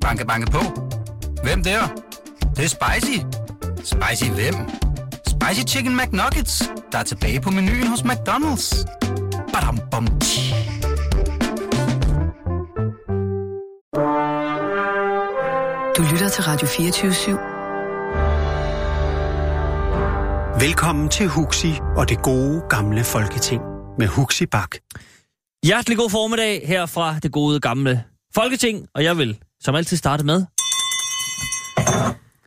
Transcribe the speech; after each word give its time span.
Banke, 0.00 0.26
banke 0.26 0.50
på. 0.50 0.58
Hvem 1.42 1.62
der? 1.62 1.80
Det, 2.40 2.56
det 2.56 2.64
er 2.64 2.68
spicy. 2.68 3.18
Spicy 3.84 4.30
hvem? 4.30 4.54
Spicy 5.26 5.74
Chicken 5.74 5.96
McNuggets, 5.96 6.70
der 6.92 6.98
er 6.98 7.02
tilbage 7.02 7.40
på 7.40 7.50
menuen 7.50 7.86
hos 7.86 8.00
McDonald's. 8.00 8.84
Badum, 9.52 9.78
bom, 9.90 10.06
tji. 10.20 10.54
Du 15.96 16.02
lytter 16.12 16.28
til 16.28 16.44
Radio 16.44 16.66
24 16.68 17.12
/7. 17.12 17.30
Velkommen 20.64 21.08
til 21.08 21.28
Huxi 21.28 21.72
og 21.96 22.08
det 22.08 22.22
gode 22.22 22.62
gamle 22.68 23.04
folketing 23.04 23.62
med 23.98 24.06
Huxi 24.06 24.46
Bak. 24.46 24.76
Hjertelig 25.64 25.98
god 25.98 26.10
formiddag 26.10 26.62
her 26.66 26.86
fra 26.86 27.18
det 27.18 27.32
gode 27.32 27.60
gamle 27.60 28.04
Folketing, 28.34 28.88
og 28.94 29.04
jeg 29.04 29.18
vil 29.18 29.38
som 29.60 29.74
altid 29.74 29.96
starte 29.96 30.24
med 30.24 30.44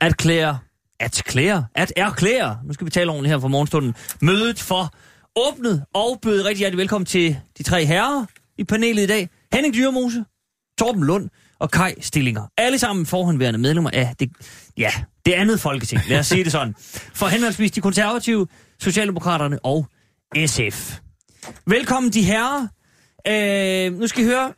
at 0.01 0.17
klære, 0.17 0.59
at 0.99 1.21
klære, 1.25 1.65
at 1.75 1.93
erklære, 1.95 2.59
nu 2.65 2.73
skal 2.73 2.85
vi 2.85 2.91
tale 2.91 3.11
ordentligt 3.11 3.31
her 3.31 3.39
for 3.39 3.47
morgenstunden, 3.47 3.95
mødet 4.21 4.59
for 4.59 4.93
åbnet 5.35 5.85
og 5.93 6.19
byde 6.21 6.45
rigtig 6.45 6.57
hjertelig 6.59 6.77
velkommen 6.77 7.05
til 7.05 7.37
de 7.57 7.63
tre 7.63 7.85
herrer 7.85 8.25
i 8.57 8.63
panelet 8.63 9.03
i 9.03 9.07
dag. 9.07 9.29
Henning 9.53 9.73
Dyrmose, 9.73 10.25
Torben 10.79 11.03
Lund 11.03 11.29
og 11.59 11.71
Kai 11.71 11.93
Stillinger. 12.01 12.47
Alle 12.57 12.79
sammen 12.79 13.05
forhåndværende 13.05 13.59
medlemmer 13.59 13.89
af 13.93 14.13
det, 14.19 14.31
ja, 14.77 14.91
det 15.25 15.33
andet 15.33 15.59
folketing, 15.59 16.01
lad 16.07 16.19
os 16.19 16.27
sige 16.27 16.43
det 16.43 16.51
sådan. 16.51 16.75
For 17.13 17.27
henholdsvis 17.27 17.71
de 17.71 17.81
konservative, 17.81 18.47
Socialdemokraterne 18.79 19.59
og 19.65 19.87
SF. 20.45 20.97
Velkommen 21.67 22.11
de 22.11 22.23
herrer. 22.23 22.67
Øh, 23.27 23.99
nu 23.99 24.07
skal 24.07 24.23
I 24.23 24.25
høre, 24.27 24.53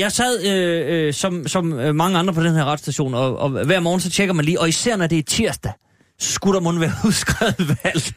jeg 0.00 0.12
sad 0.12 0.44
øh, 0.46 1.06
øh, 1.06 1.14
som, 1.14 1.48
som 1.48 1.72
øh, 1.72 1.94
mange 1.94 2.18
andre 2.18 2.34
på 2.34 2.42
den 2.42 2.54
her 2.54 2.64
retsstation, 2.64 3.14
og, 3.14 3.38
og 3.38 3.50
hver 3.50 3.80
morgen 3.80 4.00
så 4.00 4.10
tjekker 4.10 4.34
man 4.34 4.44
lige, 4.44 4.60
og 4.60 4.68
især 4.68 4.96
når 4.96 5.06
det 5.06 5.18
er 5.18 5.22
tirsdag, 5.22 5.72
skulle 6.18 6.54
der 6.54 6.60
måske 6.60 6.80
være 6.80 6.92
udskrevet 7.06 7.78
valg. 7.84 8.14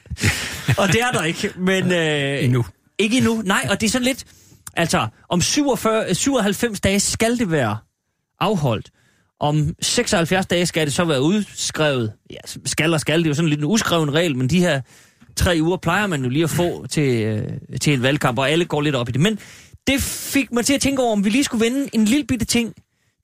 og 0.77 0.87
det 0.87 1.01
er 1.01 1.11
der 1.11 1.23
ikke, 1.23 1.51
men... 1.57 1.91
Øh, 1.91 2.43
Endnu. 2.43 2.65
Ikke 2.97 3.17
endnu, 3.17 3.41
nej, 3.45 3.67
og 3.69 3.81
det 3.81 3.87
er 3.87 3.91
sådan 3.91 4.05
lidt... 4.05 4.25
Altså, 4.77 5.07
om 5.29 5.41
47, 5.41 6.15
97 6.15 6.81
dage 6.81 6.99
skal 6.99 7.39
det 7.39 7.51
være 7.51 7.77
afholdt. 8.39 8.89
Om 9.39 9.75
76 9.81 10.45
dage 10.45 10.65
skal 10.65 10.85
det 10.85 10.93
så 10.93 11.05
være 11.05 11.21
udskrevet. 11.21 12.13
Ja, 12.29 12.37
skal 12.65 12.93
og 12.93 12.99
skal, 12.99 13.19
det 13.19 13.25
er 13.25 13.29
jo 13.29 13.33
sådan 13.33 13.49
lidt 13.49 13.59
en 13.59 13.65
uskreven 13.65 14.13
regel, 14.13 14.37
men 14.37 14.49
de 14.49 14.59
her 14.59 14.81
tre 15.35 15.57
uger 15.61 15.77
plejer 15.77 16.07
man 16.07 16.23
jo 16.23 16.29
lige 16.29 16.43
at 16.43 16.49
få 16.49 16.87
til, 16.87 17.23
øh, 17.23 17.43
til 17.81 17.93
en 17.93 18.01
valgkamp, 18.01 18.39
og 18.39 18.49
alle 18.49 18.65
går 18.65 18.81
lidt 18.81 18.95
op 18.95 19.09
i 19.09 19.11
det. 19.11 19.21
Men 19.21 19.39
det 19.87 20.01
fik 20.01 20.51
mig 20.51 20.65
til 20.65 20.73
at 20.73 20.81
tænke 20.81 21.01
over, 21.01 21.11
om 21.11 21.25
vi 21.25 21.29
lige 21.29 21.43
skulle 21.43 21.65
vende 21.65 21.89
en 21.93 22.05
lille 22.05 22.25
bitte 22.25 22.45
ting 22.45 22.73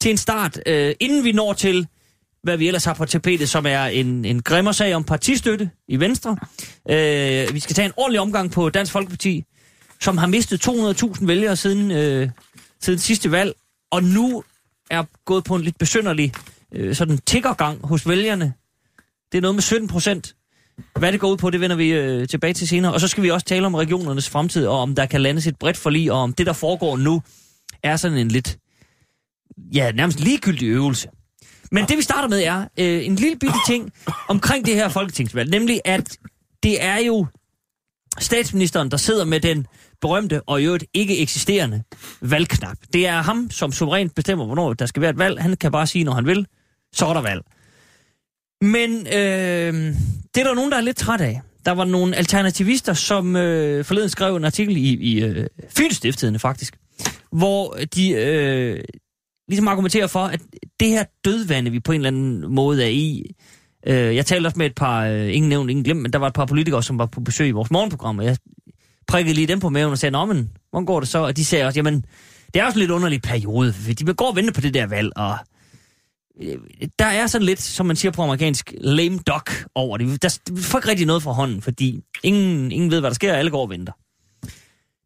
til 0.02 0.12
en 0.12 0.18
start, 0.18 0.60
øh, 0.66 0.96
inden 1.00 1.24
vi 1.24 1.32
når 1.32 1.54
til, 1.54 1.88
hvad 2.44 2.58
vi 2.58 2.68
ellers 2.68 2.86
har 2.86 2.94
på 2.94 3.06
tapetet, 3.06 3.50
som 3.50 3.66
er 3.66 3.86
en, 3.86 4.26
en 4.26 4.42
grimmer 4.42 4.72
sag 4.72 4.96
om 4.96 5.04
partistøtte 5.04 5.70
i 5.88 6.00
Venstre. 6.00 6.38
Øh, 6.90 7.54
vi 7.54 7.60
skal 7.60 7.76
tage 7.76 7.86
en 7.86 7.92
ordentlig 7.98 8.20
omgang 8.20 8.52
på 8.52 8.70
Dansk 8.70 8.92
Folkeparti, 8.92 9.44
som 10.02 10.18
har 10.18 10.28
mistet 10.28 10.68
200.000 10.68 11.26
vælgere 11.26 11.56
siden, 11.56 11.92
øh, 11.92 12.30
siden 12.82 13.00
sidste 13.00 13.32
valg, 13.32 13.54
og 13.92 14.04
nu 14.04 14.44
er 14.90 15.04
gået 15.26 15.44
på 15.44 15.56
en 15.56 15.62
lidt 15.62 15.78
besynderlig 15.78 16.34
øh, 16.74 16.96
sådan 16.96 17.18
tiggergang 17.18 17.88
hos 17.88 18.08
vælgerne. 18.08 18.54
Det 19.32 19.38
er 19.38 19.42
noget 19.42 19.56
med 19.56 19.62
17 19.62 19.88
procent. 19.88 20.36
Hvad 21.00 21.12
det 21.12 21.20
går 21.20 21.32
ud 21.32 21.38
på, 21.38 21.50
det 21.50 21.62
vender 21.62 21.76
vi 21.76 21.90
øh, 21.90 22.28
tilbage 22.28 22.54
til 22.54 22.68
senere. 22.68 22.94
Og 22.94 23.00
så 23.00 23.08
skal 23.08 23.24
vi 23.24 23.32
også 23.32 23.46
tale 23.46 23.66
om 23.66 23.76
regionernes 23.76 24.30
fremtid, 24.30 24.68
og 24.68 24.80
om 24.80 24.96
der 24.96 25.06
kan 25.06 25.22
landes 25.22 25.48
et 25.48 25.58
bredt 25.60 25.78
forlig, 25.78 26.12
og 26.12 26.18
om 26.18 26.34
det, 26.34 26.46
der 26.46 26.54
foregår 26.54 26.98
nu, 26.98 27.22
er 27.84 27.96
sådan 27.96 28.18
en 28.18 28.28
lidt, 28.28 28.58
ja, 29.74 29.92
nærmest 29.92 30.20
ligegyldig 30.20 30.68
øvelse. 30.68 31.08
Men 31.72 31.86
det, 31.86 31.98
vi 31.98 32.02
starter 32.02 32.30
med, 32.30 32.44
er 32.44 32.68
øh, 32.80 33.06
en 33.06 33.16
lille 33.16 33.38
bitte 33.40 33.58
ting 33.68 33.92
omkring 34.28 34.66
det 34.66 34.76
her 34.76 34.90
folketingsvalg, 34.90 35.50
nemlig 35.50 35.82
at 35.86 36.18
det 36.64 36.84
er 36.84 36.98
jo 36.98 37.26
statsministeren, 38.20 38.92
der 38.92 38.98
sidder 38.98 39.26
med 39.26 39.40
den 39.40 39.68
berømte 40.02 40.42
og 40.42 40.62
i 40.62 40.66
øvrigt 40.66 40.86
ikke 40.94 41.20
eksisterende 41.20 41.84
valgknap. 42.22 42.78
Det 42.94 43.08
er 43.08 43.22
ham, 43.22 43.52
som 43.52 43.72
suverænt 43.72 44.16
bestemmer, 44.16 44.46
hvornår 44.46 44.74
der 44.74 44.86
skal 44.86 45.02
være 45.02 45.12
et 45.12 45.18
valg. 45.18 45.42
Han 45.42 45.58
kan 45.58 45.72
bare 45.72 45.88
sige, 45.88 46.04
når 46.04 46.14
han 46.14 46.26
vil, 46.26 46.48
så 46.94 47.06
er 47.06 47.14
der 47.14 47.22
valg. 47.22 47.42
Men 48.62 49.08
øh, 49.08 49.96
det 50.36 50.42
er 50.42 50.48
der 50.48 50.54
nogen, 50.54 50.72
der 50.72 50.78
er 50.78 50.82
lidt 50.82 50.98
træt 50.98 51.22
af. 51.22 51.42
Der 51.66 51.72
var 51.72 51.86
nogle 51.86 52.16
alternativister, 52.16 52.94
som 52.94 53.36
øh, 53.36 53.86
forleden 53.86 54.10
skrev 54.10 54.36
en 54.36 54.46
artikel 54.46 54.78
i, 54.78 54.90
i 54.90 55.24
øh, 55.24 55.48
Fynsstiftidene 55.70 56.40
faktisk, 56.40 56.78
hvor 57.32 57.78
de 57.96 58.12
øh, 58.12 58.84
ligesom 59.48 59.68
argumenterer 59.68 60.08
for, 60.08 60.20
at 60.20 60.42
det 60.80 60.88
her 60.88 61.04
dødvande, 61.26 61.72
vi 61.72 61.80
på 61.80 61.92
en 61.92 61.96
eller 61.96 62.08
anden 62.08 62.56
måde 62.56 62.84
er 62.84 62.90
i, 62.90 63.36
øh, 63.88 64.16
jeg 64.16 64.26
talte 64.26 64.48
også 64.48 64.58
med 64.58 64.66
et 64.66 64.76
par, 64.76 65.06
øh, 65.06 65.36
ingen 65.36 65.50
nævnt, 65.50 65.70
ingen 65.70 65.84
glemt, 65.84 66.02
men 66.02 66.14
der 66.14 66.20
var 66.20 66.28
et 66.28 66.34
par 66.34 66.46
politikere, 66.46 66.84
som 66.84 67.00
var 67.00 67.06
på 67.06 67.22
besøg 67.22 67.48
i 67.48 67.52
vores 67.52 67.72
morgenprogram, 67.72 68.20
og 68.20 68.26
jeg 68.26 68.38
prikkede 69.08 69.36
lige 69.36 69.48
dem 69.48 69.60
på 69.60 69.70
maven 69.70 69.92
og 69.92 69.98
sagde, 69.98 70.12
Nå, 70.12 70.26
men, 70.26 70.50
hvordan 70.70 70.86
går 70.86 71.00
det 71.00 71.10
så? 71.10 71.20
Og 71.20 71.38
de 71.38 71.46
sagde 71.46 71.66
også, 71.66 71.80
jamen, 71.80 72.06
det 72.54 72.62
er 72.62 72.66
også 72.66 72.76
en 72.76 72.80
lidt 72.80 72.92
underlig 72.92 73.22
periode, 73.22 73.74
for 73.74 73.94
de 73.94 74.14
går 74.14 74.30
og 74.30 74.36
vente 74.36 74.54
på 74.54 74.62
det 74.62 74.74
der 74.74 74.88
valg, 74.88 75.12
og 75.16 75.38
der 77.00 77.06
er 77.06 77.28
sådan 77.28 77.46
lidt, 77.46 77.62
som 77.62 77.86
man 77.86 77.96
siger 77.96 78.12
på 78.12 78.22
amerikansk, 78.22 78.74
lame 78.78 79.20
duck 79.20 79.66
over 79.76 79.98
det. 79.98 80.22
Der 80.22 80.54
vi 80.54 80.62
får 80.62 80.78
ikke 80.80 80.90
rigtig 80.90 81.08
noget 81.08 81.24
fra 81.24 81.32
hånden, 81.32 81.62
fordi 81.62 82.04
ingen, 82.24 82.72
ingen 82.72 82.92
ved, 82.92 83.00
hvad 83.00 83.10
der 83.10 83.14
sker, 83.14 83.32
og 83.32 83.40
alle 83.40 83.52
går 83.52 83.62
og 83.62 83.70
venter. 83.70 83.94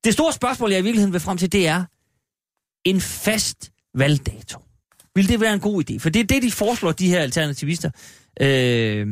Det 0.03 0.13
store 0.13 0.33
spørgsmål, 0.33 0.71
jeg 0.71 0.79
i 0.79 0.83
virkeligheden 0.83 1.13
vil 1.13 1.21
frem 1.21 1.37
til, 1.37 1.51
det 1.51 1.67
er 1.67 1.83
en 2.85 3.01
fast 3.01 3.71
valgdato. 3.95 4.59
Vil 5.15 5.29
det 5.29 5.39
være 5.39 5.53
en 5.53 5.59
god 5.59 5.83
idé? 5.89 5.97
For 5.99 6.09
det 6.09 6.19
er 6.19 6.23
det, 6.23 6.43
de 6.43 6.51
foreslår, 6.51 6.91
de 6.91 7.07
her 7.07 7.19
alternativister. 7.19 7.89
Øh, 8.41 9.07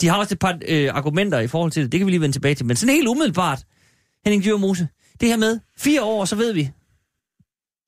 de 0.00 0.08
har 0.08 0.18
også 0.18 0.34
et 0.34 0.38
par 0.38 0.58
øh, 0.68 0.90
argumenter 0.94 1.40
i 1.40 1.46
forhold 1.46 1.72
til 1.72 1.82
det. 1.82 1.92
Det 1.92 2.00
kan 2.00 2.06
vi 2.06 2.10
lige 2.10 2.20
vende 2.20 2.34
tilbage 2.34 2.54
til. 2.54 2.66
Men 2.66 2.76
sådan 2.76 2.94
helt 2.94 3.08
umiddelbart, 3.08 3.64
Henning 4.24 4.44
Dyrmose, 4.44 4.88
det 5.20 5.28
her 5.28 5.36
med 5.36 5.60
fire 5.78 6.02
år, 6.02 6.24
så 6.24 6.36
ved 6.36 6.52
vi, 6.52 6.70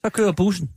så 0.04 0.10
kører 0.10 0.32
bussen. 0.32 0.70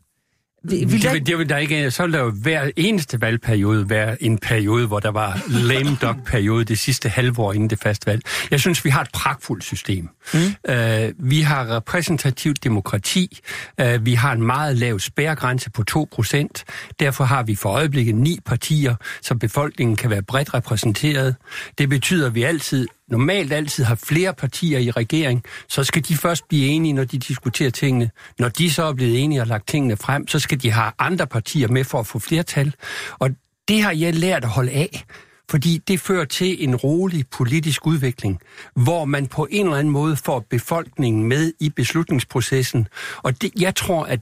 Vil, 0.69 0.91
vil 0.91 1.01
det, 1.01 1.13
vil, 1.13 1.25
det 1.25 1.37
vil 1.37 1.49
der 1.49 1.57
ikke, 1.57 1.91
så 1.91 2.03
vil 2.03 2.13
der 2.13 2.19
jo 2.19 2.29
hver 2.29 2.69
eneste 2.75 3.21
valgperiode 3.21 3.89
være 3.89 4.23
en 4.23 4.37
periode, 4.37 4.87
hvor 4.87 4.99
der 4.99 5.11
var 5.11 5.41
lame 5.49 5.97
duck 6.01 6.25
periode 6.25 6.65
det 6.65 6.79
sidste 6.79 7.09
halve 7.09 7.39
år 7.39 7.53
inden 7.53 7.69
det 7.69 7.79
faste 7.79 8.07
valg. 8.07 8.21
Jeg 8.51 8.59
synes, 8.59 8.85
vi 8.85 8.89
har 8.89 9.01
et 9.01 9.09
pragtfuldt 9.13 9.63
system. 9.63 10.09
Mm. 10.33 10.39
Uh, 10.39 11.29
vi 11.31 11.41
har 11.41 11.75
repræsentativt 11.75 12.63
demokrati. 12.63 13.39
Uh, 13.81 14.05
vi 14.05 14.13
har 14.13 14.31
en 14.31 14.41
meget 14.41 14.77
lav 14.77 14.99
spærregrænse 14.99 15.69
på 15.69 15.83
2 15.83 16.07
procent. 16.11 16.65
Derfor 16.99 17.23
har 17.23 17.43
vi 17.43 17.55
for 17.55 17.69
øjeblikket 17.69 18.15
ni 18.15 18.39
partier, 18.45 18.95
så 19.21 19.35
befolkningen 19.35 19.95
kan 19.95 20.09
være 20.09 20.21
bredt 20.21 20.53
repræsenteret. 20.53 21.35
Det 21.77 21.89
betyder, 21.89 22.27
at 22.27 22.35
vi 22.35 22.43
altid 22.43 22.87
normalt 23.11 23.53
altid 23.53 23.83
har 23.83 23.95
flere 23.95 24.33
partier 24.33 24.79
i 24.79 24.91
regering, 24.91 25.43
så 25.69 25.83
skal 25.83 26.03
de 26.03 26.17
først 26.17 26.47
blive 26.47 26.67
enige, 26.67 26.93
når 26.93 27.03
de 27.03 27.17
diskuterer 27.17 27.69
tingene. 27.69 28.09
Når 28.39 28.49
de 28.49 28.71
så 28.71 28.83
er 28.83 28.93
blevet 28.93 29.23
enige 29.23 29.41
og 29.41 29.47
lagt 29.47 29.67
tingene 29.67 29.97
frem, 29.97 30.27
så 30.27 30.39
skal 30.39 30.61
de 30.61 30.71
have 30.71 30.91
andre 30.99 31.27
partier 31.27 31.67
med 31.67 31.83
for 31.83 31.99
at 31.99 32.07
få 32.07 32.19
flertal. 32.19 32.73
Og 33.19 33.29
det 33.67 33.81
har 33.81 33.91
jeg 33.91 34.15
lært 34.15 34.43
at 34.43 34.49
holde 34.49 34.71
af, 34.71 35.05
fordi 35.49 35.77
det 35.87 35.99
fører 35.99 36.25
til 36.25 36.63
en 36.63 36.75
rolig 36.75 37.27
politisk 37.27 37.87
udvikling, 37.87 38.39
hvor 38.75 39.05
man 39.05 39.27
på 39.27 39.47
en 39.51 39.65
eller 39.65 39.77
anden 39.77 39.93
måde 39.93 40.15
får 40.15 40.45
befolkningen 40.49 41.23
med 41.23 41.53
i 41.59 41.69
beslutningsprocessen. 41.69 42.87
Og 43.17 43.41
det, 43.41 43.51
jeg 43.59 43.75
tror, 43.75 44.03
at 44.03 44.19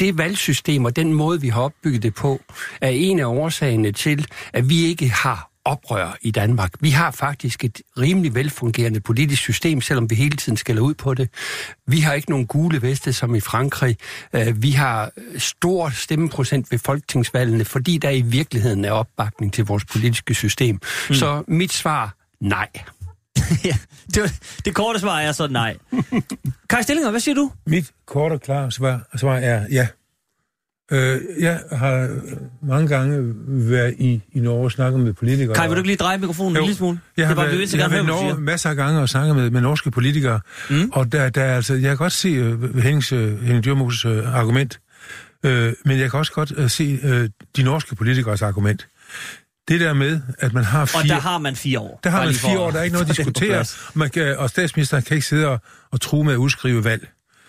det 0.00 0.18
valgsystem 0.18 0.84
og 0.84 0.96
den 0.96 1.14
måde, 1.14 1.40
vi 1.40 1.48
har 1.48 1.62
opbygget 1.62 2.02
det 2.02 2.14
på, 2.14 2.40
er 2.80 2.88
en 2.88 3.18
af 3.18 3.24
årsagerne 3.24 3.92
til, 3.92 4.26
at 4.52 4.68
vi 4.68 4.84
ikke 4.84 5.08
har 5.08 5.49
oprør 5.64 6.16
i 6.20 6.30
Danmark. 6.30 6.72
Vi 6.80 6.90
har 6.90 7.10
faktisk 7.10 7.64
et 7.64 7.80
rimelig 7.98 8.34
velfungerende 8.34 9.00
politisk 9.00 9.42
system, 9.42 9.80
selvom 9.80 10.10
vi 10.10 10.14
hele 10.14 10.36
tiden 10.36 10.56
skælder 10.56 10.82
ud 10.82 10.94
på 10.94 11.14
det. 11.14 11.28
Vi 11.86 12.00
har 12.00 12.12
ikke 12.12 12.30
nogen 12.30 12.46
gule 12.46 12.82
veste 12.82 13.12
som 13.12 13.34
i 13.34 13.40
Frankrig. 13.40 13.96
Vi 14.54 14.70
har 14.70 15.10
stor 15.38 15.90
stemmeprocent 15.90 16.70
ved 16.70 16.78
folketingsvalgene, 16.78 17.64
fordi 17.64 17.98
der 17.98 18.10
i 18.10 18.20
virkeligheden 18.20 18.84
er 18.84 18.92
opbakning 18.92 19.52
til 19.52 19.64
vores 19.64 19.84
politiske 19.84 20.34
system. 20.34 20.80
Mm. 21.08 21.14
Så 21.14 21.44
mit 21.48 21.72
svar, 21.72 22.14
nej. 22.40 22.68
ja, 23.64 23.76
det, 24.14 24.40
det 24.64 24.74
korte 24.74 25.00
svar 25.00 25.20
er 25.20 25.32
så 25.32 25.46
nej. 25.46 25.76
Kai 26.70 26.82
Stillinger, 26.82 27.10
hvad 27.10 27.20
siger 27.20 27.34
du? 27.34 27.50
Mit 27.66 27.90
korte 28.06 28.32
og 28.32 28.40
klare 28.40 28.72
svar, 28.72 29.00
svar 29.16 29.36
er 29.36 29.66
ja. 29.70 29.86
Øh, 30.90 31.20
jeg 31.40 31.60
har 31.72 32.08
mange 32.62 32.88
gange 32.88 33.34
været 33.46 33.94
i, 33.98 34.20
i 34.32 34.40
Norge 34.40 34.64
og 34.64 34.72
snakket 34.72 35.00
med 35.00 35.12
politikere. 35.12 35.54
Kai, 35.54 35.66
vil 35.66 35.76
du 35.76 35.80
ikke 35.80 35.88
lige 35.88 35.96
dreje 35.96 36.18
mikrofonen 36.18 36.56
jo. 36.56 36.60
en 36.60 36.64
lille 36.64 36.76
smule? 36.76 37.00
Jeg 37.16 37.26
har 37.26 37.34
det 37.34 37.42
var, 37.42 37.48
været, 37.48 37.72
vi 37.72 37.76
jeg 37.76 37.84
har 37.84 37.90
været 37.90 38.06
Norge 38.06 38.40
masser 38.40 38.70
af 38.70 38.76
gange 38.76 39.00
og 39.00 39.08
snakket 39.08 39.36
med, 39.36 39.50
med 39.50 39.60
norske 39.60 39.90
politikere, 39.90 40.40
mm. 40.70 40.90
og 40.92 41.12
der, 41.12 41.28
der 41.28 41.44
altså, 41.44 41.74
jeg 41.74 41.82
kan 41.82 41.96
godt 41.96 42.12
se 42.12 42.52
uh, 42.52 42.78
Hennings, 42.78 43.12
uh, 43.12 43.42
Henning 43.42 43.64
Dyrmoses 43.64 44.04
uh, 44.04 44.36
argument, 44.36 44.80
uh, 45.44 45.50
men 45.50 45.74
jeg 45.86 46.10
kan 46.10 46.18
også 46.18 46.32
godt 46.32 46.50
uh, 46.50 46.70
se 46.70 46.98
uh, 47.04 47.28
de 47.56 47.62
norske 47.62 47.94
politikers 47.94 48.42
argument. 48.42 48.88
Det 49.68 49.80
der 49.80 49.92
med, 49.92 50.20
at 50.38 50.52
man 50.52 50.64
har 50.64 50.84
fire... 50.84 51.02
Og 51.02 51.08
der 51.08 51.20
har 51.20 51.38
man 51.38 51.56
fire 51.56 51.78
år. 51.78 52.00
Der 52.04 52.10
har 52.10 52.24
man 52.24 52.34
fire 52.34 52.58
år, 52.58 52.70
der 52.70 52.78
er 52.78 52.82
ikke 52.82 52.94
noget 52.94 53.10
at 53.10 53.16
diskutere, 53.16 53.64
man 53.94 54.10
kan, 54.10 54.38
og 54.38 54.50
statsministeren 54.50 55.02
kan 55.02 55.14
ikke 55.14 55.26
sidde 55.26 55.48
og, 55.48 55.60
og 55.90 56.00
true 56.00 56.24
med 56.24 56.32
at 56.32 56.36
udskrive 56.36 56.84
valg. 56.84 57.08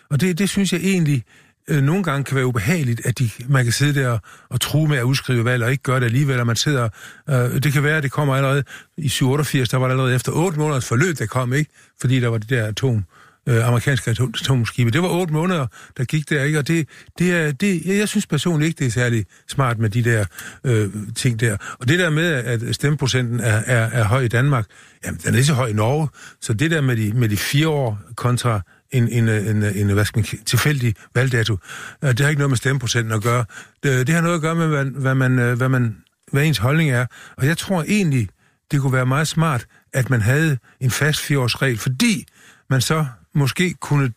Og 0.10 0.22
det, 0.22 0.38
det 0.38 0.50
synes 0.50 0.74
jeg 0.74 0.82
egentlig 0.82 1.24
øh, 1.72 1.84
nogle 1.84 2.04
gange 2.04 2.24
kan 2.24 2.36
være 2.36 2.46
ubehageligt, 2.46 3.02
at 3.06 3.20
de, 3.20 3.30
man 3.48 3.64
kan 3.64 3.74
sidde 3.74 4.02
der 4.02 4.20
og 4.50 4.62
true 4.62 4.88
med 4.88 4.98
at 4.98 5.04
udskrive 5.04 5.46
valg, 5.46 5.64
og 5.64 5.72
ikke 5.72 5.84
gøre 5.84 6.00
det 6.00 6.06
alligevel, 6.06 6.40
og 6.40 6.48
man 6.48 6.56
sidder... 6.56 6.90
Øh, 7.30 7.64
det 7.64 7.74
kan 7.74 7.84
være, 7.84 7.98
at 7.98 8.04
det 8.04 8.12
kommer 8.12 8.36
allerede 8.36 8.64
i 8.98 9.10
87, 9.10 9.70
der 9.70 9.78
var 9.78 9.88
det 9.88 9.94
allerede 9.94 10.16
efter 10.16 10.32
8 10.32 10.60
måneders 10.60 10.88
forløb, 10.88 11.20
der 11.20 11.26
kom, 11.26 11.54
ikke? 11.54 11.72
Fordi 12.02 12.20
der 12.20 12.28
var 12.28 12.38
det 12.38 12.50
der 12.50 12.68
atom 12.68 13.06
øh, 13.50 13.68
amerikanske 13.68 14.12
atomskibe. 14.12 14.92
Det 14.92 15.02
var 15.02 15.10
8 15.10 15.34
måneder, 15.34 15.68
der 15.98 16.04
gik 16.04 16.30
der, 16.30 16.44
ikke? 16.44 16.60
Og 16.60 16.68
det, 16.68 16.88
det 17.20 17.32
er, 17.32 17.52
det, 17.52 17.86
jeg, 17.86 17.98
jeg 17.98 18.08
synes 18.08 18.28
personligt 18.28 18.68
ikke, 18.68 18.80
det 18.80 18.88
er 18.88 18.92
særlig 18.92 19.26
smart 19.48 19.80
med 19.80 19.90
de 19.90 20.04
der 20.04 20.26
øh, 20.64 20.90
ting 21.16 21.40
der. 21.40 21.58
Og 21.80 21.88
det 21.88 22.00
der 22.00 22.10
med, 22.10 22.34
at 22.34 22.76
stemmeprocenten 22.76 23.40
er, 23.40 23.62
er, 23.66 23.90
er 23.90 24.04
høj 24.04 24.22
i 24.22 24.28
Danmark, 24.28 24.66
jamen, 25.06 25.20
den 25.24 25.30
er 25.30 25.34
lige 25.34 25.46
så 25.46 25.54
høj 25.54 25.68
i 25.68 25.74
Norge. 25.74 26.08
Så 26.42 26.54
det 26.54 26.72
der 26.72 26.82
med 26.82 26.98
de, 26.98 27.14
med 27.14 27.30
de 27.30 27.38
fire 27.38 27.68
år 27.68 28.00
kontra 28.16 28.62
en, 28.92 29.08
en, 29.08 29.30
en, 29.30 29.64
en 29.64 29.90
hvad 29.90 30.06
skal 30.06 30.20
man, 30.20 30.46
tilfældig 30.46 30.96
valgdato, 31.16 31.58
øh, 32.04 32.10
det 32.10 32.20
har 32.20 32.30
ikke 32.30 32.40
noget 32.40 32.50
med 32.50 32.58
stemmeprocenten 32.58 33.14
at 33.14 33.24
gøre. 33.24 33.46
Det, 33.84 34.08
det 34.08 34.16
har 34.16 34.22
noget 34.22 34.36
at 34.36 34.42
gøre 34.42 34.56
med, 34.56 34.68
hvad, 34.68 34.86
hvad, 34.86 35.16
man, 35.16 35.40
øh, 35.40 35.58
hvad, 35.58 35.70
man, 35.70 35.98
hvad 36.32 36.46
ens 36.46 36.58
holdning 36.58 36.90
er. 36.90 37.06
Og 37.38 37.46
jeg 37.48 37.58
tror 37.58 37.84
egentlig, 37.84 38.30
det 38.72 38.82
kunne 38.82 38.94
være 38.94 39.06
meget 39.06 39.28
smart, 39.28 39.66
at 39.94 40.10
man 40.10 40.22
havde 40.22 40.58
en 40.80 40.92
fast 40.92 41.20
fireårsregel, 41.20 41.78
fordi 41.78 42.26
man 42.70 42.82
så 42.82 43.06
måske 43.34 43.74
kunne 43.74 44.14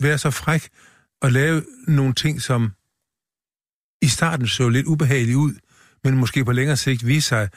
være 0.00 0.18
så 0.18 0.30
fræk 0.30 0.68
at 1.22 1.32
lave 1.32 1.62
nogle 1.88 2.14
ting, 2.14 2.42
som 2.42 2.72
i 4.02 4.06
starten 4.06 4.46
så 4.46 4.68
lidt 4.68 4.86
ubehageligt 4.86 5.36
ud, 5.36 5.54
men 6.04 6.16
måske 6.16 6.44
på 6.44 6.52
længere 6.52 6.76
sigt 6.76 7.06
vise 7.06 7.28
sig 7.28 7.48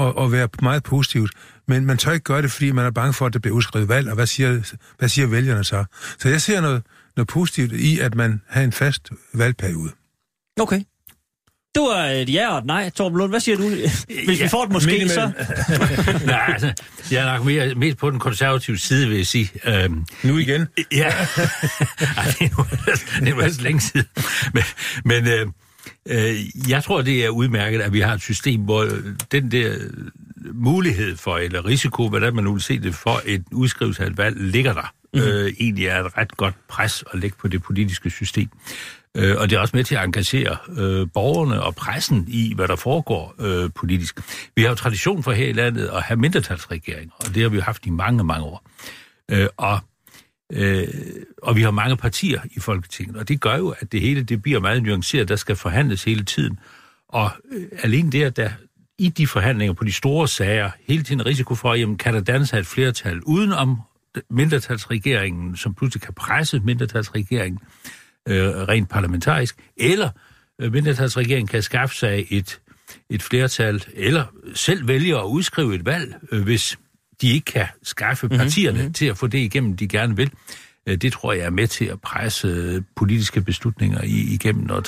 at, 0.00 0.14
at 0.18 0.32
være 0.32 0.48
meget 0.62 0.82
positivt. 0.82 1.32
Men 1.68 1.86
man 1.86 1.98
tør 1.98 2.12
ikke 2.12 2.24
gøre 2.24 2.42
det, 2.42 2.50
fordi 2.50 2.72
man 2.72 2.84
er 2.84 2.90
bange 2.90 3.12
for, 3.12 3.26
at 3.26 3.32
det 3.32 3.42
bliver 3.42 3.56
udskrevet 3.56 3.88
valg, 3.88 4.08
og 4.08 4.14
hvad 4.14 4.26
siger, 4.26 4.76
hvad 4.98 5.08
siger 5.08 5.26
vælgerne 5.26 5.64
så? 5.64 5.84
Så 6.18 6.28
jeg 6.28 6.42
ser 6.42 6.60
noget, 6.60 6.82
noget 7.16 7.28
positivt 7.28 7.72
i, 7.72 7.98
at 7.98 8.14
man 8.14 8.42
har 8.48 8.62
en 8.62 8.72
fast 8.72 9.10
valgperiode. 9.34 9.90
Okay. 10.60 10.82
Det 11.74 11.82
var 11.82 12.04
et 12.04 12.32
ja 12.32 12.52
og 12.52 12.58
et 12.58 12.64
nej. 12.64 12.90
Torben 12.90 13.18
Lund, 13.18 13.32
hvad 13.32 13.40
siger 13.40 13.56
du? 13.56 13.68
Hvis 13.68 14.06
ja, 14.40 14.44
vi 14.44 14.48
får 14.48 14.64
et 14.64 14.72
måske, 14.72 15.08
så... 15.08 15.30
Nej, 16.26 16.44
altså, 16.48 16.72
jeg 17.10 17.28
er 17.28 17.32
nok 17.32 17.44
mere, 17.46 17.74
mest 17.74 17.98
på 17.98 18.10
den 18.10 18.18
konservative 18.18 18.78
side, 18.78 19.08
vil 19.08 19.16
jeg 19.16 19.26
sige. 19.26 19.50
Øhm, 19.64 20.04
nu 20.22 20.38
igen? 20.38 20.66
Ja. 20.92 21.06
Ej, 22.16 22.24
det 22.24 22.42
er 22.42 22.56
nu, 22.56 22.66
det 23.22 23.30
er 23.30 23.34
nu 23.34 23.62
længe 23.62 23.80
siden. 23.80 24.06
Men, 24.54 24.62
men 25.04 25.26
øh, 25.28 25.46
øh, 26.06 26.70
jeg 26.70 26.84
tror, 26.84 27.02
det 27.02 27.24
er 27.24 27.28
udmærket, 27.28 27.80
at 27.80 27.92
vi 27.92 28.00
har 28.00 28.14
et 28.14 28.20
system, 28.20 28.60
hvor 28.60 28.86
den 29.32 29.50
der 29.50 29.74
mulighed 30.52 31.16
for, 31.16 31.36
eller 31.36 31.66
risiko, 31.66 32.08
hvordan 32.08 32.34
man 32.34 32.44
nu 32.44 32.52
vil 32.52 32.62
se 32.62 32.78
det, 32.78 32.94
for 32.94 33.20
et 33.24 33.44
udskrivelse 33.52 34.02
af 34.02 34.06
et 34.06 34.18
valg, 34.18 34.36
ligger 34.40 34.72
der. 34.72 34.92
Mm-hmm. 35.14 35.28
Øh, 35.28 35.52
egentlig 35.60 35.86
er 35.86 36.04
et 36.04 36.18
ret 36.18 36.36
godt 36.36 36.54
pres 36.68 37.04
at 37.12 37.18
lægge 37.18 37.36
på 37.40 37.48
det 37.48 37.62
politiske 37.62 38.10
system. 38.10 38.48
Øh, 39.14 39.36
og 39.38 39.50
det 39.50 39.56
er 39.56 39.60
også 39.60 39.76
med 39.76 39.84
til 39.84 39.94
at 39.94 40.04
engagere 40.04 40.56
øh, 40.76 41.06
borgerne 41.14 41.62
og 41.62 41.74
pressen 41.74 42.24
i, 42.28 42.52
hvad 42.56 42.68
der 42.68 42.76
foregår 42.76 43.34
øh, 43.38 43.70
politisk. 43.74 44.20
Vi 44.56 44.62
har 44.62 44.68
jo 44.68 44.74
tradition 44.74 45.22
for 45.22 45.32
her 45.32 45.46
i 45.46 45.52
landet 45.52 45.86
at 45.88 46.02
have 46.02 46.16
mindretalsregeringer, 46.16 47.14
og 47.18 47.34
det 47.34 47.42
har 47.42 47.48
vi 47.48 47.56
jo 47.56 47.62
haft 47.62 47.86
i 47.86 47.90
mange, 47.90 48.24
mange 48.24 48.44
år. 48.44 48.68
Øh, 49.30 49.46
og, 49.56 49.80
øh, 50.52 50.88
og 51.42 51.56
vi 51.56 51.62
har 51.62 51.70
mange 51.70 51.96
partier 51.96 52.40
i 52.50 52.60
Folketinget, 52.60 53.16
og 53.16 53.28
det 53.28 53.40
gør 53.40 53.56
jo, 53.56 53.74
at 53.80 53.92
det 53.92 54.00
hele 54.00 54.22
det 54.22 54.42
bliver 54.42 54.60
meget 54.60 54.82
nuanceret, 54.82 55.28
der 55.28 55.36
skal 55.36 55.56
forhandles 55.56 56.04
hele 56.04 56.24
tiden. 56.24 56.58
Og 57.08 57.30
øh, 57.52 57.66
alene 57.82 58.12
det, 58.12 58.22
at 58.22 58.36
der 58.36 58.50
i 58.98 59.08
de 59.08 59.26
forhandlinger 59.26 59.72
på 59.72 59.84
de 59.84 59.92
store 59.92 60.28
sager 60.28 60.70
hele 60.88 61.02
tiden 61.02 61.26
risiko 61.26 61.54
for, 61.54 61.74
jamen, 61.74 61.96
kan 61.96 62.14
der 62.14 62.20
danne 62.20 62.46
sig 62.46 62.58
et 62.58 62.66
flertal 62.66 63.20
udenom 63.22 63.80
mindretalsregeringen, 64.30 65.56
som 65.56 65.74
pludselig 65.74 66.02
kan 66.02 66.14
presse 66.14 66.60
mindretalsregeringen, 66.60 67.58
øh, 68.28 68.48
rent 68.48 68.88
parlamentarisk, 68.88 69.56
eller 69.76 70.10
øh, 70.58 70.72
mindretalsregeringen 70.72 71.46
kan 71.46 71.62
skaffe 71.62 71.96
sig 71.96 72.26
et, 72.30 72.60
et 73.10 73.22
flertal, 73.22 73.84
eller 73.94 74.24
selv 74.54 74.88
vælge 74.88 75.18
at 75.18 75.24
udskrive 75.24 75.74
et 75.74 75.86
valg, 75.86 76.14
øh, 76.32 76.42
hvis 76.42 76.78
de 77.20 77.30
ikke 77.30 77.44
kan 77.44 77.66
skaffe 77.82 78.26
mhm, 78.26 78.36
partierne 78.36 78.78
mm-hmm. 78.78 78.92
til 78.92 79.06
at 79.06 79.18
få 79.18 79.26
det 79.26 79.38
igennem, 79.38 79.76
de 79.76 79.88
gerne 79.88 80.16
vil. 80.16 80.30
Øh, 80.86 80.96
det 80.96 81.12
tror 81.12 81.32
jeg 81.32 81.44
er 81.44 81.50
med 81.50 81.66
til 81.66 81.84
at 81.84 82.00
presse 82.00 82.84
politiske 82.96 83.40
beslutninger 83.40 84.00
igennem 84.04 84.70
og 84.70 84.84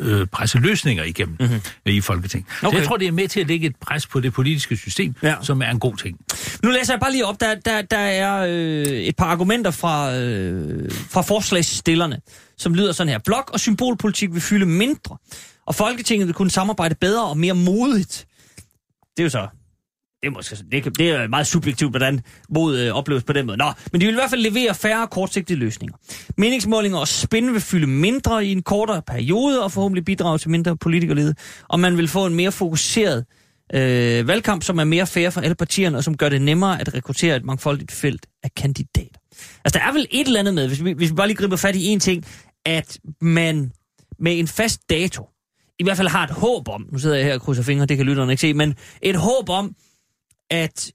øh, 0.00 0.26
presse 0.26 0.58
løsninger 0.58 1.04
igennem 1.04 1.36
mm-hmm. 1.40 1.60
i 1.86 2.00
Folketinget. 2.00 2.48
Okay. 2.62 2.74
Så 2.74 2.78
jeg 2.78 2.86
tror, 2.86 2.96
det 2.96 3.08
er 3.08 3.12
med 3.12 3.28
til 3.28 3.40
at 3.40 3.46
lægge 3.46 3.66
et 3.66 3.76
pres 3.76 4.06
på 4.06 4.20
det 4.20 4.32
politiske 4.32 4.76
system, 4.76 5.14
ja. 5.22 5.34
som 5.42 5.62
er 5.62 5.70
en 5.70 5.78
god 5.78 5.96
ting. 5.96 6.18
Nu 6.62 6.70
læser 6.70 6.92
jeg 6.92 7.00
bare 7.00 7.12
lige 7.12 7.26
op, 7.26 7.40
der, 7.40 7.54
der, 7.54 7.82
der 7.82 7.98
er 7.98 8.46
øh, 8.48 8.86
et 8.86 9.16
par 9.16 9.26
argumenter 9.26 9.70
fra, 9.70 10.16
øh, 10.16 10.90
fra 11.10 11.22
forslagsstillerne 11.22 12.20
som 12.58 12.74
lyder 12.74 12.92
sådan 12.92 13.08
her. 13.08 13.18
Blok- 13.18 13.50
og 13.52 13.60
symbolpolitik 13.60 14.32
vil 14.32 14.40
fylde 14.40 14.66
mindre, 14.66 15.16
og 15.66 15.74
Folketinget 15.74 16.26
vil 16.26 16.34
kunne 16.34 16.50
samarbejde 16.50 16.94
bedre 16.94 17.24
og 17.24 17.38
mere 17.38 17.54
modigt. 17.54 18.26
Det 19.16 19.22
er 19.22 19.24
jo 19.24 19.30
så 19.30 19.48
det 20.22 20.28
er, 20.28 20.30
måske, 20.30 20.56
det, 20.72 20.98
det 20.98 21.10
er 21.10 21.28
meget 21.28 21.46
subjektivt, 21.46 21.92
hvordan 21.92 22.20
mod 22.48 22.78
øh, 22.78 22.92
opleves 22.92 23.24
på 23.24 23.32
den 23.32 23.46
måde. 23.46 23.56
Nå, 23.56 23.72
men 23.92 24.00
de 24.00 24.06
vil 24.06 24.12
i 24.12 24.16
hvert 24.16 24.30
fald 24.30 24.40
levere 24.40 24.74
færre 24.74 25.06
kortsigtede 25.06 25.58
løsninger. 25.58 25.96
Meningsmålinger 26.36 26.98
og 26.98 27.08
spænd 27.08 27.50
vil 27.50 27.60
fylde 27.60 27.86
mindre 27.86 28.46
i 28.46 28.52
en 28.52 28.62
kortere 28.62 29.02
periode, 29.02 29.64
og 29.64 29.72
forhåbentlig 29.72 30.04
bidrage 30.04 30.38
til 30.38 30.50
mindre 30.50 30.76
politikerlede. 30.76 31.34
Og 31.68 31.80
man 31.80 31.96
vil 31.96 32.08
få 32.08 32.26
en 32.26 32.34
mere 32.34 32.52
fokuseret 32.52 33.24
øh, 33.74 34.28
valgkamp, 34.28 34.62
som 34.62 34.78
er 34.78 34.84
mere 34.84 35.06
fair 35.06 35.30
for 35.30 35.40
alle 35.40 35.54
partierne, 35.54 35.98
og 35.98 36.04
som 36.04 36.16
gør 36.16 36.28
det 36.28 36.42
nemmere 36.42 36.80
at 36.80 36.94
rekruttere 36.94 37.36
et 37.36 37.44
mangfoldigt 37.44 37.92
felt 37.92 38.26
af 38.42 38.54
kandidater. 38.56 39.20
Altså, 39.64 39.78
der 39.78 39.84
er 39.84 39.92
vel 39.92 40.06
et 40.10 40.26
eller 40.26 40.40
andet 40.40 40.54
med, 40.54 40.68
hvis 40.68 40.84
vi, 40.84 40.92
hvis 40.92 41.10
vi 41.10 41.14
bare 41.14 41.26
lige 41.26 41.36
griber 41.36 41.56
fat 41.56 41.76
i 41.76 41.86
en 41.86 42.00
ting, 42.00 42.24
at 42.66 42.98
man 43.20 43.72
med 44.18 44.38
en 44.38 44.48
fast 44.48 44.80
dato, 44.90 45.28
i 45.78 45.84
hvert 45.84 45.96
fald 45.96 46.08
har 46.08 46.24
et 46.24 46.30
håb 46.30 46.68
om, 46.68 46.86
nu 46.92 46.98
sidder 46.98 47.16
jeg 47.16 47.24
her 47.24 47.34
og 47.34 47.40
krydser 47.40 47.62
fingre, 47.62 47.86
det 47.86 47.96
kan 47.96 48.06
lytterne 48.06 48.32
ikke 48.32 48.40
se, 48.40 48.54
men 48.54 48.74
et 49.02 49.16
håb 49.16 49.48
om, 49.48 49.74
at 50.50 50.92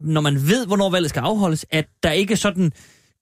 når 0.00 0.20
man 0.20 0.34
ved, 0.34 0.66
hvornår 0.66 0.90
valget 0.90 1.10
skal 1.10 1.20
afholdes, 1.20 1.66
at 1.70 1.86
der 2.02 2.10
ikke 2.10 2.36
sådan 2.36 2.72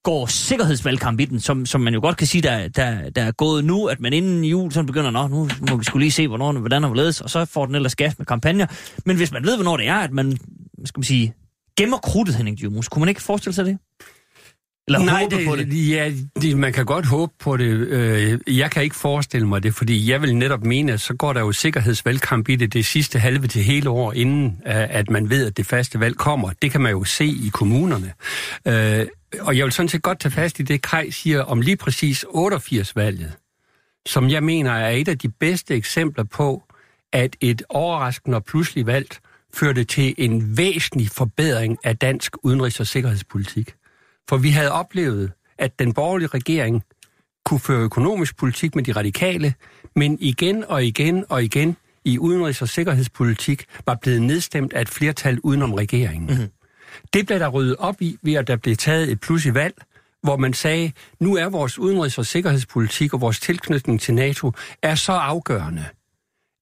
går 0.02 0.26
sikkerhedsvalgkamp 0.26 1.20
i 1.20 1.24
den, 1.24 1.40
som, 1.40 1.66
som 1.66 1.80
man 1.80 1.94
jo 1.94 2.00
godt 2.00 2.16
kan 2.16 2.26
sige, 2.26 2.42
der, 2.42 2.68
der, 2.68 3.10
der 3.10 3.22
er 3.22 3.32
gået 3.32 3.64
nu, 3.64 3.86
at 3.86 4.00
man 4.00 4.12
inden 4.12 4.44
jul 4.44 4.72
sådan 4.72 4.86
begynder, 4.86 5.10
Nå, 5.10 5.26
nu 5.28 5.48
må 5.70 5.76
vi 5.76 5.84
skulle 5.84 6.04
lige 6.04 6.12
se, 6.12 6.28
hvornår, 6.28 6.52
hvordan 6.52 6.84
og 6.84 6.90
hvorledes, 6.90 7.20
og 7.20 7.30
så 7.30 7.44
får 7.44 7.66
den 7.66 7.74
ellers 7.74 7.96
gas 7.96 8.18
med 8.18 8.26
kampagner. 8.26 8.66
Men 9.06 9.16
hvis 9.16 9.32
man 9.32 9.44
ved, 9.44 9.56
hvornår 9.56 9.76
det 9.76 9.88
er, 9.88 9.94
at 9.94 10.12
man, 10.12 10.38
skal 10.84 10.98
man 10.98 11.04
sige, 11.04 11.34
gemmer 11.76 11.98
krudtet, 11.98 12.34
Henning 12.34 12.58
Dyrmus, 12.60 12.88
kunne 12.88 13.00
man 13.00 13.08
ikke 13.08 13.22
forestille 13.22 13.54
sig 13.54 13.64
det? 13.64 13.78
Eller 14.88 14.98
Nej, 14.98 15.22
håbe 15.22 15.36
det, 15.36 15.46
på 15.46 15.56
det? 15.56 15.88
Ja, 15.90 16.12
det, 16.42 16.58
man 16.58 16.72
kan 16.72 16.86
godt 16.86 17.06
håbe 17.06 17.32
på 17.38 17.56
det. 17.56 17.64
Øh, 17.66 18.58
jeg 18.58 18.70
kan 18.70 18.82
ikke 18.82 18.96
forestille 18.96 19.48
mig 19.48 19.62
det, 19.62 19.74
fordi 19.74 20.10
jeg 20.10 20.22
vil 20.22 20.36
netop 20.36 20.64
mene, 20.64 20.92
at 20.92 21.00
så 21.00 21.14
går 21.14 21.32
der 21.32 21.40
jo 21.40 21.52
sikkerhedsvalgkamp 21.52 22.48
i 22.48 22.56
det 22.56 22.72
det 22.72 22.86
sidste 22.86 23.18
halve 23.18 23.46
til 23.46 23.62
hele 23.62 23.90
år, 23.90 24.12
inden 24.12 24.60
at 24.64 25.10
man 25.10 25.30
ved, 25.30 25.46
at 25.46 25.56
det 25.56 25.66
faste 25.66 26.00
valg 26.00 26.16
kommer. 26.16 26.50
Det 26.62 26.70
kan 26.70 26.80
man 26.80 26.92
jo 26.92 27.04
se 27.04 27.24
i 27.24 27.50
kommunerne. 27.52 28.12
Øh, 28.68 29.06
og 29.40 29.56
jeg 29.56 29.64
vil 29.64 29.72
sådan 29.72 29.88
set 29.88 30.02
godt 30.02 30.20
tage 30.20 30.32
fast 30.32 30.60
i 30.60 30.62
det, 30.62 30.82
Kaj 30.82 31.10
siger 31.10 31.42
om 31.42 31.60
lige 31.60 31.76
præcis 31.76 32.24
88-valget, 32.28 33.32
som 34.06 34.30
jeg 34.30 34.42
mener 34.42 34.70
er 34.70 34.90
et 34.90 35.08
af 35.08 35.18
de 35.18 35.28
bedste 35.28 35.74
eksempler 35.74 36.24
på, 36.24 36.62
at 37.12 37.36
et 37.40 37.62
overraskende 37.68 38.36
og 38.36 38.44
pludselig 38.44 38.86
valg 38.86 39.08
førte 39.54 39.84
til 39.84 40.14
en 40.18 40.56
væsentlig 40.58 41.08
forbedring 41.10 41.78
af 41.84 41.96
dansk 41.96 42.36
udenrigs- 42.42 42.80
og 42.80 42.86
sikkerhedspolitik. 42.86 43.74
For 44.28 44.36
vi 44.36 44.50
havde 44.50 44.72
oplevet, 44.72 45.32
at 45.58 45.78
den 45.78 45.92
borgerlige 45.92 46.28
regering 46.28 46.82
kunne 47.44 47.60
føre 47.60 47.80
økonomisk 47.80 48.36
politik 48.36 48.74
med 48.74 48.84
de 48.84 48.92
radikale, 48.92 49.54
men 49.96 50.18
igen 50.20 50.64
og 50.64 50.84
igen 50.84 51.24
og 51.28 51.44
igen 51.44 51.76
i 52.04 52.18
udenrigs- 52.18 52.62
og 52.62 52.68
sikkerhedspolitik 52.68 53.66
var 53.86 53.94
blevet 53.94 54.22
nedstemt 54.22 54.72
af 54.72 54.80
et 54.80 54.88
flertal 54.88 55.40
udenom 55.40 55.72
regeringen. 55.74 56.26
Mm-hmm. 56.26 56.48
Det 57.12 57.26
blev 57.26 57.38
der 57.38 57.48
ryddet 57.48 57.76
op 57.76 58.02
i 58.02 58.16
ved, 58.22 58.34
at 58.34 58.46
der 58.46 58.56
blev 58.56 58.76
taget 58.76 59.10
et 59.10 59.20
plus 59.20 59.46
i 59.46 59.54
valg, 59.54 59.74
hvor 60.22 60.36
man 60.36 60.54
sagde, 60.54 60.92
nu 61.20 61.36
er 61.36 61.48
vores 61.48 61.78
udenrigs- 61.78 62.18
og 62.18 62.26
sikkerhedspolitik 62.26 63.14
og 63.14 63.20
vores 63.20 63.40
tilknytning 63.40 64.00
til 64.00 64.14
NATO 64.14 64.52
er 64.82 64.94
så 64.94 65.12
afgørende, 65.12 65.84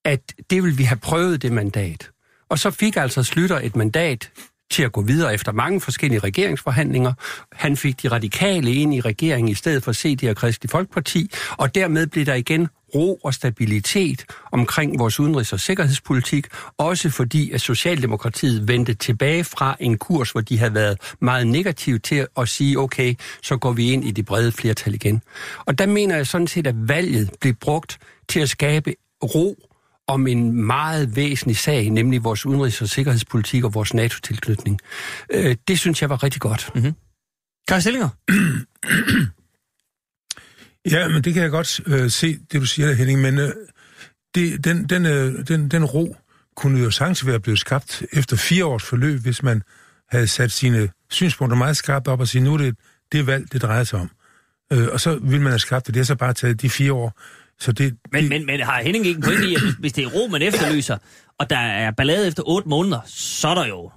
at 0.04 0.34
det 0.50 0.62
vil 0.62 0.78
vi 0.78 0.82
have 0.82 0.98
prøvet 0.98 1.42
det 1.42 1.52
mandat. 1.52 2.10
Og 2.48 2.58
så 2.58 2.70
fik 2.70 2.96
altså 2.96 3.22
Slytter 3.22 3.60
et 3.60 3.76
mandat 3.76 4.32
til 4.72 4.82
at 4.82 4.92
gå 4.92 5.02
videre 5.02 5.34
efter 5.34 5.52
mange 5.52 5.80
forskellige 5.80 6.18
regeringsforhandlinger. 6.20 7.12
Han 7.52 7.76
fik 7.76 8.02
de 8.02 8.08
radikale 8.08 8.74
ind 8.74 8.94
i 8.94 9.00
regeringen 9.00 9.48
i 9.48 9.54
stedet 9.54 9.84
for 9.84 9.92
CD 9.92 10.28
og 10.28 10.36
Kristelig 10.36 10.70
Folkeparti, 10.70 11.30
og 11.50 11.74
dermed 11.74 12.06
blev 12.06 12.26
der 12.26 12.34
igen 12.34 12.68
ro 12.94 13.20
og 13.24 13.34
stabilitet 13.34 14.24
omkring 14.52 14.98
vores 14.98 15.20
udenrigs- 15.20 15.52
og 15.52 15.60
sikkerhedspolitik, 15.60 16.46
også 16.78 17.10
fordi 17.10 17.50
at 17.50 17.60
Socialdemokratiet 17.60 18.68
vendte 18.68 18.94
tilbage 18.94 19.44
fra 19.44 19.76
en 19.80 19.98
kurs, 19.98 20.30
hvor 20.30 20.40
de 20.40 20.58
havde 20.58 20.74
været 20.74 20.98
meget 21.20 21.46
negative 21.46 21.98
til 21.98 22.26
at 22.36 22.48
sige, 22.48 22.78
okay, 22.78 23.14
så 23.42 23.56
går 23.56 23.72
vi 23.72 23.92
ind 23.92 24.04
i 24.04 24.10
det 24.10 24.26
brede 24.26 24.52
flertal 24.52 24.94
igen. 24.94 25.22
Og 25.66 25.78
der 25.78 25.86
mener 25.86 26.16
jeg 26.16 26.26
sådan 26.26 26.46
set, 26.46 26.66
at 26.66 26.88
valget 26.88 27.30
blev 27.40 27.54
brugt 27.54 27.98
til 28.28 28.40
at 28.40 28.48
skabe 28.48 28.94
ro 29.22 29.71
om 30.08 30.26
en 30.26 30.52
meget 30.52 31.16
væsentlig 31.16 31.56
sag, 31.56 31.90
nemlig 31.90 32.24
vores 32.24 32.46
udenrigs- 32.46 32.82
og 32.82 32.88
sikkerhedspolitik 32.88 33.64
og 33.64 33.74
vores 33.74 33.94
NATO-tilknytning. 33.94 34.80
Øh, 35.30 35.56
det 35.68 35.78
synes 35.78 36.02
jeg 36.02 36.10
var 36.10 36.22
rigtig 36.22 36.40
godt. 36.40 36.70
Mm-hmm. 36.74 36.92
Karl 37.68 37.80
Stillinger? 37.80 38.08
Ja, 40.90 41.08
men 41.08 41.24
det 41.24 41.34
kan 41.34 41.42
jeg 41.42 41.50
godt 41.50 41.80
øh, 41.86 42.10
se, 42.10 42.38
det 42.52 42.60
du 42.60 42.66
siger 42.66 42.88
der, 42.88 42.94
Henning, 42.94 43.20
men 43.20 43.38
øh, 43.38 43.52
det, 44.34 44.64
den, 44.64 44.84
den, 44.84 45.06
øh, 45.06 45.48
den, 45.48 45.68
den 45.68 45.84
ro 45.84 46.16
kunne 46.56 46.80
jo 46.80 46.90
sagtens 46.90 47.26
være 47.26 47.40
blevet 47.40 47.58
skabt 47.58 48.02
efter 48.12 48.36
fire 48.36 48.64
års 48.64 48.82
forløb, 48.82 49.20
hvis 49.20 49.42
man 49.42 49.62
havde 50.08 50.26
sat 50.26 50.52
sine 50.52 50.88
synspunkter 51.10 51.56
meget 51.56 51.76
skarpt 51.76 52.08
op 52.08 52.20
og 52.20 52.28
sige, 52.28 52.42
nu 52.42 52.54
er 52.54 52.58
det 52.58 52.76
det 53.12 53.26
valg, 53.26 53.52
det 53.52 53.62
drejer 53.62 53.84
sig 53.84 54.00
om. 54.00 54.10
Øh, 54.72 54.88
og 54.92 55.00
så 55.00 55.18
vil 55.22 55.40
man 55.40 55.52
have 55.52 55.58
skabt 55.58 55.86
det. 55.86 55.94
Det 55.94 56.00
har 56.00 56.04
så 56.04 56.16
bare 56.16 56.32
taget 56.32 56.62
de 56.62 56.70
fire 56.70 56.92
år. 56.92 57.20
Så 57.62 57.72
det, 57.72 57.94
Men, 58.12 58.22
det, 58.22 58.30
men, 58.30 58.46
men 58.46 58.60
har 58.60 58.82
Henning 58.82 59.06
ikke 59.06 59.18
en 59.18 59.22
pointe 59.22 59.46
i, 59.48 59.54
at 59.54 59.62
hvis, 59.62 59.74
hvis 59.74 59.92
det 59.92 60.04
er 60.04 60.08
ro, 60.08 60.26
man 60.26 60.42
efterlyser, 60.42 60.96
og 61.38 61.50
der 61.50 61.58
er 61.58 61.90
ballade 61.90 62.26
efter 62.26 62.42
otte 62.46 62.68
måneder, 62.68 63.00
så 63.06 63.48
er 63.48 63.54
der 63.54 63.66
jo 63.66 63.90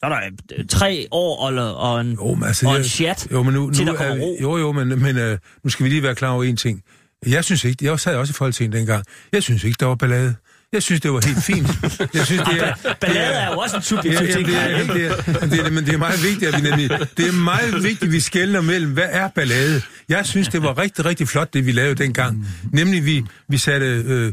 så 0.00 0.06
er 0.06 0.08
der 0.08 0.20
øh, 0.58 0.66
tre 0.66 1.08
år 1.10 1.48
og, 1.48 1.76
og 1.76 2.00
en, 2.00 2.12
Jo, 2.12 2.34
men 2.34 2.44
altså, 2.44 2.68
og 2.68 2.76
en 2.76 2.84
chat, 2.84 3.28
jo, 3.32 3.42
men 3.42 3.54
nu, 3.54 3.70
til 3.70 3.86
nu 3.86 3.92
der 3.92 3.98
kommer 3.98 4.14
er, 4.14 4.20
ro. 4.20 4.36
Jo, 4.42 4.56
jo, 4.56 4.72
men, 4.72 4.88
men 5.02 5.16
øh, 5.16 5.38
nu 5.64 5.70
skal 5.70 5.84
vi 5.84 5.90
lige 5.90 6.02
være 6.02 6.14
klar 6.14 6.30
over 6.30 6.44
en 6.44 6.56
ting. 6.56 6.82
Jeg 7.26 7.44
synes 7.44 7.64
ikke, 7.64 7.84
jeg 7.84 8.00
sad 8.00 8.16
også 8.16 8.30
i 8.30 8.34
Folketinget 8.34 8.78
dengang, 8.78 9.04
jeg 9.32 9.42
synes 9.42 9.64
ikke, 9.64 9.76
der 9.80 9.86
var 9.86 9.94
ballade. 9.94 10.34
Jeg 10.76 10.82
synes, 10.82 11.00
det 11.00 11.12
var 11.12 11.20
helt 11.26 11.44
fint. 11.44 11.66
Jeg 12.14 12.26
synes, 12.26 12.42
det 12.42 12.62
er, 12.62 12.74
Ballade 13.00 13.34
er 13.34 13.50
jo 13.52 13.58
også 13.58 13.76
en 13.76 13.80
Ja, 13.82 13.86
subjektiv 13.86 14.26
ja, 14.26 14.32
ting. 14.32 14.46
det 14.46 14.56
er, 14.56 14.68
det 14.92 15.06
er, 15.42 15.46
det 15.46 15.66
er, 15.66 15.70
men 15.70 15.86
det 15.86 15.94
er 15.94 15.98
meget 15.98 16.22
vigtigt, 16.22 16.54
at 16.54 16.62
vi 16.62 16.68
nemlig, 16.70 16.90
det 17.16 17.28
er 17.28 17.32
meget 17.32 17.74
vigtigt, 17.82 18.02
at 18.02 18.12
vi 18.12 18.20
skældner 18.20 18.60
mellem, 18.60 18.92
hvad 18.92 19.08
er 19.10 19.28
ballade? 19.34 19.82
Jeg 20.08 20.26
synes, 20.26 20.48
det 20.48 20.62
var 20.62 20.78
rigtig, 20.78 21.04
rigtig 21.04 21.28
flot, 21.28 21.54
det 21.54 21.66
vi 21.66 21.72
lavede 21.72 21.94
dengang. 21.94 22.46
Nemlig, 22.72 23.04
vi, 23.06 23.24
vi 23.48 23.58
satte 23.58 23.86
øh, 23.86 24.32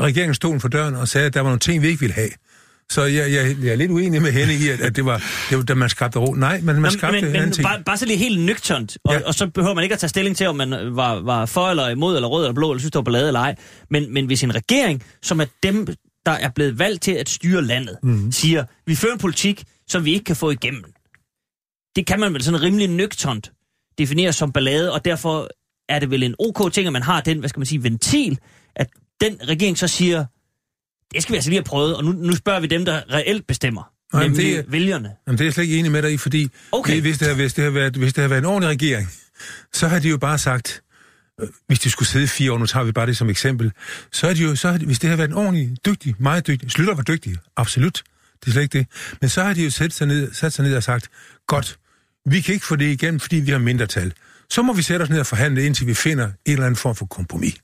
regeringen 0.00 0.34
stolen 0.34 0.60
for 0.60 0.68
døren 0.68 0.94
og 0.94 1.08
sagde, 1.08 1.26
at 1.26 1.34
der 1.34 1.40
var 1.40 1.48
nogle 1.48 1.58
ting, 1.60 1.82
vi 1.82 1.88
ikke 1.88 2.00
ville 2.00 2.14
have. 2.14 2.30
Så 2.92 3.02
jeg, 3.02 3.32
jeg, 3.32 3.56
jeg 3.62 3.72
er 3.72 3.76
lidt 3.76 3.90
uenig 3.90 4.22
med 4.22 4.32
Henning 4.32 4.60
i, 4.60 4.68
at, 4.68 4.80
at 4.80 4.96
det, 4.96 5.04
var, 5.04 5.22
det 5.50 5.58
var, 5.58 5.64
da 5.64 5.74
man 5.74 5.88
skabte 5.88 6.18
ro. 6.18 6.34
Nej, 6.34 6.60
men 6.60 6.80
man 6.80 6.90
skabte 6.90 7.20
men, 7.20 7.24
en 7.24 7.32
men 7.32 7.52
ting. 7.52 7.64
bare, 7.66 7.82
bare 7.86 7.96
så 7.96 8.06
lige 8.06 8.16
helt 8.16 8.40
nøgternt, 8.40 8.98
og, 9.04 9.14
ja. 9.14 9.26
Og 9.26 9.34
så 9.34 9.46
behøver 9.46 9.74
man 9.74 9.84
ikke 9.84 9.92
at 9.92 9.98
tage 9.98 10.08
stilling 10.08 10.36
til, 10.36 10.46
om 10.46 10.56
man 10.56 10.70
var, 10.96 11.20
var 11.20 11.46
for 11.46 11.70
eller 11.70 11.88
imod, 11.88 12.16
eller 12.16 12.28
rød 12.28 12.44
eller 12.44 12.54
blå, 12.54 12.70
eller 12.70 12.78
synes, 12.78 12.90
det 12.90 12.98
var 12.98 13.02
ballade 13.02 13.26
eller 13.26 13.40
ej. 13.40 13.56
Men, 13.90 14.14
men 14.14 14.26
hvis 14.26 14.42
en 14.44 14.54
regering, 14.54 15.02
som 15.22 15.40
er 15.40 15.44
dem, 15.62 15.86
der 16.26 16.32
er 16.32 16.48
blevet 16.48 16.78
valgt 16.78 17.02
til 17.02 17.12
at 17.12 17.28
styre 17.28 17.62
landet, 17.62 17.96
mm. 18.02 18.32
siger, 18.32 18.64
vi 18.86 18.94
fører 18.94 19.12
en 19.12 19.18
politik, 19.18 19.64
som 19.88 20.04
vi 20.04 20.12
ikke 20.12 20.24
kan 20.24 20.36
få 20.36 20.50
igennem. 20.50 20.84
Det 21.96 22.06
kan 22.06 22.20
man 22.20 22.34
vel 22.34 22.42
sådan 22.42 22.62
rimelig 22.62 22.88
nøgternt 22.88 23.52
definere 23.98 24.32
som 24.32 24.52
ballade, 24.52 24.92
og 24.92 25.04
derfor 25.04 25.48
er 25.88 25.98
det 25.98 26.10
vel 26.10 26.22
en 26.22 26.34
ok 26.38 26.72
ting, 26.72 26.86
at 26.86 26.92
man 26.92 27.02
har 27.02 27.20
den, 27.20 27.38
hvad 27.38 27.48
skal 27.48 27.60
man 27.60 27.66
sige, 27.66 27.82
ventil, 27.82 28.38
at 28.76 28.86
den 29.20 29.38
regering 29.48 29.78
så 29.78 29.88
siger, 29.88 30.24
det 31.14 31.22
skal 31.22 31.32
vi 31.32 31.36
altså 31.36 31.50
lige 31.50 31.58
have 31.58 31.64
prøvet, 31.64 31.96
og 31.96 32.04
nu, 32.04 32.12
nu 32.12 32.36
spørger 32.36 32.60
vi 32.60 32.66
dem, 32.66 32.84
der 32.84 33.02
reelt 33.12 33.46
bestemmer, 33.46 33.82
Nej, 34.12 34.28
men 34.28 34.36
det 34.36 34.58
er- 34.58 34.62
vælgerne. 34.68 35.10
Jamen, 35.26 35.38
det 35.38 35.44
er 35.44 35.46
jeg 35.46 35.54
slet 35.54 35.64
ikke 35.64 35.78
enig 35.78 35.92
med 35.92 36.02
dig 36.02 36.12
i, 36.12 36.16
fordi 36.16 36.48
Okay. 36.72 36.92
det, 36.94 37.02
hvis, 37.02 37.18
det 37.18 37.26
havde, 37.26 37.36
hvis, 37.36 37.54
det 37.54 37.62
havde 37.62 37.74
været, 37.74 37.96
hvis 37.96 38.12
det 38.12 38.22
havde 38.22 38.30
været 38.30 38.40
en 38.40 38.44
ordentlig 38.46 38.68
regering, 38.70 39.08
så 39.72 39.88
havde 39.88 40.02
de 40.02 40.08
jo 40.08 40.18
bare 40.18 40.38
sagt, 40.38 40.82
øh, 41.42 41.48
hvis 41.66 41.78
de 41.80 41.90
skulle 41.90 42.08
sidde 42.08 42.28
fire 42.28 42.52
år, 42.52 42.58
nu 42.58 42.66
tager 42.66 42.84
vi 42.84 42.92
bare 42.92 43.06
det 43.06 43.16
som 43.16 43.30
eksempel, 43.30 43.72
så 44.12 44.26
er 44.28 44.34
de 44.34 44.42
jo, 44.42 44.56
så 44.56 44.68
havde, 44.68 44.80
de- 44.80 44.86
hvis 44.86 44.98
det 44.98 45.08
havde 45.08 45.18
været 45.18 45.28
en 45.30 45.36
ordentlig, 45.36 45.76
dygtig, 45.86 46.14
meget 46.18 46.46
dygtig, 46.46 46.70
Slytter 46.70 46.94
var 46.94 47.02
dygtig, 47.02 47.36
absolut, 47.56 48.02
det 48.40 48.46
er 48.48 48.52
slet 48.52 48.62
ikke 48.62 48.78
det, 48.78 48.86
men 49.20 49.30
så 49.30 49.42
har 49.42 49.54
de 49.54 49.64
jo 49.64 49.70
sat 49.70 49.92
sig, 49.92 50.06
ned, 50.06 50.32
sat 50.32 50.52
sig 50.52 50.64
ned 50.64 50.76
og 50.76 50.82
sagt, 50.82 51.08
godt, 51.46 51.78
vi 52.26 52.40
kan 52.40 52.54
ikke 52.54 52.66
få 52.66 52.76
det 52.76 52.84
igennem, 52.92 53.20
fordi 53.20 53.36
vi 53.36 53.50
har 53.50 53.58
mindretal. 53.58 54.12
Så 54.50 54.62
må 54.62 54.72
vi 54.72 54.82
sætte 54.82 55.02
os 55.02 55.10
ned 55.10 55.20
og 55.20 55.26
forhandle, 55.26 55.66
indtil 55.66 55.86
vi 55.86 55.94
finder 55.94 56.24
en 56.26 56.32
eller 56.46 56.66
anden 56.66 56.76
form 56.76 56.96
for 56.96 57.06
kompromis. 57.06 57.54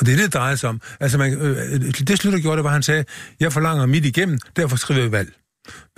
Og 0.00 0.06
det 0.06 0.12
er 0.12 0.16
det, 0.16 0.24
det 0.24 0.34
drejer 0.34 0.54
sig 0.56 0.68
om. 0.68 0.80
Altså, 1.00 1.18
man, 1.18 1.32
øh, 1.32 1.80
det 2.08 2.18
Slytter 2.18 2.38
gjorde, 2.38 2.56
det 2.56 2.64
var, 2.64 2.70
at 2.70 2.74
han 2.74 2.82
sagde, 2.82 3.04
jeg 3.40 3.52
forlanger 3.52 3.86
midt 3.86 4.04
igennem, 4.04 4.38
derfor 4.56 4.76
skriver 4.76 5.00
jeg 5.00 5.12
valg. 5.12 5.32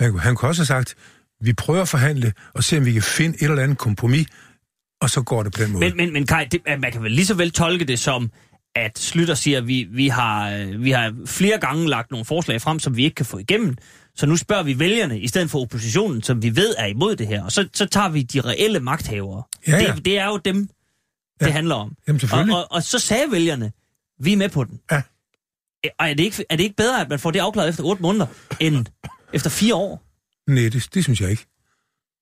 Kunne- 0.01 0.19
han 0.19 0.35
kunne 0.35 0.49
også 0.49 0.61
have 0.61 0.65
sagt, 0.65 0.95
vi 1.41 1.53
prøver 1.53 1.81
at 1.81 1.87
forhandle, 1.87 2.33
og 2.53 2.63
se, 2.63 2.77
om 2.77 2.85
vi 2.85 2.93
kan 2.93 3.01
finde 3.01 3.37
et 3.43 3.49
eller 3.49 3.63
andet 3.63 3.77
kompromis, 3.77 4.27
og 5.01 5.09
så 5.09 5.21
går 5.21 5.43
det 5.43 5.53
på 5.53 5.63
den 5.63 5.71
måde. 5.71 5.85
Men, 5.85 5.97
men, 5.97 6.13
men 6.13 6.25
Kai, 6.25 6.45
det, 6.45 6.61
man 6.79 6.91
kan 6.91 7.03
vel 7.03 7.11
lige 7.11 7.25
så 7.25 7.33
vel 7.33 7.51
tolke 7.51 7.85
det 7.85 7.99
som, 7.99 8.31
at 8.75 8.99
Slytter 8.99 9.33
siger, 9.33 9.57
at 9.57 9.67
vi, 9.67 9.87
vi, 9.91 10.07
har, 10.07 10.49
øh, 10.51 10.83
vi 10.83 10.91
har 10.91 11.13
flere 11.25 11.57
gange 11.57 11.89
lagt 11.89 12.11
nogle 12.11 12.25
forslag 12.25 12.61
frem, 12.61 12.79
som 12.79 12.97
vi 12.97 13.03
ikke 13.03 13.15
kan 13.15 13.25
få 13.25 13.37
igennem. 13.37 13.77
Så 14.15 14.25
nu 14.25 14.37
spørger 14.37 14.63
vi 14.63 14.79
vælgerne, 14.79 15.19
i 15.19 15.27
stedet 15.27 15.49
for 15.51 15.59
oppositionen, 15.61 16.23
som 16.23 16.41
vi 16.43 16.55
ved 16.55 16.75
er 16.77 16.85
imod 16.85 17.15
det 17.15 17.27
her. 17.27 17.43
Og 17.43 17.51
så, 17.51 17.67
så 17.73 17.85
tager 17.85 18.09
vi 18.09 18.21
de 18.21 18.41
reelle 18.41 18.79
magthavere. 18.79 19.43
Ja, 19.67 19.77
ja. 19.77 19.93
Det, 19.93 20.05
det 20.05 20.17
er 20.19 20.25
jo 20.27 20.37
dem, 20.45 20.67
det 21.39 21.45
Ja. 21.47 21.51
handler 21.51 21.75
om. 21.75 21.95
Jamen, 22.07 22.19
selvfølgelig. 22.19 22.55
Og, 22.55 22.61
og, 22.61 22.67
og 22.71 22.83
så 22.83 22.99
sagde 22.99 23.23
vælgerne, 23.31 23.71
vi 24.19 24.33
er 24.33 24.37
med 24.37 24.49
på 24.49 24.63
den. 24.63 24.79
Ja. 24.91 25.01
Og 25.99 26.09
er 26.09 26.13
det, 26.13 26.23
ikke, 26.23 26.45
er 26.49 26.55
det 26.55 26.63
ikke 26.63 26.75
bedre, 26.75 27.01
at 27.01 27.09
man 27.09 27.19
får 27.19 27.31
det 27.31 27.39
afklaret 27.39 27.69
efter 27.69 27.83
otte 27.83 28.01
måneder, 28.01 28.25
end 28.59 28.85
efter 29.33 29.49
fire 29.49 29.75
år? 29.75 30.03
Nej, 30.47 30.63
det, 30.69 30.87
det 30.93 31.03
synes 31.03 31.21
jeg 31.21 31.29
ikke. 31.31 31.45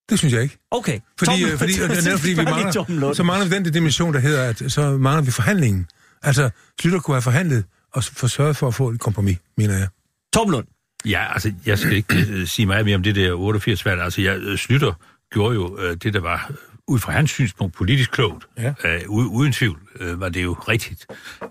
Det 0.10 0.20
synes 0.20 0.34
jeg 0.34 0.44
ikke. 0.44 0.58
Okay. 0.72 1.00
Fordi, 1.20 1.32
Torben- 1.32 1.52
øh, 1.52 1.58
fordi, 1.58 1.74
er 1.82 1.88
netop, 1.88 2.20
fordi 2.20 2.34
vi 2.34 2.44
mangler, 2.44 3.14
så 3.14 3.24
mangler 3.24 3.50
vi 3.50 3.56
den 3.56 3.74
dimension, 3.74 4.14
der 4.14 4.20
hedder, 4.20 4.44
at 4.50 4.72
så 4.72 4.98
mangler 4.98 5.22
vi 5.24 5.32
forhandlingen. 5.32 5.88
Altså, 6.24 6.50
Slytter 6.82 7.00
kunne 7.00 7.16
have 7.16 7.22
forhandlet 7.22 7.66
og 7.94 8.04
s- 8.04 8.10
få 8.10 8.28
sørget 8.28 8.58
for 8.58 8.68
at 8.68 8.74
få 8.76 8.90
et 8.90 9.00
kompromis, 9.00 9.38
mener 9.58 9.78
jeg. 9.78 9.88
Torben 10.34 10.52
Lund. 10.52 10.68
Ja, 11.06 11.34
altså, 11.34 11.54
jeg 11.66 11.80
skal 11.80 11.94
ikke 11.94 12.26
øh, 12.30 12.48
sige 12.48 12.66
meget 12.66 12.86
mere 12.86 12.96
om 12.96 13.04
det 13.04 13.16
der 13.16 13.34
88 13.34 13.86
valg. 13.86 14.02
Altså, 14.02 14.22
jeg 14.22 14.38
øh, 14.38 14.58
Slytter 14.58 14.94
gjorde 15.34 15.56
jo 15.56 15.78
øh, 15.80 15.96
det, 16.04 16.14
der 16.14 16.20
var 16.20 16.48
øh, 16.50 16.56
ud 16.88 17.00
fra 17.00 17.12
hans 17.12 17.32
synspunkt 17.32 17.76
politisk 17.76 18.12
klogt. 18.12 18.48
Ja. 18.58 18.74
Øh, 18.86 19.02
uden 19.10 19.52
tvivl 19.52 19.80
øh, 20.00 20.20
var 20.20 20.30
det 20.30 20.44
jo 20.44 20.54
rigtigt, 20.54 21.08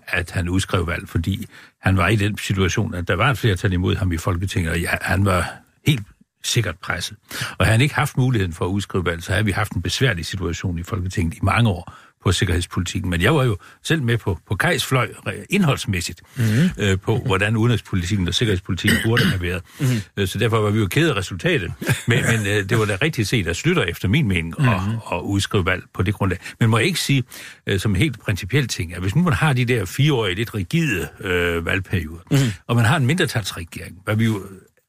at 0.07 0.31
han 0.31 0.49
udskrev 0.49 0.87
valg, 0.87 1.09
fordi 1.09 1.45
han 1.81 1.97
var 1.97 2.07
i 2.07 2.15
den 2.15 2.37
situation, 2.37 2.93
at 2.93 3.07
der 3.07 3.15
var 3.15 3.31
et 3.31 3.37
flertal 3.37 3.73
imod 3.73 3.95
ham 3.95 4.11
i 4.11 4.17
Folketinget, 4.17 4.71
og 4.71 4.79
ja, 4.79 4.91
han 5.01 5.25
var 5.25 5.53
helt 5.87 6.03
sikkert 6.43 6.75
presset. 6.79 7.17
Og 7.59 7.65
havde 7.65 7.71
han 7.71 7.81
ikke 7.81 7.95
haft 7.95 8.17
muligheden 8.17 8.53
for 8.53 8.65
at 8.65 8.69
udskrive 8.69 9.05
valg, 9.05 9.23
så 9.23 9.31
havde 9.31 9.45
vi 9.45 9.51
haft 9.51 9.71
en 9.71 9.81
besværlig 9.81 10.25
situation 10.25 10.79
i 10.79 10.83
Folketinget 10.83 11.33
i 11.33 11.39
mange 11.41 11.69
år 11.69 11.93
på 12.23 12.31
sikkerhedspolitikken. 12.31 13.09
Men 13.09 13.21
jeg 13.21 13.35
var 13.35 13.43
jo 13.43 13.57
selv 13.83 14.03
med 14.03 14.17
på, 14.17 14.39
på 14.47 14.55
Kajs 14.55 14.85
fløj 14.85 15.13
indholdsmæssigt 15.49 16.21
mm-hmm. 16.35 16.69
øh, 16.77 16.99
på, 16.99 17.17
hvordan 17.17 17.55
udenrigspolitikken 17.55 18.27
og 18.27 18.33
sikkerhedspolitikken 18.33 18.99
burde 19.05 19.25
have 19.25 19.41
været. 19.41 19.63
Mm-hmm. 19.79 20.27
Så 20.27 20.37
derfor 20.39 20.59
var 20.59 20.69
vi 20.69 20.79
jo 20.79 20.87
kede 20.87 21.11
af 21.11 21.15
resultatet. 21.15 21.73
Men, 22.07 22.23
men 22.25 22.47
øh, 22.47 22.69
det 22.69 22.79
var 22.79 22.85
da 22.85 22.97
rigtigt 23.01 23.27
set 23.27 23.47
at 23.47 23.55
Slytter 23.55 23.83
efter 23.83 24.07
min 24.07 24.27
mening 24.27 24.53
mm-hmm. 24.57 24.73
at, 24.73 24.81
at 25.11 25.21
udskrive 25.21 25.65
valg 25.65 25.83
på 25.93 26.03
det 26.03 26.13
grundlag. 26.13 26.39
Men 26.59 26.69
må 26.69 26.77
jeg 26.77 26.87
ikke 26.87 26.99
sige, 26.99 27.23
øh, 27.67 27.79
som 27.79 27.91
en 27.91 27.95
helt 27.95 28.19
principiel 28.19 28.67
ting, 28.67 28.95
at 28.95 29.01
hvis 29.01 29.15
nu 29.15 29.21
man 29.21 29.33
har 29.33 29.53
de 29.53 29.65
der 29.65 29.85
fireårige, 29.85 30.35
lidt 30.35 30.55
rigide 30.55 31.07
øh, 31.19 31.65
valgperioder, 31.65 32.21
mm-hmm. 32.31 32.51
og 32.67 32.75
man 32.75 32.85
har 32.85 32.97
en 32.97 33.05
mindretalsregering, 33.05 33.97
hvad 34.03 34.15
vi 34.15 34.25
jo 34.25 34.43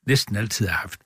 næsten 0.06 0.36
altid 0.36 0.66
har 0.66 0.76
haft, 0.76 1.00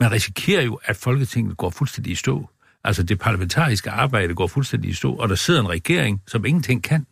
man 0.00 0.12
risikerer 0.12 0.62
jo, 0.62 0.80
at 0.84 0.96
Folketinget 0.96 1.56
går 1.56 1.70
fuldstændig 1.70 2.12
i 2.12 2.14
stå. 2.14 2.50
Altså 2.84 3.02
det 3.02 3.18
parlamentariske 3.18 3.90
arbejde 3.90 4.34
går 4.34 4.46
fuldstændig 4.46 4.90
i 4.90 4.94
stå, 4.94 5.14
og 5.14 5.28
der 5.28 5.34
sidder 5.34 5.60
en 5.60 5.68
regering, 5.68 6.22
som 6.26 6.44
ingenting 6.44 6.82
kan, 6.82 7.06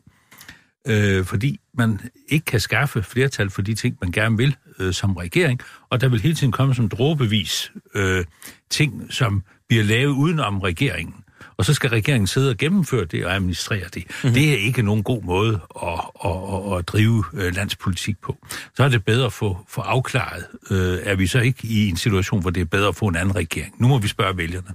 øh, 0.87 1.25
fordi 1.25 1.61
man 1.75 2.01
ikke 2.29 2.45
kan 2.45 2.61
skaffe 2.61 3.03
flertal 3.03 3.51
for 3.51 3.63
de 3.63 3.75
ting, 3.75 3.99
man 4.03 4.13
gerne 4.13 4.37
vil 4.37 4.57
øh, 4.79 4.93
som 4.93 5.17
regering, 5.17 5.61
og 5.91 6.01
der 6.01 6.09
vil 6.09 6.21
hele 6.21 6.35
tiden 6.35 6.53
komme 6.53 6.75
som 6.75 6.89
dråbevis 6.89 7.73
øh, 7.95 8.25
ting, 8.71 9.07
som 9.11 9.43
bliver 9.69 9.85
lavet 9.85 10.13
udenom 10.13 10.61
regeringen. 10.61 11.15
Og 11.57 11.65
så 11.65 11.75
skal 11.75 11.91
regeringen 11.91 12.27
sidde 12.27 12.51
og 12.51 12.57
gennemføre 12.57 13.05
det 13.05 13.27
og 13.27 13.35
administrere 13.35 13.89
det. 13.95 14.05
Mm-hmm. 14.09 14.35
Det 14.35 14.53
er 14.53 14.57
ikke 14.57 14.83
nogen 14.83 15.03
god 15.03 15.23
måde 15.23 15.61
at, 15.83 16.01
at, 16.25 16.31
at, 16.73 16.79
at 16.79 16.89
drive 16.89 17.25
øh, 17.35 17.55
landspolitik 17.55 18.17
på. 18.23 18.37
Så 18.77 18.85
er 18.85 18.89
det 18.89 19.05
bedre 19.05 19.27
at 19.27 19.33
få, 19.33 19.59
få 19.69 19.81
afklaret, 19.81 20.47
øh, 20.71 20.99
er 21.03 21.15
vi 21.15 21.27
så 21.27 21.41
ikke 21.41 21.67
i 21.67 21.89
en 21.89 21.97
situation, 21.97 22.41
hvor 22.41 22.51
det 22.51 22.61
er 22.61 22.65
bedre 22.65 22.89
at 22.89 22.97
få 22.97 23.07
en 23.07 23.17
anden 23.17 23.37
regering. 23.37 23.75
Nu 23.79 23.89
må 23.89 23.99
vi 23.99 24.09
spørge 24.09 24.37
vælgerne. 24.37 24.69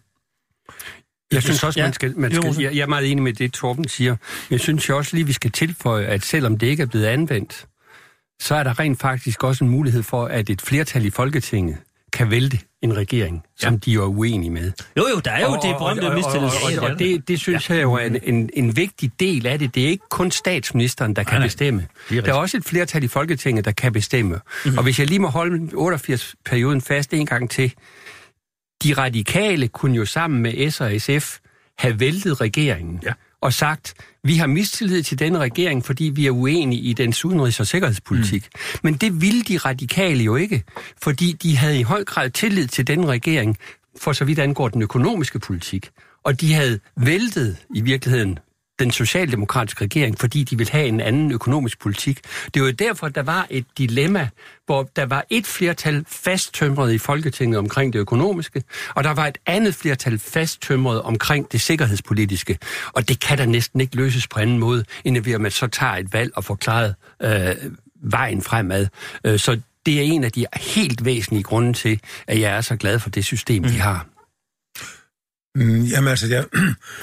Jeg 1.32 1.44
synes 1.44 1.64
også, 1.64 1.80
Ja. 1.80 1.86
man 1.86 1.94
skal, 1.94 2.14
man 2.20 2.32
Jo, 2.32 2.54
skal 2.54 2.64
jeg, 2.64 2.76
jeg 2.76 2.82
er 2.82 2.88
meget 2.88 3.12
enig 3.12 3.24
med 3.24 3.34
det, 3.34 3.54
Torben 3.54 3.88
siger. 3.88 4.12
Men 4.12 4.18
jeg 4.52 4.60
synes 4.60 4.90
jo 4.90 4.98
også 4.98 5.16
lige, 5.16 5.26
vi 5.26 5.34
skal 5.34 5.52
tilføje, 5.52 6.06
at 6.06 6.24
selvom 6.26 6.58
det 6.58 6.68
ikke 6.68 6.84
er 6.84 6.88
blevet 6.88 7.06
anvendt, 7.06 7.66
så 8.42 8.56
er 8.56 8.64
der 8.64 8.80
rent 8.80 9.00
faktisk 9.02 9.44
også 9.44 9.64
en 9.64 9.70
mulighed 9.70 10.04
for, 10.04 10.26
at 10.26 10.50
et 10.50 10.62
flertal 10.62 11.06
i 11.06 11.10
Folketinget 11.10 11.78
kan 12.14 12.32
vælte 12.32 12.60
en 12.82 12.98
regering, 12.98 13.44
ja. 13.64 13.68
som 13.68 13.80
de 13.80 13.94
er 13.94 14.00
uenige 14.00 14.50
med. 14.50 14.72
Jo, 14.98 15.08
jo, 15.16 15.20
der 15.26 15.32
er 15.32 15.40
jo 15.42 15.48
Og- 15.48 15.60
det 15.64 15.76
berømte 15.78 16.02
og- 16.04 16.12
og-. 16.26 16.44
Og, 16.44 16.52
og, 16.82 16.90
og 16.90 17.00
det, 17.00 17.28
det 17.28 17.40
synes 17.40 17.70
jeg 17.70 17.82
jo 17.82 17.94
er 17.94 18.00
en, 18.06 18.18
en, 18.24 18.50
en 18.54 18.76
vigtig 18.76 19.12
del 19.20 19.48
af 19.48 19.60
det. 19.60 19.76
Det 19.76 19.84
er 19.84 19.88
ikke 19.88 20.04
kun 20.10 20.32
statsministeren, 20.32 21.16
der 21.16 21.24
kan 21.24 21.32
Nej, 21.34 21.40
nej. 21.40 21.48
bestemme. 21.48 21.88
Det 22.10 22.18
er 22.18 22.22
Der 22.22 22.30
er 22.32 22.36
også 22.36 22.58
et 22.58 22.66
flertal 22.66 23.04
i 23.04 23.08
Folketinget, 23.08 23.66
der 23.66 23.72
kan 23.72 23.94
bestemme. 23.94 24.36
Mm-hmm. 24.66 24.78
Og 24.78 24.84
hvis 24.84 25.00
jeg 25.00 25.08
lige 25.08 25.20
må 25.20 25.28
holde 25.28 25.70
88-perioden 25.74 26.82
fast 26.82 27.14
en 27.14 27.26
gang 27.26 27.50
til. 27.50 27.74
De 28.84 28.94
radikale 28.94 29.68
kunne 29.68 29.96
jo 29.96 30.06
sammen 30.06 30.42
med 30.42 30.72
S 30.72 30.82
og 30.82 30.92
SF 30.98 31.38
have 31.78 32.00
væltet 32.00 32.42
regeringen. 32.42 33.00
Ja. 33.04 33.14
og 33.42 33.54
sagt, 33.54 33.94
vi 34.24 34.36
har 34.36 34.48
mistillid 34.48 35.04
til 35.04 35.20
denne 35.20 35.40
regering, 35.40 35.86
fordi 35.86 36.04
vi 36.04 36.28
er 36.28 36.32
uenige 36.32 36.82
i 36.82 36.94
dens 36.94 37.26
udenrigs- 37.26 37.60
og 37.60 37.68
sikkerhedspolitik. 37.68 38.48
Mm. 38.54 38.80
Men 38.84 38.94
det 38.94 39.22
ville 39.22 39.44
de 39.44 39.58
radikale 39.58 40.24
jo 40.24 40.36
ikke, 40.36 40.64
fordi 41.02 41.32
de 41.32 41.58
havde 41.58 41.80
i 41.80 41.84
høj 41.84 42.04
grad 42.04 42.30
tillid 42.30 42.68
til 42.68 42.88
den 42.88 43.08
regering, 43.08 43.58
for 44.02 44.14
så 44.14 44.26
vidt 44.26 44.40
angår 44.40 44.68
den 44.68 44.82
økonomiske 44.82 45.40
politik. 45.40 45.90
Og 46.24 46.42
de 46.42 46.54
havde 46.54 46.80
væltet 46.98 47.58
i 47.76 47.82
virkeligheden 47.82 48.40
den 48.82 48.92
socialdemokratiske 48.92 49.84
regering, 49.84 50.20
fordi 50.20 50.44
de 50.44 50.58
vil 50.58 50.70
have 50.70 50.88
en 50.88 51.00
anden 51.00 51.32
økonomisk 51.32 51.80
politik. 51.80 52.20
Det 52.54 52.62
var 52.62 52.68
jo 52.68 52.74
derfor, 52.74 53.10
der 53.10 53.24
var 53.24 53.48
et 53.50 53.66
dilemma, 53.78 54.30
hvor 54.66 54.90
der 54.96 55.06
var 55.06 55.26
et 55.30 55.46
flertal 55.46 56.06
fasttømret 56.08 56.94
i 56.94 56.98
Folketinget 56.98 57.60
omkring 57.60 57.94
det 57.94 58.00
økonomiske, 58.00 58.64
og 58.96 59.04
der 59.04 59.14
var 59.14 59.28
et 59.28 59.38
andet 59.46 59.76
flertal 59.76 60.20
fasttømret 60.20 61.02
omkring 61.02 61.52
det 61.52 61.62
sikkerhedspolitiske. 61.62 62.58
Og 62.94 63.10
det 63.10 63.20
kan 63.20 63.38
der 63.38 63.46
næsten 63.46 63.82
ikke 63.82 63.96
løses 63.96 64.28
på 64.28 64.40
anden 64.40 64.60
måde, 64.60 64.86
end 65.04 65.18
vi 65.18 65.32
at 65.32 65.42
man 65.42 65.52
så 65.52 65.68
tager 65.68 65.94
et 65.94 66.14
valg 66.14 66.32
og 66.36 66.44
forklaret 66.44 66.96
øh, 67.22 67.56
vejen 68.04 68.42
fremad. 68.42 68.88
Øh, 69.26 69.40
så 69.40 69.60
det 69.86 69.98
er 69.98 70.02
en 70.02 70.24
af 70.24 70.32
de 70.32 70.46
helt 70.56 71.06
væsentlige 71.06 71.44
grunde 71.44 71.74
til, 71.74 72.00
at 72.28 72.40
jeg 72.40 72.58
er 72.58 72.62
så 72.62 72.76
glad 72.76 73.00
for 73.00 73.10
det 73.10 73.26
system, 73.26 73.64
mm. 73.64 73.70
vi 73.70 73.76
har. 73.76 74.08
Mm, 75.56 75.82
jamen 75.82 76.08
altså, 76.08 76.28
jeg, 76.28 76.46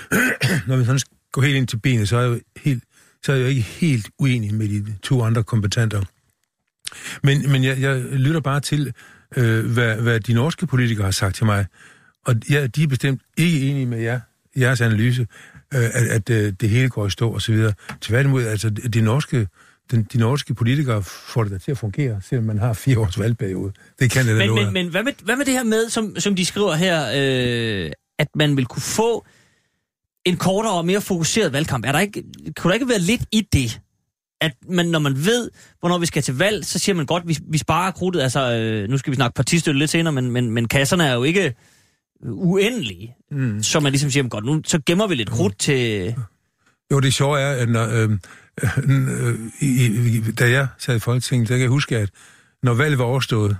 når 0.68 0.76
vi 0.76 0.84
sådan 0.84 1.00
går 1.32 1.42
helt 1.42 1.56
ind 1.56 1.66
til 1.66 1.76
benet, 1.76 2.08
så 2.08 2.16
er 2.16 2.20
jeg 2.20 2.30
jo, 2.30 2.40
helt, 2.56 2.84
så 3.24 3.32
er 3.32 3.36
jeg 3.36 3.42
jo 3.42 3.48
ikke 3.48 3.62
helt 3.62 4.10
uenig 4.18 4.54
med 4.54 4.68
de 4.68 4.94
to 5.02 5.22
andre 5.22 5.42
kompetenter. 5.42 6.02
Men, 7.22 7.52
men 7.52 7.64
jeg, 7.64 7.80
jeg 7.80 7.96
lytter 8.00 8.40
bare 8.40 8.60
til, 8.60 8.92
øh, 9.36 9.66
hvad, 9.66 9.96
hvad 9.96 10.20
de 10.20 10.32
norske 10.32 10.66
politikere 10.66 11.04
har 11.04 11.10
sagt 11.10 11.36
til 11.36 11.46
mig. 11.46 11.66
Og 12.26 12.34
ja, 12.50 12.66
de 12.66 12.82
er 12.82 12.86
bestemt 12.86 13.22
ikke 13.36 13.70
enige 13.70 13.86
med 13.86 14.00
jer, 14.00 14.20
jeres 14.56 14.80
analyse, 14.80 15.26
øh, 15.74 15.84
at, 15.84 16.06
at 16.06 16.30
øh, 16.30 16.52
det 16.60 16.68
hele 16.70 16.88
går 16.88 17.06
i 17.06 17.10
stå 17.10 17.30
og 17.30 17.42
så 17.42 17.52
videre. 17.52 17.72
Tværtimod, 18.00 18.44
altså 18.44 18.70
de 18.70 19.00
norske, 19.00 19.48
den, 19.90 20.02
de 20.12 20.18
norske 20.18 20.54
politikere 20.54 21.02
får 21.02 21.42
det 21.42 21.52
da 21.52 21.58
til 21.58 21.70
at 21.70 21.78
fungere, 21.78 22.20
selvom 22.28 22.44
man 22.44 22.58
har 22.58 22.72
fire 22.72 22.98
års 22.98 23.18
valgperiode. 23.18 23.72
Det 23.98 24.10
kan 24.10 24.26
det 24.26 24.40
da 24.40 24.46
Men, 24.46 24.54
men, 24.54 24.72
men 24.72 24.88
hvad, 24.88 25.02
med, 25.02 25.12
hvad 25.24 25.36
med 25.36 25.44
det 25.44 25.54
her 25.54 25.64
med, 25.64 25.88
som, 25.88 26.16
som 26.18 26.36
de 26.36 26.44
skriver 26.44 26.74
her, 26.74 27.06
øh, 27.14 27.90
at 28.18 28.28
man 28.34 28.56
vil 28.56 28.66
kunne 28.66 28.82
få 28.82 29.26
en 30.28 30.36
kortere 30.36 30.72
og 30.72 30.86
mere 30.86 31.00
fokuseret 31.00 31.52
valgkamp? 31.52 31.84
Er 31.86 31.92
der 31.92 31.98
ikke, 31.98 32.24
kunne 32.56 32.68
der 32.68 32.74
ikke 32.74 32.88
være 32.88 32.98
lidt 32.98 33.22
i 33.32 33.40
det? 33.52 33.80
At 34.40 34.52
man, 34.68 34.86
når 34.86 34.98
man 34.98 35.16
ved, 35.16 35.50
hvornår 35.80 35.98
vi 35.98 36.06
skal 36.06 36.22
til 36.22 36.38
valg, 36.38 36.64
så 36.64 36.78
siger 36.78 36.96
man 36.96 37.06
godt, 37.06 37.28
vi, 37.28 37.38
vi 37.50 37.58
sparer 37.58 37.90
krudtet. 37.90 38.20
Altså, 38.20 38.52
øh, 38.52 38.88
nu 38.88 38.98
skal 38.98 39.10
vi 39.10 39.16
snakke 39.16 39.34
partistøtte 39.34 39.78
lidt 39.78 39.90
senere, 39.90 40.12
men, 40.12 40.30
men, 40.30 40.50
men 40.50 40.68
kasserne 40.68 41.06
er 41.06 41.14
jo 41.14 41.22
ikke 41.22 41.54
uendelige. 42.22 43.14
Mm. 43.30 43.62
Så 43.62 43.80
man 43.80 43.92
ligesom 43.92 44.10
siger, 44.10 44.28
godt, 44.28 44.44
nu 44.44 44.62
så 44.66 44.80
gemmer 44.86 45.06
vi 45.06 45.14
lidt 45.14 45.30
krudt 45.30 45.58
til... 45.58 46.14
Jo, 46.92 47.00
det 47.00 47.14
sjove 47.14 47.40
er, 47.40 47.52
at 47.52 47.68
når, 47.68 47.88
øh, 47.88 48.10
øh, 48.78 49.38
i, 49.60 49.86
i, 49.86 50.20
da 50.32 50.50
jeg 50.50 50.66
sad 50.78 50.96
i 50.96 50.98
Folketinget, 50.98 51.48
så 51.48 51.54
kan 51.54 51.60
jeg 51.60 51.68
huske, 51.68 51.96
at 51.96 52.10
når 52.62 52.74
valget 52.74 52.98
var 52.98 53.04
overstået, 53.04 53.56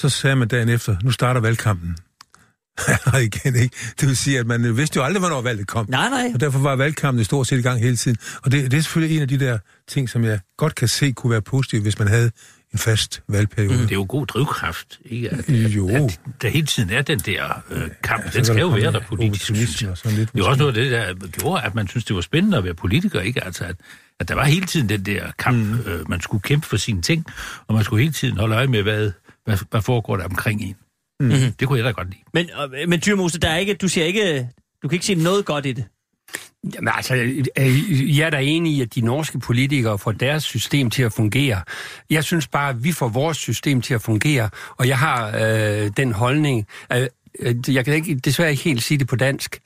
så 0.00 0.08
sagde 0.08 0.36
man 0.36 0.48
dagen 0.48 0.68
efter, 0.68 0.96
nu 1.02 1.10
starter 1.10 1.40
valgkampen. 1.40 1.96
Nej, 3.12 3.20
igen 3.20 3.56
ikke. 3.56 3.76
Det 4.00 4.08
vil 4.08 4.16
sige, 4.16 4.38
at 4.38 4.46
man 4.46 4.76
vidste 4.76 4.96
jo 4.96 5.02
aldrig, 5.02 5.20
hvornår 5.20 5.42
valget 5.42 5.66
kom. 5.66 5.86
Nej, 5.88 6.08
nej. 6.08 6.30
Og 6.34 6.40
derfor 6.40 6.58
var 6.58 6.76
valgkampen 6.76 7.20
i 7.20 7.24
stort 7.24 7.46
set 7.46 7.58
i 7.58 7.62
gang 7.62 7.80
hele 7.80 7.96
tiden. 7.96 8.16
Og 8.42 8.52
det, 8.52 8.70
det 8.70 8.78
er 8.78 8.82
selvfølgelig 8.82 9.16
en 9.16 9.22
af 9.22 9.28
de 9.28 9.40
der 9.40 9.58
ting, 9.88 10.08
som 10.08 10.24
jeg 10.24 10.40
godt 10.56 10.74
kan 10.74 10.88
se 10.88 11.12
kunne 11.12 11.30
være 11.30 11.42
positivt, 11.42 11.82
hvis 11.82 11.98
man 11.98 12.08
havde 12.08 12.30
en 12.72 12.78
fast 12.78 13.22
valgperiode. 13.28 13.78
Det 13.78 13.90
er 13.90 13.94
jo 13.94 14.06
god 14.08 14.26
drivkraft, 14.26 14.98
ikke? 15.04 15.30
At, 15.30 15.48
Jo. 15.48 15.88
At 15.88 16.20
der 16.42 16.48
hele 16.48 16.66
tiden 16.66 16.90
er 16.90 17.02
den 17.02 17.18
der 17.18 17.62
øh, 17.70 17.82
kamp. 18.02 18.24
Ja, 18.24 18.30
den 18.30 18.44
skal 18.44 18.58
jo 18.60 18.68
være 18.68 18.92
der 18.92 19.00
politisk. 19.08 19.44
synes 19.44 19.82
jeg. 19.82 19.90
og 19.90 19.98
sådan 19.98 20.18
lidt 20.18 20.32
Det 20.32 20.40
er 20.40 20.44
også 20.44 20.58
noget 20.58 20.78
af 20.78 20.84
det, 20.84 20.92
der 20.92 21.28
gjorde, 21.28 21.62
at 21.62 21.74
man 21.74 21.88
synes, 21.88 22.04
det 22.04 22.16
var 22.16 22.22
spændende 22.22 22.58
at 22.58 22.64
være 22.64 22.74
politiker, 22.74 23.20
ikke? 23.20 23.44
Altså, 23.44 23.64
at, 23.64 23.76
at 24.20 24.28
der 24.28 24.34
var 24.34 24.44
hele 24.44 24.66
tiden 24.66 24.88
den 24.88 25.06
der 25.06 25.30
kamp. 25.38 25.56
Mm. 25.56 25.80
Øh, 25.86 26.10
man 26.10 26.20
skulle 26.20 26.42
kæmpe 26.42 26.66
for 26.66 26.76
sine 26.76 27.02
ting, 27.02 27.26
og 27.66 27.74
man 27.74 27.84
skulle 27.84 28.02
hele 28.02 28.12
tiden 28.12 28.36
holde 28.38 28.54
øje 28.56 28.66
med, 28.66 28.82
hvad, 28.82 29.10
hvad, 29.44 29.58
hvad 29.70 29.82
foregår 29.82 30.16
der 30.16 30.24
omkring 30.24 30.62
en. 30.62 30.76
Mm. 31.20 31.52
Det 31.60 31.68
kunne 31.68 31.78
jeg 31.78 31.84
da 31.84 31.90
godt 31.90 32.10
lide. 32.10 32.22
Men, 32.34 32.50
øh, 32.74 32.88
men 32.88 33.00
Dyrmose, 33.06 33.38
der 33.38 33.48
er 33.48 33.56
ikke, 33.56 33.74
du 33.74 33.88
siger 33.88 34.04
ikke, 34.04 34.48
du 34.82 34.88
kan 34.88 34.96
ikke 34.96 35.06
sige 35.06 35.22
noget 35.22 35.44
godt 35.44 35.66
i 35.66 35.72
det. 35.72 35.84
Jamen 36.74 36.92
altså, 36.96 37.14
øh, 37.14 38.18
jeg 38.18 38.26
er 38.26 38.30
da 38.30 38.38
enig 38.42 38.72
i, 38.72 38.82
at 38.82 38.94
de 38.94 39.00
norske 39.00 39.38
politikere 39.38 39.98
får 39.98 40.12
deres 40.12 40.44
system 40.44 40.90
til 40.90 41.02
at 41.02 41.12
fungere. 41.12 41.62
Jeg 42.10 42.24
synes 42.24 42.48
bare, 42.48 42.68
at 42.68 42.84
vi 42.84 42.92
får 42.92 43.08
vores 43.08 43.36
system 43.36 43.80
til 43.80 43.94
at 43.94 44.02
fungere, 44.02 44.50
og 44.76 44.88
jeg 44.88 44.98
har 44.98 45.36
øh, 45.36 45.90
den 45.96 46.12
holdning, 46.12 46.66
øh, 46.92 47.06
øh, 47.38 47.54
jeg 47.68 47.84
kan 47.84 47.94
ikke, 47.94 48.14
desværre 48.14 48.50
ikke 48.50 48.62
helt 48.62 48.82
sige 48.82 48.98
det 48.98 49.08
på 49.08 49.16
dansk, 49.16 49.60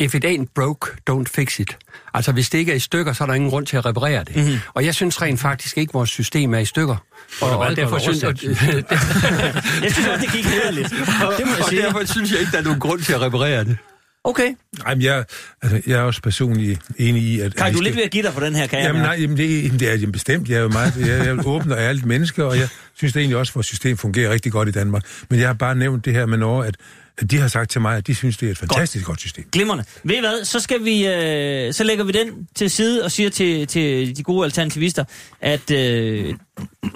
if 0.00 0.14
it 0.14 0.24
ain't 0.24 0.52
broke, 0.54 0.90
don't 1.10 1.24
fix 1.28 1.60
it. 1.60 1.78
Altså, 2.14 2.32
hvis 2.32 2.50
det 2.50 2.58
ikke 2.58 2.72
er 2.72 2.76
i 2.76 2.78
stykker, 2.78 3.12
så 3.12 3.24
er 3.24 3.26
der 3.26 3.34
ingen 3.34 3.50
grund 3.50 3.66
til 3.66 3.76
at 3.76 3.86
reparere 3.86 4.24
det. 4.24 4.36
Mm-hmm. 4.36 4.58
Og 4.74 4.84
jeg 4.84 4.94
synes 4.94 5.22
rent 5.22 5.40
faktisk 5.40 5.78
ikke, 5.78 5.90
at 5.90 5.94
vores 5.94 6.10
system 6.10 6.54
er 6.54 6.58
i 6.58 6.64
stykker. 6.64 6.96
Og 7.40 7.50
og 7.58 7.66
alt 7.66 7.76
derfor 7.76 7.98
synes, 7.98 8.24
oversat, 8.24 8.42
Jeg 9.82 9.92
synes 9.92 10.08
også, 10.08 10.20
det 10.20 10.32
gik 10.32 10.44
lidt. 10.72 10.90
Det 10.90 11.46
må 11.46 11.52
jeg 11.52 11.62
og 11.62 11.68
sige. 11.68 11.82
derfor 11.82 12.04
synes 12.04 12.32
jeg 12.32 12.40
ikke, 12.40 12.52
der 12.52 12.58
er 12.58 12.62
nogen 12.62 12.80
grund 12.80 13.00
til 13.00 13.12
at 13.12 13.20
reparere 13.20 13.64
det. 13.64 13.78
Okay. 14.26 14.54
Ej, 14.86 14.94
men 14.94 15.02
jeg, 15.04 15.24
altså, 15.62 15.80
jeg 15.86 15.94
er 15.98 16.02
også 16.02 16.22
personligt 16.22 16.80
enig 16.98 17.22
i, 17.22 17.40
at... 17.40 17.54
Kan 17.54 17.66
at 17.66 17.72
du 17.72 17.76
skal- 17.78 17.84
lidt 17.84 17.96
ved 17.96 18.02
at 18.02 18.10
give 18.10 18.22
dig 18.22 18.32
for 18.32 18.40
den 18.40 18.54
her, 18.54 18.66
kan 18.66 18.78
jeg 18.78 18.86
Jamen 18.86 19.02
mærke? 19.02 19.16
nej, 19.16 19.22
jamen, 19.22 19.36
det, 19.36 19.64
jamen, 19.64 19.80
det 19.80 19.88
er 19.88 19.94
jamen, 19.94 20.12
bestemt. 20.12 20.48
Jeg 20.48 20.56
er 20.56 20.60
jo 20.62 20.68
meget 20.68 20.94
jeg 21.06 21.18
er 21.26 21.30
jo 21.30 21.42
åben 21.46 21.72
og 21.72 21.78
ærligt 21.78 22.06
menneske, 22.06 22.44
og 22.44 22.58
jeg 22.58 22.68
synes 22.94 23.12
det 23.12 23.20
egentlig 23.20 23.36
også, 23.36 23.50
at 23.50 23.54
vores 23.54 23.66
system 23.66 23.96
fungerer 23.96 24.30
rigtig 24.30 24.52
godt 24.52 24.68
i 24.68 24.72
Danmark. 24.72 25.02
Men 25.30 25.40
jeg 25.40 25.48
har 25.48 25.54
bare 25.54 25.74
nævnt 25.74 26.04
det 26.04 26.12
her 26.12 26.26
med 26.26 26.38
Norge, 26.38 26.66
at, 26.66 26.76
at 27.18 27.30
de 27.30 27.38
har 27.38 27.48
sagt 27.48 27.70
til 27.70 27.80
mig, 27.80 27.96
at 27.96 28.06
de 28.06 28.14
synes, 28.14 28.36
det 28.36 28.46
er 28.46 28.50
et 28.50 28.58
fantastisk 28.58 29.04
godt, 29.04 29.12
godt 29.12 29.20
system. 29.20 29.44
Glimrende. 29.52 29.84
Ved 30.04 30.16
I 30.16 30.20
hvad, 30.20 30.44
så 30.44 30.60
skal 30.60 30.84
vi, 30.84 31.06
øh, 31.06 31.72
så 31.72 31.84
lægger 31.84 32.04
vi 32.04 32.12
den 32.12 32.28
til 32.54 32.70
side 32.70 33.04
og 33.04 33.10
siger 33.12 33.30
til, 33.30 33.66
til 33.66 34.16
de 34.16 34.22
gode 34.22 34.44
alternativister, 34.44 35.04
at 35.40 35.70
øh, 35.70 36.34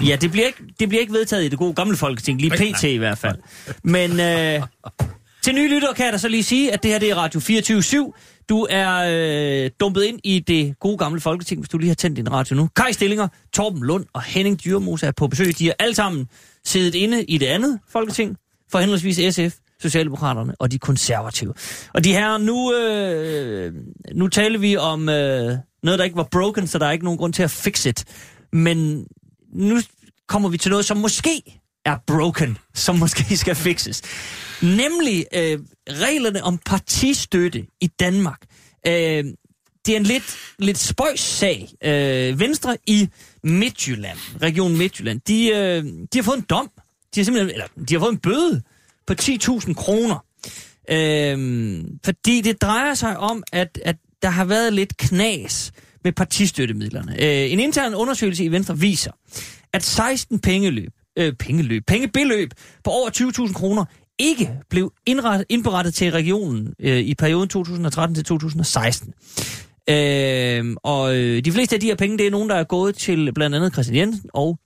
ja, 0.06 0.16
det 0.16 0.30
bliver, 0.30 0.46
ikke, 0.46 0.58
det 0.80 0.88
bliver 0.88 1.00
ikke 1.00 1.12
vedtaget 1.12 1.44
i 1.44 1.48
det 1.48 1.58
gode 1.58 1.74
gamle 1.74 1.96
folketing, 1.96 2.40
lige 2.40 2.50
pt. 2.74 2.82
i 2.84 2.96
hvert 2.96 3.18
fald. 3.18 3.36
Men 3.84 4.20
øh, 4.20 4.62
til 5.42 5.54
nye 5.54 5.68
lyttere 5.68 5.94
kan 5.94 6.04
jeg 6.04 6.12
da 6.12 6.18
så 6.18 6.28
lige 6.28 6.42
sige, 6.42 6.72
at 6.72 6.82
det 6.82 6.90
her 6.90 6.98
det 6.98 7.10
er 7.10 7.14
Radio 7.14 7.40
24 7.40 7.80
/7. 7.80 8.44
Du 8.48 8.66
er 8.70 9.04
øh, 9.64 9.70
dumpet 9.80 10.02
ind 10.02 10.20
i 10.24 10.38
det 10.38 10.78
gode 10.78 10.98
gamle 10.98 11.20
folketing, 11.20 11.60
hvis 11.60 11.68
du 11.68 11.78
lige 11.78 11.88
har 11.88 11.94
tændt 11.94 12.16
din 12.16 12.32
radio 12.32 12.56
nu. 12.56 12.68
Kai 12.76 12.92
Stillinger, 12.92 13.28
Torben 13.52 13.82
Lund 13.82 14.04
og 14.12 14.22
Henning 14.22 14.64
Dyrmose 14.64 15.06
er 15.06 15.12
på 15.12 15.26
besøg. 15.26 15.58
De 15.58 15.68
er 15.68 15.72
alle 15.78 15.94
sammen 15.94 16.28
siddet 16.64 16.94
inde 16.94 17.24
i 17.24 17.38
det 17.38 17.46
andet 17.46 17.78
folketing, 17.88 18.36
for 18.72 18.78
henholdsvis 18.78 19.34
SF, 19.34 19.56
Socialdemokraterne 19.82 20.54
og 20.58 20.72
de 20.72 20.78
konservative. 20.78 21.54
Og 21.94 22.04
de 22.04 22.12
her, 22.12 22.38
nu, 22.38 22.74
øh, 22.74 23.72
nu 24.14 24.28
taler 24.28 24.58
vi 24.58 24.76
om 24.76 25.08
øh, 25.08 25.56
noget, 25.82 25.98
der 25.98 26.04
ikke 26.04 26.16
var 26.16 26.28
broken, 26.30 26.66
så 26.66 26.78
der 26.78 26.86
er 26.86 26.90
ikke 26.92 27.04
nogen 27.04 27.18
grund 27.18 27.32
til 27.32 27.42
at 27.42 27.50
fix 27.50 27.86
it. 27.86 28.04
Men 28.52 29.06
nu 29.54 29.80
kommer 30.28 30.48
vi 30.48 30.58
til 30.58 30.70
noget, 30.70 30.84
som 30.84 30.96
måske 30.96 31.59
er 31.84 31.96
broken, 32.06 32.58
som 32.74 32.96
måske 32.96 33.36
skal 33.36 33.54
fixes. 33.54 34.02
Nemlig 34.62 35.26
øh, 35.34 35.58
reglerne 35.88 36.44
om 36.44 36.58
partistøtte 36.58 37.66
i 37.80 37.86
Danmark. 37.86 38.40
Øh, 38.86 39.24
det 39.86 39.92
er 39.92 39.96
en 39.96 40.02
lidt, 40.02 40.36
lidt 40.58 40.78
spøjs 40.78 41.20
sag. 41.20 41.68
Øh, 41.84 42.40
Venstre 42.40 42.76
i 42.86 43.08
Midtjylland, 43.42 44.18
Region 44.42 44.76
Midtjylland, 44.76 45.20
de, 45.20 45.48
øh, 45.48 45.84
de 45.84 46.18
har 46.18 46.22
fået 46.22 46.36
en 46.36 46.46
dom. 46.50 46.70
De 47.14 47.20
har 47.20 47.24
simpelthen, 47.24 47.50
eller, 47.50 47.66
de 47.88 47.94
har 47.94 48.00
fået 48.00 48.12
en 48.12 48.18
bøde 48.18 48.62
på 49.06 49.14
10.000 49.20 49.74
kroner. 49.74 50.24
Øh, 50.90 51.84
fordi 52.04 52.40
det 52.40 52.62
drejer 52.62 52.94
sig 52.94 53.18
om, 53.18 53.42
at, 53.52 53.78
at 53.84 53.96
der 54.22 54.30
har 54.30 54.44
været 54.44 54.72
lidt 54.72 54.96
knas 54.96 55.72
med 56.04 56.12
partistøttemidlerne. 56.12 57.12
Øh, 57.12 57.52
en 57.52 57.60
intern 57.60 57.94
undersøgelse 57.94 58.44
i 58.44 58.52
Venstre 58.52 58.78
viser, 58.78 59.12
at 59.72 59.82
16 59.82 60.38
pengeløb, 60.38 60.92
øh, 61.20 61.32
pengeløb, 61.32 61.82
pengebeløb 61.86 62.50
på 62.84 62.90
over 62.90 63.10
20.000 63.46 63.52
kroner 63.52 63.84
ikke 64.18 64.50
blev 64.70 64.92
indrettet, 65.06 65.46
indberettet 65.48 65.94
til 65.94 66.12
regionen 66.12 66.74
øh, 66.80 66.98
i 66.98 67.14
perioden 67.14 67.48
2013 67.48 68.14
til 68.14 68.24
2016. 68.24 69.12
Øh, 69.90 70.76
og 70.82 71.16
øh, 71.16 71.44
de 71.44 71.52
fleste 71.52 71.76
af 71.76 71.80
de 71.80 71.86
her 71.86 71.94
penge, 71.94 72.18
det 72.18 72.26
er 72.26 72.30
nogen, 72.30 72.48
der 72.50 72.54
er 72.56 72.64
gået 72.64 72.94
til 72.94 73.32
blandt 73.34 73.56
andet 73.56 73.72
Christian 73.72 73.96
Jensen 73.96 74.30
og 74.34 74.58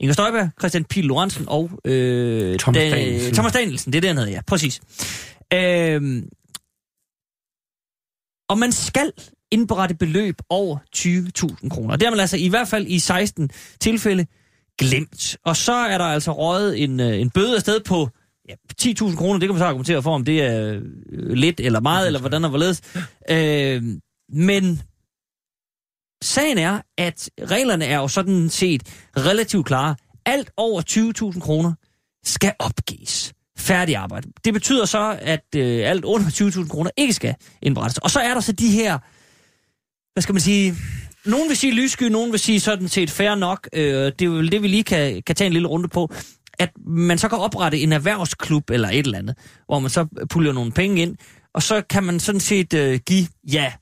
Inger 0.00 0.12
Støjberg, 0.12 0.50
Christian 0.60 0.84
Pil 0.84 1.04
Lorentzen 1.04 1.44
og 1.48 1.70
øh, 1.84 2.58
Thomas 2.58 2.78
da- 2.82 2.90
Danielsen. 2.90 3.34
Thomas 3.34 3.52
Danielsen. 3.52 3.92
Det 3.92 3.96
er 3.96 4.00
det, 4.00 4.08
han 4.08 4.16
hedder, 4.16 4.30
ja. 4.32 4.40
Præcis. 4.46 4.80
Øh, 5.54 6.22
og 8.48 8.58
man 8.58 8.72
skal 8.72 9.12
indberette 9.50 9.94
beløb 9.94 10.34
over 10.48 10.78
20.000 10.96 11.68
kroner. 11.68 11.96
Det 11.96 12.02
har 12.06 12.10
man 12.10 12.20
altså 12.20 12.36
i 12.36 12.48
hvert 12.48 12.68
fald 12.68 12.86
i 12.86 12.98
16 12.98 13.50
tilfælde 13.80 14.26
glemt. 14.88 15.36
Og 15.44 15.56
så 15.56 15.72
er 15.72 15.98
der 15.98 16.04
altså 16.04 16.32
røget 16.32 16.82
en, 16.82 17.00
øh, 17.00 17.20
en 17.20 17.30
bøde 17.30 17.56
afsted 17.56 17.80
på 17.80 18.08
ja, 18.48 18.54
10.000 18.82 19.16
kroner. 19.16 19.38
Det 19.38 19.48
kan 19.48 19.54
man 19.54 19.58
så 19.58 19.64
argumentere 19.64 20.02
for, 20.02 20.14
om 20.14 20.24
det 20.24 20.42
er 20.42 20.80
øh, 21.12 21.32
lidt 21.32 21.60
eller 21.60 21.80
meget, 21.80 22.06
eller 22.06 22.20
hvordan 22.20 22.44
og 22.44 22.50
hvorledes. 22.50 22.82
Øh, 23.30 23.82
men 24.32 24.82
sagen 26.22 26.58
er, 26.58 26.80
at 26.98 27.30
reglerne 27.42 27.84
er 27.84 27.96
jo 27.96 28.08
sådan 28.08 28.50
set 28.50 28.82
relativt 29.16 29.66
klare. 29.66 29.96
Alt 30.26 30.50
over 30.56 30.82
20.000 31.32 31.40
kroner 31.40 31.72
skal 32.24 32.52
opgives. 32.58 33.32
Færdig 33.58 33.96
arbejde. 33.96 34.32
Det 34.44 34.54
betyder 34.54 34.84
så, 34.84 35.18
at 35.20 35.44
øh, 35.56 35.90
alt 35.90 36.04
under 36.04 36.26
20.000 36.26 36.68
kroner 36.68 36.90
ikke 36.96 37.12
skal 37.12 37.34
indberettes. 37.62 37.98
Og 37.98 38.10
så 38.10 38.20
er 38.20 38.34
der 38.34 38.40
så 38.40 38.52
de 38.52 38.70
her, 38.70 38.98
hvad 40.12 40.22
skal 40.22 40.32
man 40.32 40.40
sige, 40.40 40.74
nogen 41.26 41.48
vil 41.48 41.56
sige 41.56 41.72
lyssky, 41.72 42.02
nogen 42.02 42.32
vil 42.32 42.40
sige 42.40 42.60
sådan 42.60 42.88
set 42.88 43.10
fair 43.10 43.34
nok. 43.34 43.68
Øh, 43.72 44.12
det 44.18 44.22
er 44.22 44.28
vel 44.28 44.52
det, 44.52 44.62
vi 44.62 44.68
lige 44.68 44.84
kan, 44.84 45.22
kan 45.22 45.36
tage 45.36 45.46
en 45.46 45.52
lille 45.52 45.68
runde 45.68 45.88
på. 45.88 46.12
At 46.58 46.70
man 46.86 47.18
så 47.18 47.28
kan 47.28 47.38
oprette 47.38 47.78
en 47.80 47.92
erhvervsklub 47.92 48.70
eller 48.70 48.88
et 48.88 49.06
eller 49.06 49.18
andet, 49.18 49.36
hvor 49.66 49.78
man 49.78 49.90
så 49.90 50.06
puller 50.30 50.52
nogle 50.52 50.72
penge 50.72 51.02
ind, 51.02 51.16
og 51.54 51.62
så 51.62 51.82
kan 51.90 52.04
man 52.04 52.20
sådan 52.20 52.40
set 52.40 52.74
øh, 52.74 53.00
give, 53.06 53.26
ja, 53.52 53.72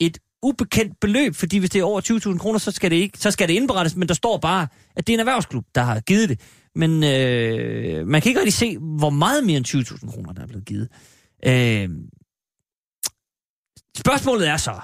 et 0.00 0.18
ubekendt 0.42 1.00
beløb, 1.00 1.34
fordi 1.34 1.58
hvis 1.58 1.70
det 1.70 1.80
er 1.80 1.84
over 1.84 2.00
20.000 2.32 2.38
kroner, 2.38 2.58
så 2.58 2.70
skal, 2.70 2.90
det 2.90 2.96
ikke, 2.96 3.18
så 3.18 3.30
skal 3.30 3.48
det 3.48 3.54
indberettes, 3.54 3.96
men 3.96 4.08
der 4.08 4.14
står 4.14 4.38
bare, 4.38 4.68
at 4.96 5.06
det 5.06 5.12
er 5.12 5.16
en 5.16 5.20
erhvervsklub, 5.20 5.64
der 5.74 5.82
har 5.82 6.00
givet 6.00 6.28
det. 6.28 6.40
Men 6.74 7.04
øh, 7.04 8.06
man 8.06 8.22
kan 8.22 8.30
ikke 8.30 8.40
rigtig 8.40 8.54
se, 8.54 8.78
hvor 8.78 9.10
meget 9.10 9.44
mere 9.44 9.56
end 9.56 9.66
20.000 9.66 10.10
kroner, 10.10 10.32
der 10.32 10.42
er 10.42 10.46
blevet 10.46 10.64
givet. 10.64 10.88
Øh, 11.46 11.88
spørgsmålet 13.98 14.48
er 14.48 14.56
så, 14.56 14.80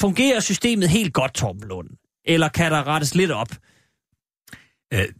fungerer 0.00 0.40
systemet 0.40 0.88
helt 0.88 1.12
godt, 1.12 1.34
Torben 1.34 1.68
Lund? 1.68 1.88
Eller 2.26 2.48
kan 2.48 2.72
der 2.72 2.86
rettes 2.86 3.14
lidt 3.14 3.30
op? 3.30 3.48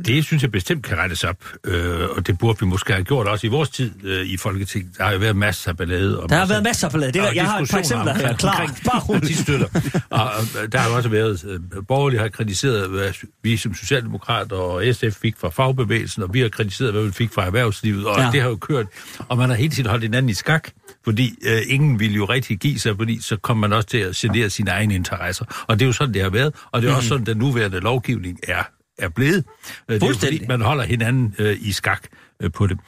Det 0.06 0.24
synes 0.24 0.42
jeg 0.42 0.50
bestemt 0.52 0.86
kan 0.86 0.98
rettes 0.98 1.24
op, 1.24 1.36
øh, 1.64 2.08
og 2.16 2.26
det 2.26 2.38
burde 2.38 2.60
vi 2.60 2.66
måske 2.66 2.92
have 2.92 3.04
gjort 3.04 3.26
også 3.26 3.46
i 3.46 3.50
vores 3.50 3.70
tid 3.70 3.90
øh, 4.04 4.26
i 4.26 4.36
Folketinget. 4.36 4.98
Der 4.98 5.04
har 5.04 5.12
jo 5.12 5.18
været 5.18 5.36
masser 5.36 5.70
af 5.70 5.76
ballade. 5.76 6.20
Og 6.22 6.28
Der 6.28 6.36
har 6.36 6.46
været 6.46 6.62
masser 6.62 6.86
af 6.86 6.92
ballade. 6.92 7.12
Det, 7.12 7.28
og 7.28 7.34
jeg 7.34 7.44
har 7.44 7.60
et 7.60 7.70
par 7.70 7.78
eksempler 7.78 8.14
her, 8.14 8.36
klar. 8.36 8.76
Bare 8.84 9.00
roligt. 9.00 9.22
partistøtter. 9.22 9.66
og, 10.10 10.24
og 10.62 10.72
der 10.72 10.78
har 10.78 10.90
også 10.90 11.08
været, 11.08 11.44
øh, 11.48 11.60
borgerlige 11.88 12.20
har 12.20 12.28
kritiseret, 12.28 12.90
hvad 12.90 13.12
vi 13.42 13.56
som 13.56 13.74
socialdemokrater 13.74 14.56
og 14.56 14.94
SF 14.94 15.20
fik 15.22 15.34
fra 15.38 15.48
fagbevægelsen, 15.48 16.22
og 16.22 16.34
vi 16.34 16.40
har 16.40 16.48
kritiseret, 16.48 16.92
hvad 16.92 17.02
vi 17.02 17.12
fik 17.12 17.32
fra 17.32 17.46
erhvervslivet, 17.46 18.06
og 18.06 18.20
ja. 18.20 18.30
det 18.32 18.40
har 18.40 18.48
jo 18.48 18.56
kørt, 18.56 18.86
og 19.28 19.38
man 19.38 19.48
har 19.48 19.56
hele 19.56 19.70
tiden 19.74 19.90
holdt 19.90 20.02
hinanden 20.02 20.28
i 20.28 20.34
skak, 20.34 20.70
fordi 21.04 21.38
øh, 21.46 21.60
ingen 21.66 22.00
ville 22.00 22.16
jo 22.16 22.24
rigtig 22.24 22.58
give 22.58 22.78
sig, 22.78 22.96
fordi 22.96 23.20
så 23.20 23.36
kom 23.36 23.56
man 23.56 23.72
også 23.72 23.88
til 23.88 23.98
at 23.98 24.14
genere 24.16 24.50
sine 24.50 24.70
egne 24.70 24.94
interesser. 24.94 25.64
Og 25.68 25.78
det 25.78 25.84
er 25.84 25.86
jo 25.86 25.92
sådan, 25.92 26.14
det 26.14 26.22
har 26.22 26.30
været, 26.30 26.54
og 26.72 26.82
det 26.82 26.88
er 26.88 26.92
mm. 26.92 26.96
også 26.96 27.08
sådan, 27.08 27.26
den 27.26 27.36
nuværende 27.38 27.80
lovgivning 27.80 28.38
er, 28.48 28.62
er 28.98 29.08
blevet. 29.08 29.44
Øh, 29.88 29.94
Det 29.94 30.02
er 30.02 30.08
jo 30.08 30.14
fordi, 30.14 30.46
man 30.48 30.60
holder 30.60 30.84
hinanden 30.84 31.34
øh, 31.38 31.56
i 31.60 31.72
skak 31.72 32.06
øh, 32.42 32.52
på 32.52 32.66
det. 32.66 32.78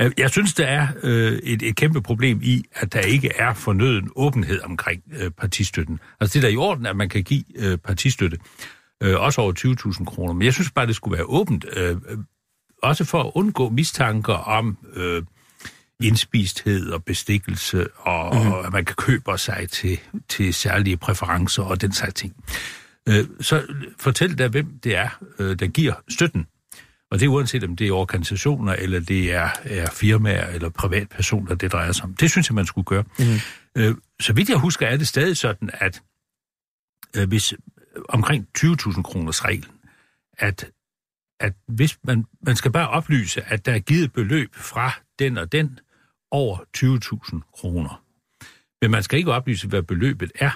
Øh, 0.00 0.10
Jeg 0.18 0.30
synes, 0.30 0.54
der 0.54 0.64
er 0.66 0.88
øh, 1.02 1.32
et, 1.32 1.62
et 1.62 1.76
kæmpe 1.76 2.02
problem 2.02 2.40
i, 2.42 2.62
at 2.74 2.92
der 2.92 3.00
ikke 3.00 3.30
er 3.36 3.54
fornøden 3.54 4.10
åbenhed 4.16 4.60
omkring 4.64 5.02
øh, 5.20 5.30
partistøtten. 5.30 6.00
Altså 6.20 6.32
det 6.38 6.44
er 6.44 6.48
der 6.48 6.54
i 6.54 6.56
orden, 6.56 6.86
at 6.86 6.96
man 6.96 7.08
kan 7.08 7.22
give 7.24 7.44
øh, 7.56 7.78
partistøtte, 7.78 8.38
øh, 9.02 9.20
også 9.20 9.40
over 9.40 9.52
20.000 9.98 10.04
kroner. 10.04 10.32
Men 10.32 10.42
jeg 10.42 10.52
synes 10.52 10.70
bare, 10.70 10.86
det 10.86 10.96
skulle 10.96 11.16
være 11.16 11.26
åbent, 11.26 11.64
øh, 11.76 11.90
øh, 11.90 12.18
også 12.82 13.04
for 13.04 13.22
at 13.22 13.30
undgå 13.34 13.68
mistanker 13.68 14.32
om 14.34 14.78
øh, 14.94 15.22
indspisthed 16.02 16.90
og 16.90 17.04
bestikkelse, 17.04 17.88
og, 17.96 18.34
mm. 18.34 18.52
og 18.52 18.66
at 18.66 18.72
man 18.72 18.84
kan 18.84 18.96
købe 18.96 19.38
sig 19.38 19.68
til, 19.70 20.00
til 20.28 20.54
særlige 20.54 20.96
præferencer 20.96 21.62
og 21.62 21.80
den 21.80 21.92
slags 21.92 22.14
ting. 22.14 22.34
Øh, 23.08 23.24
så 23.40 23.62
fortæl 23.98 24.38
da, 24.38 24.48
hvem 24.48 24.78
det 24.84 24.96
er, 24.96 25.08
øh, 25.38 25.58
der 25.58 25.66
giver 25.66 25.94
støtten. 26.08 26.46
Og 27.10 27.20
det 27.20 27.26
er 27.26 27.30
uanset 27.30 27.64
om 27.64 27.76
det 27.76 27.88
er 27.88 27.92
organisationer, 27.92 28.72
eller 28.72 29.00
det 29.00 29.32
er, 29.32 29.48
er 29.64 29.90
firmaer, 29.90 30.46
eller 30.46 30.68
privatpersoner, 30.68 31.54
det 31.54 31.72
drejer 31.72 31.92
sig 31.92 32.04
om. 32.04 32.14
Det 32.14 32.30
synes 32.30 32.48
jeg, 32.48 32.54
man 32.54 32.66
skulle 32.66 32.84
gøre. 32.84 33.04
Mm. 33.18 33.24
Øh, 33.76 33.94
så 34.20 34.32
vidt 34.32 34.48
jeg 34.48 34.58
husker, 34.58 34.86
er 34.86 34.96
det 34.96 35.08
stadig 35.08 35.36
sådan, 35.36 35.70
at 35.72 36.02
øh, 37.16 37.28
hvis 37.28 37.54
omkring 38.08 38.48
20.000 38.58 39.02
kroners 39.02 39.44
reglen, 39.44 39.74
at, 40.38 40.70
at 41.40 41.52
hvis 41.68 41.98
man, 42.04 42.24
man 42.42 42.56
skal 42.56 42.70
bare 42.70 42.88
oplyse, 42.88 43.42
at 43.42 43.66
der 43.66 43.74
er 43.74 43.78
givet 43.78 44.12
beløb 44.12 44.54
fra 44.54 44.92
den 45.18 45.38
og 45.38 45.52
den 45.52 45.78
over 46.30 46.58
20.000 46.76 47.52
kroner. 47.54 48.02
Men 48.82 48.90
man 48.90 49.02
skal 49.02 49.18
ikke 49.18 49.32
oplyse, 49.32 49.68
hvad 49.68 49.82
beløbet 49.82 50.32
er. 50.34 50.50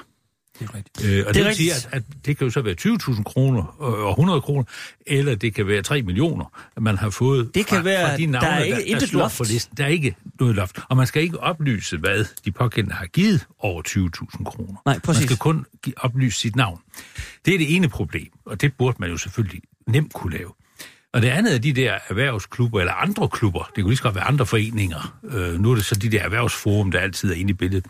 Det 0.59 0.69
er 0.69 0.75
rigtigt. 0.75 1.07
Øh, 1.09 1.25
og 1.27 1.27
det, 1.27 1.35
Det 1.35 1.41
er 1.43 1.45
vil 1.47 1.57
sige, 1.57 1.73
at, 1.75 1.89
at 1.93 2.03
det 2.25 2.37
kan 2.37 2.47
jo 2.47 2.51
så 2.51 2.63
være 2.63 2.75
20.000 2.81 3.23
kroner 3.23 3.63
og 3.79 3.99
og 4.05 4.11
100 4.11 4.41
kroner, 4.41 4.65
eller 5.07 5.35
det 5.35 5.55
kan 5.55 5.67
være 5.67 5.83
3 5.83 6.03
millioner, 6.03 6.45
man 6.81 6.99
har 6.99 7.11
fået 7.11 7.55
Det 7.55 7.67
kan 7.67 7.77
fra, 7.77 7.83
være- 7.85 8.09
fra 8.11 8.17
de 8.17 8.23
der 8.23 8.29
navne, 8.29 8.47
er 8.49 8.55
der, 8.59 8.65
ikke 8.65 8.77
der, 8.77 8.83
intet 8.85 9.09
står 9.09 9.19
loft. 9.19 9.39
på 9.39 9.45
listen. 9.45 9.77
Der 9.77 9.85
er 9.85 9.89
ikke 9.89 10.17
noget 10.41 10.55
loft. 10.55 10.79
Og 10.89 10.97
man 10.97 11.07
skal 11.07 11.23
ikke 11.23 11.41
oplyse, 11.41 11.97
hvad 11.97 12.25
de 12.45 12.53
pågældende 12.53 12.95
har 12.97 13.07
givet 13.07 13.47
over 13.59 13.83
20.000 13.89 14.45
kroner. 14.45 14.83
Nej, 14.87 14.99
præcis. 14.99 15.21
Man 15.21 15.29
skal 15.29 15.39
kun 15.39 15.67
oplyse 15.97 16.39
sit 16.41 16.57
navn. 16.57 16.81
Det 17.45 17.55
er 17.55 17.59
det 17.59 17.75
ene 17.77 17.89
problem, 17.89 18.29
og 18.45 18.61
det 18.61 18.75
burde 18.79 18.97
man 19.01 19.11
jo 19.11 19.17
selvfølgelig 19.17 19.63
nemt 19.87 20.13
kunne 20.13 20.37
lave. 20.37 20.53
Og 21.13 21.23
det 21.23 21.29
andet 21.29 21.55
er 21.55 21.59
de 21.59 21.73
der 21.73 21.99
erhvervsklubber, 22.09 22.81
eller 22.81 22.93
andre 22.93 23.29
klubber, 23.29 23.71
det 23.77 23.85
kunne 23.85 23.91
lige 23.91 23.97
så 23.97 24.03
godt 24.03 24.15
være 24.15 24.25
andre 24.25 24.47
foreninger. 24.47 25.19
Øh, 25.25 25.61
nu 25.61 25.71
er 25.71 25.75
det 25.75 25.85
så 25.85 25.95
de 25.95 26.09
der 26.11 26.23
erhvervsforum, 26.23 26.91
der 26.91 26.99
altid 26.99 27.31
er 27.31 27.35
inde 27.35 27.51
i 27.51 27.55
billedet. 27.55 27.87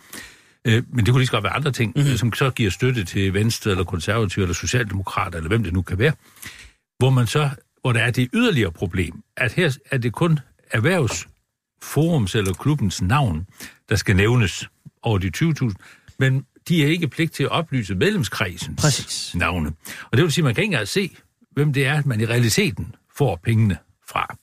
Øh, 0.65 0.83
men 0.93 1.07
det 1.07 1.13
kunne 1.13 1.21
lige 1.21 1.27
så 1.27 1.33
godt 1.33 1.45
være 1.45 1.53
andre 1.53 1.73
ting, 1.73 1.93
mm-hmm. 1.97 2.17
som 2.17 2.33
så 2.33 2.51
giver 2.51 2.71
støtte 2.71 3.05
til 3.05 3.35
Venstre, 3.35 3.71
eller 3.71 3.85
Konservative, 3.85 4.43
eller 4.43 4.55
Socialdemokrater, 4.55 5.37
eller 5.37 5.49
hvem 5.49 5.65
det 5.65 5.73
nu 5.73 5.83
kan 5.83 5.99
være. 5.99 6.13
Hvor 6.99 7.11
man 7.11 7.27
så, 7.27 7.51
hvor 7.81 7.93
der 7.93 8.01
er 8.01 8.11
det 8.11 8.29
yderligere 8.35 8.73
problem, 8.73 9.23
at 9.37 9.53
her 9.53 9.77
er 9.91 9.99
det 9.99 10.13
kun 10.13 10.39
erhvervsforums 10.71 12.35
eller 12.35 12.53
klubbens 12.53 13.03
navn, 13.03 13.47
der 13.89 13.97
skal 13.97 14.17
nævnes 14.17 14.69
over 15.03 15.19
de 15.19 15.31
20.000, 15.37 15.73
men 16.19 16.45
de 16.69 16.85
er 16.85 16.89
ikke 16.89 17.09
pligt 17.09 17.33
til 17.33 17.43
at 17.43 17.51
oplyse 17.51 17.95
medlemskredsens 17.95 18.81
Præcis. 18.83 19.35
navne. 19.35 19.73
Og 20.11 20.17
det 20.17 20.23
vil 20.23 20.33
sige, 20.33 20.43
at 20.43 20.45
man 20.45 20.55
kan 20.55 20.63
ikke 20.63 20.73
engang 20.73 20.89
se, 20.89 21.17
hvem 21.51 21.73
det 21.73 21.87
er, 21.87 22.03
man 22.05 22.21
i 22.21 22.27
realiteten 22.27 22.95
får 23.21 23.41
pengene 23.45 23.77
fra. 24.09 24.37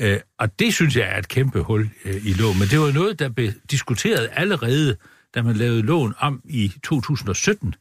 Øh, 0.00 0.20
og 0.38 0.58
det 0.58 0.74
synes 0.74 0.96
jeg 0.96 1.06
er 1.14 1.18
et 1.18 1.28
kæmpe 1.28 1.60
hul 1.60 1.90
øh, 2.04 2.26
i 2.26 2.32
loven. 2.32 2.58
Men 2.58 2.68
det 2.68 2.80
var 2.80 2.92
noget, 2.92 3.18
der 3.18 3.28
blev 3.28 3.50
diskuteret 3.70 4.30
allerede, 4.32 4.96
da 5.34 5.42
man 5.42 5.56
lavede 5.56 5.82
loven 5.82 6.14
om 6.18 6.40
i 6.44 6.72
2017 6.82 7.74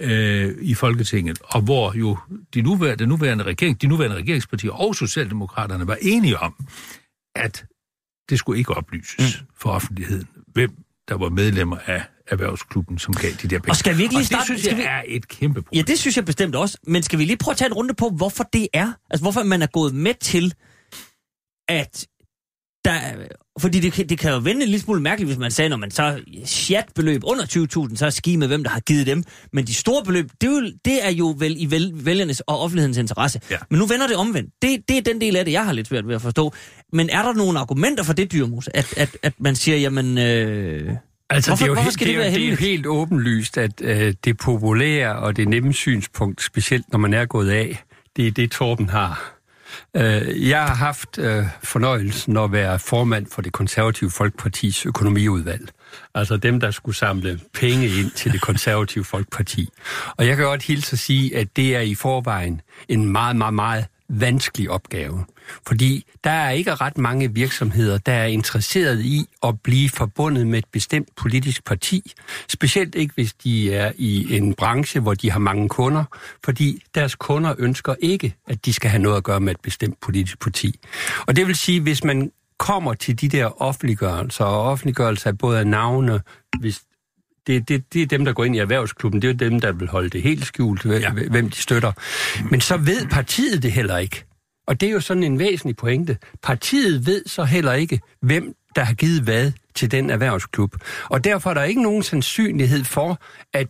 øh, 0.00 0.54
i 0.60 0.74
Folketinget, 0.74 1.38
og 1.44 1.60
hvor 1.60 1.92
jo 1.94 2.18
de 2.54 2.62
nuværende, 2.62 2.98
den 2.98 3.08
nuværende 3.08 3.44
regering, 3.44 3.82
de 3.82 3.86
nuværende 3.86 4.16
regeringspartier 4.16 4.72
og 4.72 4.94
Socialdemokraterne 4.94 5.86
var 5.86 5.98
enige 6.00 6.38
om, 6.38 6.54
at 7.34 7.64
det 8.28 8.38
skulle 8.38 8.58
ikke 8.58 8.74
oplyses 8.74 9.40
mm. 9.40 9.46
for 9.58 9.70
offentligheden, 9.70 10.28
hvem 10.46 10.70
der 11.08 11.14
var 11.14 11.28
medlemmer 11.28 11.78
af 11.86 12.02
erhvervsklubben, 12.28 12.98
som 12.98 13.14
gav 13.14 13.30
de 13.30 13.48
der 13.48 13.48
penge. 13.48 13.70
Og 13.70 13.76
skal 13.76 13.96
vi 13.98 14.02
ikke 14.02 14.14
lige 14.14 14.22
og 14.22 14.26
starte- 14.26 14.52
det 14.52 14.60
synes 14.60 14.66
jeg 14.66 14.76
vi- 14.76 14.82
er 14.82 15.02
et 15.06 15.28
kæmpe 15.28 15.62
problem. 15.62 15.76
Ja, 15.78 15.82
det 15.92 15.98
synes 15.98 16.16
jeg 16.16 16.24
bestemt 16.24 16.54
også. 16.56 16.78
Men 16.86 17.02
skal 17.02 17.18
vi 17.18 17.24
lige 17.24 17.36
prøve 17.36 17.52
at 17.52 17.58
tage 17.58 17.66
en 17.66 17.72
runde 17.74 17.94
på, 17.94 18.08
hvorfor 18.08 18.44
det 18.52 18.68
er? 18.72 18.92
Altså, 19.10 19.22
hvorfor 19.24 19.42
man 19.42 19.62
er 19.62 19.66
gået 19.66 19.94
med 19.94 20.14
til, 20.14 20.54
at 21.68 22.06
der... 22.84 22.98
Fordi 23.60 23.80
det, 23.80 23.92
kan- 23.92 24.08
det 24.08 24.18
kan 24.18 24.30
jo 24.32 24.38
vende 24.38 24.62
en 24.62 24.68
lille 24.68 24.80
smule 24.80 25.02
mærkeligt, 25.02 25.28
hvis 25.28 25.38
man 25.38 25.50
sagde, 25.50 25.68
når 25.68 25.76
man 25.76 25.90
så 25.90 26.20
chatbeløb 26.46 27.20
under 27.24 27.44
20.000, 27.90 27.96
så 27.96 28.06
er 28.06 28.10
ski 28.10 28.36
med, 28.36 28.46
hvem 28.48 28.62
der 28.64 28.70
har 28.70 28.80
givet 28.80 29.06
dem. 29.06 29.24
Men 29.52 29.66
de 29.66 29.74
store 29.74 30.04
beløb, 30.04 30.30
det 30.40 30.48
er 30.48 30.52
jo, 30.54 30.72
det 30.84 31.04
er 31.06 31.10
jo 31.10 31.34
vel 31.38 31.54
i 31.58 31.70
vel, 31.70 31.92
vælgernes 31.94 32.40
og 32.40 32.60
offentlighedens 32.60 32.96
interesse. 32.98 33.40
Ja. 33.50 33.56
Men 33.70 33.78
nu 33.78 33.86
vender 33.86 34.06
det 34.06 34.16
omvendt. 34.16 34.50
Det, 34.62 34.88
det 34.88 34.96
er 34.98 35.02
den 35.02 35.20
del 35.20 35.36
af 35.36 35.44
det, 35.44 35.52
jeg 35.52 35.64
har 35.64 35.72
lidt 35.72 35.88
svært 35.88 36.08
ved 36.08 36.14
at 36.14 36.22
forstå. 36.22 36.52
Men 36.92 37.10
er 37.10 37.22
der 37.22 37.32
nogle 37.32 37.58
argumenter 37.58 38.04
for 38.04 38.12
det, 38.12 38.32
Dyrmus? 38.32 38.68
At, 38.74 38.94
at, 38.96 39.16
at 39.22 39.32
man 39.38 39.56
siger, 39.56 39.78
jamen... 39.78 40.18
Øh, 40.18 40.92
Altså, 41.34 41.50
Hvorfor- 41.50 41.56
det 41.56 41.64
er 41.64 41.66
jo, 41.66 41.74
hvorfor 41.74 41.82
helt, 41.84 41.94
skal 41.94 42.06
det, 42.06 42.14
det 42.14 42.20
er, 42.20 42.30
være 42.30 42.34
det 42.34 42.44
er 42.46 42.50
jo 42.50 42.56
helt 42.56 42.86
åbenlyst, 42.86 43.58
at 43.58 43.72
øh, 43.80 44.14
det 44.24 44.36
populære 44.38 45.16
og 45.16 45.36
det 45.36 45.48
nemme 45.48 45.72
synspunkt, 45.72 46.42
specielt 46.42 46.92
når 46.92 46.98
man 46.98 47.14
er 47.14 47.24
gået 47.24 47.50
af, 47.50 47.82
det 48.16 48.26
er 48.26 48.30
det, 48.30 48.50
Torben 48.50 48.88
har. 48.88 49.32
Øh, 49.96 50.48
jeg 50.48 50.62
har 50.62 50.74
haft 50.74 51.18
øh, 51.18 51.44
fornøjelsen 51.62 52.36
at 52.36 52.52
være 52.52 52.78
formand 52.78 53.26
for 53.32 53.42
det 53.42 53.52
konservative 53.52 54.10
Folkepartis 54.10 54.86
økonomiudvalg. 54.86 55.68
Altså 56.14 56.36
dem, 56.36 56.60
der 56.60 56.70
skulle 56.70 56.96
samle 56.96 57.40
penge 57.54 57.86
ind 57.88 58.10
til 58.10 58.32
det 58.32 58.40
konservative 58.40 59.04
Folkeparti. 59.04 59.68
Og 60.16 60.26
jeg 60.26 60.36
kan 60.36 60.44
godt 60.44 60.62
hilse 60.62 60.92
at 60.94 60.98
sige, 60.98 61.36
at 61.36 61.56
det 61.56 61.76
er 61.76 61.80
i 61.80 61.94
forvejen 61.94 62.60
en 62.88 63.12
meget, 63.12 63.36
meget, 63.36 63.54
meget 63.54 63.86
vanskelig 64.08 64.70
opgave. 64.70 65.24
Fordi 65.66 66.04
der 66.24 66.30
er 66.30 66.50
ikke 66.50 66.74
ret 66.74 66.98
mange 66.98 67.34
virksomheder, 67.34 67.98
der 67.98 68.12
er 68.12 68.26
interesseret 68.26 69.00
i 69.00 69.26
at 69.42 69.60
blive 69.60 69.88
forbundet 69.88 70.46
med 70.46 70.58
et 70.58 70.64
bestemt 70.72 71.08
politisk 71.16 71.64
parti. 71.64 72.12
Specielt 72.48 72.94
ikke, 72.94 73.14
hvis 73.14 73.32
de 73.32 73.74
er 73.74 73.92
i 73.96 74.36
en 74.36 74.54
branche, 74.54 75.00
hvor 75.00 75.14
de 75.14 75.30
har 75.30 75.38
mange 75.38 75.68
kunder. 75.68 76.04
Fordi 76.44 76.82
deres 76.94 77.14
kunder 77.14 77.54
ønsker 77.58 77.94
ikke, 78.00 78.34
at 78.48 78.64
de 78.64 78.72
skal 78.72 78.90
have 78.90 79.02
noget 79.02 79.16
at 79.16 79.24
gøre 79.24 79.40
med 79.40 79.52
et 79.52 79.60
bestemt 79.60 80.00
politisk 80.00 80.40
parti. 80.40 80.80
Og 81.26 81.36
det 81.36 81.46
vil 81.46 81.56
sige, 81.56 81.80
hvis 81.80 82.04
man 82.04 82.32
kommer 82.58 82.94
til 82.94 83.20
de 83.20 83.28
der 83.28 83.62
offentliggørelser, 83.62 84.44
og 84.44 84.62
offentliggørelser 84.62 85.30
af 85.30 85.38
både 85.38 85.58
af 85.58 85.66
navne, 85.66 86.20
hvis 86.60 86.80
det, 87.46 87.68
det, 87.68 87.94
det 87.94 88.02
er 88.02 88.06
dem, 88.06 88.24
der 88.24 88.32
går 88.32 88.44
ind 88.44 88.56
i 88.56 88.58
erhvervsklubben, 88.58 89.22
det 89.22 89.30
er 89.30 89.34
dem, 89.34 89.60
der 89.60 89.72
vil 89.72 89.88
holde 89.88 90.10
det 90.10 90.22
helt 90.22 90.46
skjult, 90.46 90.82
hvem, 90.82 91.00
ja. 91.00 91.10
hvem 91.10 91.50
de 91.50 91.56
støtter. 91.56 91.92
Men 92.50 92.60
så 92.60 92.76
ved 92.76 93.06
partiet 93.06 93.62
det 93.62 93.72
heller 93.72 93.98
ikke. 93.98 94.24
Og 94.66 94.80
det 94.80 94.88
er 94.88 94.92
jo 94.92 95.00
sådan 95.00 95.22
en 95.22 95.38
væsentlig 95.38 95.76
pointe. 95.76 96.18
Partiet 96.42 97.06
ved 97.06 97.22
så 97.26 97.44
heller 97.44 97.72
ikke, 97.72 98.00
hvem 98.20 98.54
der 98.76 98.84
har 98.84 98.94
givet 98.94 99.22
hvad 99.22 99.52
til 99.74 99.90
den 99.90 100.10
erhvervsklub. 100.10 100.74
Og 101.04 101.24
derfor 101.24 101.50
er 101.50 101.54
der 101.54 101.62
ikke 101.62 101.82
nogen 101.82 102.02
sandsynlighed 102.02 102.84
for, 102.84 103.20
at 103.52 103.68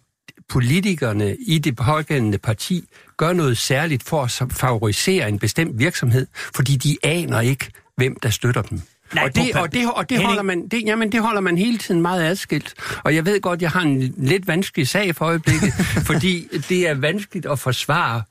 politikerne 0.48 1.36
i 1.46 1.58
det 1.58 1.76
pågældende 1.76 2.38
parti 2.38 2.88
gør 3.16 3.32
noget 3.32 3.58
særligt 3.58 4.02
for 4.02 4.22
at 4.22 4.42
favorisere 4.52 5.28
en 5.28 5.38
bestemt 5.38 5.78
virksomhed, 5.78 6.26
fordi 6.54 6.76
de 6.76 6.96
aner 7.02 7.40
ikke, 7.40 7.70
hvem 7.96 8.16
der 8.16 8.30
støtter 8.30 8.62
dem. 8.62 8.80
Nej, 9.14 9.24
og, 9.24 9.34
det, 9.34 9.54
og, 9.54 9.72
det, 9.72 9.92
og 9.94 10.10
det, 10.10 10.24
holder 10.24 10.42
man, 10.42 10.68
det, 10.68 10.82
jamen, 10.86 11.12
det 11.12 11.22
holder 11.22 11.40
man 11.40 11.58
hele 11.58 11.78
tiden 11.78 12.02
meget 12.02 12.22
adskilt. 12.22 12.74
Og 13.04 13.14
jeg 13.14 13.26
ved 13.26 13.40
godt, 13.40 13.62
jeg 13.62 13.70
har 13.70 13.80
en 13.80 14.14
lidt 14.16 14.46
vanskelig 14.46 14.88
sag 14.88 15.16
for 15.16 15.24
øjeblikket, 15.24 15.72
fordi 16.10 16.48
det 16.68 16.88
er 16.88 16.94
vanskeligt 16.94 17.46
at 17.46 17.58
forsvare 17.58 18.22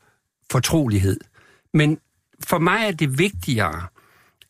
fortrolighed. 0.51 1.19
Men 1.73 1.97
for 2.45 2.59
mig 2.59 2.87
er 2.87 2.91
det 2.91 3.17
vigtigere, 3.17 3.87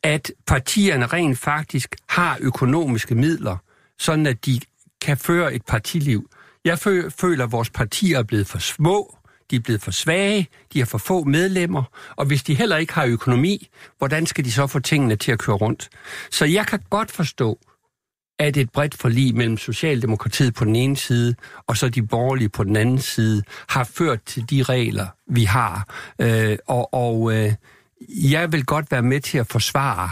at 0.03 0.31
partierne 0.47 1.05
rent 1.05 1.37
faktisk 1.37 1.95
har 2.09 2.37
økonomiske 2.41 3.15
midler, 3.15 3.57
sådan 3.99 4.27
at 4.27 4.45
de 4.45 4.59
kan 5.01 5.17
føre 5.17 5.53
et 5.53 5.65
partiliv. 5.65 6.29
Jeg 6.65 6.79
føler, 7.19 7.43
at 7.43 7.51
vores 7.51 7.69
partier 7.69 8.19
er 8.19 8.23
blevet 8.23 8.47
for 8.47 8.59
små, 8.59 9.17
de 9.51 9.55
er 9.55 9.59
blevet 9.59 9.81
for 9.81 9.91
svage, 9.91 10.47
de 10.73 10.79
har 10.79 10.85
for 10.85 10.97
få 10.97 11.23
medlemmer, 11.23 11.83
og 12.15 12.25
hvis 12.25 12.43
de 12.43 12.55
heller 12.55 12.77
ikke 12.77 12.93
har 12.93 13.05
økonomi, 13.05 13.69
hvordan 13.97 14.25
skal 14.25 14.45
de 14.45 14.51
så 14.51 14.67
få 14.67 14.79
tingene 14.79 15.15
til 15.15 15.31
at 15.31 15.39
køre 15.39 15.55
rundt? 15.55 15.89
Så 16.31 16.45
jeg 16.45 16.67
kan 16.67 16.79
godt 16.89 17.11
forstå, 17.11 17.59
at 18.39 18.57
et 18.57 18.71
bredt 18.71 18.97
forlig 18.97 19.35
mellem 19.35 19.57
Socialdemokratiet 19.57 20.53
på 20.53 20.65
den 20.65 20.75
ene 20.75 20.97
side, 20.97 21.35
og 21.67 21.77
så 21.77 21.89
de 21.89 22.03
borgerlige 22.03 22.49
på 22.49 22.63
den 22.63 22.75
anden 22.75 22.99
side, 22.99 23.43
har 23.69 23.83
ført 23.83 24.23
til 24.25 24.49
de 24.49 24.63
regler, 24.63 25.07
vi 25.27 25.43
har. 25.43 25.87
Øh, 26.19 26.57
og 26.67 26.93
og 26.93 27.33
øh, 27.33 27.53
jeg 28.09 28.51
vil 28.51 28.65
godt 28.65 28.91
være 28.91 29.01
med 29.01 29.19
til 29.19 29.37
at 29.37 29.47
forsvare, 29.47 30.09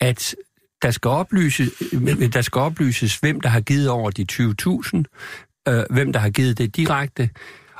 at 0.00 0.34
der 0.82 0.90
skal, 0.90 1.08
oplyses, 1.08 1.70
der 2.32 2.42
skal 2.42 2.58
oplyses, 2.58 3.16
hvem 3.16 3.40
der 3.40 3.48
har 3.48 3.60
givet 3.60 3.88
over 3.88 4.10
de 4.10 4.26
20.000, 4.32 5.68
øh, 5.68 5.84
hvem 5.90 6.12
der 6.12 6.20
har 6.20 6.30
givet 6.30 6.58
det 6.58 6.76
direkte. 6.76 7.30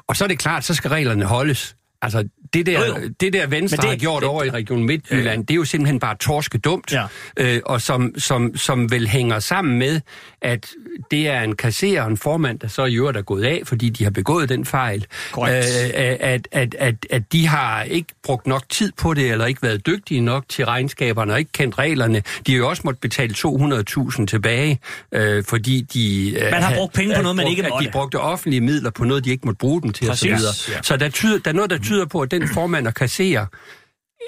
Og 0.07 0.17
så 0.17 0.25
er 0.25 0.29
det 0.29 0.39
klart, 0.39 0.65
så 0.65 0.75
skal 0.75 0.91
reglerne 0.91 1.25
holdes. 1.25 1.77
Altså, 2.03 2.29
det 2.53 2.67
der, 2.67 2.87
Jo, 2.87 2.87
jo. 2.87 3.09
det 3.21 3.33
der 3.33 3.47
Venstre 3.47 3.77
Men 3.77 3.83
det, 3.83 3.91
har 3.91 3.97
gjort 3.97 4.21
det- 4.23 4.29
over 4.29 4.45
i 4.45 4.51
Region 4.51 4.85
Midtjylland, 4.85 5.47
det 5.47 5.55
er 5.55 5.57
jo 5.57 5.65
simpelthen 5.65 6.01
bare 6.01 6.17
torske 6.21 6.59
dumt, 6.59 6.93
Ja. 6.93 7.05
øh, 7.37 7.61
og 7.67 7.81
som, 7.81 8.13
som, 8.19 8.57
som 8.57 8.91
vel 8.91 9.09
hænger 9.09 9.39
sammen 9.39 9.79
med, 9.79 10.01
at 10.43 10.67
det 11.11 11.29
er 11.29 11.41
en 11.43 11.57
kasserer 11.57 12.03
og 12.03 12.11
en 12.11 12.17
formand, 12.17 12.59
der 12.59 12.69
så 12.69 12.85
i 12.85 12.95
øvrigt 12.95 13.19
er 13.19 13.23
gået 13.23 13.45
af, 13.45 13.63
fordi 13.65 13.89
de 13.91 14.05
har 14.05 14.11
begået 14.11 14.49
den 14.49 14.65
fejl. 14.65 15.07
Korrekt. 15.33 15.67
Øh, 15.85 15.91
at, 16.21 16.49
at, 16.53 16.77
at, 16.79 16.95
at 17.11 17.33
de 17.33 17.47
har 17.47 17.83
ikke 17.83 18.09
brugt 18.23 18.47
nok 18.47 18.63
tid 18.69 18.93
på 18.99 19.15
det, 19.15 19.31
eller 19.31 19.47
ikke 19.47 19.63
været 19.63 19.87
dygtige 19.87 20.21
nok 20.21 20.45
til 20.49 20.67
regnskaberne, 20.67 21.33
og 21.33 21.39
ikke 21.39 21.53
kendt 21.53 21.79
reglerne. 21.79 22.23
De 22.47 22.53
har 22.53 22.59
jo 22.59 22.69
også 22.69 22.83
måttet 22.85 23.01
betale 23.01 23.35
200.000 23.35 24.27
tilbage, 24.27 24.79
øh, 25.13 25.45
fordi 25.49 25.81
de... 25.95 26.35
Øh, 26.39 26.51
Man 26.51 26.63
har 26.63 26.75
brugt 26.75 26.93
penge 26.95 27.15
på 27.17 27.23
noget, 27.23 27.37
man 27.37 27.47
ikke 27.49 27.65
At 27.65 27.71
måtte. 27.71 27.87
de 27.87 27.93
brugte 27.93 28.19
offentlige 28.21 28.61
midler 28.61 28.91
på 28.91 29.05
noget, 29.05 29.25
de 29.25 29.31
ikke 29.31 29.47
måtte 29.47 29.59
bruge 29.59 29.83
dem 29.83 29.93
til, 29.93 30.07
så 30.07 30.11
Præcis. 30.13 30.27
videre. 30.31 30.53
Ja. 30.69 30.83
Så 30.83 30.97
der, 30.97 31.09
tyder, 31.09 31.39
der 31.39 31.51
er 31.51 31.55
noget, 31.55 31.71
der 31.71 31.79
tyder 31.79 31.90
på, 32.07 32.21
at 32.21 32.31
den 32.31 32.49
formand 32.49 32.87
og 32.87 32.95
kasserer, 32.95 33.47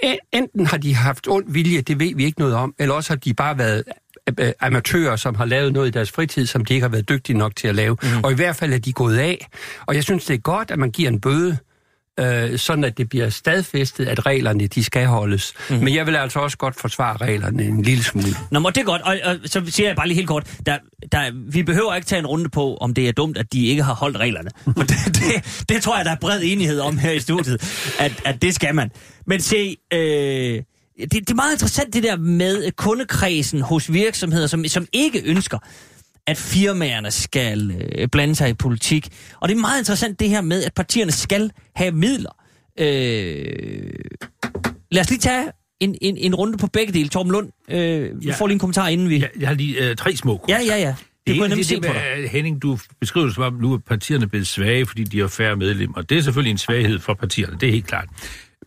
en- 0.02 0.18
enten 0.32 0.66
har 0.66 0.76
de 0.76 0.94
haft 0.94 1.28
ond 1.28 1.44
vilje, 1.52 1.80
det 1.80 2.00
ved 2.00 2.14
vi 2.16 2.24
ikke 2.24 2.38
noget 2.40 2.54
om, 2.54 2.74
eller 2.78 2.94
også 2.94 3.10
har 3.10 3.16
de 3.16 3.34
bare 3.34 3.58
været 3.58 3.84
øh, 4.40 4.52
amatører, 4.60 5.16
som 5.16 5.34
har 5.34 5.44
lavet 5.44 5.72
noget 5.72 5.88
i 5.88 5.90
deres 5.90 6.10
fritid, 6.10 6.46
som 6.46 6.64
de 6.64 6.74
ikke 6.74 6.84
har 6.84 6.88
været 6.88 7.08
dygtige 7.08 7.38
nok 7.38 7.56
til 7.56 7.68
at 7.68 7.74
lave. 7.74 7.96
Mm. 8.02 8.08
Og 8.24 8.32
i 8.32 8.34
hvert 8.34 8.56
fald 8.56 8.72
er 8.72 8.78
de 8.78 8.92
gået 8.92 9.18
af. 9.18 9.48
Og 9.86 9.94
jeg 9.94 10.04
synes, 10.04 10.24
det 10.24 10.34
er 10.34 10.38
godt, 10.38 10.70
at 10.70 10.78
man 10.78 10.90
giver 10.90 11.08
en 11.10 11.20
bøde, 11.20 11.58
øh, 12.20 12.58
sådan 12.58 12.84
at 12.84 12.98
det 12.98 13.08
bliver 13.08 13.30
stadfæstet, 13.30 14.08
at 14.08 14.26
reglerne 14.26 14.66
de 14.66 14.84
skal 14.84 15.06
holdes. 15.06 15.54
Mm. 15.70 15.76
Men 15.76 15.94
jeg 15.94 16.06
vil 16.06 16.16
altså 16.16 16.38
også 16.38 16.56
godt 16.56 16.80
forsvare 16.80 17.16
reglerne 17.16 17.64
en 17.64 17.82
lille 17.82 18.04
smule. 18.04 18.36
Nå, 18.50 18.58
men 18.58 18.72
det 18.72 18.80
er 18.80 18.84
godt, 18.84 19.02
og, 19.02 19.18
og 19.24 19.36
så 19.44 19.62
siger 19.66 19.88
jeg 19.88 19.96
bare 19.96 20.08
lige 20.08 20.16
helt 20.16 20.28
kort, 20.28 20.56
der, 20.66 20.78
der, 21.12 21.30
vi 21.52 21.62
behøver 21.62 21.94
ikke 21.94 22.06
tage 22.06 22.18
en 22.18 22.26
runde 22.26 22.48
på, 22.48 22.76
om 22.76 22.94
det 22.94 23.08
er 23.08 23.12
dumt, 23.12 23.38
at 23.38 23.52
de 23.52 23.66
ikke 23.66 23.82
har 23.82 23.94
holdt 23.94 24.16
reglerne. 24.16 24.50
For 24.76 24.82
det, 24.82 24.96
det, 25.06 25.64
det 25.68 25.82
tror 25.82 25.96
jeg, 25.96 26.04
der 26.04 26.10
er 26.10 26.16
bred 26.20 26.40
enighed 26.44 26.80
om 26.80 26.98
her 26.98 27.10
i 27.10 27.20
studiet, 27.20 27.94
at, 27.98 28.12
at 28.24 28.42
det 28.42 28.54
skal 28.54 28.74
man. 28.74 28.90
Men 29.26 29.40
se, 29.40 29.76
øh, 29.92 29.98
det, 31.00 31.12
det 31.12 31.30
er 31.30 31.34
meget 31.34 31.52
interessant 31.52 31.94
det 31.94 32.02
der 32.02 32.16
med 32.16 32.72
kundekredsen 32.72 33.60
hos 33.60 33.92
virksomheder, 33.92 34.46
som, 34.46 34.64
som 34.64 34.86
ikke 34.92 35.22
ønsker, 35.24 35.58
at 36.26 36.36
firmaerne 36.36 37.10
skal 37.10 37.70
øh, 37.98 38.08
blande 38.08 38.34
sig 38.34 38.50
i 38.50 38.54
politik. 38.54 39.08
Og 39.40 39.48
det 39.48 39.56
er 39.56 39.60
meget 39.60 39.78
interessant 39.78 40.20
det 40.20 40.28
her 40.28 40.40
med, 40.40 40.64
at 40.64 40.74
partierne 40.74 41.12
skal 41.12 41.50
have 41.76 41.92
midler. 41.92 42.30
Øh, 42.80 43.92
lad 44.92 45.00
os 45.02 45.10
lige 45.10 45.20
tage 45.20 45.44
en, 45.80 45.96
en, 46.00 46.16
en 46.16 46.34
runde 46.34 46.58
på 46.58 46.66
begge 46.66 46.92
dele. 46.92 47.08
Torben 47.08 47.32
Lund, 47.32 47.48
øh, 47.70 48.20
vi 48.20 48.26
Ja. 48.26 48.34
får 48.34 48.46
lige 48.46 48.54
en 48.54 48.58
kommentar, 48.58 48.88
inden 48.88 49.08
vi... 49.08 49.18
Jeg, 49.20 49.30
jeg 49.40 49.48
har 49.48 49.54
lige 49.54 49.90
øh, 49.90 49.96
tre 49.96 50.16
små 50.16 50.44
Ja, 50.48 50.58
ja, 50.66 50.76
ja. 50.76 50.94
Det 51.26 51.34
kunne 51.34 51.42
jeg 51.42 51.48
nemlig 51.48 51.66
se 51.66 51.74
det 51.74 51.82
på 51.86 51.92
dig. 51.92 52.02
med, 52.20 52.28
Henning, 52.28 52.62
du 52.62 52.78
beskriver 53.00 53.26
det 53.26 53.34
som 53.34 53.44
om, 53.44 53.52
nu 53.54 53.72
er 53.74 53.78
partierne 53.78 54.28
blevet 54.28 54.46
svage, 54.46 54.86
fordi 54.86 55.04
de 55.04 55.20
har 55.20 55.28
færre 55.28 55.56
medlemmer. 55.56 56.02
Det 56.02 56.18
er 56.18 56.22
selvfølgelig 56.22 56.50
en 56.50 56.58
svaghed 56.58 56.98
for 56.98 57.14
partierne, 57.14 57.56
det 57.60 57.68
er 57.68 57.72
helt 57.72 57.86
klart. 57.86 58.08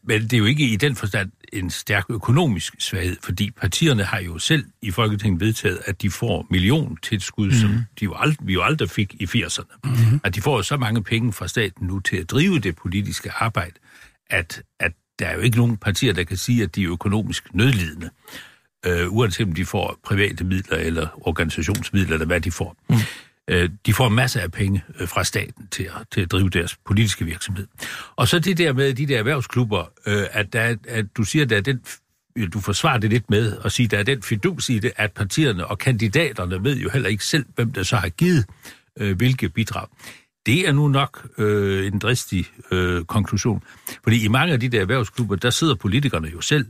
Men 0.08 0.22
det 0.22 0.34
er 0.34 0.38
jo 0.38 0.46
ikke 0.46 0.68
i 0.68 0.76
den 0.76 0.96
forstand 0.96 1.32
en 1.54 1.70
stærk 1.70 2.06
økonomisk 2.10 2.76
svaghed, 2.80 3.18
fordi 3.24 3.52
partierne 3.52 4.04
har 4.04 4.20
jo 4.20 4.39
selv 4.39 4.65
i 4.82 4.91
Folketinget 4.91 5.41
vedtaget, 5.41 5.80
at 5.86 6.02
de 6.02 6.10
får 6.10 6.48
milliontilskud, 6.50 7.46
mm. 7.46 7.54
som 7.54 7.70
de 8.00 8.04
jo 8.06 8.13
ald- 8.13 8.46
vi 8.46 8.54
jo 8.54 8.62
aldrig 8.62 8.89
fik 8.89 9.15
i 9.20 9.26
80'erne. 9.26 9.80
Mm. 9.84 10.20
At 10.24 10.36
de 10.36 10.41
får 10.41 10.62
så 10.62 10.78
mange 10.78 11.04
penge 11.04 11.34
fra 11.34 11.48
staten 11.48 11.88
nu 11.88 12.00
til 12.00 12.18
at 12.18 12.32
drive 12.32 12.60
det 12.60 12.76
politiske 12.76 13.32
arbejde, 13.32 13.76
at, 14.30 14.63
at 14.80 14.91
der 15.20 15.28
er 15.28 15.36
jo 15.36 15.39
ikke 15.41 15.58
nogen 15.58 15.78
partier, 15.78 16.13
der 16.13 16.24
kan 16.24 16.38
sige, 16.38 16.63
at 16.63 16.76
de 16.76 16.84
er 16.84 16.91
økonomisk 16.91 17.54
nødlidende 17.54 18.10
øh, 18.86 19.13
uanset 19.13 19.48
om 19.48 19.54
de 19.54 19.65
får 19.65 20.00
private 20.04 20.44
midler 20.44 20.78
eller 20.78 21.08
organisationsmidler, 21.28 22.13
eller 22.13 22.26
hvad 22.26 22.41
de 22.41 22.52
får. 22.52 22.76
Mm. 22.89 22.96
Øh, 23.50 23.70
de 23.86 23.94
får 23.94 24.10
masser 24.10 24.42
af 24.42 24.52
penge 24.52 24.84
øh, 25.00 25.08
fra 25.08 25.24
staten 25.24 25.68
til 25.68 25.84
at, 25.84 26.08
til 26.12 26.22
at 26.22 26.32
drive 26.32 26.50
deres 26.50 26.78
politiske 26.86 27.26
virksomhed. 27.26 27.68
Og 28.16 28.28
så 28.28 28.40
det 28.40 28.58
der 28.58 28.74
med 28.74 28.94
de 28.94 29.06
der 29.06 29.20
erhvervsklubber, 29.20 29.92
øh, 30.06 30.24
at, 30.32 30.54
der, 30.54 30.76
at 30.88 31.06
du 31.18 31.24
siger, 31.24 31.44
at 31.44 31.50
der 31.50 31.58
er 31.58 31.62
den 31.62 31.82
du 32.54 32.60
forsvarer 32.60 32.98
det 32.98 33.10
lidt 33.10 33.30
med 33.30 33.58
at 33.66 33.72
sige, 33.72 33.86
at 33.86 33.92
der 33.92 33.98
er 33.98 34.04
den 34.04 34.24
fidus 34.24 34.70
i 34.70 34.80
det, 34.80 34.92
at 34.96 35.12
partierne 35.12 35.68
og 35.68 35.78
kandidaterne 35.78 36.64
ved 36.64 36.78
jo 36.78 36.90
heller 36.90 37.10
ikke 37.10 37.26
selv, 37.26 37.46
hvem 37.56 37.72
der 37.72 37.84
så 37.84 37.96
har 37.96 38.10
givet 38.10 38.46
øh, 39.00 39.18
hvilke 39.18 39.50
bidrag. 39.50 39.88
Det 40.46 40.68
er 40.68 40.72
nu 40.72 40.88
nok 40.88 41.28
øh, 41.38 41.88
en 41.88 42.00
dristig 42.00 42.46
øh, 42.72 43.06
konklusion. 43.06 43.64
Fordi 44.04 44.26
i 44.26 44.28
mange 44.28 44.54
af 44.54 44.60
de 44.60 44.70
der 44.70 44.82
erhvervsklubber, 44.82 45.36
der 45.36 45.50
sidder 45.50 45.76
politikerne 45.76 46.28
jo 46.28 46.42
selv 46.42 46.66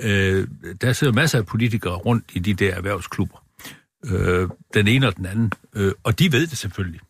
øh, 0.00 0.48
der 0.80 0.92
sidder 0.92 1.12
masser 1.12 1.38
af 1.38 1.46
politikere 1.46 1.94
rundt 1.94 2.24
i 2.32 2.38
de 2.38 2.54
der 2.54 2.74
erhvervsklubber. 2.74 3.45
Øh, 4.06 4.48
den 4.74 4.88
ene 4.88 5.06
og 5.06 5.16
den 5.16 5.26
anden. 5.26 5.52
Øh, 5.74 5.92
og 6.04 6.18
de 6.18 6.32
ved 6.32 6.46
det 6.46 6.58
selvfølgelig. 6.58 7.00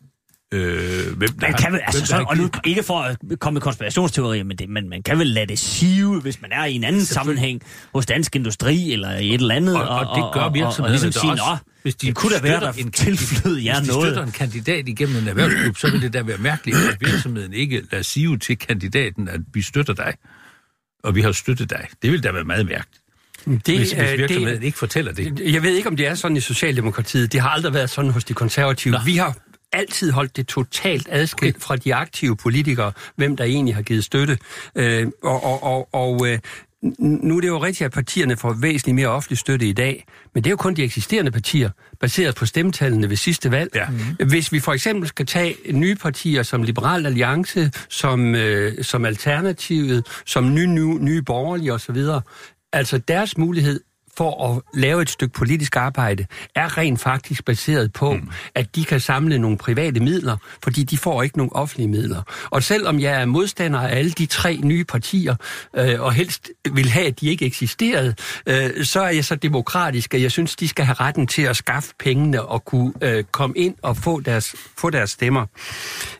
Øh, 0.51 1.17
hvem 1.17 1.29
Man 1.41 1.53
kan 1.53 1.73
vel, 1.73 1.81
altså, 1.85 1.99
hvem 1.99 2.05
så, 2.05 2.25
og 2.29 2.37
nu 2.37 2.49
ikke 2.65 2.83
for 2.83 2.99
at 2.99 3.17
komme 3.39 3.55
med 3.55 3.61
konspirationsteorier, 3.61 4.43
men, 4.43 4.57
det, 4.57 4.69
men 4.69 4.89
man 4.89 5.03
kan 5.03 5.19
vel 5.19 5.27
lade 5.27 5.45
det 5.45 5.59
sive, 5.59 6.21
hvis 6.21 6.41
man 6.41 6.51
er 6.51 6.65
i 6.65 6.73
en 6.73 6.83
anden 6.83 7.05
sammenhæng 7.05 7.61
hos 7.93 8.05
Dansk 8.05 8.35
Industri 8.35 8.93
eller 8.93 9.17
i 9.17 9.27
et 9.27 9.41
eller 9.41 9.55
andet. 9.55 9.75
og, 9.75 9.87
og 9.87 10.15
det 10.15 10.33
gør 10.33 10.39
og, 10.39 10.45
og, 10.45 10.53
virksomhederne 10.53 11.03
ligesom 11.03 11.11
sige, 11.11 11.31
også. 11.31 11.63
Hvis 11.81 11.95
de 11.95 12.07
det 12.07 12.15
kunne 12.15 12.35
da 12.35 12.41
være, 12.41 12.59
der 12.59 12.71
en 12.71 12.91
tilflød 12.91 13.57
jer 13.57 13.79
Hvis 13.79 13.89
de 13.89 13.93
noget. 13.93 14.07
støtter 14.07 14.23
en 14.23 14.31
kandidat 14.31 14.87
igennem 14.87 15.17
en 15.17 15.27
erhvervsklub, 15.27 15.77
så 15.77 15.91
vil 15.91 16.01
det 16.01 16.13
da 16.13 16.21
være 16.21 16.37
mærkeligt, 16.37 16.77
at 16.77 16.97
virksomheden 17.01 17.53
ikke 17.53 17.83
lader 17.91 18.03
sige 18.03 18.37
til 18.37 18.57
kandidaten, 18.57 19.27
at 19.27 19.41
vi 19.53 19.61
støtter 19.61 19.93
dig, 19.93 20.13
og 21.03 21.15
vi 21.15 21.21
har 21.21 21.31
støttet 21.31 21.69
dig. 21.69 21.87
Det 22.01 22.11
vil 22.11 22.23
da 22.23 22.31
være 22.31 22.43
meget 22.43 22.65
mærkeligt, 22.65 23.03
Det, 23.45 23.61
hvis, 23.65 23.91
hvis 23.91 24.11
virksomheden 24.17 24.63
ikke 24.63 24.77
fortæller 24.77 25.11
det. 25.11 25.53
Jeg 25.53 25.63
ved 25.63 25.75
ikke, 25.75 25.89
om 25.89 25.95
det 25.95 26.07
er 26.07 26.15
sådan 26.15 26.37
i 26.37 26.39
Socialdemokratiet. 26.39 27.31
Det 27.33 27.41
har 27.41 27.49
aldrig 27.49 27.73
været 27.73 27.89
sådan 27.89 28.11
hos 28.11 28.23
de 28.23 28.33
konservative. 28.33 28.91
Nå. 28.91 28.99
Vi 29.05 29.17
har 29.17 29.37
altid 29.73 30.11
holdt 30.11 30.37
det 30.37 30.47
totalt 30.47 31.07
adskilt 31.11 31.55
okay. 31.55 31.65
fra 31.65 31.75
de 31.75 31.95
aktive 31.95 32.35
politikere, 32.35 32.91
hvem 33.15 33.37
der 33.37 33.43
egentlig 33.43 33.75
har 33.75 33.81
givet 33.81 34.03
støtte. 34.03 34.37
Øh, 34.75 35.07
og 35.23 35.43
og, 35.43 35.63
og, 35.63 35.89
og 35.93 36.27
øh, 36.27 36.39
nu 36.99 37.37
er 37.37 37.41
det 37.41 37.47
jo 37.47 37.63
rigtigt, 37.63 37.85
at 37.85 37.91
partierne 37.91 38.37
får 38.37 38.53
væsentligt 38.53 38.95
mere 38.95 39.07
offentlig 39.07 39.37
støtte 39.37 39.67
i 39.67 39.73
dag, 39.73 40.05
men 40.33 40.43
det 40.43 40.49
er 40.49 40.51
jo 40.51 40.57
kun 40.57 40.73
de 40.73 40.83
eksisterende 40.83 41.31
partier, 41.31 41.69
baseret 41.99 42.35
på 42.35 42.45
stemmetallene 42.45 43.09
ved 43.09 43.17
sidste 43.17 43.51
valg. 43.51 43.71
Ja. 43.75 43.85
Mm. 43.89 44.27
Hvis 44.27 44.51
vi 44.51 44.59
for 44.59 44.73
eksempel 44.73 45.07
skal 45.07 45.25
tage 45.25 45.55
nye 45.71 45.95
partier 45.95 46.43
som 46.43 46.63
Liberal 46.63 47.05
Alliance, 47.05 47.71
som, 47.89 48.35
øh, 48.35 48.83
som 48.83 49.05
Alternativet, 49.05 50.07
som 50.25 50.53
Nye, 50.53 50.67
nye, 50.67 50.97
nye 50.99 51.21
Borgerlige 51.21 51.73
osv., 51.73 51.97
altså 52.73 52.97
deres 52.97 53.37
mulighed 53.37 53.79
for 54.17 54.55
at 54.55 54.61
lave 54.73 55.01
et 55.01 55.09
stykke 55.09 55.33
politisk 55.33 55.75
arbejde, 55.75 56.25
er 56.55 56.77
rent 56.77 57.01
faktisk 57.01 57.45
baseret 57.45 57.93
på, 57.93 58.13
mm. 58.13 58.29
at 58.55 58.75
de 58.75 58.85
kan 58.85 58.99
samle 58.99 59.39
nogle 59.39 59.57
private 59.57 59.99
midler, 59.99 60.37
fordi 60.63 60.83
de 60.83 60.97
får 60.97 61.23
ikke 61.23 61.37
nogen 61.37 61.51
offentlige 61.53 61.87
midler. 61.87 62.21
Og 62.49 62.63
selvom 62.63 62.99
jeg 62.99 63.21
er 63.21 63.25
modstander 63.25 63.79
af 63.79 63.97
alle 63.97 64.11
de 64.11 64.25
tre 64.25 64.59
nye 64.63 64.83
partier, 64.83 65.35
øh, 65.75 66.01
og 66.01 66.13
helst 66.13 66.49
vil 66.71 66.89
have, 66.89 67.07
at 67.07 67.19
de 67.19 67.29
ikke 67.29 67.45
eksisterede, 67.45 68.15
øh, 68.47 68.85
så 68.85 69.01
er 69.01 69.09
jeg 69.09 69.25
så 69.25 69.35
demokratisk, 69.35 70.13
at 70.13 70.21
jeg 70.21 70.31
synes, 70.31 70.55
de 70.55 70.67
skal 70.67 70.85
have 70.85 70.95
retten 70.95 71.27
til 71.27 71.41
at 71.41 71.55
skaffe 71.57 71.93
pengene 71.99 72.41
og 72.41 72.65
kunne 72.65 72.93
øh, 73.01 73.23
komme 73.23 73.57
ind 73.57 73.75
og 73.81 73.97
få 73.97 74.19
deres, 74.19 74.55
få 74.77 74.89
deres 74.89 75.11
stemmer. 75.11 75.45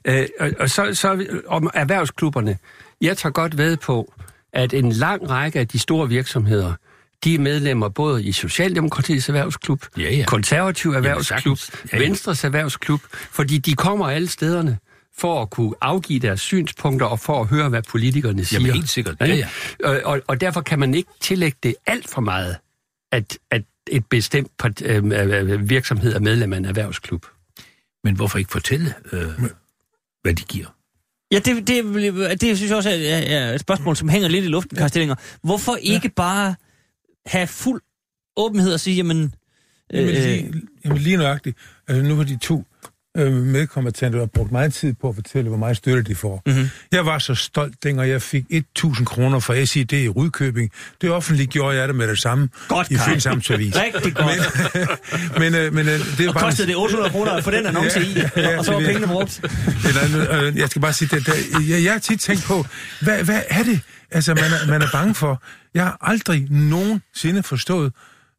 Øh, 0.05 0.27
og, 0.39 0.51
og 0.59 0.69
så, 0.69 0.93
så 0.93 1.25
om 1.47 1.69
erhvervsklubberne. 1.73 2.57
Jeg 3.01 3.17
tager 3.17 3.33
godt 3.33 3.57
ved 3.57 3.77
på, 3.77 4.13
at 4.57 4.73
en 4.73 4.91
lang 4.91 5.29
række 5.29 5.59
af 5.59 5.67
de 5.67 5.79
store 5.79 6.09
virksomheder, 6.09 6.73
de 7.23 7.35
er 7.35 7.39
medlemmer 7.39 7.89
både 7.89 8.23
i 8.23 8.31
Socialdemokratiets 8.31 9.29
erhvervsklub, 9.29 9.85
Ja, 9.97 10.11
ja. 10.15 10.25
konservativ 10.27 10.91
erhvervsklub. 10.91 11.57
Ja, 11.93 11.97
ja. 11.97 12.03
Venstres 12.03 12.43
erhvervsklub, 12.43 13.01
fordi 13.11 13.57
de 13.57 13.73
kommer 13.73 14.07
alle 14.09 14.27
stederne 14.27 14.77
for 15.17 15.41
at 15.41 15.49
kunne 15.49 15.73
afgive 15.81 16.19
deres 16.19 16.41
synspunkter 16.41 17.05
og 17.05 17.19
for 17.19 17.41
at 17.41 17.47
høre, 17.47 17.69
hvad 17.69 17.81
politikerne 17.89 18.45
siger. 18.45 18.59
Jamen, 18.59 18.73
helt 18.73 18.89
sikkert. 18.89 19.15
Ja, 19.19 19.25
ja. 19.25 19.47
Og, 19.83 20.01
og, 20.05 20.21
og 20.27 20.41
derfor 20.41 20.61
kan 20.61 20.79
man 20.79 20.93
ikke 20.95 21.09
tillægge 21.21 21.57
det 21.63 21.75
alt 21.85 22.09
for 22.09 22.21
meget, 22.21 22.57
at, 23.11 23.37
at 23.51 23.63
et 23.91 24.05
bestemt 24.05 24.51
part, 24.59 24.81
øh, 24.81 25.03
øh, 25.05 25.69
virksomhed 25.69 26.13
er 26.15 26.19
medlem 26.19 26.53
af 26.53 26.57
en 26.57 26.65
erhvervsklub. 26.65 27.25
Men 28.03 28.15
hvorfor 28.15 28.37
ikke 28.37 28.51
fortælle, 28.51 28.93
øh, 29.11 29.29
hvad 30.21 30.33
de 30.33 30.43
giver? 30.43 30.67
Ja, 31.31 31.39
det, 31.39 31.67
det, 31.67 32.41
det 32.41 32.57
synes 32.57 32.69
jeg 32.69 32.77
også 32.77 32.89
er, 32.89 32.95
er 32.95 33.53
et 33.53 33.61
spørgsmål, 33.61 33.95
som 33.95 34.09
hænger 34.09 34.27
lidt 34.27 34.45
i 34.45 34.47
luften, 34.47 34.77
Karl 34.77 34.89
Stillinger. 34.89 35.15
Hvorfor 35.43 35.75
ikke 35.75 36.09
bare 36.09 36.55
have 37.25 37.47
fuld 37.47 37.81
åbenhed 38.37 38.73
og 38.73 38.79
sige, 38.79 38.95
jamen... 38.95 39.33
Jamen, 39.93 40.09
Øh, 40.09 40.15
lige, 40.15 40.53
jamen 40.85 40.97
lige 40.97 41.17
nøjagtigt. 41.17 41.57
Altså 41.87 42.03
nu 42.03 42.15
har 42.15 42.23
de 42.23 42.37
to 42.41 42.63
øh, 43.17 43.33
medkommentante 43.33 44.17
har 44.17 44.25
brugt 44.25 44.51
meget 44.51 44.73
tid 44.73 44.93
på 45.01 45.09
at 45.09 45.15
fortælle, 45.15 45.47
hvor 45.49 45.57
meget 45.57 45.77
støtte 45.77 46.03
de 46.03 46.15
får. 46.15 46.41
Mm-hmm. 46.45 46.69
Jeg 46.91 47.05
var 47.05 47.19
så 47.19 47.35
stolt, 47.35 47.83
dengang 47.83 48.09
jeg 48.09 48.21
fik 48.21 48.43
1.000 48.79 49.03
kroner 49.03 49.39
fra 49.39 49.65
SID 49.65 49.93
i 49.93 50.07
Rudkøbing. 50.07 50.71
Det 51.01 51.11
offentligt 51.11 51.49
gjorde 51.49 51.77
jeg 51.77 51.87
det 51.87 51.95
med 51.95 52.07
det 52.07 52.19
samme 52.19 52.49
Godt, 52.67 52.91
i 52.91 52.95
Kai. 52.95 53.03
Fyns 53.05 53.25
Amtsavis. 53.25 53.75
Rigtig 53.75 54.15
godt. 54.15 54.79
Men, 55.39 55.55
øh, 55.55 55.73
men 55.73 55.87
øh, 55.87 55.99
det 56.17 56.25
er 56.25 56.27
Og 56.27 56.33
bare... 56.33 56.43
kostede 56.43 56.67
det 56.67 56.75
800 56.75 57.11
kroner 57.11 57.31
at 57.31 57.43
få 57.43 57.51
den 57.51 57.65
annonce 57.65 58.01
i, 58.01 58.17
Ja, 58.37 58.57
og 58.57 58.65
så 58.65 58.71
var 58.71 58.79
det 58.79 58.87
pengene 58.87 59.07
brugt. 59.07 59.41
Eller, 59.87 60.43
øh, 60.43 60.57
jeg 60.57 60.69
skal 60.69 60.81
bare 60.81 60.93
sige, 60.93 61.15
det, 61.15 61.25
det, 61.25 61.69
jeg, 61.69 61.83
jeg 61.83 61.91
har 61.91 61.99
tit 61.99 62.19
tænkt 62.19 62.43
på, 62.43 62.65
hvad, 63.01 63.23
hvad 63.23 63.41
er 63.49 63.63
det, 63.63 63.79
altså, 64.11 64.33
man, 64.33 64.43
er, 64.43 64.67
man 64.67 64.81
er 64.81 64.87
bange 64.91 65.15
for? 65.15 65.43
Jeg 65.73 65.83
har 65.83 65.97
aldrig 66.01 66.47
nogensinde 66.51 67.43
forstået 67.43 67.93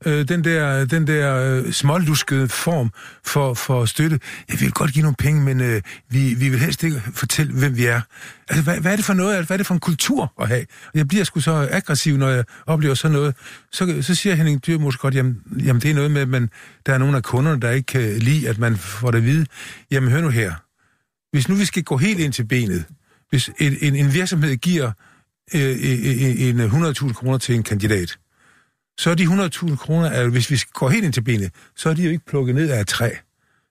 øh, 0.07 0.29
den 0.29 0.45
der, 0.45 0.85
den 0.85 1.07
der 1.07 1.37
øh, 1.37 1.73
småluskede 1.73 2.49
form 2.49 2.91
for, 3.25 3.55
for 3.55 3.85
støtte. 3.85 4.21
Jeg 4.49 4.61
vil 4.61 4.73
godt 4.73 4.93
give 4.93 5.03
nogle 5.03 5.17
penge, 5.19 5.41
men 5.41 5.61
øh, 5.61 5.83
vi, 6.09 6.35
vi 6.35 6.49
vil 6.49 6.59
helst 6.59 6.85
ikke 6.85 7.03
fortælle, 7.15 7.53
hvem 7.53 7.77
vi 7.77 7.87
er. 7.87 8.01
Altså, 8.49 8.65
hvad, 8.65 8.81
hvad 8.81 8.93
er 8.93 8.97
det 8.97 9.05
for 9.05 9.15
noget? 9.15 9.47
Hvad 9.47 9.55
er 9.55 9.57
det 9.57 9.67
for 9.67 9.75
en 9.75 9.81
kultur 9.81 10.33
at 10.41 10.49
have? 10.49 10.67
Jeg 10.95 11.09
bliver 11.09 11.25
sgu 11.25 11.41
så 11.41 11.69
aggressiv, 11.71 12.17
når 12.17 12.29
jeg 12.29 12.45
oplever 12.67 12.95
sådan 12.95 13.13
noget. 13.13 13.35
Så, 13.73 13.99
så 14.03 14.15
siger 14.15 14.35
Henning 14.35 14.67
Dyrmos 14.67 14.97
godt, 14.97 15.15
jamen, 15.15 15.37
jamen 15.65 15.83
det 15.83 15.91
er 15.91 15.95
noget 15.95 16.11
med, 16.11 16.21
at 16.21 16.29
man, 16.29 16.51
der 16.87 16.95
er 16.95 16.99
nogle 16.99 17.17
af 17.17 17.23
kunderne, 17.23 17.61
der 17.61 17.71
ikke 17.71 17.87
kan 17.87 18.19
lide, 18.19 18.49
at 18.49 18.59
man 18.59 18.77
får 18.77 19.11
det 19.11 19.19
at 19.19 19.25
vide. 19.25 19.47
Jamen 19.91 20.11
hør 20.11 20.21
nu 20.21 20.29
her. 20.29 20.55
Hvis 21.33 21.49
nu 21.49 21.55
vi 21.55 21.65
skal 21.65 21.83
gå 21.83 21.97
helt 21.97 22.21
ind 22.21 22.33
til 22.33 22.45
benet, 22.45 22.85
hvis 23.31 23.51
en, 23.59 23.77
en, 23.81 23.97
en 23.97 24.15
virksomhed 24.15 24.57
giver 24.57 24.93
øh, 25.55 25.63
øh, 25.63 25.77
øh 25.77 26.49
en, 26.49 26.61
en 26.61 26.71
100.000 26.71 27.13
kroner 27.13 27.39
til 27.39 27.55
en 27.55 27.63
kandidat, 27.63 28.19
så 28.99 29.11
er 29.11 29.15
de 29.15 29.25
100.000 29.25 29.77
kroner, 29.77 30.11
altså 30.11 30.31
hvis 30.31 30.51
vi 30.51 30.61
går 30.73 30.89
helt 30.89 31.05
ind 31.05 31.13
til 31.13 31.21
benet, 31.21 31.53
så 31.77 31.89
er 31.91 31.95
de 31.95 32.03
jo 32.03 32.11
ikke 32.11 32.25
plukket 32.27 32.55
ned 32.55 32.71
af 32.71 32.81
et 32.81 32.89
træ. 32.89 33.11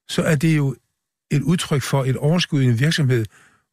Så 0.10 0.22
er 0.22 0.36
det 0.36 0.58
jo 0.58 0.76
et 1.32 1.42
udtryk 1.42 1.82
for 1.82 2.04
et 2.04 2.18
overskud 2.18 2.62
i 2.62 2.66
en 2.66 2.80
virksomhed, 2.80 3.26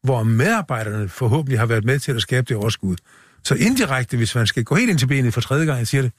hvor 0.03 0.23
medarbejderne 0.23 1.09
forhåbentlig 1.09 1.59
har 1.59 1.65
været 1.65 1.85
med 1.85 1.99
til 1.99 2.11
at 2.11 2.21
skabe 2.21 2.45
det 2.49 2.57
overskud. 2.57 2.95
Så 3.43 3.55
indirekte, 3.55 4.17
hvis 4.17 4.35
man 4.35 4.47
skal 4.47 4.63
gå 4.63 4.75
helt 4.75 4.89
ind 4.89 4.99
til 4.99 5.07
benet 5.07 5.33
for 5.33 5.41
tredje 5.41 5.65
gang, 5.65 5.79
jeg 5.79 5.87
siger 5.87 6.01
det, 6.01 6.11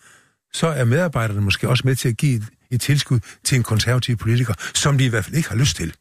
så 0.52 0.66
er 0.66 0.84
medarbejderne 0.84 1.40
måske 1.40 1.68
også 1.68 1.82
med 1.86 1.96
til 1.96 2.08
at 2.08 2.16
give 2.16 2.36
et, 2.36 2.46
et 2.70 2.80
tilskud 2.80 3.20
til 3.44 3.56
en 3.56 3.62
konservativ 3.62 4.16
politiker, 4.16 4.54
som 4.74 4.98
de 4.98 5.04
i 5.04 5.08
hvert 5.08 5.24
fald 5.24 5.36
ikke 5.36 5.48
har 5.48 5.56
lyst 5.56 5.76
til. 5.76 5.94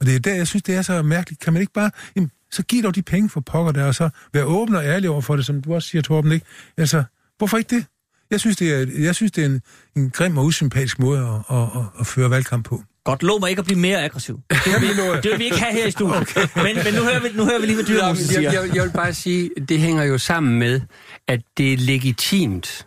Og 0.00 0.06
det 0.06 0.14
er 0.14 0.18
der, 0.18 0.34
jeg 0.34 0.46
synes, 0.46 0.62
det 0.62 0.74
er 0.74 0.82
så 0.82 1.02
mærkeligt. 1.02 1.40
Kan 1.40 1.52
man 1.52 1.60
ikke 1.60 1.72
bare, 1.72 1.90
jamen, 2.16 2.30
så 2.50 2.62
giv 2.62 2.82
dog 2.82 2.94
de 2.94 3.02
penge 3.02 3.28
for 3.28 3.40
pokker 3.40 3.72
der, 3.72 3.84
og 3.84 3.94
så 3.94 4.10
være 4.32 4.44
åben 4.44 4.74
og 4.74 4.84
ærlig 4.84 5.10
over 5.10 5.20
for 5.20 5.36
det, 5.36 5.46
som 5.46 5.62
du 5.62 5.74
også 5.74 5.88
siger, 5.88 6.02
Torben, 6.02 6.32
ikke? 6.32 6.46
Altså, 6.76 7.04
hvorfor 7.38 7.58
ikke 7.58 7.76
det? 7.76 7.86
Jeg 8.30 8.40
synes, 8.40 8.56
det 8.56 8.72
er, 8.72 8.86
jeg 8.98 9.14
synes, 9.14 9.32
det 9.32 9.42
er 9.42 9.46
en, 9.46 9.60
en 9.96 10.10
grim 10.10 10.38
og 10.38 10.44
usympatisk 10.44 10.98
måde 10.98 11.18
at, 11.18 11.56
at, 11.56 11.62
at, 11.62 12.00
at 12.00 12.06
føre 12.06 12.30
valgkamp 12.30 12.64
på. 12.64 12.82
Godt, 13.04 13.22
lov 13.22 13.40
mig 13.40 13.50
ikke 13.50 13.60
at 13.60 13.66
blive 13.66 13.78
mere 13.78 14.04
aggressiv. 14.04 14.40
Det 14.50 14.60
vil, 14.80 14.88
vi, 14.88 15.02
det 15.22 15.30
vil 15.30 15.38
vi 15.38 15.44
ikke 15.44 15.58
have 15.58 15.72
her 15.72 15.86
i 15.86 15.90
studiet. 15.90 16.16
Okay. 16.36 16.62
Men, 16.62 16.76
men 16.84 16.94
nu, 16.94 17.02
hører 17.02 17.20
vi, 17.20 17.28
nu 17.34 17.44
hører 17.44 17.60
vi 17.60 17.66
lige, 17.66 17.74
hvad 17.76 17.84
Dyrmose 17.84 18.26
siger. 18.26 18.40
jeg, 18.40 18.54
jeg, 18.54 18.74
jeg 18.74 18.82
vil 18.84 18.90
bare 18.90 19.14
sige, 19.14 19.50
det 19.68 19.80
hænger 19.80 20.04
jo 20.04 20.18
sammen 20.18 20.58
med, 20.58 20.80
at 21.28 21.40
det 21.58 21.72
er 21.72 21.76
legitimt, 21.76 22.86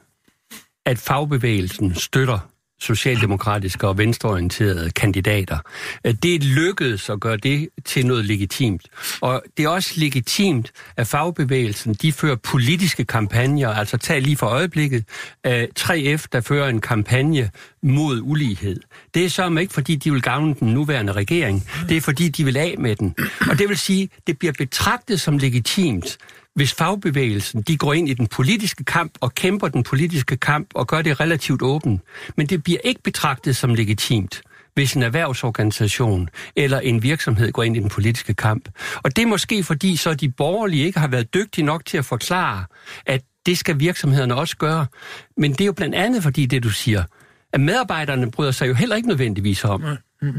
at 0.86 1.00
fagbevægelsen 1.00 1.96
støtter 1.96 2.53
socialdemokratiske 2.84 3.88
og 3.88 3.98
venstreorienterede 3.98 4.92
kandidater. 4.92 5.58
Øh, 6.06 6.14
det 6.24 6.36
er 6.36 6.40
lykkedes 6.40 7.10
at 7.10 7.20
gøre 7.20 7.38
det 7.38 7.70
til 7.86 8.06
noget 8.06 8.26
legitimt. 8.26 8.88
Og 9.22 9.44
det 9.58 9.66
er 9.66 9.70
også 9.70 9.94
legitimt, 9.98 10.72
at 10.98 11.08
fagbevægelsen 11.08 11.94
de 11.94 12.12
fører 12.12 12.36
politiske 12.36 13.06
kampagner, 13.06 13.70
altså 13.70 13.98
tag 13.98 14.22
lige 14.22 14.38
for 14.38 14.48
øjeblikket, 14.48 15.06
øh, 15.46 15.68
3F, 15.80 16.26
der 16.32 16.42
fører 16.42 16.70
en 16.70 16.82
kampagne 16.82 17.50
mod 17.84 18.20
ulighed. 18.24 18.80
Det 19.14 19.26
er 19.26 19.30
så 19.30 19.58
ikke, 19.60 19.74
fordi 19.74 19.96
de 19.96 20.12
vil 20.12 20.22
gavne 20.22 20.56
den 20.60 20.74
nuværende 20.74 21.14
regering. 21.14 21.68
Det 21.90 21.98
er, 21.98 22.02
fordi 22.02 22.30
de 22.30 22.46
vil 22.46 22.58
af 22.58 22.76
med 22.80 22.96
den. 22.96 23.16
Og 23.50 23.60
det 23.60 23.70
vil 23.70 23.78
sige, 23.78 24.10
det 24.28 24.40
bliver 24.40 24.54
betragtet 24.58 25.22
som 25.22 25.38
legitimt, 25.38 26.18
hvis 26.56 26.74
fagbevægelsen 26.74 27.62
de 27.62 27.78
går 27.78 27.94
ind 27.94 28.10
i 28.10 28.14
den 28.14 28.28
politiske 28.28 28.84
kamp 28.84 29.14
og 29.20 29.36
kæmper 29.36 29.68
den 29.68 29.84
politiske 29.84 30.38
kamp 30.38 30.68
og 30.76 30.88
gør 30.88 31.02
det 31.02 31.20
relativt 31.20 31.62
åbent. 31.62 32.02
Men 32.38 32.48
det 32.48 32.64
bliver 32.64 32.80
ikke 32.84 33.02
betragtet 33.04 33.56
som 33.56 33.76
legitimt, 33.76 34.42
hvis 34.74 34.94
en 34.94 35.04
erhvervsorganisation 35.04 36.30
eller 36.56 36.80
en 36.80 37.04
virksomhed 37.04 37.52
går 37.52 37.64
ind 37.64 37.78
i 37.78 37.80
den 37.80 37.90
politiske 37.90 38.34
kamp. 38.34 38.70
Og 38.96 39.16
det 39.16 39.22
er 39.22 39.28
måske 39.28 39.64
fordi, 39.64 39.96
så 39.96 40.14
de 40.14 40.30
borgerlige 40.30 40.86
ikke 40.86 41.00
har 41.00 41.08
været 41.08 41.34
dygtige 41.34 41.66
nok 41.66 41.86
til 41.86 41.98
at 41.98 42.06
forklare, 42.06 42.66
at 43.06 43.22
det 43.46 43.58
skal 43.58 43.80
virksomhederne 43.80 44.36
også 44.36 44.58
gøre. 44.58 44.86
Men 45.38 45.52
det 45.52 45.62
er 45.62 45.66
jo 45.66 45.74
blandt 45.74 45.96
andet 45.96 46.24
fordi 46.24 46.46
det, 46.46 46.64
du 46.64 46.70
siger, 46.70 47.04
at 47.54 47.62
medarbejderne 47.62 48.32
bryder 48.32 48.52
sig 48.52 48.68
jo 48.68 48.74
heller 48.74 48.96
ikke 48.96 49.08
nødvendigvis 49.08 49.64
om, 49.64 49.84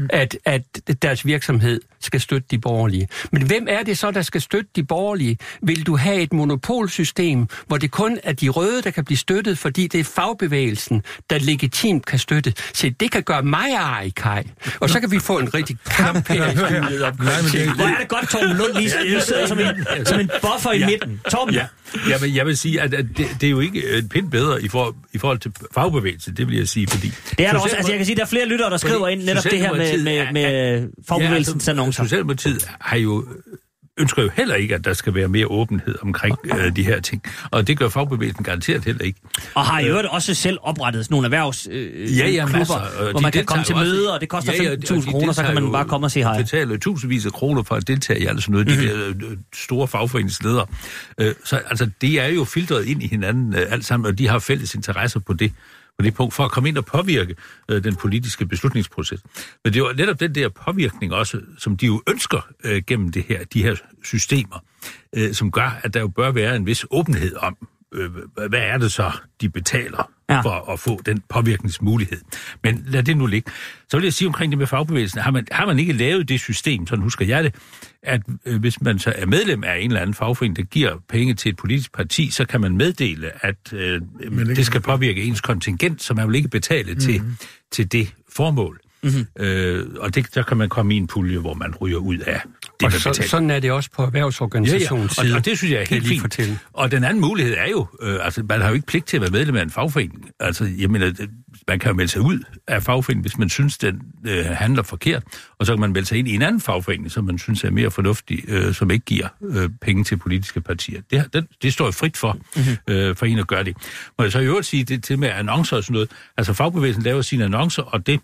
at, 0.09 0.37
at 0.45 0.61
deres 1.01 1.25
virksomhed 1.25 1.81
skal 2.01 2.21
støtte 2.21 2.47
de 2.51 2.59
borgerlige. 2.59 3.07
Men 3.31 3.41
hvem 3.41 3.65
er 3.69 3.83
det 3.83 3.97
så, 3.97 4.11
der 4.11 4.21
skal 4.21 4.41
støtte 4.41 4.69
de 4.75 4.83
borgerlige? 4.83 5.37
Vil 5.61 5.85
du 5.87 5.95
have 5.97 6.15
et 6.21 6.33
monopolsystem, 6.33 7.47
hvor 7.67 7.77
det 7.77 7.91
kun 7.91 8.19
er 8.23 8.33
de 8.33 8.49
røde, 8.49 8.81
der 8.81 8.91
kan 8.91 9.05
blive 9.05 9.17
støttet, 9.17 9.57
fordi 9.57 9.87
det 9.87 9.99
er 9.99 10.03
fagbevægelsen, 10.03 11.03
der 11.29 11.39
legitimt 11.39 12.05
kan 12.05 12.19
støtte? 12.19 12.53
Se, 12.73 12.89
det 12.89 13.11
kan 13.11 13.23
gøre 13.23 13.43
mig 13.43 13.75
arg, 13.75 14.15
Kai. 14.15 14.43
Og 14.79 14.89
så 14.89 14.99
kan 14.99 15.11
vi 15.11 15.19
få 15.19 15.39
en 15.39 15.53
rigtig 15.53 15.77
kamp 15.91 16.27
her 16.29 16.51
i 16.51 16.55
studiet 16.67 17.03
om 17.03 17.13
Nej, 17.19 17.41
men 17.41 17.51
det, 17.51 17.75
Hvor 17.75 17.85
er 17.85 17.97
det 17.99 18.07
godt, 18.07 18.29
Torben 18.29 18.57
Lund 18.57 18.73
lige 18.73 18.89
sidder 19.21 19.47
som 19.47 19.59
en, 19.59 20.05
som 20.05 20.19
en 20.19 20.29
buffer 20.41 20.71
i 20.71 20.77
Ja. 20.79 20.85
midten. 20.87 21.21
Torben, 21.31 21.55
Ja, 21.55 21.65
jeg 22.09 22.21
vil, 22.21 22.33
jeg 22.33 22.45
vil 22.45 22.57
sige, 22.57 22.81
at, 22.81 22.93
at 22.93 23.05
det, 23.17 23.27
det 23.41 23.47
er 23.47 23.51
jo 23.51 23.59
ikke 23.59 23.83
et 23.83 24.09
pind 24.09 24.31
bedre 24.31 24.63
i, 24.63 24.67
for, 24.67 24.95
i 25.13 25.17
forhold 25.17 25.39
til 25.39 25.51
fagbevægelse, 25.73 26.31
det 26.31 26.47
vil 26.47 26.57
jeg 26.57 26.67
sige, 26.67 26.87
fordi... 26.87 27.11
det 27.37 27.45
er 27.47 27.51
der 27.51 27.59
også. 27.59 27.75
Altså, 27.75 27.91
jeg 27.91 27.99
kan 27.99 28.05
sige, 28.05 28.15
der 28.15 28.21
er 28.21 28.25
flere 28.27 28.45
lyttere, 28.45 28.69
der 28.69 28.77
skriver 28.77 29.07
ind 29.07 29.23
netop 29.23 29.43
det 29.43 29.59
her 29.59 29.74
med, 29.77 30.03
med, 30.03 30.33
med 30.33 30.89
fagbevægelsens 31.07 31.67
annoncer. 31.67 32.03
Socialdemokratiet 32.03 32.69
har 32.79 32.97
jo 32.97 33.25
ønsker 33.97 34.23
jo 34.23 34.29
heller 34.33 34.55
ikke, 34.55 34.75
at 34.75 34.85
der 34.85 34.93
skal 34.93 35.15
være 35.15 35.27
mere 35.27 35.47
åbenhed 35.47 35.95
omkring 36.01 36.37
øh, 36.45 36.75
de 36.75 36.83
her 36.83 36.99
ting. 36.99 37.23
Og 37.51 37.67
det 37.67 37.77
gør 37.77 37.89
fagbevægelsen 37.89 38.43
garanteret 38.43 38.85
heller 38.85 39.01
ikke. 39.01 39.19
Og 39.53 39.65
har 39.65 39.79
i 39.79 39.87
øvrigt 39.87 40.07
også 40.07 40.33
selv 40.33 40.57
oprettet 40.61 41.05
sådan 41.05 41.13
nogle 41.13 41.25
erhvervs 41.25 41.67
øh, 41.71 42.17
Ja, 42.17 42.29
ja, 42.29 42.45
klubber, 42.45 42.57
masser. 42.57 43.11
Hvor 43.11 43.19
de 43.19 43.23
man 43.23 43.31
kan 43.31 43.45
komme 43.45 43.65
til 43.65 43.75
møder, 43.75 44.11
og 44.11 44.21
det 44.21 44.29
koster 44.29 44.53
Ja, 44.53 44.63
ja, 44.63 44.71
og 44.71 44.77
15.000 44.83 44.95
de 44.95 45.11
kroner, 45.11 45.33
så 45.33 45.43
kan 45.43 45.55
man 45.55 45.71
bare 45.71 45.85
komme 45.85 46.07
og 46.07 46.11
sige 46.11 46.23
hej. 46.23 46.37
betaler 46.37 46.77
tusindvis 46.77 47.25
af 47.25 47.31
kroner 47.31 47.63
for 47.63 47.75
at 47.75 47.87
deltage 47.87 48.19
i 48.19 48.25
alt 48.25 48.43
sådan 48.43 48.51
noget. 48.51 48.67
Mhm. 48.67 48.75
Mm-hmm. 48.75 49.19
De 49.19 49.25
der 49.25 49.31
øh, 49.31 49.37
store 49.53 49.87
fagforeningsledere. 49.87 50.65
Øh, 51.17 51.33
så 51.45 51.55
altså, 51.55 51.89
det 52.01 52.21
er 52.21 52.27
jo 52.27 52.43
filtreret 52.43 52.85
ind 52.85 53.03
i 53.03 53.07
hinanden 53.07 53.55
øh, 53.55 53.61
alt 53.69 53.85
sammen, 53.85 54.07
og 54.07 54.17
de 54.17 54.27
har 54.27 54.39
fælles 54.39 54.75
interesser 54.75 55.19
på 55.19 55.33
det 55.33 55.51
på 55.99 56.03
det 56.03 56.13
punkt, 56.13 56.33
for 56.33 56.43
at 56.45 56.51
komme 56.51 56.69
ind 56.69 56.77
og 56.77 56.85
påvirke 56.85 57.35
øh, 57.69 57.83
den 57.83 57.95
politiske 57.95 58.45
beslutningsproces. 58.45 59.23
Men 59.63 59.73
det 59.73 59.79
er 59.79 59.87
jo 59.87 59.93
netop 59.93 60.19
den 60.19 60.35
der 60.35 60.49
påvirkning 60.49 61.13
også, 61.13 61.41
som 61.57 61.77
de 61.77 61.85
jo 61.85 62.01
ønsker 62.09 62.47
øh, 62.63 62.83
gennem 62.87 63.11
det 63.11 63.23
her, 63.23 63.43
de 63.43 63.63
her 63.63 63.75
systemer, 64.03 64.63
øh, 65.15 65.33
som 65.33 65.51
gør, 65.51 65.79
at 65.83 65.93
der 65.93 65.99
jo 65.99 66.07
bør 66.07 66.31
være 66.31 66.55
en 66.55 66.65
vis 66.65 66.85
åbenhed 66.91 67.35
om, 67.35 67.67
øh, 67.93 68.11
hvad 68.35 68.59
er 68.59 68.77
det 68.77 68.91
så, 68.91 69.11
de 69.41 69.49
betaler 69.49 70.11
Ja. 70.29 70.41
for 70.41 70.71
at 70.71 70.79
få 70.79 71.01
den 71.05 71.23
påvirkningsmulighed. 71.29 72.21
Men 72.63 72.83
lad 72.87 73.03
det 73.03 73.17
nu 73.17 73.25
ligge. 73.25 73.51
Så 73.89 73.97
vil 73.97 74.03
jeg 74.03 74.13
sige 74.13 74.27
omkring 74.27 74.51
det 74.51 74.59
med 74.59 74.67
fagbevægelsen, 74.67 75.21
har 75.21 75.31
man, 75.31 75.47
har 75.51 75.65
man 75.65 75.79
ikke 75.79 75.93
lavet 75.93 76.29
det 76.29 76.39
system, 76.39 76.87
sådan 76.87 77.03
husker 77.03 77.25
jeg 77.25 77.43
det, 77.43 77.55
at 78.03 78.21
øh, 78.45 78.59
hvis 78.59 78.81
man 78.81 78.99
så 78.99 79.13
er 79.15 79.25
medlem 79.25 79.63
af 79.63 79.77
en 79.77 79.89
eller 79.89 80.01
anden 80.01 80.13
fagforening, 80.13 80.57
der 80.57 80.63
giver 80.63 80.95
penge 81.09 81.33
til 81.33 81.49
et 81.49 81.57
politisk 81.57 81.93
parti, 81.93 82.29
så 82.29 82.45
kan 82.45 82.61
man 82.61 82.77
meddele, 82.77 83.45
at 83.45 83.73
øh, 83.73 84.01
det, 84.19 84.55
det 84.55 84.65
skal 84.65 84.81
påvirke 84.81 85.23
ens 85.23 85.41
kontingent, 85.41 86.01
så 86.01 86.13
man 86.13 86.27
vil 86.27 86.35
ikke 86.35 86.49
betale 86.49 86.93
mm-hmm. 86.93 86.99
til, 86.99 87.21
til 87.71 87.91
det 87.91 88.13
formål. 88.29 88.79
Mm-hmm. 89.05 89.43
Øh, 89.45 89.85
og 89.99 90.15
det, 90.15 90.35
der 90.35 90.43
kan 90.43 90.57
man 90.57 90.69
komme 90.69 90.93
i 90.93 90.97
en 90.97 91.07
pulje, 91.07 91.37
hvor 91.37 91.53
man 91.53 91.75
ryger 91.75 91.97
ud 91.97 92.17
af 92.17 92.41
det, 92.63 92.71
Og 92.85 92.91
man 92.91 92.91
så, 92.91 93.09
betaler. 93.09 93.29
sådan 93.29 93.49
er 93.49 93.59
det 93.59 93.71
også 93.71 93.89
på 93.95 94.03
erhvervsorganisationens 94.03 95.17
Ja, 95.17 95.23
ja. 95.23 95.31
Og, 95.31 95.37
og 95.37 95.45
det 95.45 95.57
synes 95.57 95.71
jeg 95.71 95.81
er 95.81 95.85
helt 95.89 96.07
fint. 96.07 96.21
Fortælle. 96.21 96.59
Og 96.73 96.91
den 96.91 97.03
anden 97.03 97.21
mulighed 97.21 97.55
er 97.57 97.69
jo, 97.71 97.87
øh, 98.01 98.25
altså 98.25 98.43
man 98.49 98.61
har 98.61 98.67
jo 98.67 98.73
ikke 98.73 98.87
pligt 98.87 99.07
til 99.07 99.17
at 99.17 99.21
være 99.21 99.31
medlem 99.31 99.55
af 99.55 99.61
en 99.61 99.69
fagforening. 99.69 100.29
Altså, 100.39 100.69
jeg 100.79 100.89
mener, 100.89 101.11
man 101.67 101.79
kan 101.79 101.89
jo 101.89 101.95
melde 101.95 102.11
sig 102.11 102.21
ud 102.21 102.39
af 102.67 102.83
fagforeningen, 102.83 103.21
hvis 103.21 103.37
man 103.37 103.49
synes, 103.49 103.77
den 103.77 104.01
øh, 104.27 104.45
handler 104.45 104.83
forkert. 104.83 105.23
Og 105.59 105.65
så 105.65 105.73
kan 105.73 105.79
man 105.79 105.93
melde 105.93 106.07
sig 106.07 106.17
ind 106.17 106.27
i 106.27 106.35
en 106.35 106.41
anden 106.41 106.61
fagforening, 106.61 107.11
som 107.11 107.23
man 107.25 107.37
synes 107.37 107.63
er 107.63 107.71
mere 107.71 107.91
fornuftig, 107.91 108.43
øh, 108.47 108.73
som 108.73 108.91
ikke 108.91 109.05
giver 109.05 109.27
øh, 109.43 109.69
penge 109.81 110.03
til 110.03 110.17
politiske 110.17 110.61
partier. 110.61 111.01
Det, 111.11 111.33
det, 111.33 111.45
det 111.61 111.73
står 111.73 111.85
jo 111.85 111.91
frit 111.91 112.17
for, 112.17 112.31
mm-hmm. 112.55 112.93
øh, 112.93 113.15
for 113.15 113.25
en 113.25 113.39
at 113.39 113.47
gøre 113.47 113.63
det. 113.63 113.77
Må 114.17 114.23
jeg 114.25 114.31
så 114.31 114.39
i 114.39 114.45
øvrigt 114.45 114.67
sige 114.67 114.83
det 114.83 115.03
til 115.03 115.19
med 115.19 115.29
annoncer 115.29 115.77
og 115.77 115.83
sådan 115.83 115.93
noget. 115.93 116.11
Altså 116.37 116.53
fagbevægelsen 116.53 117.03
laver 117.03 117.21
sine 117.21 117.43
annoncer, 117.43 117.83
og 117.83 118.07
det 118.07 118.19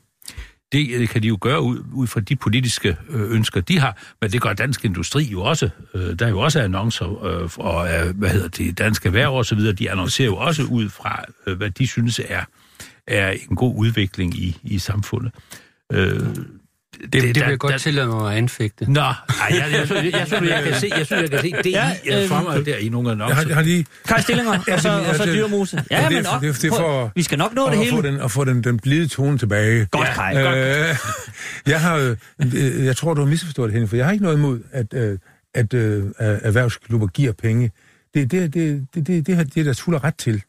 det 0.72 0.90
øh, 0.94 1.08
kan 1.08 1.24
de 1.24 1.28
jo 1.28 1.38
gøre 1.42 1.62
ud, 1.62 1.84
ud 1.94 2.08
fra 2.08 2.20
de 2.20 2.36
politiske 2.36 2.98
øh, 3.10 3.32
ønsker, 3.32 3.62
de 3.62 3.80
har, 3.80 3.98
men 4.22 4.32
det 4.32 4.42
gør 4.42 4.54
dansk 4.54 4.86
industri 4.86 5.24
jo 5.24 5.42
også. 5.42 5.70
Øh, 5.94 6.20
der 6.20 6.26
er 6.26 6.30
jo 6.30 6.40
også 6.40 6.62
annoncer 6.62 7.06
og 7.06 7.52
fra, 7.52 8.12
hvad 8.12 8.30
hedder 8.30 8.48
det, 8.48 8.78
danske 8.78 9.08
erhverv 9.08 9.34
og 9.34 9.46
så 9.46 9.56
videre, 9.56 9.74
de 9.74 9.92
annoncerer 9.92 10.28
jo 10.28 10.36
også 10.36 10.64
ud 10.64 10.90
fra, 10.90 11.24
hvad 11.56 11.70
de 11.70 11.88
synes 11.88 12.22
er, 12.30 12.44
er 13.08 13.32
en 13.50 13.56
god 13.56 13.76
udvikling 13.78 14.36
i, 14.36 14.58
i 14.64 14.80
samfundet. 14.80 15.32
Øh, 17.00 17.04
Det, 17.04 17.14
det, 17.14 17.36
det 17.36 17.44
vil 17.44 17.50
jeg 17.50 17.60
godt 17.60 17.72
der- 17.72 17.78
tillade 17.78 18.08
mig 18.08 18.32
at 18.32 18.38
anfægte. 18.38 18.92
Nå, 18.92 19.02
ej, 19.02 19.14
jeg, 19.50 19.68
jeg, 19.72 19.86
synes, 19.88 20.14
jeg, 20.14 20.28
synes, 20.28 20.50
jeg 20.50 20.64
kan 20.64 20.74
se, 20.80 20.90
jeg 20.98 21.06
synes, 21.06 21.22
jeg 21.22 21.30
kan 21.30 21.40
se 21.42 21.52
det 21.64 21.72
Ja, 21.72 21.92
ja, 22.06 22.22
øh, 22.24 22.28
for 22.28 22.42
mig 22.56 22.66
der 22.66 22.76
i 22.78 22.90
nogle 22.90 23.12
af 23.12 23.28
Jeg 23.28 23.36
har, 23.36 23.46
jeg 23.48 23.56
har 23.56 23.64
lige 23.64 23.86
Kai 24.08 24.22
Stillinger, 24.22 24.52
og 24.72 24.80
så, 24.82 25.04
og 25.10 25.16
så 25.16 25.26
det- 25.26 25.34
dyrmose. 25.36 25.84
Ja, 25.92 25.98
det 25.98 26.06
er 26.06 26.10
men 26.10 26.26
op, 26.26 26.42
det 26.42 26.50
er- 26.50 26.54
det 26.54 26.64
er 26.64 26.70
for- 26.70 27.12
vi 27.16 27.24
skal 27.24 27.38
nok 27.38 27.54
nå 27.54 27.66
det 27.66 27.72
at 27.72 27.78
få 27.78 27.84
hele. 28.02 28.08
den, 28.12 28.20
at 28.22 28.32
få 28.32 28.44
den, 28.46 28.64
den 28.64 28.80
blide 28.80 29.08
tone 29.08 29.38
tilbage. 29.38 29.86
Godt. 29.92 30.08
Godt. 30.16 30.58
Øh, 30.58 30.96
jeg 31.68 31.82
har, 31.82 31.96
øh, 31.98 32.16
øh, 32.56 32.86
jeg 32.86 32.96
tror, 32.98 33.14
du 33.14 33.22
har 33.22 33.28
misforstået 33.30 33.68
det, 33.68 33.74
Henning, 33.74 33.90
for 33.90 33.96
jeg 33.96 34.06
har 34.06 34.12
ikke 34.12 34.24
noget 34.24 34.38
imod, 34.38 34.60
at, 34.72 34.94
øh, 34.94 35.18
at 35.54 35.74
øh, 35.74 36.04
erhvervsklubber 36.20 37.08
giver 37.08 37.32
penge. 37.32 37.72
Det, 38.14 38.32
det, 38.32 38.54
det, 38.54 38.86
det, 38.96 39.08
det, 39.08 39.28
det 39.28 39.36
har 39.36 39.44
de 39.44 39.66
deres 39.66 39.82
fuld 39.82 40.04
ret 40.04 40.16
til. 40.16 40.42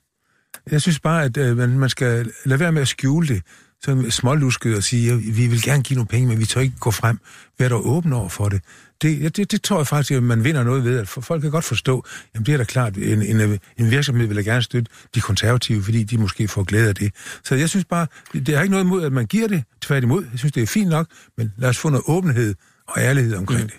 Jeg 0.70 0.80
synes 0.80 1.01
bare, 1.01 1.24
at 1.24 1.36
øh, 1.36 1.57
man, 1.57 1.78
man 1.78 1.88
skal 1.88 2.30
lade 2.45 2.61
være 2.61 2.72
med 2.72 2.82
at 2.82 2.88
skjule 2.88 3.28
det, 3.28 3.43
så 3.85 4.07
smålusket 4.11 4.76
og 4.76 4.83
sige, 4.83 5.12
at 5.12 5.37
vi 5.37 5.47
vil 5.47 5.62
gerne 5.62 5.83
give 5.83 5.95
nogle 5.97 6.09
penge, 6.09 6.28
men 6.28 6.39
vi 6.39 6.45
tør 6.45 6.61
ikke 6.61 6.78
gå 6.80 6.91
frem. 6.91 7.18
Vær 7.59 7.68
dog 7.68 7.87
åben 7.87 8.12
over 8.12 8.28
for 8.28 8.49
det. 8.49 8.61
Det, 9.03 9.37
det, 9.37 9.53
det 9.53 9.62
tror 9.62 9.78
jeg 9.78 9.87
faktisk, 9.87 10.12
at 10.12 10.22
man 10.22 10.45
vinder 10.45 10.64
noget 10.64 10.85
ved. 10.85 10.99
At 10.99 11.09
folk 11.09 11.43
kan 11.43 11.51
godt 11.51 11.64
forstå, 11.64 12.05
jamen 12.35 12.47
det 12.47 12.55
er 12.55 12.59
da 12.59 12.64
klart, 12.64 12.97
en, 12.97 13.22
en, 13.22 13.61
en 13.78 13.91
virksomhed 13.91 14.26
vil 14.26 14.37
da 14.37 14.43
gerne 14.43 14.62
støtte 14.62 14.91
de 15.14 15.20
konservative, 15.20 15.83
fordi 15.83 16.03
de 16.03 16.18
måske 16.18 16.49
får 16.49 16.62
glæde 16.64 16.89
af 16.89 16.95
det. 16.95 17.14
Så 17.45 17.55
jeg 17.55 17.68
synes 17.68 17.85
bare, 17.85 18.07
det, 18.33 18.49
er 18.49 18.62
ikke 18.62 18.70
noget 18.70 18.85
imod, 18.85 19.05
at 19.05 19.12
man 19.12 19.26
giver 19.26 19.49
det. 19.49 19.64
Tværtimod, 19.80 20.24
jeg 20.30 20.39
synes, 20.39 20.53
det 20.53 20.62
er 20.62 20.66
fint 20.66 20.89
nok, 20.89 21.07
men 21.39 21.53
lad 21.57 21.68
os 21.68 21.78
få 21.78 21.89
noget 21.89 22.05
åbenhed 22.07 22.55
og 22.89 23.03
ærlighed 23.03 23.35
omkring 23.35 23.62
det. 23.62 23.74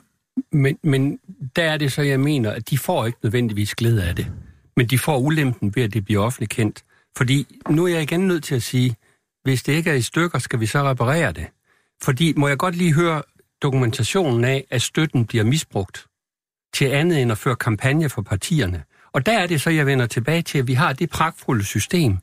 Men, 0.51 0.77
men 0.83 1.19
der 1.55 1.63
er 1.63 1.77
det 1.77 1.91
så, 1.91 2.01
jeg 2.01 2.19
mener, 2.19 2.51
at 2.51 2.69
de 2.69 2.77
får 2.77 3.05
ikke 3.05 3.17
nødvendigvis 3.23 3.75
glæde 3.75 4.03
af 4.03 4.15
det. 4.15 4.27
Men 4.77 4.87
de 4.87 4.99
får 4.99 5.17
ulempen 5.17 5.75
ved, 5.75 5.83
at 5.83 5.93
det 5.93 6.05
bliver 6.05 6.23
offentligt 6.23 6.51
kendt. 6.51 6.83
Fordi 7.17 7.59
nu 7.69 7.85
er 7.85 7.91
jeg 7.91 8.01
igen 8.01 8.27
nødt 8.27 8.43
til 8.43 8.55
at 8.55 8.63
sige, 8.63 8.95
hvis 9.43 9.63
det 9.63 9.73
ikke 9.73 9.89
er 9.89 9.95
i 9.95 10.01
stykker, 10.01 10.39
skal 10.39 10.59
vi 10.59 10.65
så 10.65 10.89
reparere 10.89 11.31
det. 11.31 11.47
Fordi 12.03 12.33
må 12.37 12.47
jeg 12.47 12.57
godt 12.57 12.75
lige 12.75 12.93
høre 12.93 13.23
dokumentationen 13.61 14.43
af, 14.43 14.65
at 14.69 14.81
støtten 14.81 15.25
bliver 15.25 15.43
misbrugt 15.43 16.05
til 16.73 16.85
andet 16.85 17.21
end 17.21 17.31
at 17.31 17.37
føre 17.37 17.55
kampagne 17.55 18.09
for 18.09 18.21
partierne. 18.21 18.83
Og 19.11 19.25
der 19.25 19.39
er 19.39 19.47
det 19.47 19.61
så, 19.61 19.69
jeg 19.69 19.85
vender 19.85 20.05
tilbage 20.05 20.41
til, 20.41 20.59
at 20.59 20.67
vi 20.67 20.73
har 20.73 20.93
det 20.93 21.09
pragtfulde 21.09 21.63
system, 21.63 22.17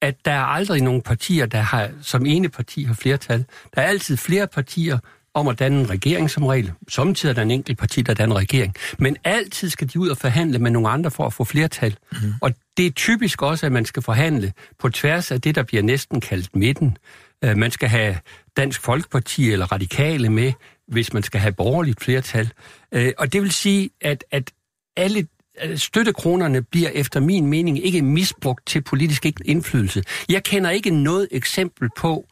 at 0.00 0.24
der 0.24 0.32
er 0.32 0.44
aldrig 0.44 0.82
nogen 0.82 1.02
partier, 1.02 1.46
der 1.46 1.60
har, 1.60 1.90
som 2.02 2.26
ene 2.26 2.48
parti 2.48 2.82
har 2.84 2.94
flertal. 2.94 3.44
Der 3.74 3.82
er 3.82 3.86
altid 3.86 4.16
flere 4.16 4.46
partier 4.46 4.98
om 5.34 5.48
at 5.48 5.58
danne 5.58 5.80
en 5.80 5.90
regering 5.90 6.30
som 6.30 6.46
regel. 6.46 6.72
Samtidig 6.88 7.30
er 7.30 7.34
der 7.34 7.42
en 7.42 7.50
enkelt 7.50 7.78
parti, 7.78 8.02
der 8.02 8.14
danner 8.14 8.36
regering. 8.36 8.74
Men 8.98 9.16
altid 9.24 9.70
skal 9.70 9.88
de 9.92 9.98
ud 10.00 10.08
og 10.08 10.16
forhandle 10.18 10.58
med 10.58 10.70
nogle 10.70 10.88
andre 10.88 11.10
for 11.10 11.26
at 11.26 11.32
få 11.32 11.44
flertal. 11.44 11.96
Mm. 12.12 12.18
Og 12.40 12.54
det 12.76 12.86
er 12.86 12.90
typisk 12.90 13.42
også, 13.42 13.66
at 13.66 13.72
man 13.72 13.84
skal 13.84 14.02
forhandle 14.02 14.52
på 14.78 14.88
tværs 14.88 15.30
af 15.30 15.40
det, 15.40 15.54
der 15.54 15.62
bliver 15.62 15.82
næsten 15.82 16.20
kaldt 16.20 16.56
midten. 16.56 16.96
Øh, 17.44 17.56
Man 17.56 17.70
skal 17.70 17.88
have 17.88 18.16
Dansk 18.56 18.80
Folkeparti 18.82 19.50
eller 19.52 19.72
Radikale 19.72 20.28
med, 20.28 20.52
hvis 20.88 21.12
man 21.12 21.22
skal 21.22 21.40
have 21.40 21.52
borgerligt 21.52 22.02
flertal. 22.02 22.50
Øh, 22.94 23.12
Og 23.18 23.32
det 23.32 23.42
vil 23.42 23.52
sige, 23.52 23.90
at, 24.00 24.24
at 24.30 24.50
alle 24.96 25.26
øh, 25.64 25.78
støttekronerne 25.78 26.62
bliver 26.62 26.88
efter 26.90 27.20
min 27.20 27.46
mening 27.46 27.84
ikke 27.84 28.02
misbrugt 28.02 28.66
til 28.66 28.80
politisk 28.82 29.26
indflydelse. 29.44 30.02
Jeg 30.28 30.42
kender 30.44 30.70
ikke 30.70 30.90
noget 30.90 31.28
eksempel 31.30 31.88
på, 31.96 32.26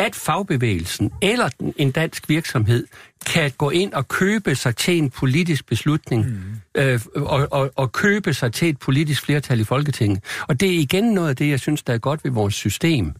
at 0.00 0.14
fagbevægelsen 0.14 1.12
eller 1.22 1.48
en 1.76 1.90
dansk 1.90 2.28
virksomhed 2.28 2.86
kan 3.26 3.52
gå 3.58 3.70
ind 3.70 3.92
og 3.92 4.08
købe 4.08 4.54
sig 4.54 4.76
til 4.76 4.98
en 4.98 5.10
politisk 5.10 5.66
beslutning 5.66 6.26
mm. 6.26 6.40
øh, 6.74 7.00
og, 7.16 7.48
og, 7.50 7.70
og 7.76 7.92
købe 7.92 8.34
sig 8.34 8.52
til 8.52 8.68
et 8.68 8.78
politisk 8.78 9.24
flertal 9.24 9.60
i 9.60 9.64
Folketinget. 9.64 10.24
Og 10.48 10.60
det 10.60 10.68
er 10.68 10.78
igen 10.78 11.04
noget 11.04 11.28
af 11.28 11.36
det, 11.36 11.48
jeg 11.48 11.60
synes, 11.60 11.82
der 11.82 11.94
er 11.94 11.98
godt 11.98 12.24
ved 12.24 12.30
vores 12.30 12.54
system. 12.54 13.12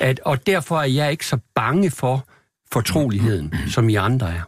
At, 0.00 0.20
og 0.24 0.46
derfor 0.46 0.80
er 0.80 0.84
jeg 0.84 1.10
ikke 1.10 1.26
så 1.26 1.38
bange 1.54 1.90
for 1.90 2.28
fortroligheden, 2.72 3.54
som 3.68 3.88
I 3.88 3.94
andre 3.94 4.26
er. 4.26 4.42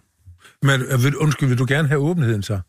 Men 0.62 0.80
øh, 0.80 1.04
vil, 1.04 1.16
undskyld, 1.16 1.48
vil 1.48 1.58
du 1.58 1.66
gerne 1.68 1.88
have 1.88 2.00
åbenheden 2.00 2.42
så? 2.42 2.60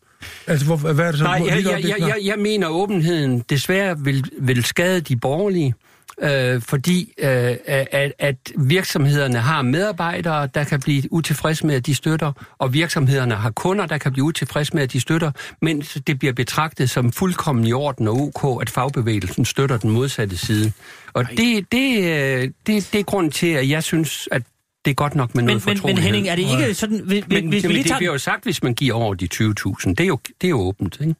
Altså, 0.46 0.66
hvor, 0.66 0.76
hvad 0.76 1.06
er 1.06 1.10
det 1.10 1.18
så? 1.18 1.24
Nej, 1.24 1.42
jeg, 1.46 1.64
jeg, 1.64 1.84
jeg, 1.84 1.96
jeg, 1.98 2.16
jeg 2.22 2.38
mener, 2.38 2.66
at 2.66 2.72
åbenheden 2.72 3.44
desværre 3.50 3.98
vil, 3.98 4.24
vil 4.40 4.64
skade 4.64 5.00
de 5.00 5.16
borgerlige, 5.16 5.74
øh, 6.22 6.62
fordi 6.62 7.12
øh, 7.18 7.56
at, 7.66 8.12
at 8.18 8.36
virksomhederne 8.58 9.38
har 9.38 9.62
medarbejdere, 9.62 10.48
der 10.54 10.64
kan 10.64 10.80
blive 10.80 11.12
utilfredse 11.12 11.66
med, 11.66 11.74
at 11.74 11.86
de 11.86 11.94
støtter, 11.94 12.32
og 12.58 12.72
virksomhederne 12.72 13.34
har 13.34 13.50
kunder, 13.50 13.86
der 13.86 13.98
kan 13.98 14.12
blive 14.12 14.24
utilfredse 14.24 14.74
med, 14.74 14.82
at 14.82 14.92
de 14.92 15.00
støtter, 15.00 15.32
mens 15.62 15.98
det 16.06 16.18
bliver 16.18 16.32
betragtet 16.32 16.90
som 16.90 17.12
fuldkommen 17.12 17.64
i 17.66 17.72
orden 17.72 18.08
og 18.08 18.16
ok, 18.16 18.62
at 18.62 18.70
fagbevægelsen 18.70 19.44
støtter 19.44 19.76
den 19.76 19.90
modsatte 19.90 20.36
side. 20.36 20.72
Og 21.12 21.24
det, 21.36 21.72
det, 21.72 21.98
øh, 21.98 22.50
det, 22.66 22.88
det 22.92 23.00
er 23.00 23.02
grunden 23.02 23.32
til, 23.32 23.46
at 23.46 23.68
jeg 23.68 23.82
synes, 23.82 24.28
at 24.32 24.42
det 24.84 24.90
er 24.90 24.94
godt 24.94 25.14
nok 25.14 25.34
med 25.34 25.42
Men, 25.42 25.46
noget 25.46 25.66
men, 25.66 25.70
men 25.70 25.76
fortrolighed. 25.76 26.04
Henning, 26.04 26.28
er 26.28 26.36
det 26.36 26.42
ikke 26.42 26.74
sådan... 26.74 27.00
Hvis, 27.04 27.24
Men, 27.28 27.48
hvis 27.48 27.52
vi 27.52 27.68
jamen, 27.68 27.72
lige 27.72 27.82
det 27.82 27.88
tager... 27.88 27.98
bliver 27.98 28.12
jo 28.12 28.18
sagt, 28.18 28.44
hvis 28.44 28.62
man 28.62 28.74
giver 28.74 28.94
over 28.94 29.14
de 29.14 29.28
20.000. 29.34 29.88
Det 29.88 30.00
er 30.00 30.04
jo, 30.04 30.18
det 30.40 30.46
er 30.46 30.48
jo 30.48 30.60
åbent, 30.60 30.98
ikke? 31.00 31.14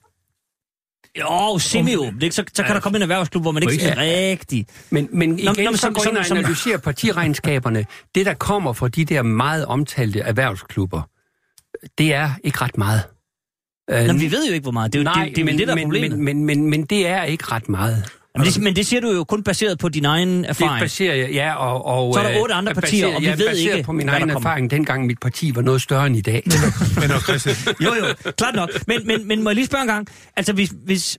Jo, 1.19 1.59
semi-åbent, 1.59 2.23
ikke? 2.23 2.35
Så, 2.35 2.45
så 2.55 2.63
kan 2.63 2.75
der 2.75 2.81
komme 2.81 2.97
en 2.99 3.03
erhvervsklub, 3.03 3.43
hvor 3.45 3.53
man 3.53 3.63
ikke 3.63 3.75
Ja. 3.75 3.81
skal 3.93 3.97
rigtig... 3.99 4.67
Men, 4.91 5.09
men 5.13 5.39
igen, 5.39 5.45
Nå, 5.45 5.53
nå, 5.57 5.63
nå, 5.65 5.71
men 5.71 5.77
så 5.77 5.81
som- 5.81 5.95
går 5.95 6.05
ind 6.09 6.17
og 6.17 6.25
analyserer 6.31 6.79
partiregnskaberne. 6.79 7.87
Det, 8.15 8.27
der 8.27 8.35
kommer 8.35 8.73
fra 8.73 8.89
de 8.89 9.05
der 9.05 9.23
meget 9.23 9.67
omtalte 9.67 10.21
erhvervsklubber, 10.21 11.03
det 11.99 12.15
er 12.15 12.31
ikke 12.45 12.59
ret 12.61 12.79
meget. 12.79 13.03
Øh, 13.91 14.07
Nå, 14.07 14.13
men 14.13 14.21
vi 14.23 14.31
ved 14.33 14.47
jo 14.47 14.53
ikke, 14.53 14.63
hvor 14.65 14.73
meget. 14.73 14.93
Det 14.93 14.99
er 14.99 15.03
jo 15.03 15.05
Nej, 15.05 15.25
det, 15.25 15.37
det, 15.37 15.41
er 15.41 15.45
men, 15.45 15.53
men, 15.55 15.59
det, 15.59 15.67
der 15.69 15.73
er 15.73 15.77
men, 15.77 15.85
problemet. 15.85 16.19
men, 16.19 16.25
men, 16.25 16.45
men, 16.61 16.71
men 16.71 16.85
det 16.85 17.07
er 17.07 17.23
ikke 17.23 17.45
ret 17.53 17.69
meget. 17.69 18.05
Men 18.37 18.47
det, 18.47 18.63
men 18.63 18.77
det 18.77 18.87
siger 18.87 19.01
du 19.01 19.11
jo 19.13 19.25
kun 19.25 19.43
baseret 19.43 19.79
på 19.79 19.89
din 19.89 20.05
egen 20.05 20.39
Det 20.43 20.49
erfaring. 20.49 20.81
baserer 20.83 21.15
jeg, 21.15 21.31
ja, 21.31 21.55
og... 21.55 21.85
og 21.87 22.15
Så 22.15 22.21
er 22.21 22.25
der 22.25 22.33
øh, 22.37 22.43
otte 22.43 22.55
andre 22.55 22.75
baseret- 22.75 22.83
partier, 23.03 23.15
og 23.17 23.21
vi 23.21 23.27
ja, 23.27 23.35
ved 23.35 23.49
baseret 23.49 23.75
ikke, 23.77 23.87
på 23.87 23.93
min 23.93 24.09
hvad 24.09 24.19
egen 24.19 24.31
erfaring, 24.31 24.71
dengang 24.71 25.07
mit 25.07 25.21
parti 25.21 25.53
var 25.55 25.63
noget 25.63 25.83
større 25.83 26.07
end 26.07 26.17
i 26.17 26.21
dag. 26.21 26.43
Men 27.01 27.11
og 27.17 27.21
Christian, 27.21 27.57
Jo, 27.81 27.95
jo, 27.95 28.31
klart 28.39 28.55
nok. 28.55 28.71
Men, 28.87 29.07
men, 29.07 29.29
men 29.29 29.43
må 29.43 29.51
jeg 29.51 29.55
lige 29.55 29.67
spørge 29.67 29.83
en 29.83 29.89
gang? 29.89 30.09
Altså, 30.37 30.53
hvis... 30.53 30.73
hvis 30.85 31.19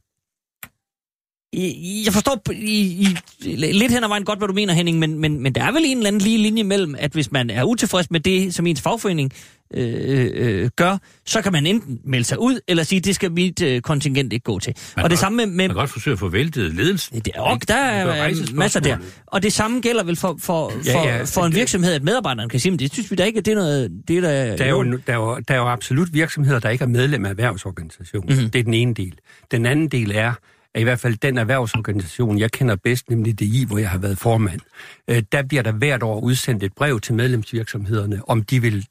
jeg 2.05 2.14
forstår 2.14 2.41
i, 2.51 3.07
i, 3.43 3.55
lidt 3.55 3.91
hen 3.91 4.03
ad 4.03 4.07
vejen 4.07 4.24
godt, 4.26 4.39
hvad 4.39 4.47
du 4.47 4.53
mener, 4.53 4.74
Henning, 4.74 4.99
men, 4.99 5.20
men, 5.20 5.39
men 5.43 5.55
der 5.55 5.64
er 5.64 5.72
vel 5.72 5.82
en 5.86 5.97
eller 5.97 6.07
anden 6.07 6.22
lige 6.22 6.38
linje 6.38 6.64
mellem, 6.64 6.95
at 6.99 7.12
hvis 7.12 7.32
man 7.32 7.49
er 7.49 7.64
utilfreds 7.64 8.12
med 8.12 8.20
det, 8.20 8.53
som 8.53 8.68
ens 8.68 8.82
fagforening 8.82 9.32
øh, 9.74 10.30
øh, 10.34 10.70
gør, 10.76 10.98
så 11.26 11.42
kan 11.42 11.52
man 11.52 11.66
enten 11.66 12.00
melde 12.06 12.24
sig 12.26 12.40
ud, 12.40 12.60
eller 12.68 12.84
sige, 12.84 13.00
det 13.02 13.16
skal 13.16 13.32
mit 13.32 13.62
øh, 13.62 13.82
kontingent 13.82 14.34
ikke 14.34 14.44
gå 14.44 14.60
til. 14.60 14.74
Man 14.96 15.04
og 15.04 15.10
det 15.10 15.18
kan 15.18 15.22
samme 15.22 15.38
med... 15.38 15.46
med 15.46 15.56
Man 15.56 15.68
kan 15.70 15.76
godt 15.76 15.90
forsøge 15.90 16.14
at 16.14 16.20
få 16.20 16.30
væltet 16.30 16.74
ledelsen. 16.76 17.20
det 17.20 17.32
er, 17.36 17.42
ok, 17.42 17.68
der 17.68 17.76
er 17.76 18.54
masser 18.54 18.80
der. 18.80 18.98
Og 19.28 19.44
det 19.44 19.54
samme 19.54 19.82
gælder 19.82 20.04
vel 20.04 20.16
for, 20.16 20.36
for, 20.40 20.72
Ja, 20.86 20.94
for, 20.96 21.08
ja, 21.08 21.24
for 21.24 21.42
en 21.46 21.52
det- 21.52 21.58
virksomhed, 21.60 21.94
at 21.94 22.04
medarbejderen 22.04 22.50
kan 22.50 22.60
sige, 22.60 22.72
men 22.72 22.80
det 22.80 22.94
synes 22.94 23.12
vi 23.12 23.16
da 23.16 23.24
ikke, 23.24 23.40
at 23.40 23.46
det 23.46 23.52
er 23.52 23.56
noget... 23.56 23.92
Det 24.08 24.18
er 24.18 24.22
da, 24.22 24.58
Der 24.58 24.64
er, 24.66 24.70
jo, 24.70 24.84
der, 24.84 25.14
er 25.14 25.16
jo, 25.16 25.40
der 25.48 25.54
er 25.54 25.58
jo 25.58 25.68
absolut 25.68 26.14
virksomheder, 26.14 26.60
der 26.60 26.70
ikke 26.70 26.84
er 26.84 26.88
medlem 26.88 27.26
af 27.26 27.30
erhvervsorganisationen. 27.30 28.26
Mhm. 28.30 28.36
Mm-hmm. 28.38 28.52
Det 28.52 28.60
er 28.60 28.64
den 28.64 28.74
ene 28.74 28.94
del. 28.94 29.14
Den 29.52 29.66
anden 29.66 29.88
del 29.88 30.12
er, 30.16 30.34
at 30.76 30.82
i 30.82 30.84
hvert 30.84 31.00
fald 31.00 31.16
den 31.18 31.38
erhvervsorganisation, 31.38 32.40
jeg 32.40 32.52
kender 32.52 32.76
bedst, 32.84 33.10
nemlig 33.10 33.40
DI, 33.40 33.66
hvor 33.68 33.78
jeg 33.78 33.90
har 33.90 33.98
været 33.98 34.18
formand, 34.18 34.60
øh, 35.08 35.24
der 35.32 35.44
bliver 35.44 35.64
der 35.64 35.72
hvert 35.72 36.04
år 36.04 36.20
udsendt 36.20 36.64
et 36.64 36.74
brev 36.74 37.00
til 37.00 37.14
medlemsvirksomhederne, 37.14 38.22
om 38.30 38.44
de 38.44 38.62
vil 38.62 38.86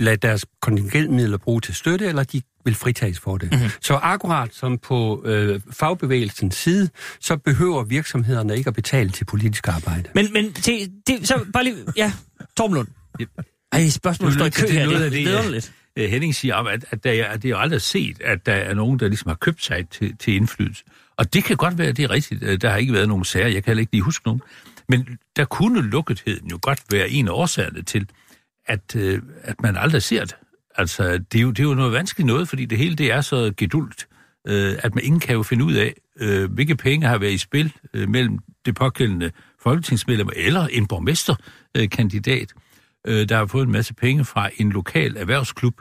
lade 0.00 0.16
deres 0.16 0.46
kontingentmidler 0.62 1.36
bruge 1.38 1.60
til 1.60 1.74
støtte, 1.74 2.06
eller 2.06 2.22
de 2.24 2.42
vil 2.64 2.74
fritages 2.74 3.18
for 3.20 3.36
det. 3.38 3.52
Mm-hmm. 3.52 3.68
Så 3.80 3.94
akkurat 3.94 4.54
som 4.54 4.78
på 4.78 5.22
øh, 5.26 5.60
fagbevægelsens 5.70 6.54
side, 6.56 6.88
så 7.20 7.36
behøver 7.36 7.84
virksomhederne 7.84 8.56
ikke 8.56 8.68
at 8.68 8.74
betale 8.74 9.10
til 9.10 9.24
politisk 9.24 9.68
arbejde. 9.68 10.08
Men, 10.14 10.32
men 10.32 10.52
til, 10.52 10.90
det, 11.06 11.28
så 11.28 11.44
bare 11.52 11.64
lige... 11.64 11.76
Ja, 11.96 12.12
Torben 12.56 12.74
Lund. 12.76 12.88
Ej, 13.72 13.88
spørgsmålet 13.88 14.34
står 14.34 14.46
i 14.46 14.50
kø 14.50 14.62
Det 14.62 14.70
er 14.70 14.78
her. 14.78 14.84
noget 14.86 14.98
Det 15.00 15.04
af 15.04 15.06
er 15.06 15.10
det, 15.10 15.24
vidunderligt. 15.24 15.72
øh, 15.96 16.10
Henning 16.10 16.34
siger 16.34 16.54
om, 16.54 16.66
at, 16.66 16.84
at, 16.90 17.04
der, 17.04 17.10
er- 17.12 17.28
at 17.28 17.42
det 17.42 17.48
er 17.48 17.50
jo 17.50 17.58
aldrig 17.58 17.80
set, 17.80 18.16
at 18.24 18.46
der 18.46 18.52
er 18.54 18.74
nogen, 18.74 18.98
der 18.98 19.08
ligesom 19.08 19.28
har 19.28 19.34
købt 19.36 19.64
sig 19.64 19.88
til, 19.88 20.16
til 20.16 20.34
indflydelse. 20.34 20.84
Og 21.16 21.34
det 21.34 21.44
kan 21.44 21.56
godt 21.56 21.78
være, 21.78 21.88
at 21.88 21.96
det 21.96 22.02
er 22.04 22.10
rigtigt. 22.10 22.42
Øh, 22.42 22.60
Der 22.60 22.70
har 22.70 22.76
ikke 22.76 22.92
været 22.92 23.08
nogen 23.08 23.24
sager, 23.24 23.46
jeg 23.46 23.62
kan 23.64 23.70
heller 23.70 23.80
ikke 23.80 23.92
lige 23.92 24.02
huske 24.02 24.26
nogen. 24.26 24.42
Men 24.88 25.18
der 25.36 25.44
kunne 25.44 25.82
lukketheden 25.82 26.50
jo 26.50 26.58
godt 26.62 26.80
være 26.90 27.10
en 27.10 27.28
af 27.28 27.32
årsagerne 27.32 27.82
til, 27.82 28.08
at, 28.66 28.96
øh, 28.96 29.22
at 29.42 29.62
man 29.62 29.76
aldrig 29.76 30.02
ser 30.02 30.24
det. 30.24 30.36
Altså, 30.76 31.18
det 31.18 31.38
er, 31.38 31.42
jo, 31.42 31.50
det 31.50 31.58
er 31.58 31.68
jo 31.68 31.74
noget 31.74 31.92
vanskeligt 31.92 32.26
noget, 32.26 32.48
fordi 32.48 32.64
det 32.64 32.78
hele 32.78 32.96
det 32.96 33.12
er 33.12 33.20
så 33.20 33.52
gedult, 33.56 34.08
øh, 34.46 34.74
at 34.78 34.94
man 34.94 35.04
ingen 35.04 35.20
kan 35.20 35.34
jo 35.34 35.42
finde 35.42 35.64
ud 35.64 35.74
af, 35.74 35.94
øh, 36.20 36.52
hvilke 36.52 36.76
penge 36.76 37.06
har 37.06 37.18
været 37.18 37.32
i 37.32 37.38
spil 37.38 37.72
øh, 37.94 38.08
mellem 38.08 38.38
det 38.66 38.74
pågældende 38.74 39.30
folketingsmedlem 39.60 40.28
eller 40.36 40.66
en 40.66 40.86
borgmesterkandidat, 40.86 42.52
øh, 43.06 43.28
der 43.28 43.36
har 43.36 43.46
fået 43.46 43.66
en 43.66 43.72
masse 43.72 43.94
penge 43.94 44.24
fra 44.24 44.50
en 44.56 44.70
lokal 44.70 45.16
erhvervsklub 45.16 45.80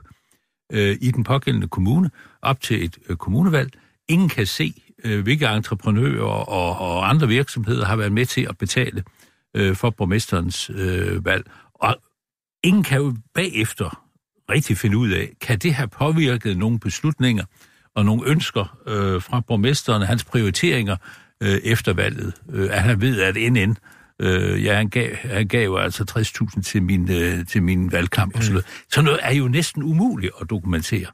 øh, 0.72 0.98
i 1.02 1.12
den 1.12 1.24
pågældende 1.24 1.68
kommune 1.68 2.12
op 2.42 2.62
til 2.62 2.84
et 2.84 2.98
øh, 3.10 3.16
kommunevalg. 3.16 3.72
Ingen 4.10 4.30
kan 4.30 4.46
se, 4.46 4.74
øh, 5.04 5.24
hvilke 5.24 5.48
entreprenører 5.48 6.24
og, 6.24 6.78
og 6.80 7.10
andre 7.10 7.28
virksomheder 7.28 7.86
har 7.86 7.96
været 7.96 8.12
med 8.12 8.26
til 8.26 8.48
at 8.50 8.58
betale 8.58 9.04
øh, 9.54 9.76
for 9.76 9.90
borgmesterens 9.90 10.70
øh, 10.70 11.26
valg. 11.26 11.46
Og 11.74 11.98
ingen 12.64 12.84
kan 12.84 12.98
jo 13.02 13.16
bagefter 13.36 14.04
rigtig 14.50 14.78
finde 14.78 14.98
ud 14.98 15.10
af, 15.10 15.30
kan 15.42 15.60
det 15.60 15.74
have 15.74 15.88
påvirket 15.88 16.58
nogle 16.58 16.80
beslutninger 16.80 17.44
og 17.96 18.06
nogle 18.06 18.30
ønsker 18.30 18.78
øh, 18.88 19.22
fra 19.22 19.40
borgmesteren, 19.40 20.02
hans 20.02 20.24
prioriteringer 20.24 20.96
øh, 21.44 21.50
efter 21.64 21.94
valget, 21.94 22.34
øh, 22.50 22.70
at 22.72 22.82
han 22.84 23.02
ved, 23.02 23.22
at 23.22 23.52
NN 23.54 23.78
Øh, 24.22 24.64
ja, 24.64 24.76
han 24.76 24.90
gav, 24.90 25.16
han 25.16 25.48
gav 25.48 25.64
jo 25.66 25.76
altså 25.78 26.24
60.000 26.56 26.62
til 26.62 26.84
min, 26.84 27.12
øh, 27.12 27.46
til 27.46 27.64
min 27.64 27.92
valgkamp 27.92 28.36
og 28.36 28.44
sådan 28.44 28.54
noget. 28.54 28.66
Sådan 28.92 29.06
noget 29.06 29.20
er 29.24 29.34
jo 29.34 29.48
næsten 29.48 29.84
umuligt 29.84 30.32
at 30.42 30.50
dokumentere. 30.50 31.06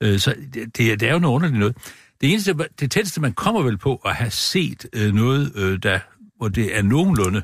Øh, 0.00 0.18
så 0.18 0.34
det, 0.54 0.76
det, 0.76 0.92
er- 0.92 0.96
det 0.96 1.08
er 1.08 1.12
jo 1.12 1.18
noget 1.18 1.34
underligt 1.34 1.58
noget. 1.58 1.76
Det 2.20 2.30
eneste, 2.32 2.54
det 2.80 2.90
tætteste, 2.90 3.20
man 3.20 3.32
kommer 3.32 3.62
vel 3.62 3.78
på 3.78 3.96
at 4.04 4.14
have 4.14 4.30
set 4.30 4.86
øh, 4.92 5.14
noget, 5.14 5.52
øh, 5.56 5.78
der, 5.82 5.98
hvor 6.36 6.48
det 6.48 6.78
er 6.78 6.82
nogenlunde 6.82 7.42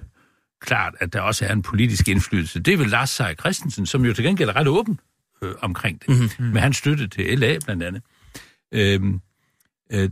klart, 0.61 0.95
at 1.01 1.13
der 1.13 1.21
også 1.21 1.47
er 1.47 1.53
en 1.53 1.63
politisk 1.63 2.09
indflydelse, 2.09 2.61
det 2.61 2.75
er 2.75 2.79
vel 2.79 2.89
Lars 2.89 3.11
Seier 3.11 3.35
Christensen, 3.35 3.87
som 3.87 4.05
jo 4.05 4.15
til 4.15 4.25
gengæld 4.25 4.49
er 4.49 4.57
ret 4.57 4.69
åben 4.69 5.01
øh, 5.43 5.55
omkring 5.61 6.01
det, 6.01 6.09
mm-hmm. 6.09 6.53
med 6.53 6.61
hans 6.61 6.77
støtte 6.77 7.09
til 7.09 7.39
LA 7.39 7.59
blandt 7.65 7.83
andet. 7.83 8.03
Øhm, 8.73 9.21
øh, 9.93 10.11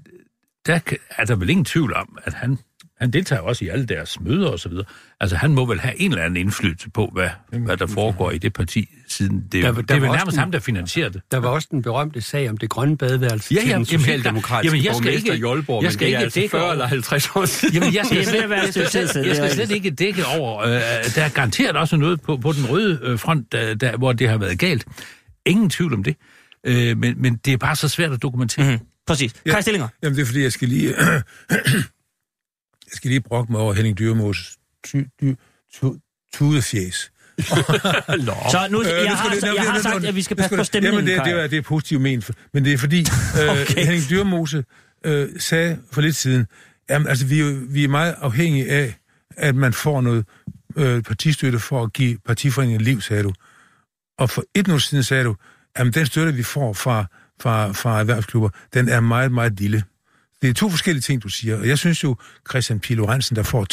der 0.67 0.81
er 1.11 1.25
der 1.25 1.37
vel 1.37 1.51
ingen 1.51 1.65
tvivl 1.65 1.95
om, 1.95 2.19
at 2.25 2.35
han, 2.35 2.59
han 3.01 3.11
deltager 3.11 3.43
også 3.43 3.65
i 3.65 3.69
alle 3.69 3.87
deres 3.87 4.21
møder 4.21 4.49
og 4.49 4.59
så 4.59 4.69
videre. 4.69 4.85
Altså 5.21 5.37
han 5.37 5.51
må 5.51 5.65
vel 5.67 5.81
have 5.81 6.01
en 6.01 6.11
eller 6.11 6.25
anden 6.25 6.37
indflydelse 6.37 6.91
på, 6.91 7.11
hvad, 7.15 7.29
hvad 7.59 7.77
der 7.77 7.87
foregår 7.87 8.31
i 8.31 8.39
det 8.39 8.53
parti, 8.53 8.89
siden 9.09 9.41
det, 9.41 9.53
Der 9.53 9.61
der, 9.61 9.69
var- 9.73 9.81
det 9.81 9.89
der 9.89 9.95
er 9.95 10.01
vel 10.01 10.11
nærmest 10.11 10.35
en- 10.37 10.41
ham, 10.41 10.53
der 10.53 10.59
finansierer 10.59 11.09
det. 11.09 11.23
Der 11.31 11.39
var 11.39 11.49
også 11.49 11.69
den 11.71 11.83
berømte 11.83 12.21
sag 12.21 12.51
om 12.51 12.57
det 12.57 12.71
grønne 12.71 12.97
badeværelse 12.97 13.55
Ja, 13.55 13.61
til 13.61 13.69
ja, 13.69 13.75
den 13.75 13.83
jamen, 13.83 13.87
helt 13.87 14.01
socialdemokratiske. 14.03 14.77
Jamen, 14.77 14.85
jeg 14.87 14.95
skal 14.95 15.05
borgmester 15.05 15.33
ikke- 15.33 15.47
i 15.47 15.51
Aalborg, 15.51 15.83
jeg 15.83 15.87
men 15.89 15.93
skal 15.93 16.07
det 16.07 16.15
er 16.15 16.19
ikke 16.19 16.25
altså 16.25 16.41
dække 16.41 16.51
40 16.51 16.63
over- 16.63 16.73
eller 16.73 16.87
50 16.87 17.29
år 17.37 17.45
siden. 17.45 17.75
Jamen, 17.75 17.95
jeg 17.95 18.07
skal, 18.07 18.19
Det 18.27 18.29
er 18.29 18.33
ved 18.33 18.41
at 18.43 18.51
være 18.51 18.69
et 18.69 18.77
jeg 18.77 18.87
skal, 18.89 19.09
tid 19.09 19.25
jeg 19.27 19.37
skal, 19.37 19.51
slet 19.51 19.71
ikke 19.71 19.91
dække 19.91 20.27
over. 20.27 20.63
Øh, 20.63 20.71
der 21.15 21.23
er 21.25 21.29
garanteret 21.29 21.77
også 21.77 21.97
noget 21.97 22.21
på, 22.23 22.37
på 22.37 22.53
den 22.53 22.67
røde 22.71 22.99
øh, 23.03 23.19
front, 23.19 23.53
der, 23.53 23.75
der, 23.75 23.97
hvor 23.97 24.13
det 24.13 24.29
har 24.29 24.37
været 24.39 24.59
galt. 24.59 24.85
Ingen 25.47 25.71
tvivl 25.71 25.95
om 25.95 26.03
det. 26.05 26.17
Øh, 26.67 26.99
men, 26.99 27.15
men 27.23 27.37
det 27.45 27.53
er 27.53 27.57
bare 27.57 27.77
så 27.77 27.89
svært 27.89 28.13
at 28.13 28.23
dokumentere. 28.23 28.71
Mm, 28.73 28.79
præcis. 29.07 29.33
Ja. 29.47 29.61
Stillinger. 29.61 29.89
Jamen, 30.03 30.17
det 30.17 30.23
er 30.23 30.27
fordi, 30.27 30.43
jeg 30.43 30.53
skal 30.53 30.69
lige... 30.69 30.95
jeg 32.93 32.97
skal 32.97 33.09
lige 33.09 33.21
brokke 33.21 33.53
mig 33.53 33.61
over 33.61 33.73
Henning 33.73 33.99
Dyrmos 33.99 34.57
ty, 34.85 34.97
dy, 35.21 35.35
tu, 35.75 35.97
tudefjæs. 36.35 37.11
Så 38.51 38.69
nu, 38.71 38.81
Øh, 38.83 38.87
jeg 38.89 39.05
nu 39.09 39.15
har, 39.15 39.35
det- 39.35 39.55
jeg 39.57 39.73
har 39.73 39.81
sagt, 39.81 40.05
at 40.05 40.15
vi 40.15 40.23
skal 40.23 40.37
passe 40.37 40.51
på 40.51 40.57
det- 40.57 40.67
stemningen, 40.67 40.95
Jamen, 41.09 41.19
det, 41.19 41.25
det, 41.35 41.43
er, 41.43 41.47
det 41.47 41.59
er 41.59 41.63
positivt 41.63 42.03
ment, 42.03 42.31
men 42.55 42.65
det 42.65 42.73
er 42.73 42.79
fordi, 42.79 43.01
øh, 43.01 43.51
Okay. 43.63 43.85
Henning 43.85 44.03
Dyrmose 44.11 44.65
øh, 45.07 45.29
sagde 45.39 45.79
for 45.93 46.01
lidt 46.01 46.17
siden, 46.17 46.47
jamen, 46.91 47.09
altså, 47.09 47.27
vi 47.27 47.41
er, 47.41 47.45
jo, 47.45 47.61
vi 47.69 47.85
er 47.85 47.89
meget 47.89 48.15
afhængige 48.19 48.71
af, 48.71 48.95
at 49.37 49.55
man 49.55 49.73
får 49.73 50.01
noget 50.01 50.25
øh, 50.77 51.03
partistøtte 51.03 51.59
for 51.59 51.83
at 51.85 51.93
give 51.93 52.19
partiforeningen 52.27 52.81
liv, 52.81 53.01
sagde 53.01 53.23
du. 53.23 53.33
Og 54.19 54.31
for 54.31 54.45
et 54.55 54.67
minut 54.67 54.83
siden 54.83 55.05
sagde 55.05 55.25
du, 55.25 55.37
at 55.75 55.95
den 55.95 56.07
støtte, 56.07 56.35
vi 56.35 56.43
får 56.43 56.73
fra, 56.73 57.05
fra, 57.41 57.73
fra 57.73 57.99
erhvervsklubber, 58.01 58.49
den 58.75 58.89
er 58.89 59.01
meget, 59.01 59.33
meget 59.33 59.61
lille. 59.61 59.83
Det 60.43 60.51
er 60.51 60.55
to 60.55 60.71
forskellige 60.71 61.03
ting, 61.03 61.23
du 61.23 61.29
siger. 61.29 61.57
Og 61.59 61.69
jeg 61.69 61.79
synes 61.79 62.05
jo, 62.05 62.17
Christian 62.51 62.81
Pilo 62.81 63.07
Hansen, 63.07 63.37
der 63.37 63.43
får 63.43 63.67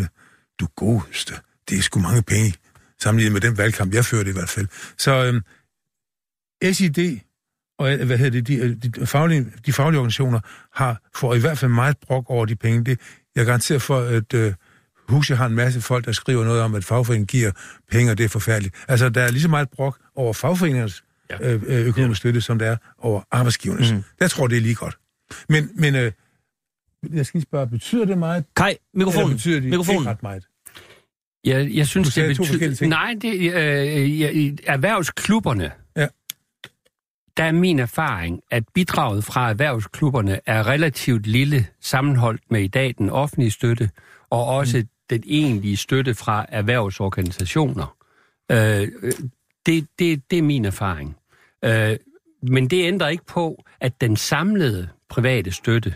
200.000, 0.00 0.54
du 0.60 0.66
godeste, 0.76 1.34
det 1.68 1.78
er 1.78 1.82
sgu 1.82 2.00
mange 2.00 2.22
penge, 2.22 2.54
sammenlignet 3.00 3.32
med 3.32 3.40
den 3.40 3.58
valgkamp, 3.58 3.94
jeg 3.94 4.04
førte 4.04 4.30
i 4.30 4.32
hvert 4.32 4.48
fald. 4.48 4.66
Så 4.98 5.24
øhm, 5.24 5.40
SID 6.72 7.18
og 7.78 7.92
øh, 7.92 8.06
hvad 8.06 8.18
hedder 8.18 8.40
det, 8.40 8.46
de, 8.46 8.74
de, 8.74 9.06
faglige, 9.06 9.46
de 9.66 9.72
faglige 9.72 9.98
organisationer 9.98 10.40
har, 10.74 11.00
får 11.16 11.34
i 11.34 11.38
hvert 11.38 11.58
fald 11.58 11.70
meget 11.70 11.98
brok 11.98 12.24
over 12.28 12.46
de 12.46 12.56
penge. 12.56 12.84
Det, 12.84 13.00
jeg 13.36 13.46
garanterer 13.46 13.78
for, 13.78 14.00
at 14.00 14.34
øh, 14.34 14.54
Huset 15.08 15.36
har 15.36 15.46
en 15.46 15.54
masse 15.54 15.80
folk, 15.80 16.04
der 16.04 16.12
skriver 16.12 16.44
noget 16.44 16.62
om, 16.62 16.74
at 16.74 16.84
fagforeningen 16.84 17.26
giver 17.26 17.50
penge, 17.90 18.12
og 18.12 18.18
det 18.18 18.24
er 18.24 18.28
forfærdeligt. 18.28 18.74
Altså, 18.88 19.08
der 19.08 19.22
er 19.22 19.30
lige 19.30 19.42
så 19.42 19.48
meget 19.48 19.68
brok 19.70 19.98
over 20.16 20.32
fagforeningernes 20.32 21.04
Ja. 21.30 21.52
øh, 21.54 21.62
øh, 21.66 21.86
økonomisk 21.86 22.18
støtte, 22.18 22.40
som 22.40 22.58
der 22.58 22.66
er 22.66 22.76
over 22.98 23.22
arbejdsgivernes. 23.30 23.92
Mm. 23.92 24.02
Jeg 24.20 24.30
tror, 24.30 24.46
det 24.46 24.56
er 24.56 24.60
lige 24.60 24.74
godt. 24.74 24.98
Men, 25.48 25.70
men 25.74 25.94
øh, 25.94 26.12
jeg 27.12 27.26
skal 27.26 27.38
lige 27.38 27.46
spørge, 27.46 27.66
betyder 27.66 28.04
det 28.04 28.18
meget? 28.18 28.44
Eller 28.58 28.74
mikrofonen. 28.94 29.30
betyder 29.30 29.60
det 29.60 29.70
mikrofonen. 29.70 30.00
ikke 30.00 30.10
ret 30.10 30.22
meget? 30.22 30.46
Jeg, 31.44 31.70
jeg 31.74 31.86
synes, 31.86 32.14
Du 32.14 32.20
det 32.58 32.78
ting. 32.78 32.88
Nej, 32.88 33.14
det, 33.22 33.54
øh, 33.54 33.96
i 34.36 34.58
erhvervsklubberne, 34.66 35.72
Ja. 35.96 36.06
der 37.36 37.44
er 37.44 37.52
min 37.52 37.78
erfaring, 37.78 38.40
at 38.50 38.64
bidraget 38.74 39.24
fra 39.24 39.50
erhvervsklubberne 39.50 40.40
er 40.46 40.66
relativt 40.66 41.26
lille 41.26 41.66
sammenholdt 41.80 42.42
med 42.50 42.60
i 42.62 42.68
dag 42.68 42.94
den 42.98 43.10
offentlige 43.10 43.50
støtte, 43.50 43.90
og 44.30 44.44
også 44.46 44.78
mm. 44.78 44.88
den 45.10 45.22
egentlige 45.26 45.76
støtte 45.76 46.14
fra 46.14 46.46
erhvervsorganisationer. 46.48 47.96
Øh, 48.50 48.88
øh, 49.02 49.12
det, 49.66 49.86
det, 49.98 50.30
det 50.30 50.38
er 50.38 50.42
min 50.42 50.64
erfaring. 50.64 51.16
Øh, 51.64 51.96
men 52.42 52.70
det 52.70 52.84
ændrer 52.86 53.08
ikke 53.08 53.26
på, 53.26 53.64
at 53.80 54.00
den 54.00 54.16
samlede 54.16 54.88
private 55.10 55.52
støtte, 55.52 55.94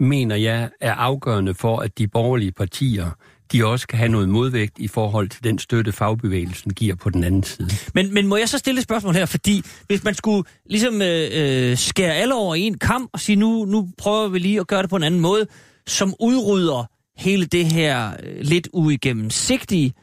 mener 0.00 0.36
jeg, 0.36 0.70
er 0.80 0.94
afgørende 0.94 1.54
for, 1.54 1.78
at 1.78 1.98
de 1.98 2.08
borgerlige 2.08 2.52
partier, 2.52 3.10
de 3.52 3.66
også 3.66 3.86
kan 3.86 3.98
have 3.98 4.08
noget 4.08 4.28
modvægt 4.28 4.78
i 4.78 4.88
forhold 4.88 5.28
til 5.28 5.44
den 5.44 5.58
støtte, 5.58 5.92
fagbevægelsen 5.92 6.74
giver 6.74 6.94
på 6.94 7.10
den 7.10 7.24
anden 7.24 7.42
side. 7.42 7.68
Men, 7.94 8.14
men 8.14 8.26
må 8.26 8.36
jeg 8.36 8.48
så 8.48 8.58
stille 8.58 8.78
et 8.78 8.84
spørgsmål 8.84 9.14
her? 9.14 9.26
Fordi 9.26 9.62
hvis 9.86 10.04
man 10.04 10.14
skulle 10.14 10.48
ligesom 10.66 11.02
øh, 11.02 11.30
øh 11.32 11.76
skære 11.76 12.14
alle 12.14 12.34
over 12.34 12.54
i 12.54 12.60
en 12.60 12.78
kamp 12.78 13.10
og 13.12 13.20
sige, 13.20 13.36
nu, 13.36 13.64
nu 13.64 13.88
prøver 13.98 14.28
vi 14.28 14.38
lige 14.38 14.60
at 14.60 14.66
gøre 14.66 14.82
det 14.82 14.90
på 14.90 14.96
en 14.96 15.02
anden 15.02 15.20
måde, 15.20 15.46
som 15.86 16.14
udrydder 16.20 16.90
hele 17.16 17.46
det 17.46 17.66
her 17.66 18.12
øh, 18.22 18.40
lidt 18.40 18.68
uigennemsigtige, 18.72 19.94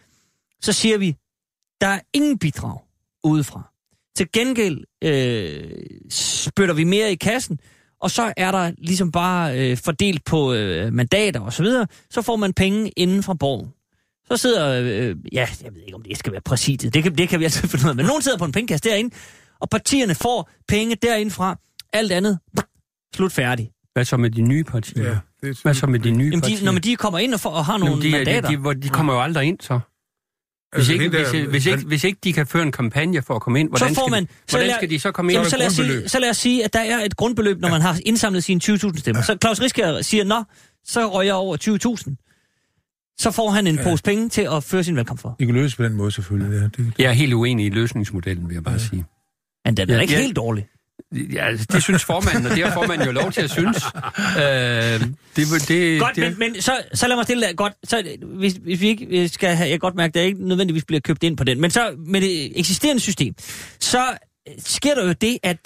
så 0.61 0.73
siger 0.73 0.97
vi, 0.97 1.15
der 1.81 1.87
er 1.87 1.99
ingen 2.13 2.39
bidrag 2.39 2.79
udefra. 3.23 3.71
Til 4.15 4.31
gengæld 4.31 4.83
øh, 5.03 5.71
spytter 6.09 6.75
vi 6.75 6.83
mere 6.83 7.11
i 7.11 7.15
kassen, 7.15 7.59
og 8.01 8.11
så 8.11 8.33
er 8.37 8.51
der 8.51 8.71
ligesom 8.77 9.11
bare 9.11 9.59
øh, 9.59 9.77
fordelt 9.77 10.25
på 10.25 10.53
øh, 10.53 10.93
mandater 10.93 11.39
og 11.39 11.53
så 11.53 11.63
videre, 11.63 11.87
så 12.09 12.21
får 12.21 12.35
man 12.35 12.53
penge 12.53 12.89
inden 12.89 13.23
fra 13.23 13.33
borgen. 13.33 13.67
Så 14.25 14.37
sidder, 14.37 14.81
øh, 14.81 15.15
ja, 15.33 15.47
jeg 15.63 15.73
ved 15.73 15.81
ikke, 15.81 15.95
om 15.95 16.01
det 16.01 16.17
skal 16.17 16.31
være 16.31 16.41
præsidiet, 16.41 16.93
det 16.93 17.03
kan, 17.03 17.17
det 17.17 17.29
kan 17.29 17.39
vi 17.39 17.43
altid 17.43 17.67
finde 17.67 17.85
ud 17.85 17.89
af, 17.89 17.95
men 17.95 18.05
nogen 18.05 18.21
sidder 18.21 18.37
på 18.37 18.45
en 18.45 18.51
pengekasse 18.51 18.89
derinde, 18.89 19.15
og 19.59 19.69
partierne 19.69 20.15
får 20.15 20.49
penge 20.67 20.95
derindefra, 20.95 21.59
alt 21.93 22.11
andet, 22.11 22.39
slut 23.15 23.31
færdig. 23.31 23.71
Hvad 23.93 24.05
så 24.05 24.17
med 24.17 24.29
de 24.29 24.41
nye 24.41 24.63
partier? 24.63 25.03
Ja, 25.03 25.17
det 25.41 25.49
er 25.49 25.61
Hvad 25.63 25.73
så 25.73 25.87
med 25.87 25.99
de 25.99 26.11
nye 26.11 26.25
Jamen, 26.25 26.41
partier? 26.41 26.59
de, 26.59 26.65
når 26.65 26.71
man 26.71 26.81
de 26.81 26.95
kommer 26.95 27.19
ind 27.19 27.33
og, 27.33 27.39
får, 27.39 27.49
og 27.49 27.65
har 27.65 27.77
nogle 27.77 27.91
Jamen, 27.91 28.05
de, 28.05 28.11
mandater, 28.11 28.41
de, 28.41 28.55
de, 28.55 28.57
hvor 28.57 28.73
de 28.73 28.89
kommer 28.89 29.13
jo 29.13 29.21
aldrig 29.21 29.47
ind, 29.47 29.57
så. 29.61 29.79
Hvis, 30.75 30.79
Altså, 30.79 30.93
ikke, 30.93 31.03
hende 31.03 31.17
hvis, 31.17 31.27
der- 31.31 31.47
hvis, 31.49 31.65
ikke, 31.65 31.77
han- 31.77 31.87
hvis 31.87 32.03
ikke 32.03 32.19
de 32.23 32.33
kan 32.33 32.47
føre 32.47 32.63
en 32.63 32.71
kampagne 32.71 33.21
for 33.21 33.35
at 33.35 33.41
komme 33.41 33.59
ind, 33.59 33.69
hvordan, 33.69 33.95
så 33.95 34.01
får 34.01 34.07
man, 34.07 34.23
skal, 34.27 34.35
de, 34.35 34.51
hvordan 34.51 34.67
lad- 34.67 34.75
skal 34.75 34.89
de 34.89 34.99
så 34.99 35.11
komme 35.11 35.31
ind? 35.31 35.37
Jamen, 35.37 35.45
Så 35.45 35.49
så, 35.49 35.57
lad 35.57 35.65
der 35.65 35.69
os 35.69 35.75
sige, 35.75 36.09
så 36.09 36.19
lad 36.19 36.29
os 36.29 36.37
sige, 36.37 36.65
at 36.65 36.73
der 36.73 36.79
er 36.79 37.05
et 37.05 37.15
grundbeløb, 37.15 37.59
når 37.61 37.69
man 37.69 37.81
har 37.81 37.99
indsamlet 38.05 38.43
sine 38.43 38.59
20.000 38.63 38.99
stemmer. 38.99 39.21
Så 39.21 39.37
Claus 39.41 39.61
Risker 39.61 40.01
siger, 40.01 40.23
nå, 40.23 40.43
så 40.85 41.13
røg 41.13 41.25
jeg 41.25 41.33
over 41.33 41.57
20.000. 41.57 42.15
Så 43.19 43.31
får 43.31 43.49
han 43.49 43.67
en 43.67 43.79
pose 43.83 44.03
penge 44.03 44.29
til 44.29 44.47
at 44.51 44.63
føre 44.63 44.83
sin 44.83 44.95
valgkamp 44.95 45.19
for. 45.19 45.35
De 45.39 45.45
kan 45.45 45.55
løse 45.55 45.77
på 45.77 45.83
den 45.83 45.93
måde, 45.93 46.11
selvfølgelig. 46.11 46.59
Ja, 46.77 46.83
det, 46.83 46.93
Jeg 46.97 47.07
er 47.09 47.11
helt 47.13 47.33
uenig 47.33 47.65
i 47.65 47.69
løsningsmodellen, 47.69 48.47
vil 48.47 48.53
jeg 48.53 48.63
bare 48.63 48.79
sige. 48.79 49.05
Men 49.65 49.77
den 49.77 49.89
er 49.89 49.95
Ja, 49.95 50.01
ikke 50.01 50.13
ja. 50.13 50.19
helt 50.21 50.35
dårlig. 50.35 50.67
Ja, 51.33 51.51
det 51.71 51.83
synes 51.83 52.05
formanden, 52.05 52.45
og 52.45 52.55
det 52.55 52.63
har 52.65 52.73
formanden 52.73 53.07
jo 53.07 53.13
lov 53.13 53.31
til 53.31 53.41
at 53.41 53.49
synes. 53.49 53.77
Øh, 54.37 54.43
det, 54.43 55.09
det, 55.35 55.67
det, 55.67 55.99
Godt, 55.99 56.15
det, 56.15 56.23
men, 56.23 56.53
men 56.53 56.61
så, 56.61 56.81
så 56.93 57.07
lad 57.07 57.15
mig 57.15 57.25
stille 57.25 57.47
dig. 57.47 57.55
Godt, 57.57 57.73
så, 57.83 58.17
hvis, 58.37 58.53
hvis 58.53 58.81
vi 58.81 58.87
ikke 58.87 59.05
øh, 59.05 59.29
skal 59.29 59.55
have, 59.55 59.69
jeg 59.69 59.79
godt 59.79 59.95
mærke, 59.95 60.09
at 60.09 60.13
det 60.13 60.21
ikke 60.21 60.47
nødvendigvis 60.47 60.85
bliver 60.85 60.99
købt 60.99 61.23
ind 61.23 61.37
på 61.37 61.43
den, 61.43 61.61
men 61.61 61.71
så 61.71 61.91
med 62.07 62.21
det 62.21 62.59
eksisterende 62.59 62.99
system, 62.99 63.33
så 63.79 64.05
øh, 64.47 64.53
sker 64.57 64.95
der 64.95 65.05
jo 65.05 65.11
det, 65.11 65.37
at 65.43 65.57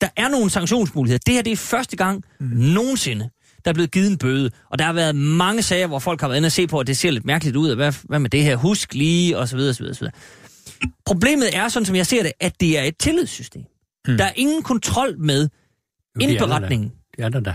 der 0.00 0.08
er 0.16 0.28
nogle 0.28 0.50
sanktionsmuligheder. 0.50 1.18
Det 1.26 1.34
her 1.34 1.42
det 1.42 1.52
er 1.52 1.56
første 1.56 1.96
gang 1.96 2.24
mm. 2.40 2.46
nogensinde, 2.46 3.30
der 3.64 3.70
er 3.70 3.74
blevet 3.74 3.90
givet 3.90 4.10
en 4.10 4.18
bøde. 4.18 4.50
Og 4.70 4.78
der 4.78 4.84
har 4.84 4.92
været 4.92 5.16
mange 5.16 5.62
sager, 5.62 5.86
hvor 5.86 5.98
folk 5.98 6.20
har 6.20 6.28
været 6.28 6.36
inde 6.36 6.46
og 6.46 6.52
se 6.52 6.66
på, 6.66 6.78
at 6.78 6.86
det 6.86 6.96
ser 6.96 7.10
lidt 7.10 7.24
mærkeligt 7.24 7.56
ud, 7.56 7.70
og 7.70 7.76
hvad, 7.76 7.92
hvad 8.04 8.18
med 8.18 8.30
det 8.30 8.42
her, 8.42 8.56
husk 8.56 8.94
lige, 8.94 9.38
og 9.38 9.48
så 9.48 9.56
videre, 9.56 9.74
så 9.74 9.82
videre, 9.82 9.94
så 9.94 10.00
videre. 10.00 10.14
Problemet 11.06 11.56
er, 11.56 11.68
sådan 11.68 11.86
som 11.86 11.96
jeg 11.96 12.06
ser 12.06 12.22
det, 12.22 12.32
at 12.40 12.60
det 12.60 12.78
er 12.78 12.82
et 12.82 12.96
tillidssystem. 12.98 13.62
Mm. 14.08 14.16
Der 14.16 14.24
er 14.24 14.32
ingen 14.36 14.62
kontrol 14.62 15.18
med 15.18 15.40
det 15.40 15.48
er 15.48 16.18
der 16.18 16.26
da. 16.26 16.32
indberetningen. 16.32 16.92
Det 17.16 17.24
er 17.24 17.28
der 17.28 17.40
da. 17.40 17.54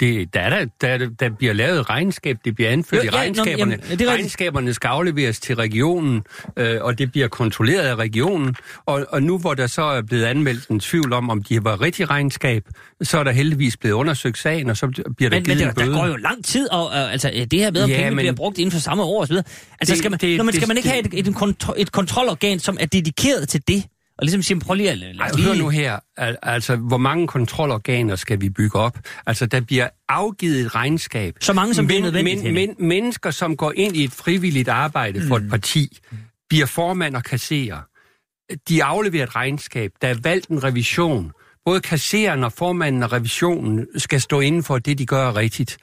Det, 0.00 0.34
der, 0.34 0.40
er 0.40 0.50
der, 0.80 0.98
der, 0.98 1.08
der 1.20 1.30
bliver 1.30 1.52
lavet 1.52 1.90
regnskab, 1.90 2.36
det 2.44 2.54
bliver 2.54 2.70
anført 2.70 2.98
Jo, 2.98 3.04
jo, 3.04 3.04
i 3.04 3.06
ja, 3.06 3.10
nå, 3.10 3.18
regnskaberne. 3.22 3.78
jamen, 3.84 3.98
det 3.98 4.06
er. 4.08 4.10
Regnskaberne 4.12 4.74
skal 4.74 4.88
afleveres 4.88 5.40
til 5.40 5.56
regionen, 5.56 6.22
øh, 6.56 6.78
og 6.82 6.98
det 6.98 7.12
bliver 7.12 7.28
kontrolleret 7.28 7.82
af 7.88 7.94
regionen. 7.94 8.54
Og, 8.86 9.06
og 9.08 9.22
nu 9.22 9.38
hvor 9.38 9.54
der 9.54 9.66
så 9.66 9.82
er 9.82 10.02
blevet 10.02 10.24
anmeldt 10.24 10.68
en 10.68 10.80
tvivl 10.80 11.12
om, 11.12 11.30
om 11.30 11.42
de 11.42 11.64
var 11.64 11.80
rigtig 11.80 12.10
regnskab, 12.10 12.64
så 13.02 13.18
er 13.18 13.24
der 13.24 13.30
heldigvis 13.30 13.76
blevet 13.76 13.94
undersøgt 13.94 14.38
sagen, 14.38 14.70
og 14.70 14.76
så 14.76 14.86
bliver 15.16 15.30
der 15.30 15.36
Men, 15.36 15.44
givet 15.44 15.58
men 15.58 15.68
en 15.68 15.68
der, 15.68 15.74
bøde. 15.74 15.90
der 15.90 15.98
går 16.00 16.06
jo 16.06 16.16
lang 16.16 16.44
tid, 16.44 16.70
og 16.72 16.86
uh, 16.86 17.12
altså, 17.12 17.46
det 17.50 17.58
her 17.58 17.70
med, 17.70 17.82
om 17.82 17.88
Ja, 17.90 17.94
ja, 17.94 17.98
pengene 18.00 18.16
men- 18.16 18.22
bliver 18.22 18.32
brugt 18.34 18.58
inden 18.58 18.72
for 18.72 18.78
samme 18.78 19.02
år 19.02 19.22
osv. 19.22 19.32
Altså, 19.32 19.44
Det- 19.80 19.98
skal 19.98 20.10
man, 20.10 20.20
det- 20.20 20.36
når 20.36 20.44
man, 20.44 20.52
skal 20.54 20.60
det- 20.60 20.68
man 20.68 20.76
ikke 20.76 20.86
det- 20.88 20.92
have 21.12 21.18
et, 21.18 21.28
et, 21.28 21.34
kontro, 21.34 21.72
et 21.76 21.92
kontrolorgan, 21.92 22.58
som 22.58 22.76
er 22.80 22.86
dedikeret 22.86 23.48
til 23.48 23.62
det? 23.68 23.84
Og 24.18 24.24
ligesom 24.24 24.42
sige, 24.42 24.60
prøv 24.60 24.74
lige 24.74 24.90
at 24.90 24.98
lad 24.98 25.14
Ej, 25.20 25.30
lige... 25.34 25.46
hør 25.46 25.54
nu 25.54 25.68
her, 25.68 25.98
Al- 26.16 26.36
altså 26.42 26.76
hvor 26.76 26.96
mange 26.96 27.26
kontrolorganer 27.26 28.16
skal 28.16 28.40
vi 28.40 28.48
bygge 28.48 28.78
op? 28.78 28.98
Altså 29.26 29.46
der 29.46 29.60
bliver 29.60 29.88
afgivet 30.08 30.60
et 30.60 30.74
regnskab. 30.74 31.34
Så 31.40 31.52
mange, 31.52 31.74
som 31.74 31.88
det 31.88 31.96
er 31.96 32.02
nødvendigt, 32.02 32.42
Men, 32.42 32.54
men, 32.54 32.88
mennesker, 32.88 33.30
som 33.30 33.56
går 33.56 33.72
ind 33.76 33.96
i 33.96 34.04
et 34.04 34.12
frivilligt 34.12 34.68
arbejde 34.68 35.22
for 35.28 35.36
et 35.36 35.50
parti, 35.50 35.98
bliver 36.48 36.66
formand 36.66 37.16
og 37.16 37.24
kasserer. 37.24 37.80
De 38.68 38.84
afleverer 38.84 39.26
et 39.26 39.36
regnskab. 39.36 39.90
Der 40.02 40.08
er 40.08 40.14
valgt 40.22 40.48
en 40.48 40.64
revision. 40.64 41.32
Både 41.64 41.80
kasseren 41.80 42.44
og 42.44 42.52
formanden 42.52 43.02
og 43.02 43.12
revisionen 43.12 43.86
skal 43.96 44.20
stå 44.20 44.40
inden 44.40 44.62
for 44.62 44.78
det, 44.78 44.98
de 44.98 45.06
gør 45.06 45.36
rigtigt. 45.36 45.78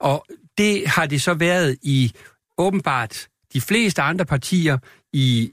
Og 0.00 0.26
det 0.58 0.88
har 0.88 1.06
det 1.06 1.22
så 1.22 1.34
været 1.34 1.76
i 1.82 2.12
åbenbart 2.58 3.28
de 3.52 3.60
fleste 3.60 4.02
andre 4.02 4.24
partier 4.24 4.78
i 5.12 5.52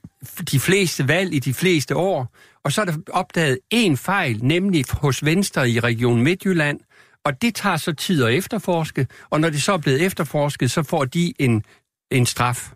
de 0.52 0.60
fleste 0.60 1.08
valg 1.08 1.34
i 1.34 1.40
de 1.40 1.54
fleste 1.54 1.96
år, 1.96 2.36
og 2.64 2.72
så 2.72 2.82
er 2.82 2.86
der 2.86 2.98
opdaget 3.12 3.60
en 3.70 3.98
fejl, 3.98 4.40
nemlig 4.44 4.86
hos 4.92 5.26
Venstre 5.26 5.70
i 5.70 5.80
Region 5.80 6.22
Midtjylland, 6.22 6.80
og 7.26 7.42
det 7.42 7.56
tager 7.56 7.78
så 7.78 7.92
tid 7.92 8.24
at 8.24 8.34
efterforske, 8.34 9.08
og 9.30 9.42
når 9.42 9.50
det 9.50 9.64
så 9.64 9.74
er 9.74 9.78
blevet 9.78 10.02
efterforsket, 10.02 10.72
så 10.72 10.84
får 10.84 11.06
de 11.06 11.34
en, 11.40 11.64
en 12.12 12.26
straf. 12.26 12.72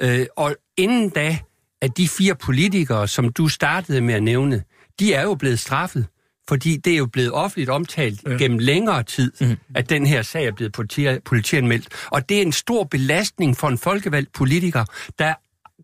Øh, 0.00 0.26
og 0.36 0.56
inden 0.76 1.10
da, 1.10 1.38
at 1.82 1.96
de 1.96 2.08
fire 2.08 2.34
politikere, 2.34 3.08
som 3.08 3.32
du 3.32 3.48
startede 3.48 4.00
med 4.00 4.14
at 4.14 4.22
nævne, 4.22 4.62
de 5.00 5.14
er 5.14 5.22
jo 5.22 5.34
blevet 5.34 5.58
straffet, 5.58 6.06
fordi 6.48 6.76
det 6.76 6.92
er 6.92 6.96
jo 6.96 7.06
blevet 7.06 7.32
offentligt 7.32 7.70
omtalt 7.70 8.20
ja. 8.26 8.30
gennem 8.30 8.58
længere 8.58 9.02
tid, 9.02 9.32
mm. 9.40 9.56
at 9.74 9.90
den 9.90 10.06
her 10.06 10.22
sag 10.22 10.46
er 10.46 10.52
blevet 10.52 10.72
politi- 10.72 11.18
politianmeldt. 11.24 11.88
Og 12.06 12.28
det 12.28 12.38
er 12.38 12.42
en 12.42 12.52
stor 12.52 12.84
belastning 12.84 13.56
for 13.56 13.68
en 13.68 13.78
folkevalgt 13.78 14.32
politiker, 14.32 14.84
der 15.18 15.34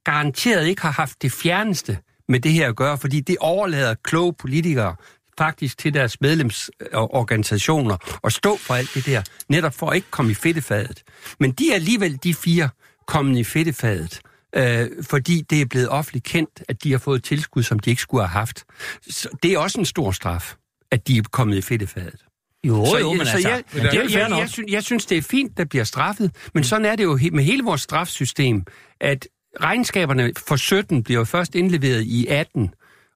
garanteret 0.04 0.66
ikke 0.66 0.82
har 0.82 0.90
haft 0.90 1.22
det 1.22 1.32
fjerneste 1.32 1.98
med 2.28 2.40
det 2.40 2.52
her 2.52 2.68
at 2.68 2.76
gøre, 2.76 2.98
fordi 2.98 3.20
det 3.20 3.36
overlader 3.40 3.94
kloge 4.04 4.32
politikere 4.32 4.96
faktisk 5.38 5.78
til 5.78 5.94
deres 5.94 6.20
medlemsorganisationer 6.20 8.18
og 8.22 8.32
stå 8.32 8.56
for 8.56 8.74
alt 8.74 8.90
det 8.94 9.06
der, 9.06 9.22
netop 9.48 9.74
for 9.74 9.90
at 9.90 9.96
ikke 9.96 10.10
komme 10.10 10.30
i 10.30 10.34
fedtefadet. 10.34 11.02
Men 11.40 11.52
de 11.52 11.70
er 11.70 11.74
alligevel 11.74 12.18
de 12.24 12.34
fire 12.34 12.68
kommet 13.06 13.38
i 13.38 13.44
fedtefadet, 13.44 14.20
øh, 14.56 14.88
fordi 15.02 15.44
det 15.50 15.60
er 15.60 15.66
blevet 15.66 15.88
offentligt 15.88 16.24
kendt, 16.24 16.62
at 16.68 16.84
de 16.84 16.90
har 16.90 16.98
fået 16.98 17.24
tilskud, 17.24 17.62
som 17.62 17.78
de 17.78 17.90
ikke 17.90 18.02
skulle 18.02 18.22
have 18.22 18.38
haft. 18.38 18.64
Så 19.10 19.28
det 19.42 19.52
er 19.52 19.58
også 19.58 19.80
en 19.80 19.86
stor 19.86 20.12
straf, 20.12 20.54
at 20.90 21.08
de 21.08 21.16
er 21.18 21.22
kommet 21.22 21.56
i 21.56 21.62
fedtefadet. 21.62 22.24
Jo, 22.64 22.86
Så, 22.86 22.98
jo, 22.98 23.12
men 23.12 23.26
så 23.26 23.32
altså, 23.32 23.48
jeg, 23.48 23.62
det 23.72 23.80
er 23.80 23.84
jeg, 23.84 24.10
jeg, 24.10 24.30
jeg, 24.30 24.48
synes, 24.48 24.72
jeg 24.72 24.82
synes, 24.82 25.06
det 25.06 25.18
er 25.18 25.22
fint, 25.22 25.56
der 25.56 25.64
bliver 25.64 25.84
straffet, 25.84 26.36
men 26.54 26.64
sådan 26.64 26.84
er 26.84 26.96
det 26.96 27.04
jo 27.04 27.18
med 27.32 27.44
hele 27.44 27.62
vores 27.62 27.80
strafsystem, 27.80 28.64
at 29.00 29.28
regnskaberne 29.60 30.32
for 30.48 30.56
17 30.56 31.02
bliver 31.02 31.24
først 31.24 31.54
indleveret 31.54 32.02
i 32.02 32.26
18, 32.26 32.70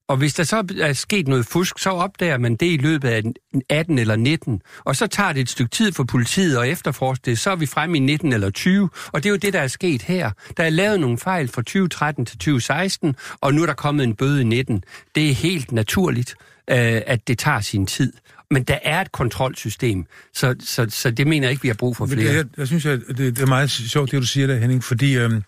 og 0.08 0.16
hvis 0.16 0.34
der 0.34 0.44
så 0.44 0.64
er 0.80 0.92
sket 0.92 1.28
noget 1.28 1.46
fusk, 1.46 1.78
så 1.78 1.90
opdager 1.90 2.38
man 2.38 2.56
det 2.56 2.66
i 2.66 2.76
løbet 2.76 3.08
af 3.08 3.22
18 3.70 3.98
eller 3.98 4.16
19. 4.16 4.62
Og 4.84 4.96
så 4.96 5.06
tager 5.06 5.32
det 5.32 5.40
et 5.40 5.48
stykke 5.48 5.70
tid 5.70 5.92
for 5.92 6.04
politiet 6.04 6.58
at 6.58 6.68
efterforske 6.68 7.22
det. 7.30 7.38
Så 7.38 7.50
er 7.50 7.56
vi 7.56 7.66
fremme 7.66 7.96
i 7.96 8.00
19 8.00 8.32
eller 8.32 8.50
20. 8.50 8.90
Og 9.12 9.22
det 9.22 9.28
er 9.28 9.30
jo 9.30 9.36
det, 9.36 9.52
der 9.52 9.60
er 9.60 9.66
sket 9.66 10.02
her. 10.02 10.30
Der 10.56 10.64
er 10.64 10.70
lavet 10.70 11.00
nogle 11.00 11.18
fejl 11.18 11.48
fra 11.48 11.62
2013 11.62 12.26
til 12.26 12.38
2016, 12.38 13.16
og 13.40 13.54
nu 13.54 13.62
er 13.62 13.66
der 13.66 13.74
kommet 13.74 14.04
en 14.04 14.14
bøde 14.14 14.40
i 14.40 14.44
19. 14.44 14.84
Det 15.14 15.30
er 15.30 15.34
helt 15.34 15.72
naturligt, 15.72 16.34
øh, 16.70 17.02
at 17.06 17.28
det 17.28 17.38
tager 17.38 17.60
sin 17.60 17.86
tid. 17.86 18.12
Men 18.50 18.62
der 18.62 18.78
er 18.82 19.00
et 19.00 19.12
kontrolsystem, 19.12 20.04
så, 20.34 20.54
så, 20.60 20.86
så 20.90 21.10
det 21.10 21.26
mener 21.26 21.46
jeg 21.46 21.50
ikke, 21.50 21.62
vi 21.62 21.68
har 21.68 21.74
brug 21.74 21.96
for 21.96 22.06
Men 22.06 22.14
flere. 22.18 22.28
det, 22.28 22.36
jeg, 22.36 22.44
jeg 22.56 22.66
synes, 22.66 22.86
at 22.86 23.00
det, 23.08 23.18
det 23.18 23.38
er 23.38 23.46
meget 23.46 23.70
sjovt, 23.70 24.10
det 24.10 24.20
du 24.20 24.26
siger 24.26 24.46
der, 24.46 24.56
Henning, 24.56 24.84
fordi 24.84 25.16
øhm, 25.16 25.42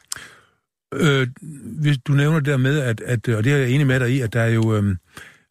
øh, 0.95 1.28
hvis 1.62 1.99
du 1.99 2.12
nævner 2.12 2.39
det 2.39 2.47
der 2.47 2.57
med, 2.57 2.78
at, 2.78 3.01
at, 3.01 3.28
og 3.28 3.45
det 3.45 3.53
er 3.53 3.57
jeg 3.57 3.70
enig 3.70 3.86
med 3.86 4.01
dig 4.01 4.11
i, 4.11 4.20
at 4.20 4.32
der 4.32 4.41
er 4.41 4.49
jo 4.49 4.76
øhm, 4.76 4.99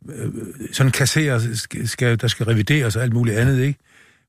øh, 0.10 0.32
sådan 0.72 0.92
kasserer, 0.92 1.40
skal, 1.86 2.22
der 2.22 2.28
skal 2.28 2.46
revideres 2.46 2.96
og 2.96 3.04
alt 3.04 3.14
muligt 3.14 3.38
andet, 3.38 3.60
ikke? 3.60 3.80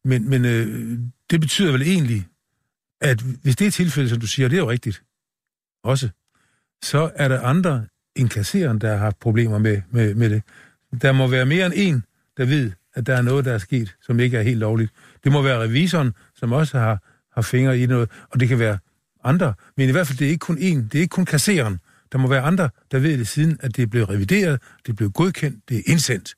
Men, 0.04 0.30
men 0.30 0.44
øh, 0.44 0.98
det 1.30 1.40
betyder 1.40 1.72
vel 1.72 1.82
egentlig, 1.82 2.26
at 3.00 3.20
hvis 3.20 3.56
det 3.56 3.66
er 3.66 3.70
tilfældet, 3.70 4.10
som 4.10 4.20
du 4.20 4.26
siger, 4.26 4.48
det 4.48 4.56
er 4.56 4.60
jo 4.60 4.70
rigtigt, 4.70 5.02
også, 5.84 6.08
så 6.82 7.10
er 7.14 7.28
der 7.28 7.40
andre 7.40 7.86
end 8.16 8.28
kassereren, 8.28 8.78
der 8.78 8.90
har 8.90 8.96
haft 8.96 9.18
problemer 9.18 9.58
med, 9.58 9.82
med, 9.90 10.14
med 10.14 10.30
det. 10.30 10.42
Der 11.02 11.12
må 11.12 11.26
være 11.26 11.46
mere 11.46 11.66
end 11.66 11.74
en, 11.76 12.04
der 12.36 12.44
ved, 12.44 12.72
at 12.94 13.06
der 13.06 13.16
er 13.16 13.22
noget, 13.22 13.44
der 13.44 13.52
er 13.52 13.58
sket, 13.58 13.96
som 14.02 14.20
ikke 14.20 14.38
er 14.38 14.42
helt 14.42 14.58
lovligt. 14.58 14.92
Det 15.24 15.32
må 15.32 15.42
være 15.42 15.60
revisoren, 15.60 16.12
som 16.34 16.52
også 16.52 16.78
har, 16.78 17.02
har 17.32 17.42
fingre 17.42 17.78
i 17.78 17.86
noget, 17.86 18.10
og 18.30 18.40
det 18.40 18.48
kan 18.48 18.58
være 18.58 18.78
andre. 19.28 19.54
Men 19.76 19.88
i 19.88 19.92
hvert 19.92 20.06
fald, 20.06 20.18
det 20.18 20.24
er 20.26 20.28
ikke 20.30 20.40
kun 20.40 20.58
en, 20.60 20.82
det 20.92 20.94
er 20.94 21.02
ikke 21.02 21.12
kun 21.12 21.24
kasseren. 21.24 21.78
Der 22.12 22.18
må 22.18 22.28
være 22.28 22.40
andre, 22.40 22.68
der 22.92 22.98
ved 22.98 23.18
det 23.18 23.28
siden, 23.28 23.56
at 23.60 23.76
det 23.76 23.82
er 23.82 23.86
blevet 23.86 24.10
revideret, 24.10 24.60
det 24.86 24.92
er 24.92 24.96
blevet 24.96 25.14
godkendt, 25.14 25.68
det 25.68 25.76
er 25.78 25.82
indsendt. 25.86 26.34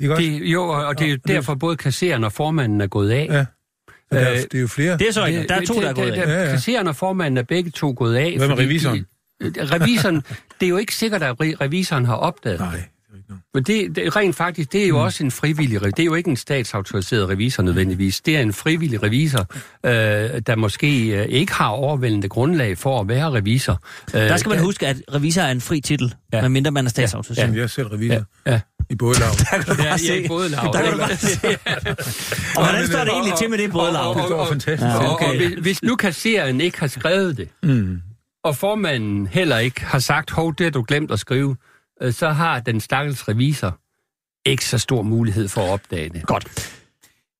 Ikke 0.00 0.14
også? 0.14 0.22
Det, 0.22 0.42
jo, 0.52 0.62
og 0.68 0.98
det 0.98 1.06
er 1.06 1.10
jo 1.10 1.18
derfor 1.28 1.54
både 1.54 1.76
kasseren 1.76 2.24
og 2.24 2.32
formanden 2.32 2.80
er 2.80 2.86
gået 2.86 3.10
af. 3.10 3.26
Ja. 3.30 3.44
Så 3.88 3.92
der, 4.12 4.18
er- 4.20 4.32
Øh, 4.32 4.38
det 4.38 4.54
er 4.54 4.60
jo 4.60 4.66
flere. 4.66 4.98
Det 4.98 5.08
er 5.08 5.12
så 5.12 5.24
rigtigt. 5.24 5.48
Der 5.48 5.54
er 5.54 5.64
to, 5.64 5.74
der 5.74 5.88
er 5.88 5.92
gået 5.94 6.10
af. 6.10 6.16
Ja, 6.28 6.44
ja. 6.44 6.50
Kasseren 6.50 6.86
og 6.88 6.96
formanden 6.96 7.38
er 7.38 7.42
begge 7.42 7.70
to 7.70 7.94
gået 7.96 8.16
af. 8.16 8.34
Hvad 8.38 8.48
med 8.48 8.58
revisoren? 8.58 9.06
De, 9.42 9.52
revisoren, 9.64 10.16
det 10.60 10.66
er 10.66 10.70
jo 10.70 10.76
ikke 10.76 10.94
sikkert, 10.94 11.22
at 11.22 11.30
re- 11.30 11.36
revisoren 11.60 12.04
har 12.04 12.14
opdaget. 12.14 12.60
Nej, 12.60 12.82
ikke. 13.30 13.40
Men 13.54 13.62
det, 13.62 13.96
det, 13.96 14.16
rent 14.16 14.36
faktisk, 14.36 14.72
det 14.72 14.84
er 14.84 14.88
jo 14.88 14.96
mm. 14.98 15.02
også 15.04 15.24
en 15.24 15.30
frivillig 15.30 15.82
revisor. 15.82 15.94
Det 15.96 16.02
er 16.02 16.06
jo 16.06 16.14
ikke 16.14 16.30
en 16.30 16.36
statsautoriseret 16.36 17.28
revisor 17.28 17.62
nødvendigvis. 17.62 18.20
Det 18.20 18.36
er 18.36 18.40
en 18.40 18.52
frivillig 18.52 19.02
revisor, 19.02 19.46
øh, 19.86 19.92
der 20.46 20.56
måske 20.56 21.06
øh, 21.08 21.26
ikke 21.28 21.52
har 21.52 21.66
overvældende 21.68 22.28
grundlag 22.28 22.78
for 22.78 23.00
at 23.00 23.08
være 23.08 23.30
revisor. 23.30 23.82
Øh, 24.14 24.20
Der 24.20 24.36
skal 24.36 24.48
man 24.50 24.58
huske, 24.58 24.86
at 24.86 24.96
revisor 25.14 25.42
er 25.42 25.50
en 25.50 25.60
fri 25.60 25.80
titel, 25.80 26.14
Ja. 26.32 26.36
ja. 26.36 26.42
medmindre 26.42 26.70
man 26.70 26.84
er 26.86 26.90
statsautoriseret. 26.90 27.48
Som 27.48 27.56
jeg 27.56 27.62
er 27.62 27.66
selv 27.66 27.86
revisor 27.86 28.24
Ja, 28.46 28.52
ja. 28.52 28.60
i 28.90 28.94
både 28.94 29.18
lav. 29.18 29.28
Ja, 29.84 29.96
ja, 30.08 30.14
i 30.24 30.28
både 30.28 30.48
lav. 30.48 30.60
Der 30.72 30.82
kan 30.82 30.92
du 30.92 30.98
bare 30.98 31.16
se. 31.26 31.38
Og 32.56 32.64
hvordan 32.64 32.86
står 32.86 32.98
det 33.00 33.08
egentlig 33.12 33.34
til 33.38 33.50
med 33.50 33.58
det 33.58 33.70
både 33.72 33.92
lav? 33.92 34.14
Det 34.20 34.28
går 34.28 34.46
fantastisk. 34.46 34.82
Ja, 34.82 34.98
Og, 35.06 35.12
okay. 35.14 35.26
og 35.28 35.36
hvis, 35.36 35.52
hvis 35.60 35.82
nu 35.82 35.96
kasseren 35.96 36.60
ikke 36.60 36.80
har 36.80 36.86
skrevet 36.86 37.36
det, 37.36 37.48
Mm. 37.62 38.00
og 38.44 38.56
formanden 38.56 39.26
heller 39.26 39.58
ikke 39.58 39.84
har 39.84 39.98
sagt, 39.98 40.30
hov, 40.30 40.54
det 40.58 40.64
har 40.64 40.70
du 40.70 40.84
glemt 40.88 41.10
at 41.10 41.18
skrive, 41.18 41.50
øh, 41.50 41.56
så 42.10 42.28
har 42.30 42.60
den 42.60 42.80
stakkels 42.80 43.28
revisor 43.28 43.80
ikke 44.46 44.64
så 44.64 44.78
stor 44.78 45.02
mulighed 45.02 45.48
for 45.48 45.60
at 45.60 45.70
opdage 45.70 46.08
det. 46.08 46.26
Godt. 46.26 46.70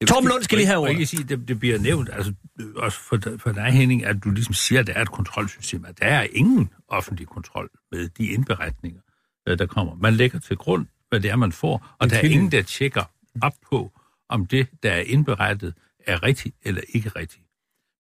Torben 0.09 0.29
Lund 0.29 0.43
skal 0.43 0.59
lige 0.59 0.67
have 0.67 0.79
ordet. 0.79 0.89
Jeg 0.91 0.99
kan 0.99 1.07
sige, 1.07 1.25
det, 1.25 1.49
det 1.49 1.61
bliver 1.61 1.79
nævnt, 1.79 2.11
altså 2.13 2.33
øh, 2.61 2.67
også 2.77 2.99
for, 2.99 3.19
for 3.39 3.53
dig, 3.53 3.65
Henning, 3.73 4.05
at 4.05 4.25
du 4.25 4.31
ligesom 4.31 4.55
siger, 4.55 4.81
at 4.81 4.87
der 4.87 4.93
er 4.93 5.03
et 5.03 5.11
kontrolsystem. 5.11 5.85
At 5.85 5.99
der 6.01 6.07
er 6.07 6.27
ingen 6.33 6.71
offentlig 6.89 7.27
kontrol 7.27 7.71
med 7.93 8.09
de 8.09 8.27
indberetninger, 8.27 9.01
øh, 9.49 9.59
der 9.59 9.67
kommer. 9.67 9.95
Man 9.95 10.15
lægger 10.15 10.39
til 10.39 10.57
grund, 10.57 10.87
hvad 11.09 11.21
det 11.21 11.31
er, 11.31 11.37
man 11.37 11.53
får, 11.53 11.95
og 12.01 12.11
der 12.11 12.17
er 12.17 12.21
ingen, 12.23 12.53
der 12.53 12.63
tjekker 12.63 13.03
op 13.43 13.55
på, 13.71 13.93
om 14.29 14.47
det, 14.47 14.69
der 14.83 14.91
er 14.93 15.01
indberettet, 15.01 15.75
er 16.07 16.23
rigtigt 16.23 16.57
eller 16.63 16.81
ikke 16.89 17.09
rigtigt. 17.09 17.43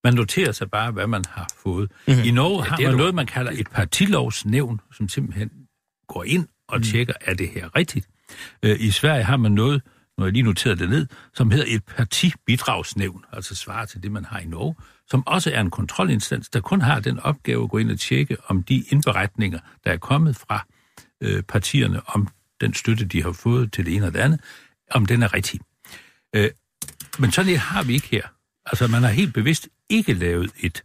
Man 0.05 0.15
noterer 0.15 0.53
sig 0.53 0.71
bare, 0.71 0.91
hvad 0.91 1.07
man 1.07 1.25
har 1.29 1.49
fået. 1.63 1.91
Mhm. 2.07 2.15
Mm-hmm. 2.17 2.29
I 2.29 2.31
Norge 2.31 2.65
har 2.65 2.77
det 2.77 2.83
er 2.85 2.89
man 2.89 2.93
du- 2.93 2.99
noget, 2.99 3.15
man 3.15 3.27
kalder 3.27 3.53
et 3.55 3.69
partilovsnævn, 3.71 4.81
som 4.93 5.09
simpelthen 5.09 5.51
går 6.09 6.25
ind 6.25 6.47
og 6.69 6.77
Mhm. 6.79 6.85
tjekker, 6.85 7.15
er 7.21 7.35
det 7.35 7.49
her 7.49 7.77
rigtigt. 7.77 8.09
Øh, 8.63 8.77
I 8.81 8.91
Sverige 8.91 9.25
har 9.25 9.37
man 9.37 9.53
noget, 9.53 9.83
når 10.19 10.25
jeg 10.27 10.33
lige 10.33 10.43
noterede 10.43 10.79
det 10.79 10.89
ned, 10.89 11.07
som 11.35 11.51
hedder 11.51 11.65
et 11.69 11.83
partibidragsnævn, 11.85 13.25
altså 13.33 13.55
svarer 13.55 13.85
til 13.87 14.03
det, 14.03 14.13
man 14.13 14.25
har 14.25 14.39
i 14.39 14.45
Norge, 14.47 14.75
som 15.11 15.27
også 15.27 15.51
er 15.53 15.61
en 15.61 15.71
kontrolinstans, 15.71 16.49
der 16.49 16.61
kun 16.61 16.81
har 16.81 17.01
den 17.01 17.21
opgave 17.21 17.65
at 17.65 17.71
gå 17.71 17.79
ind 17.79 17.91
og 17.91 17.99
tjekke, 18.01 18.37
om 18.47 18.63
de 18.63 18.85
indberetninger, 18.89 19.59
der 19.85 19.93
er 19.93 19.97
kommet 19.97 20.37
fra 20.37 20.67
øh, 21.21 21.43
partierne, 21.43 22.01
om 22.09 22.29
den 22.61 22.75
støtte, 22.75 23.05
de 23.05 23.23
har 23.23 23.33
fået 23.33 23.73
til 23.73 23.87
det 23.87 23.95
ene 23.97 24.07
og 24.07 24.13
det 24.15 24.19
andet, 24.19 24.41
om 24.91 25.07
den 25.07 25.23
er 25.23 25.35
rigtig. 25.35 25.61
Øh, 26.37 26.51
men 27.19 27.33
sådan 27.33 27.53
et 27.53 27.59
har 27.59 27.83
vi 27.83 27.95
ikke 27.95 28.09
her. 28.11 28.23
Altså, 28.67 28.87
man 28.89 29.03
har 29.03 29.11
helt 29.11 29.35
bevidst 29.35 29.69
ikke 29.91 30.15
lavet 30.15 30.51
et, 30.61 30.83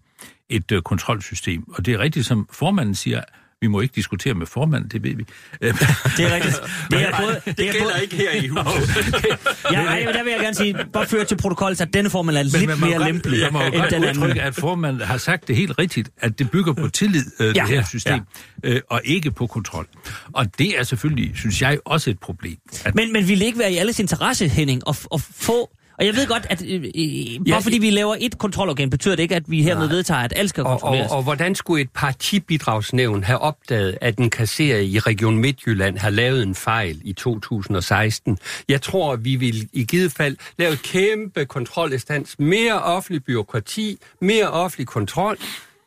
et 0.50 0.72
øh, 0.72 0.82
kontrolsystem. 0.82 1.70
Og 1.74 1.86
det 1.86 1.94
er 1.94 2.00
rigtigt, 2.00 2.26
som 2.26 2.50
formanden 2.52 2.96
siger, 2.96 3.24
vi 3.62 3.68
må 3.68 3.82
ikke 3.82 3.96
diskutere 3.96 4.34
med 4.34 4.46
formanden, 4.46 4.90
det 4.90 5.04
ved 5.04 5.16
vi. 5.16 5.24
Det 5.62 6.26
er 6.26 6.36
rigtigt. 6.36 6.62
Det 6.92 7.02
er 7.02 7.22
både, 7.22 7.42
det 7.58 7.70
er 7.70 7.84
både, 7.84 7.94
ikke 8.02 8.16
her 8.16 8.32
i 8.32 8.48
huset. 8.48 8.96
ja, 9.72 9.82
ej, 9.82 10.06
men 10.06 10.14
der 10.14 10.24
vil 10.24 10.32
jeg 10.32 10.40
gerne 10.42 10.56
sige, 10.56 10.76
bare 10.94 11.08
føre 11.08 11.26
til 11.26 11.38
protokol, 11.38 11.76
så 11.76 11.86
denne 11.86 12.10
formand 12.10 12.38
er 12.38 12.44
lidt 12.44 12.68
man 12.68 12.80
må 12.80 12.86
mere 12.86 13.00
lempelig 13.00 13.40
Jeg 13.40 13.52
må 13.52 13.64
jo 13.64 13.72
godt 13.72 13.94
udtrykke, 13.94 14.42
at 14.42 14.56
formanden 14.56 15.02
har 15.08 15.18
sagt 15.18 15.48
det 15.48 15.56
helt 15.56 15.80
rigtigt, 15.80 16.10
at 16.18 16.40
det 16.40 16.52
bygger 16.52 16.74
på 16.74 16.88
tillid, 16.88 17.26
øh, 17.40 17.46
Ja, 17.46 17.52
det 17.62 17.70
her 17.70 17.76
ja, 17.76 17.84
system, 17.84 18.22
øh, 18.64 18.82
og 18.90 19.02
ikke 19.04 19.32
på 19.32 19.48
kontrol. 19.48 19.88
Og 20.34 20.60
det 20.60 20.80
er 20.80 20.84
selvfølgelig, 20.84 21.32
synes 21.36 21.62
jeg, 21.62 21.80
også 21.86 22.10
et 22.10 22.20
problem. 22.20 22.58
At 22.86 22.96
Men, 22.96 23.14
men 23.14 23.28
ville 23.28 23.40
det 23.40 23.46
ikke 23.46 23.60
være 23.60 23.72
i 23.72 23.78
alles 23.78 24.00
interesse, 24.00 24.48
Henning, 24.48 24.82
at, 24.88 25.08
at 25.14 25.22
få... 25.22 25.70
Og 26.00 26.06
jeg 26.06 26.16
ved 26.16 26.28
godt, 26.28 26.48
at 26.50 26.64
øh, 26.68 26.74
øh, 26.76 26.82
bare 26.84 27.44
Ja, 27.48 27.58
fordi 27.58 27.78
vi 27.78 27.90
laver 27.90 28.16
et 28.20 28.38
kontrolorgan, 28.38 28.90
betyder 28.90 29.16
det 29.16 29.24
ikke, 29.24 29.36
at 29.36 29.44
vi 29.48 29.64
hermed 29.64 29.88
vedtager, 29.88 30.22
at 30.22 30.34
alt 30.36 30.50
skal 30.50 30.64
Og, 30.64 30.72
og, 30.72 30.80
kontrolleres. 30.80 31.12
og 31.12 31.24
hvordan 31.24 31.56
skulle 31.56 31.82
et 31.82 31.90
partibidragsnævn 31.94 33.24
have 33.24 33.40
opdaget, 33.40 33.98
at 34.02 34.18
en 34.18 34.30
kasserer 34.30 34.80
i 34.80 35.00
Region 35.00 35.38
Midtjylland 35.38 35.98
har 35.98 36.10
lavet 36.10 36.44
en 36.44 36.56
fejl 36.56 37.02
i 37.04 37.14
2016? 37.14 38.38
Jeg 38.70 38.82
tror, 38.82 39.14
at 39.14 39.26
vi 39.26 39.36
vil 39.36 39.70
i 39.74 39.84
givet 39.84 40.12
fald 40.12 40.38
lave 40.58 40.76
kæmpe 40.76 41.46
kontrolinstans, 41.46 42.36
mere 42.40 42.82
offentlig 42.82 43.24
byråkrati, 43.24 43.98
mere 44.22 44.48
offentlig 44.52 44.88
kontrol, 44.88 45.38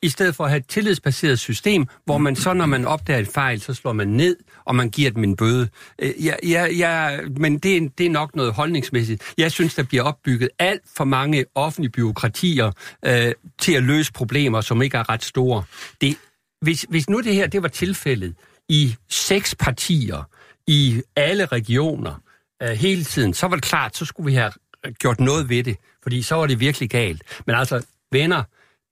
i 0.02 0.08
stedet 0.08 0.34
for 0.34 0.44
at 0.44 0.50
have 0.50 0.58
et 0.58 0.66
tillidsbaseret 0.66 1.38
system, 1.38 1.86
hvor 2.04 2.18
man 2.18 2.36
så, 2.36 2.52
når 2.52 2.66
man 2.66 2.84
opdager 2.84 3.20
et 3.20 3.28
fejl, 3.28 3.60
så 3.60 3.74
slår 3.74 3.92
man 3.92 4.08
ned, 4.08 4.36
og 4.64 4.74
man 4.74 4.90
giver 4.90 5.10
dem 5.10 5.24
en 5.24 5.36
bøde. 5.36 5.68
Øh, 5.98 6.24
ja, 6.24 6.34
ja, 6.42 6.64
ja, 6.64 7.18
men 7.36 7.58
det 7.58 7.76
er, 7.76 7.88
det 7.98 8.06
er 8.06 8.10
nok 8.10 8.36
noget 8.36 8.52
holdningsmæssigt. 8.52 9.22
Jeg 9.38 9.52
synes, 9.52 9.74
der 9.74 9.82
bliver 9.82 10.02
opbygget 10.02 10.48
alt 10.58 10.82
for 10.96 11.04
mange 11.04 11.44
offentlige 11.54 11.90
byråkratier 11.92 12.72
øh, 13.04 13.32
til 13.60 13.72
at 13.72 13.82
løse 13.82 14.12
problemer, 14.12 14.60
som 14.60 14.82
ikke 14.82 14.96
er 14.96 15.08
ret 15.08 15.24
store. 15.24 15.64
Det, 16.00 16.16
hvis, 16.60 16.86
hvis 16.88 17.08
nu 17.08 17.20
det 17.20 17.34
her 17.34 17.46
det 17.46 17.62
var 17.62 17.68
tilfældet 17.68 18.34
i 18.68 18.96
seks 19.08 19.54
partier 19.54 20.28
i 20.66 21.02
alle 21.16 21.46
regioner 21.46 22.14
øh, 22.62 22.68
hele 22.68 23.04
tiden, 23.04 23.34
så 23.34 23.46
var 23.46 23.56
det 23.56 23.64
klart, 23.64 23.96
så 23.96 24.04
skulle 24.04 24.30
vi 24.30 24.34
have 24.34 24.52
øh, 24.86 24.92
gjort 24.92 25.20
noget 25.20 25.48
ved 25.48 25.64
det, 25.64 25.76
fordi 26.02 26.22
så 26.22 26.34
var 26.34 26.46
det 26.46 26.60
virkelig 26.60 26.90
galt. 26.90 27.22
Men 27.46 27.56
altså, 27.56 27.86
venner, 28.12 28.42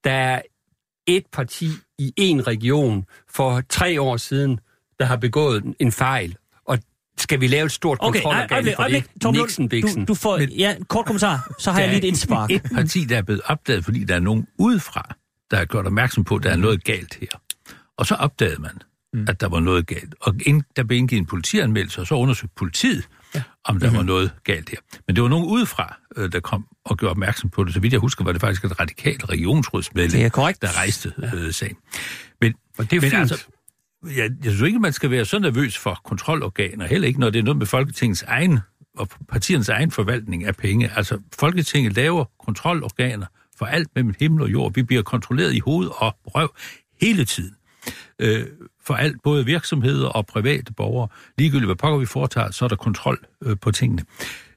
der 0.05 0.13
er 0.13 0.43
et 1.17 1.25
parti 1.33 1.69
i 1.99 2.13
en 2.17 2.47
region 2.47 3.05
for 3.29 3.63
tre 3.69 4.01
år 4.01 4.17
siden, 4.17 4.61
der 4.99 5.05
har 5.05 5.17
begået 5.17 5.75
en 5.81 5.93
fejl. 5.93 6.37
Og 6.67 6.79
skal 7.19 7.41
vi 7.41 7.47
lave 7.47 7.67
et 7.67 7.73
stort 7.73 7.99
Okay, 8.01 8.23
kontrolorgan 8.23 8.75
for 8.75 8.83
øjeblik. 8.83 9.05
det? 9.15 9.25
Lund, 9.25 9.37
Nixon, 9.37 9.65
du, 9.65 9.69
Bixen. 9.69 10.05
du 10.05 10.15
får, 10.15 10.39
ja, 10.39 10.77
en 10.77 10.85
kort 10.85 11.07
kommentar, 11.07 11.55
så 11.59 11.73
har 11.73 11.81
jeg 11.81 11.89
lige 11.89 11.99
et 11.99 12.05
indspark. 12.05 12.51
Et 12.51 12.63
parti, 12.75 13.05
der 13.05 13.19
er 13.19 13.23
blevet 13.23 13.43
opdaget, 13.45 13.85
fordi 13.85 14.05
der 14.05 14.15
er 14.15 14.21
nogen 14.21 14.47
udefra, 14.59 15.15
der 15.51 15.57
har 15.57 15.65
gjort 15.65 15.87
opmærksom 15.87 16.25
på, 16.25 16.37
at 16.37 16.43
der 16.43 16.51
er 16.51 16.57
noget 16.57 16.85
galt 16.85 17.15
her. 17.15 17.29
Og 17.99 18.07
så 18.07 18.15
opdagede 18.15 18.63
man, 18.63 18.79
mm. 19.13 19.27
at 19.29 19.41
der 19.41 19.49
var 19.49 19.61
noget 19.61 19.87
galt. 19.87 20.15
Og 20.21 20.35
ind, 20.47 20.63
der 20.77 20.85
blev 20.85 20.99
indgivet 20.99 21.21
en 21.21 21.27
politianmeldelse, 21.27 22.01
og 22.01 22.07
så 22.07 22.15
undersøgte 22.15 22.55
politiet, 22.57 23.09
ja. 23.35 23.43
om 23.65 23.79
der 23.79 23.87
mm-hmm. 23.87 23.99
var 23.99 24.05
noget 24.05 24.31
galt 24.45 24.71
her. 24.71 24.79
Men 25.07 25.17
det 25.17 25.23
var 25.23 25.29
nogen 25.29 25.47
udefra, 25.49 25.97
øh, 26.17 26.33
der 26.33 26.41
kom 26.41 26.67
og 26.91 26.97
gjorde 26.99 27.11
opmærksom 27.11 27.51
på 27.51 27.65
det. 27.65 27.75
Så 27.75 27.81
vidt 27.81 27.93
jeg 27.93 28.01
husker, 28.01 28.25
var 28.25 28.33
det 28.33 28.41
faktisk 28.41 28.65
et 28.65 28.81
radikalt 28.81 29.29
regionsrådsmedlem, 29.29 30.11
Det 30.11 30.25
er 30.25 30.29
korrekt. 30.29 30.63
der 30.63 30.77
rejste 30.79 31.13
øh, 31.35 31.53
sagen. 31.53 31.77
Men, 32.41 32.55
Og 32.79 32.91
det 32.91 32.97
er 32.97 33.01
men 33.01 33.11
fint. 33.11 33.21
altså, 33.21 33.47
jeg, 34.05 34.31
jeg 34.45 34.53
synes 34.53 34.61
ikke, 34.67 34.79
man 34.79 34.93
skal 34.93 35.11
være 35.11 35.25
så 35.25 35.39
nervøs 35.39 35.79
for 35.79 36.01
kontrolorganer, 36.05 36.87
heller 36.87 37.09
ikke, 37.09 37.21
når 37.21 37.31
det 37.31 37.39
er 37.39 37.43
noget 37.43 37.57
med 37.59 37.67
Folketingets 37.67 38.23
egen 38.23 38.59
og 38.99 39.09
partiernes 39.29 39.69
egen 39.69 39.91
forvaltning 39.91 40.45
af 40.45 40.57
penge. 40.57 40.91
Altså, 40.97 41.19
Folketinget 41.39 41.93
laver 41.97 42.25
kontrolorganer 42.45 43.27
for 43.59 43.67
alt 43.67 43.89
mellem 43.95 44.15
himmel 44.21 44.43
og 44.43 44.53
jord. 44.53 44.75
Vi 44.75 44.83
bliver 44.83 45.03
kontrolleret 45.03 45.55
i 45.55 45.59
hoved 45.59 45.89
og 45.97 46.17
røv 46.27 46.55
hele 47.01 47.25
tiden. 47.25 47.55
Øh, 48.19 48.47
for 48.87 48.95
alt, 48.95 49.17
både 49.23 49.45
virksomheder 49.45 50.09
og 50.09 50.27
private 50.27 50.73
borgere. 50.73 51.09
Ligegyldigt 51.39 51.67
hvad 51.67 51.77
pokker 51.77 51.99
vi 51.99 52.07
foretager, 52.07 52.51
så 52.51 52.65
er 52.65 52.69
der 52.69 52.77
kontrol 52.77 53.25
øh, 53.45 53.57
på 53.61 53.71
tingene. 53.73 54.05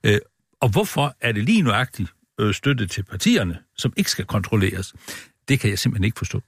Øh, 0.03 0.19
og 0.61 0.69
hvorfor 0.69 1.15
er 1.21 1.31
det 1.31 1.43
lige 1.43 1.61
nøjagtigt 1.61 2.13
øh, 2.39 2.53
støtte 2.53 2.87
til 2.87 3.03
partierne, 3.03 3.57
som 3.77 3.93
ikke 3.97 4.11
skal 4.11 4.25
kontrolleres? 4.25 4.93
Det 5.47 5.59
kan 5.59 5.69
jeg 5.69 5.79
simpelthen 5.79 6.03
ikke 6.03 6.17
forstå. 6.17 6.41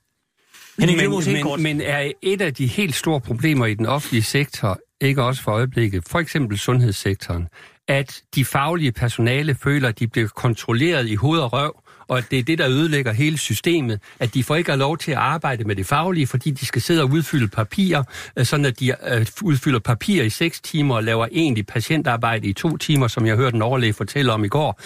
Men, 0.77 0.89
men, 0.97 1.63
men 1.63 1.81
er 1.81 2.11
et 2.21 2.41
af 2.41 2.53
de 2.53 2.67
helt 2.67 2.95
store 2.95 3.21
problemer 3.21 3.65
i 3.65 3.73
den 3.73 3.86
offentlige 3.86 4.23
sektor, 4.23 4.79
ikke 5.01 5.23
også 5.23 5.41
for 5.41 5.51
øjeblikket, 5.51 6.03
for 6.07 6.19
eksempel 6.19 6.59
sundhedssektoren, 6.59 7.47
at 7.88 8.21
de 8.36 8.45
faglige 8.45 8.91
personale 8.91 9.55
føler, 9.55 9.89
at 9.89 9.99
de 9.99 10.07
bliver 10.07 10.27
kontrolleret 10.27 11.07
i 11.07 11.15
hoved 11.15 11.39
og 11.39 11.53
røv, 11.53 11.81
og 12.07 12.17
at 12.17 12.25
det 12.31 12.39
er 12.39 12.43
det, 12.43 12.57
der 12.57 12.69
ødelægger 12.69 13.11
hele 13.11 13.38
systemet, 13.38 13.99
at 14.19 14.33
de 14.33 14.43
får 14.43 14.55
ikke 14.55 14.69
har 14.69 14.77
lov 14.77 14.97
til 14.97 15.11
at 15.11 15.17
arbejde 15.17 15.63
med 15.63 15.75
det 15.75 15.86
faglige, 15.86 16.27
fordi 16.27 16.51
de 16.51 16.65
skal 16.65 16.81
sidde 16.81 17.01
og 17.01 17.09
udfylde 17.09 17.47
papirer, 17.47 18.03
øh, 18.38 18.45
sådan 18.45 18.65
at 18.65 18.79
de 18.79 18.95
øh, 19.07 19.25
udfylder 19.41 19.79
papir 19.79 20.23
i 20.23 20.29
seks 20.29 20.61
timer 20.61 20.95
og 20.95 21.03
laver 21.03 21.27
egentlig 21.31 21.65
patientarbejde 21.65 22.47
i 22.47 22.53
to 22.53 22.77
timer, 22.77 23.07
som 23.07 23.25
jeg 23.25 23.36
hørte 23.36 23.55
en 23.55 23.61
overlæge 23.61 23.93
fortælle 23.93 24.33
om 24.33 24.43
i 24.43 24.47
går. 24.47 24.81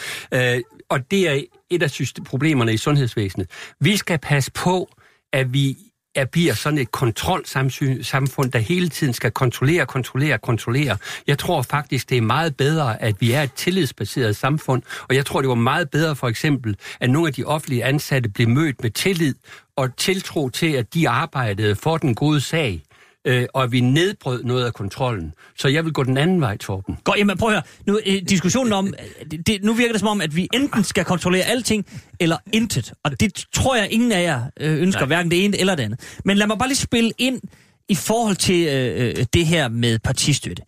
Og 0.89 1.11
det 1.11 1.29
er 1.29 1.43
et 1.69 1.83
af 1.83 1.91
problemerne 2.25 2.73
i 2.73 2.77
sundhedsvæsenet. 2.77 3.49
Vi 3.79 3.97
skal 3.97 4.17
passe 4.17 4.51
på, 4.51 4.89
at 5.33 5.53
vi 5.53 5.77
er, 6.15 6.25
bliver 6.25 6.53
sådan 6.53 6.79
et 6.79 6.91
kontrolsamfund, 6.91 8.51
der 8.51 8.59
hele 8.59 8.89
tiden 8.89 9.13
skal 9.13 9.31
kontrollere, 9.31 9.85
kontrollere, 9.85 10.37
kontrollere. 10.37 10.97
Jeg 11.27 11.37
tror 11.37 11.61
faktisk, 11.61 12.09
det 12.09 12.17
er 12.17 12.21
meget 12.21 12.57
bedre, 12.57 13.01
at 13.01 13.15
vi 13.19 13.31
er 13.31 13.41
et 13.41 13.53
tillidsbaseret 13.53 14.35
samfund, 14.35 14.81
og 15.09 15.15
jeg 15.15 15.25
tror, 15.25 15.41
det 15.41 15.49
var 15.49 15.55
meget 15.55 15.89
bedre 15.89 16.15
for 16.15 16.27
eksempel, 16.27 16.75
at 16.99 17.09
nogle 17.09 17.27
af 17.27 17.33
de 17.33 17.43
offentlige 17.43 17.83
ansatte 17.83 18.29
blev 18.29 18.49
mødt 18.49 18.83
med 18.83 18.91
tillid 18.91 19.35
og 19.75 19.97
tiltro 19.97 20.49
til, 20.49 20.71
at 20.71 20.93
de 20.93 21.09
arbejdede 21.09 21.75
for 21.75 21.97
den 21.97 22.15
gode 22.15 22.41
sag, 22.41 22.83
øh, 23.29 23.45
og 23.53 23.63
at 23.63 23.71
vi 23.71 23.79
nedbrød 23.79 24.43
noget 24.43 24.65
af 24.65 24.73
kontrollen. 24.73 25.33
Så 25.57 25.67
jeg 25.67 25.85
vil 25.85 25.93
gå 25.93 26.03
den 26.03 26.17
anden 26.17 26.41
vej, 26.41 26.57
Torben. 26.57 26.97
Godt, 27.03 27.19
jamen 27.19 27.37
prøv 27.37 27.49
at 27.49 27.53
høre. 27.53 27.63
Nu, 27.87 27.99
øh, 28.05 28.21
diskussionen 28.29 28.73
om, 28.73 28.93
øh, 29.31 29.39
det, 29.47 29.63
nu 29.63 29.73
virker 29.73 29.93
det 29.93 29.99
som 29.99 30.07
om, 30.07 30.21
at 30.21 30.35
vi 30.35 30.47
enten 30.53 30.83
skal 30.83 31.05
kontrollere 31.05 31.43
alting, 31.43 31.85
eller 32.19 32.37
intet. 32.53 32.93
Og 33.03 33.19
det 33.19 33.45
tror 33.53 33.75
jeg, 33.75 33.87
ingen 33.91 34.11
af 34.11 34.23
jer 34.23 34.43
øh, 34.59 34.81
ønsker, 34.81 35.01
Nej. 35.01 35.07
hverken 35.07 35.31
det 35.31 35.45
ene 35.45 35.57
eller 35.57 35.75
det 35.75 35.83
andet. 35.83 36.17
Men 36.25 36.37
lad 36.37 36.47
mig 36.47 36.57
bare 36.57 36.67
lige 36.69 36.77
spille 36.77 37.11
ind 37.17 37.41
i 37.89 37.95
forhold 37.95 38.35
til 38.35 38.67
øh, 38.67 39.07
øh, 39.07 39.25
det 39.33 39.45
her 39.45 39.67
med 39.67 39.99
partistøtte. 39.99 40.63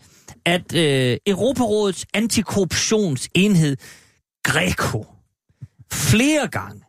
At 0.45 0.75
øh, 0.75 1.17
Europarådets 1.27 2.05
antikorruptionsenhed, 2.13 3.77
Greco, 4.43 5.05
flere 5.91 6.47
gange 6.47 6.81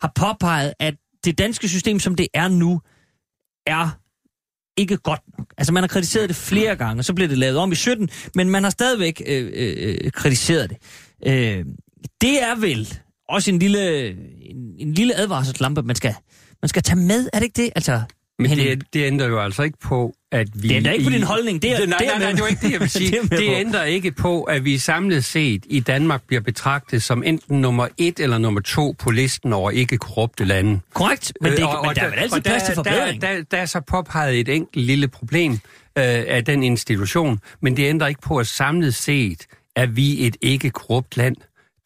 har 0.00 0.12
påpeget, 0.14 0.72
at 0.80 0.94
det 1.24 1.38
danske 1.38 1.68
system, 1.68 1.98
som 2.00 2.14
det 2.14 2.28
er 2.34 2.48
nu, 2.48 2.80
er 3.66 4.00
ikke 4.80 4.96
godt 4.96 5.20
nok. 5.38 5.46
Altså, 5.58 5.72
man 5.72 5.82
har 5.82 5.88
kritiseret 5.88 6.28
det 6.28 6.36
flere 6.36 6.76
gange, 6.76 7.00
og 7.00 7.04
så 7.04 7.14
blev 7.14 7.28
det 7.28 7.38
lavet 7.38 7.58
om 7.58 7.72
i 7.72 7.74
17, 7.74 8.08
men 8.34 8.50
man 8.50 8.62
har 8.62 8.70
stadigvæk 8.70 9.22
øh, 9.26 9.50
øh, 9.54 10.10
kritiseret 10.10 10.70
det. 10.70 10.78
Øh, 11.26 11.64
det 12.20 12.42
er 12.42 12.60
vel 12.60 12.98
også 13.28 13.50
en 13.50 13.58
lille, 13.58 14.08
en, 14.50 14.74
en 14.78 14.94
lille 14.94 15.14
advarselslampe, 15.16 15.82
man 15.82 15.96
skal, 15.96 16.14
man 16.62 16.68
skal 16.68 16.82
tage 16.82 16.98
med, 16.98 17.28
er 17.32 17.38
det 17.38 17.44
ikke 17.44 17.62
det? 17.62 17.70
Altså, 17.74 18.02
Men 18.38 18.48
Henning, 18.48 18.80
det, 18.80 18.94
det 18.94 19.06
ændrer 19.06 19.26
jo 19.26 19.40
altså 19.40 19.62
ikke 19.62 19.78
på, 19.78 20.14
at 20.32 20.48
vi... 20.54 20.68
Det 20.68 20.76
ændrer 20.76 20.92
ikke 20.92 21.04
på 21.04 21.10
din 21.10 21.22
holdning, 21.22 21.62
det 21.62 21.70
er- 21.72 21.86
nej, 21.86 21.98
det 21.98 22.06
er 22.06 22.10
nej, 22.10 22.18
nej, 22.18 22.26
med. 22.28 22.34
det 22.34 22.42
var 22.42 22.48
ikke 22.48 22.66
det, 22.66 22.72
jeg 22.72 22.80
vil 22.80 22.90
sige. 23.00 23.10
Det 23.10 23.32
er 23.32 23.36
det, 23.36 23.56
ændrer 23.56 23.84
ikke 23.84 24.12
på, 24.12 24.42
at 24.42 24.64
vi 24.64 24.78
samlet 24.78 25.24
set 25.24 25.64
i 25.68 25.80
Danmark 25.80 26.22
bliver 26.26 26.40
betragtet 26.40 27.02
som 27.02 27.22
enten 27.22 27.60
nummer 27.60 27.88
et 27.98 28.20
eller 28.20 28.38
nummer 28.38 28.60
to 28.60 28.94
på 28.98 29.10
listen 29.10 29.52
over 29.52 29.70
ikke 29.70 29.98
korrupte 29.98 30.44
lande. 30.44 30.80
korrekt, 30.94 31.32
men, 31.40 31.52
det, 31.52 31.58
Øh, 31.58 31.64
men 31.86 31.94
der 31.96 32.02
er 32.02 32.10
vel 32.10 32.18
altid 32.18 32.36
og 32.38 32.42
plads 32.44 32.62
til 32.62 32.68
der, 32.76 32.82
forbedring. 32.84 33.22
Der, 33.22 33.32
der, 33.36 33.42
der 33.50 33.56
er 33.58 33.66
så 33.66 33.80
påpeget 33.80 34.40
et 34.40 34.48
enkelt 34.48 34.86
lille 34.86 35.08
problem 35.08 35.52
øh, 35.52 35.58
af 36.28 36.44
den 36.44 36.62
institution, 36.62 37.40
men 37.62 37.76
det 37.76 37.88
ændrer 37.88 38.08
ikke 38.08 38.20
på, 38.22 38.36
at 38.36 38.46
samlet 38.46 38.94
set 38.94 39.46
er 39.76 39.86
vi 39.86 40.26
et 40.26 40.36
ikke 40.40 40.70
korrupt 40.70 41.16
land. 41.16 41.36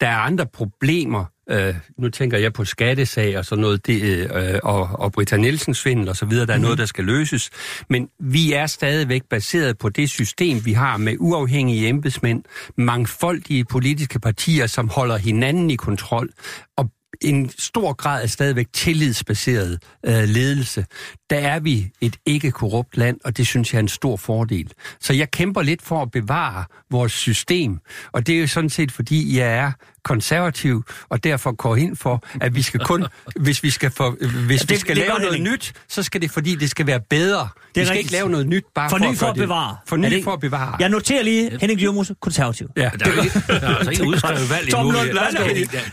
Der 0.01 0.07
er 0.07 0.15
andre 0.17 0.45
problemer, 0.45 1.25
øh, 1.49 1.75
nu 1.97 2.09
tænker 2.09 2.37
jeg 2.37 2.53
på 2.53 2.65
skattesag 2.65 3.37
og 3.37 3.45
sådan 3.45 3.61
noget, 3.61 3.87
det, 3.87 4.31
øh, 4.35 4.59
og, 4.63 4.89
og 4.99 5.11
Britta 5.11 5.37
Nielsens 5.37 5.77
svindel 5.77 6.09
og 6.09 6.15
så 6.15 6.25
videre, 6.25 6.45
der 6.45 6.53
er 6.53 6.57
Mhm. 6.57 6.63
noget, 6.63 6.77
der 6.77 6.85
skal 6.85 7.03
løses. 7.05 7.49
Men 7.89 8.09
vi 8.19 8.53
er 8.53 8.65
stadigvæk 8.67 9.21
baseret 9.29 9.77
på 9.77 9.89
det 9.89 10.09
system, 10.09 10.65
vi 10.65 10.73
har 10.73 10.97
med 10.97 11.15
uafhængige 11.19 11.87
embedsmænd, 11.87 12.43
mangfoldige 12.77 13.65
politiske 13.65 14.19
partier, 14.19 14.67
som 14.67 14.89
holder 14.89 15.17
hinanden 15.17 15.71
i 15.71 15.75
kontrol, 15.75 16.29
og 16.77 16.89
en 17.21 17.49
stor 17.57 17.93
grad 17.93 18.21
af 18.21 18.29
stadigvæk 18.29 18.67
tillidsbaseret 18.73 19.79
øh, 20.05 20.23
ledelse. 20.23 20.85
Der 21.29 21.37
er 21.37 21.59
vi 21.59 21.91
et 22.01 22.15
ikke 22.25 22.51
korrupt 22.51 22.97
land, 22.97 23.17
og 23.23 23.37
det 23.37 23.47
synes 23.47 23.73
jeg 23.73 23.79
er 23.79 23.83
en 23.83 23.87
stor 23.87 24.17
fordel. 24.17 24.71
Så 25.01 25.13
jeg 25.13 25.31
kæmper 25.31 25.61
lidt 25.61 25.81
for 25.81 26.01
at 26.01 26.11
bevare 26.11 26.63
vores 26.91 27.11
system, 27.11 27.79
og 28.11 28.27
det 28.27 28.35
er 28.35 28.39
jo 28.39 28.47
sådan 28.47 28.69
set, 28.69 28.91
fordi 28.91 29.37
jeg 29.39 29.53
er 29.57 29.71
konservativ, 30.05 30.83
og 31.09 31.23
derfor 31.23 31.51
går 31.55 31.75
ind 31.75 31.95
for, 31.95 32.23
at 32.41 32.55
vi 32.55 32.61
skal 32.61 32.79
kun, 32.79 33.05
hvis 33.45 33.63
vi 33.63 33.69
skal, 33.69 33.91
for, 33.91 34.15
hvis 34.47 34.61
det- 34.61 34.69
vi 34.69 34.75
skal 34.75 34.95
det 34.95 35.03
lave 35.07 35.19
noget 35.19 35.33
Henning. 35.35 35.53
nyt, 35.53 35.73
så 35.89 36.03
skal 36.03 36.21
det, 36.21 36.31
fordi 36.31 36.55
det 36.55 36.69
skal 36.69 36.87
være 36.87 36.99
bedre. 37.09 37.47
vi 37.47 37.49
skal 37.73 37.81
rigtigt. 37.81 37.97
ikke 37.97 38.11
lave 38.11 38.29
noget 38.29 38.47
nyt 38.47 38.63
bare 38.75 38.89
for, 38.89 38.95
at, 39.09 39.17
for 39.17 39.27
at 39.27 39.35
det- 39.35 39.41
bevare. 39.41 39.77
Det 40.03 40.11
ikke- 40.13 40.23
for 40.23 40.31
at 40.33 40.39
bevare. 40.39 40.75
Jeg 40.79 40.89
noterer 40.89 41.23
lige 41.23 41.57
Henning 41.61 41.79
Dyrmose, 41.79 42.15
konservativ. 42.21 42.69
Ja, 42.77 42.89
Der 42.99 43.05
er, 43.11 43.23
ikke, 43.23 43.39
der 43.47 43.53
er 43.53 43.75
altså 43.75 43.91
ikke 43.91 44.03
udskrevet 44.07 44.49
valg 44.49 44.63
endnu. 44.63 44.77
Tom 44.77 44.91
Lund, 44.91 45.07
Ja, 45.07 45.13
værsgo. 45.13 45.43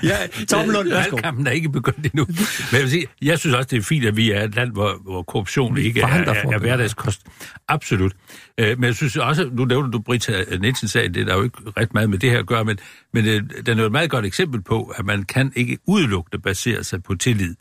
ja, 0.03 0.17
Ja, 0.39 0.45
Tom 0.45 0.69
Lund, 0.71 0.89
værsgo. 0.89 1.15
Valgkampen 1.17 1.47
er 1.47 1.51
ikke 1.51 1.69
begyndt 1.73 1.99
endnu. 2.07 2.25
Men 2.29 2.37
jeg, 2.73 2.81
vil 2.81 2.91
sige, 2.91 3.07
jeg 3.23 3.39
synes 3.39 3.57
også, 3.57 3.69
det 3.71 3.79
er 3.79 3.83
fint, 3.83 4.05
at 4.07 4.17
vi 4.17 4.31
er 4.33 4.45
et 4.45 4.55
land, 4.55 4.73
hvor, 4.73 4.95
hvor 5.05 5.23
korruption 5.23 5.79
ikke 5.79 6.01
er, 6.01 6.07
for 6.09 6.15
er, 6.15 6.35
er 6.35 6.51
det. 6.51 6.61
hverdagskost. 6.61 7.21
Absolut. 7.69 8.13
Øh, 8.59 8.79
Men 8.79 8.85
jeg 8.85 8.95
synes 8.95 9.17
også, 9.17 9.51
nu 9.53 9.65
nævner 9.65 9.91
du 9.91 9.99
Britta 10.01 10.45
Nielsen 10.61 10.89
sag, 10.89 11.15
det 11.15 11.29
er 11.29 11.35
jo 11.35 11.43
ikke 11.43 11.57
ret 11.77 11.95
meget 11.95 12.11
med 12.11 12.19
det 12.19 12.31
her 12.31 12.39
at 12.39 12.47
gøre, 12.47 12.65
men, 12.65 12.79
men 13.13 13.27
øh, 13.27 13.43
den 13.67 13.79
er 13.79 13.83
jo 13.83 13.87
et 13.87 13.93
meget 13.93 14.11
godt 14.11 14.25
eksempel 14.27 14.63
på, 14.63 14.95
at 14.97 15.05
man 15.05 15.23
kan 15.23 15.53
ikke 15.57 15.79
udelukkende 15.87 16.43
basere 16.43 16.85
sig 16.85 17.03
på 17.03 17.15
tillid. 17.15 17.55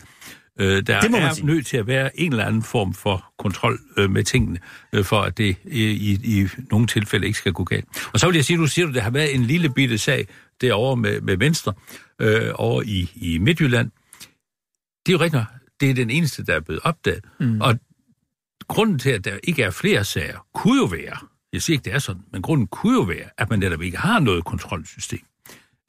Øh, 0.60 0.82
der 0.88 1.00
Det 1.02 1.12
må 1.12 1.18
man 1.18 1.28
er 1.28 1.34
sige. 1.34 1.46
nødt 1.46 1.66
til 1.66 1.78
at 1.78 1.88
være 1.88 2.20
en 2.20 2.32
eller 2.32 2.46
anden 2.46 2.64
form 2.64 2.94
for 2.94 3.26
kontrol 3.40 3.80
øh, 3.98 4.10
med 4.12 4.24
tingene, 4.24 4.60
øh, 4.94 5.04
for 5.06 5.22
at 5.22 5.38
det 5.38 5.56
i, 5.66 5.84
i, 5.84 6.20
i 6.42 6.48
nogle 6.72 6.88
tilfælde 6.88 7.28
ikke 7.28 7.40
skal 7.40 7.54
gå 7.54 7.64
galt. 7.64 7.86
Og 8.14 8.20
så 8.20 8.28
vil 8.28 8.36
jeg 8.36 8.46
sige, 8.46 8.58
du 8.58 8.68
siger, 8.68 8.88
at 8.88 8.94
der 8.94 9.02
har 9.02 9.10
været 9.12 9.36
en 9.36 9.44
lille 9.44 9.70
bitte 9.70 9.98
sag 9.98 10.28
derovre 10.62 10.98
med, 10.98 11.22
med 11.22 11.38
Venstre, 11.38 11.74
øh, 12.22 12.50
over 12.56 12.82
i, 12.82 13.12
i 13.16 13.38
Midtjylland. 13.38 13.92
Det 15.06 15.14
er 15.14 15.18
jo 15.18 15.20
rigtigt. 15.24 15.44
Det 15.82 15.90
er 15.90 15.94
den 15.94 16.10
eneste, 16.10 16.44
der 16.46 16.54
er 16.56 16.60
blevet 16.60 16.82
opdaget. 16.84 17.26
Mm. 17.40 17.62
Og 17.62 17.80
grunden 18.72 19.00
til, 19.00 19.10
at 19.10 19.26
der 19.26 19.38
ikke 19.44 19.64
er 19.64 19.70
flere 19.72 20.04
sager, 20.04 20.38
kunne 20.54 20.78
jo 20.82 20.86
være, 20.86 21.18
jeg 21.54 21.62
siger 21.62 21.76
ikke, 21.76 21.86
det 21.86 21.94
er 21.94 22.00
sådan, 22.00 22.22
men 22.32 22.42
grunden 22.42 22.68
kunne 22.68 22.94
jo 22.94 23.02
være, 23.02 23.30
at 23.38 23.50
man 23.50 23.60
netop 23.60 23.82
ikke 23.82 23.98
har 23.98 24.20
noget 24.20 24.46
kontrolsystem. 24.46 25.20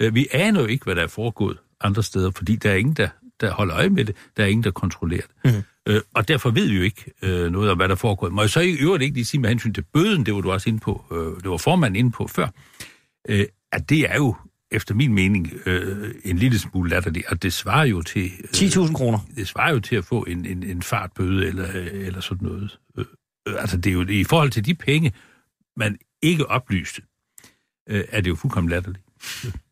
Øh, 0.02 0.14
Vi 0.14 0.26
aner 0.32 0.60
jo 0.60 0.66
ikke, 0.66 0.84
hvad 0.84 0.94
der 0.94 1.02
er 1.02 1.06
foregået 1.06 1.58
andre 1.80 2.02
steder, 2.02 2.30
fordi 2.30 2.56
der 2.56 2.70
er 2.70 2.74
ingen, 2.74 2.94
der, 2.94 3.08
der 3.40 3.50
holder 3.50 3.76
øje 3.76 3.88
med 3.88 4.04
det. 4.04 4.16
Der 4.36 4.42
er 4.42 4.46
ingen, 4.46 4.64
der 4.64 4.70
kontrollerer 4.70 5.22
det. 5.44 5.54
Mm. 5.54 5.62
Øh, 5.92 6.00
og 6.14 6.28
derfor 6.28 6.50
ved 6.50 6.68
vi 6.68 6.76
jo 6.76 6.82
ikke 6.82 7.12
øh, 7.22 7.50
noget 7.52 7.70
om, 7.70 7.76
hvad 7.76 7.88
der 7.88 7.94
foregår. 7.94 8.28
Må 8.28 8.40
jeg 8.40 8.50
så 8.50 8.60
i 8.60 8.72
øvrigt 8.72 9.02
ikke 9.02 9.14
lige 9.14 9.24
sige 9.24 9.40
med 9.40 9.48
hensyn 9.48 9.72
til 9.72 9.84
bøden, 9.92 10.26
det 10.26 10.34
var 10.34 10.40
du 10.40 10.52
også 10.52 10.68
inde 10.68 10.80
på, 10.80 11.04
øh, 11.12 11.42
det 11.42 11.50
var 11.50 11.56
formanden 11.56 11.96
inde 11.96 12.10
på 12.10 12.26
før, 12.26 12.48
øh, 13.28 13.46
at 13.72 13.90
det 13.90 14.10
er 14.10 14.16
jo 14.16 14.36
efter 14.72 14.94
min 14.94 15.14
mening 15.14 15.52
øh, 15.66 16.14
en 16.24 16.38
lille 16.38 16.58
smule 16.58 16.90
latterligt, 16.90 17.26
og 17.26 17.42
det 17.42 17.52
svarer 17.52 17.84
jo 17.84 18.02
til... 18.02 18.24
Øh, 18.24 18.48
10.000 18.48 18.92
kroner. 18.92 19.18
det 19.36 19.48
svarer 19.48 19.72
jo 19.72 19.80
til 19.80 19.96
at 19.96 20.04
få 20.04 20.22
en, 20.22 20.46
en, 20.46 20.62
en 20.62 20.82
fartbøde 20.82 21.46
eller, 21.46 21.68
øh, 21.74 22.06
eller 22.06 22.20
sådan 22.20 22.48
noget. 22.48 22.78
Øh, 22.98 23.04
øh, 23.48 23.54
altså, 23.58 23.76
det 23.76 23.90
er 23.90 23.94
jo 23.94 24.06
i 24.08 24.24
forhold 24.24 24.50
til 24.50 24.64
de 24.66 24.74
penge, 24.74 25.12
man 25.76 25.98
ikke 26.22 26.46
oplyste, 26.50 27.02
øh, 27.88 28.04
er 28.08 28.20
det 28.20 28.30
jo 28.30 28.34
fuldkommen 28.34 28.70
latterligt. 28.70 29.04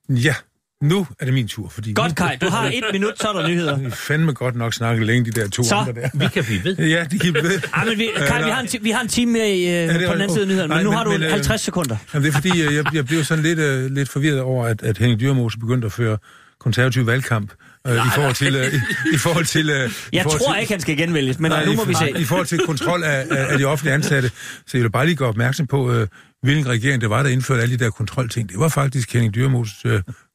Ja, 0.09 0.35
Nu 0.83 1.07
er 1.19 1.25
det 1.25 1.35
min 1.35 1.49
tur, 1.49 1.69
fordi... 1.69 1.93
Godt, 1.93 2.17
Kai. 2.17 2.37
Du 2.41 2.49
har 2.49 2.67
et 2.67 2.83
minut, 2.93 3.13
så 3.21 3.29
er 3.29 3.33
der 3.41 3.49
nyheder. 3.49 3.77
Nu 3.83 3.91
fandme 3.91 4.33
godt 4.33 4.57
nok 4.57 4.75
snakket 4.75 5.07
længe, 5.07 5.33
de 5.33 5.41
der 5.41 5.49
to 5.49 5.63
Så. 5.63 5.75
andre 5.75 5.93
der. 6.01 6.09
Vi 6.15 6.27
kan 6.35 6.45
blive 6.45 6.65
ved. 6.65 6.77
Ja, 6.95 7.05
de 7.05 7.19
kan 7.19 7.35
ved. 7.35 7.61
Ej, 7.75 7.85
men 7.85 7.99
vi, 7.99 8.09
Kai, 8.17 8.45
vi, 8.45 8.51
har 8.51 8.61
en, 8.61 8.69
vi 8.83 8.91
har 8.91 9.01
en 9.01 9.09
time 9.09 9.33
med 9.33 9.41
øh, 9.41 9.95
det 9.95 10.03
er 10.03 10.07
på 10.09 10.13
den 10.13 10.21
anden 10.23 10.31
side 10.31 10.43
af 10.43 10.49
nyhederne, 10.49 10.69
men 10.69 10.77
Nej, 10.77 10.83
nu 10.83 10.91
men- 10.91 10.97
har 10.97 11.05
du 11.05 11.11
men, 11.11 11.23
øh, 11.23 11.31
50 11.31 11.61
sekunder. 11.61 11.97
Jamen, 12.15 12.25
det 12.25 12.31
er 12.31 12.35
fordi, 12.41 12.63
øh, 12.63 12.75
jeg, 12.75 12.95
jeg 12.95 13.07
blev 13.07 13.25
sådan 13.25 13.45
lidt, 13.45 13.59
uh, 13.59 13.95
lidt 13.95 14.09
forvirret 14.09 14.41
over, 14.41 14.67
at, 14.67 14.83
at 14.83 14.99
Henning 14.99 15.21
Dyrmose 15.21 15.59
begyndte 15.59 15.87
at 15.87 15.93
føre 15.93 16.19
konservativ 16.61 17.07
valgkamp 17.07 17.53
uh, 17.89 17.95
i 17.95 17.99
forhold 18.15 18.35
til... 18.35 18.57
Uh, 18.57 18.63
i, 18.63 19.15
i 19.15 19.19
forhold 19.19 19.45
til 19.45 19.71
uh, 19.71 19.77
Jeg 19.77 19.89
i 20.13 20.19
forhold 20.23 20.41
tror 20.41 20.53
til, 20.53 20.61
ikke, 20.61 20.73
han 20.73 20.81
skal 20.81 20.97
genvælges, 20.97 21.39
men 21.39 21.53
nu 21.67 21.73
må 21.75 21.85
i, 21.85 21.89
vi 21.89 21.95
se. 21.95 22.13
I 22.21 22.25
forhold 22.25 22.47
til 22.47 22.59
kontrol 22.67 23.03
af, 23.05 23.27
af, 23.31 23.53
af 23.53 23.59
de 23.59 23.65
offentlige 23.65 23.95
ansatte. 23.95 24.31
Så 24.67 24.77
jeg 24.77 24.83
vil 24.83 24.91
bare 24.91 25.07
lige 25.07 25.17
gøre 25.17 25.29
opmærksom 25.29 25.67
på, 25.67 26.01
uh, 26.01 26.07
hvilken 26.43 26.69
regering 26.69 27.01
det 27.01 27.11
var, 27.11 27.23
der 27.23 27.31
indførte 27.31 27.63
alle 27.63 27.79
de 27.79 27.85
der 27.85 27.91
kontrolting. 27.91 28.49
Det 28.49 28.59
var 28.59 28.69
faktisk 28.69 29.13
Henning 29.13 29.35
Dyrmoses 29.35 29.85
uh, 29.87 29.93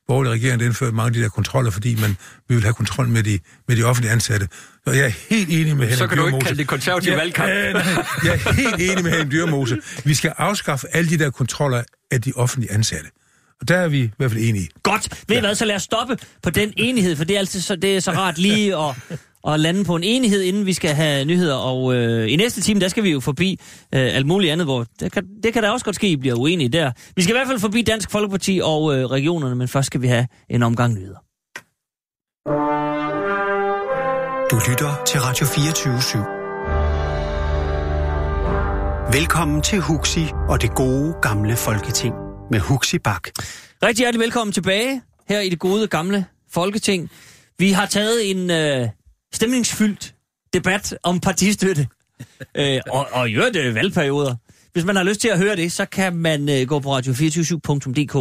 borgerlige 0.07 0.33
regering, 0.33 0.59
der 0.59 0.65
indførte 0.65 0.91
mange 0.95 1.07
af 1.07 1.13
de 1.13 1.21
der 1.21 1.29
kontroller, 1.29 1.71
fordi 1.71 1.95
man 2.01 2.17
vi 2.49 2.55
vil 2.55 2.63
have 2.63 2.73
kontrol 2.73 3.07
med 3.07 3.23
de, 3.23 3.39
med 3.67 3.75
de 3.75 3.83
offentlige 3.83 4.11
ansatte. 4.11 4.47
Så 4.87 4.91
jeg 4.93 5.05
er 5.05 5.11
helt 5.29 5.49
enig 5.49 5.63
med 5.65 5.71
Henning 5.71 5.97
Så 5.97 6.07
kan 6.07 6.17
du 6.17 6.25
ikke 6.25 6.31
Dyrmose. 6.35 6.45
kalde 6.45 6.57
det 6.59 6.67
konservativ 6.67 7.11
Ja, 7.11 7.17
valgkamp. 7.17 7.49
øh, 7.51 7.73
nej, 7.73 7.81
jeg 8.23 8.33
er 8.45 8.53
helt 8.53 8.91
enig 8.91 9.03
med 9.03 9.11
Henning 9.11 9.31
Dyrmose. 9.31 9.77
Vi 10.03 10.13
skal 10.13 10.33
afskaffe 10.37 10.87
alle 10.95 11.09
de 11.09 11.17
der 11.17 11.29
kontroller 11.29 11.83
af 12.11 12.21
de 12.21 12.33
offentlige 12.35 12.71
ansatte. 12.73 13.09
Og 13.61 13.67
der 13.67 13.77
er 13.77 13.87
vi 13.87 13.99
i 14.03 14.11
hvert 14.17 14.31
fald 14.31 14.43
enige. 14.43 14.69
Godt. 14.83 15.23
Ved 15.27 15.37
I 15.37 15.39
hvad, 15.39 15.55
så 15.55 15.65
lad 15.65 15.75
os 15.75 15.83
stoppe 15.83 16.17
på 16.43 16.49
den 16.49 16.73
enighed, 16.77 17.15
for 17.15 17.23
det 17.23 17.35
er 17.35 17.39
altid 17.39 17.61
så, 17.61 17.75
det 17.75 17.95
er 17.95 17.99
så 17.99 18.11
rart 18.11 18.37
lige 18.37 18.77
at, 18.77 18.95
at 19.47 19.59
lande 19.59 19.83
på 19.83 19.95
en 19.95 20.03
enighed, 20.03 20.41
inden 20.41 20.65
vi 20.65 20.73
skal 20.73 20.89
have 20.89 21.25
nyheder. 21.25 21.55
Og 21.55 21.95
øh, 21.95 22.31
i 22.31 22.35
næste 22.35 22.61
time, 22.61 22.79
der 22.79 22.87
skal 22.87 23.03
vi 23.03 23.11
jo 23.11 23.19
forbi 23.19 23.59
øh, 23.95 24.15
alt 24.15 24.27
muligt 24.27 24.51
andet, 24.51 24.67
hvor 24.67 24.85
det 24.99 25.11
kan, 25.11 25.23
det 25.43 25.53
kan 25.53 25.63
da 25.63 25.69
også 25.69 25.85
godt 25.85 25.95
ske, 25.95 26.07
at 26.07 26.11
I 26.11 26.15
bliver 26.15 26.35
uenige 26.35 26.69
der. 26.69 26.91
Vi 27.15 27.21
skal 27.21 27.35
i 27.35 27.37
hvert 27.37 27.47
fald 27.47 27.59
forbi 27.59 27.81
Dansk 27.81 28.11
Folkeparti 28.11 28.59
og 28.63 28.97
øh, 28.97 29.05
regionerne, 29.05 29.55
men 29.55 29.67
først 29.67 29.85
skal 29.85 30.01
vi 30.01 30.07
have 30.07 30.27
en 30.49 30.63
omgang 30.63 30.93
nyheder. 30.93 31.17
Du 34.51 34.59
lytter 34.69 35.03
til 35.07 35.19
Radio 35.21 35.45
24 35.45 35.97
/7. 35.97 36.17
Velkommen 39.17 39.61
til 39.61 39.79
Huxi 39.79 40.25
og 40.49 40.61
det 40.61 40.75
gode 40.75 41.13
gamle 41.21 41.55
folketing 41.55 42.13
med 42.51 42.59
Huxi 42.59 42.99
Bak. 42.99 43.27
Rigtig 43.83 44.03
hjertelig 44.03 44.23
velkommen 44.23 44.53
tilbage 44.53 45.01
her 45.29 45.39
i 45.39 45.49
det 45.49 45.59
gode 45.59 45.87
gamle 45.87 46.25
Folketing. 46.51 47.09
Vi 47.59 47.71
har 47.71 47.85
taget 47.85 48.31
en 48.31 48.51
øh, 48.51 48.89
stemningsfyldt 49.35 50.15
debat 50.53 50.97
om 51.03 51.19
partistøtte. 51.19 51.87
øh, 52.57 52.79
og, 52.89 53.07
og 53.11 53.29
i 53.29 53.33
øvrigt 53.33 53.55
øh, 53.55 53.75
valgperioder. 53.75 54.35
Hvis 54.73 54.85
man 54.85 54.95
har 54.95 55.03
lyst 55.03 55.21
til 55.21 55.27
at 55.27 55.37
høre 55.37 55.55
det, 55.55 55.71
så 55.71 55.85
kan 55.85 56.15
man 56.15 56.49
øh, 56.49 56.67
gå 56.67 56.79
på 56.79 56.97
radio247.dk 56.97 58.15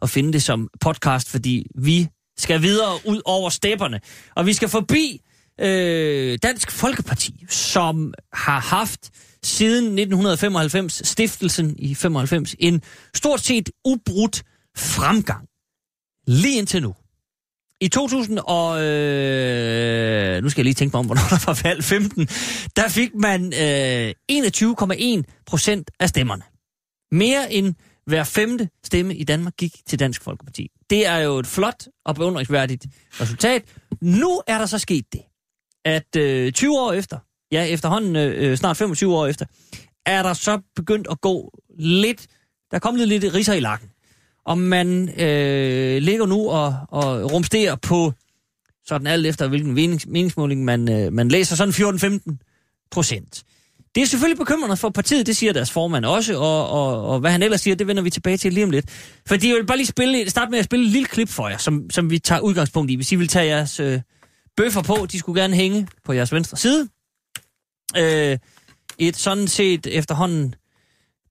og 0.00 0.10
finde 0.10 0.32
det 0.32 0.42
som 0.42 0.68
podcast, 0.80 1.30
fordi 1.30 1.66
vi 1.74 2.08
skal 2.38 2.62
videre 2.62 2.98
ud 3.06 3.20
over 3.24 3.50
stepperne. 3.50 4.00
Og 4.34 4.46
vi 4.46 4.52
skal 4.52 4.68
forbi 4.68 5.20
øh, 5.60 6.38
Dansk 6.42 6.70
Folkeparti, 6.70 7.44
som 7.48 8.14
har 8.32 8.60
haft 8.60 9.10
siden 9.44 9.84
1995, 9.84 11.02
stiftelsen 11.08 11.74
i 11.78 11.94
95, 11.94 12.54
en 12.58 12.82
stort 13.14 13.40
set 13.40 13.70
ubrudt 13.84 14.42
fremgang. 14.76 15.48
Lige 16.26 16.58
indtil 16.58 16.82
nu. 16.82 16.94
I 17.82 17.88
2000 17.88 18.38
og... 18.38 18.84
Øh, 18.84 20.42
nu 20.42 20.48
skal 20.48 20.60
jeg 20.60 20.64
lige 20.64 20.74
tænke 20.74 20.96
mig 20.96 20.98
om, 20.98 21.06
hvornår 21.06 21.22
der 21.30 21.44
var 21.46 21.60
valg 21.64 21.84
15. 21.84 22.26
Der 22.76 22.88
fik 22.88 23.14
man 23.14 23.44
øh, 23.44 24.14
21,1 24.32 25.42
procent 25.46 25.90
af 26.00 26.08
stemmerne. 26.08 26.42
Mere 27.12 27.52
end 27.52 27.74
hver 28.06 28.24
femte 28.24 28.68
stemme 28.84 29.14
i 29.14 29.24
Danmark 29.24 29.56
gik 29.56 29.72
til 29.86 29.98
Dansk 29.98 30.22
Folkeparti. 30.22 30.68
Det 30.90 31.06
er 31.06 31.16
jo 31.16 31.38
et 31.38 31.46
flot 31.46 31.86
og 32.04 32.14
beundringsværdigt 32.14 32.86
resultat. 33.20 33.64
Nu 34.00 34.42
er 34.46 34.58
der 34.58 34.66
så 34.66 34.78
sket 34.78 35.04
det, 35.12 35.20
at 35.84 36.16
øh, 36.16 36.52
20 36.52 36.80
år 36.80 36.92
efter, 36.92 37.18
ja 37.52 37.64
efterhånden 37.64 38.16
øh, 38.16 38.50
øh 38.50 38.56
snart 38.56 38.76
25 38.76 39.16
år 39.16 39.26
efter, 39.26 39.46
er 40.06 40.22
der 40.22 40.32
så 40.32 40.60
begyndt 40.76 41.06
at 41.10 41.20
gå 41.20 41.52
lidt, 41.78 42.26
der 42.70 42.76
er 42.76 42.80
kommet 42.80 43.08
lidt 43.08 43.34
riser 43.34 43.54
i 43.54 43.60
lakken. 43.60 43.91
Og 44.46 44.58
man 44.58 45.20
øh, 45.20 46.02
ligger 46.02 46.26
nu 46.26 46.50
og, 46.50 46.76
og 46.88 47.32
rumsterer 47.32 47.76
på, 47.76 48.12
sådan 48.86 49.06
alt 49.06 49.26
efter 49.26 49.48
hvilken 49.48 49.74
menings, 49.74 50.06
meningsmåling 50.06 50.64
man, 50.64 50.92
øh, 50.92 51.12
man 51.12 51.28
læser, 51.28 51.56
sådan 51.56 52.20
14-15 52.28 52.36
procent. 52.90 53.44
Det 53.94 54.02
er 54.02 54.06
selvfølgelig 54.06 54.38
bekymrende 54.38 54.76
for 54.76 54.88
partiet, 54.88 55.26
det 55.26 55.36
siger 55.36 55.52
deres 55.52 55.70
formand 55.70 56.04
også, 56.04 56.38
og, 56.38 56.68
og, 56.68 57.06
og 57.06 57.20
hvad 57.20 57.30
han 57.30 57.42
ellers 57.42 57.60
siger, 57.60 57.74
det 57.74 57.86
vender 57.86 58.02
vi 58.02 58.10
tilbage 58.10 58.36
til 58.36 58.52
lige 58.52 58.64
om 58.64 58.70
lidt. 58.70 58.90
Fordi 59.26 59.48
jeg 59.48 59.56
vil 59.56 59.66
bare 59.66 59.76
lige 59.76 59.86
spille, 59.86 60.30
starte 60.30 60.50
med 60.50 60.58
at 60.58 60.64
spille 60.64 60.86
et 60.86 60.92
lille 60.92 61.06
klip 61.06 61.28
for 61.28 61.48
jer, 61.48 61.56
som, 61.56 61.90
som 61.90 62.10
vi 62.10 62.18
tager 62.18 62.40
udgangspunkt 62.40 62.90
i. 62.90 62.94
Hvis 62.94 63.12
I 63.12 63.16
vil 63.16 63.28
tage 63.28 63.46
jeres 63.46 63.80
øh, 63.80 64.00
bøffer 64.56 64.82
på, 64.82 65.06
de 65.12 65.18
skulle 65.18 65.40
gerne 65.40 65.54
hænge 65.54 65.88
på 66.04 66.12
jeres 66.12 66.32
venstre 66.32 66.56
side. 66.56 66.88
Øh, 67.96 68.38
et 68.98 69.16
sådan 69.16 69.48
set 69.48 69.86
efterhånden 69.86 70.54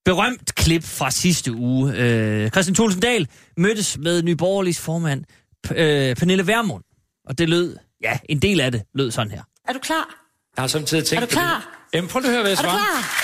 berømt 0.06 0.56
klip 0.56 0.84
fra 0.84 1.12
sidste 1.12 1.52
uge. 1.54 1.94
Øh, 1.96 2.50
Christian 2.50 2.76
Thulsen 2.76 3.02
Dahl 3.02 3.28
mødtes 3.58 3.98
med 3.98 4.22
Nye 4.24 4.36
Borgerliges 4.36 4.80
formand, 4.80 5.24
P- 5.68 5.80
øh, 5.80 6.16
Pernille 6.16 6.48
Vermund. 6.48 6.84
Og 7.30 7.38
det 7.38 7.50
lød, 7.50 7.76
ja, 8.04 8.18
en 8.30 8.40
del 8.40 8.62
af 8.62 8.72
det 8.72 8.82
lød 8.96 9.12
sådan 9.12 9.32
her. 9.32 9.42
Er 9.68 9.74
du 9.74 9.80
klar? 9.80 10.16
Jeg 10.58 10.64
har 10.64 10.68
samtidig 10.68 11.06
tænkt 11.06 11.18
Er 11.24 11.26
du 11.26 11.26
på 11.26 11.30
det. 11.30 11.38
klar? 11.38 11.88
Jamen, 11.94 12.10
prøv 12.10 12.22
at 12.26 12.30
høre, 12.32 12.42
hvad 12.42 12.52
jeg 12.52 12.58
Er 12.58 12.62
du 12.62 12.70
svarer. 12.70 12.78
klar? 12.78 13.18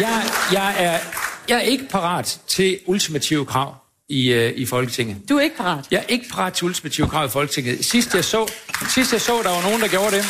Jeg, 0.00 0.22
jeg, 0.52 0.74
er, 0.78 0.98
jeg 1.48 1.56
er 1.56 1.60
ikke 1.60 1.88
parat 1.90 2.40
til 2.48 2.78
ultimative 2.86 3.46
krav 3.46 3.74
i, 4.08 4.34
uh, 4.34 4.40
i 4.58 4.66
Folketinget. 4.66 5.16
Du 5.28 5.36
er 5.36 5.40
ikke 5.40 5.56
parat. 5.56 5.84
Jeg 5.90 5.98
er 5.98 6.02
ikke 6.08 6.28
parat 6.30 6.52
til 6.52 6.64
ultimative 6.64 7.08
krav 7.08 7.26
i 7.26 7.28
Folketinget. 7.28 7.84
Sidst 7.84 8.14
jeg 8.14 8.24
så, 8.24 8.52
sidst 8.88 9.12
jeg 9.12 9.20
så 9.20 9.32
der 9.44 9.50
var 9.50 9.62
nogen, 9.62 9.80
der 9.80 9.88
gjorde 9.88 10.16
det. 10.16 10.24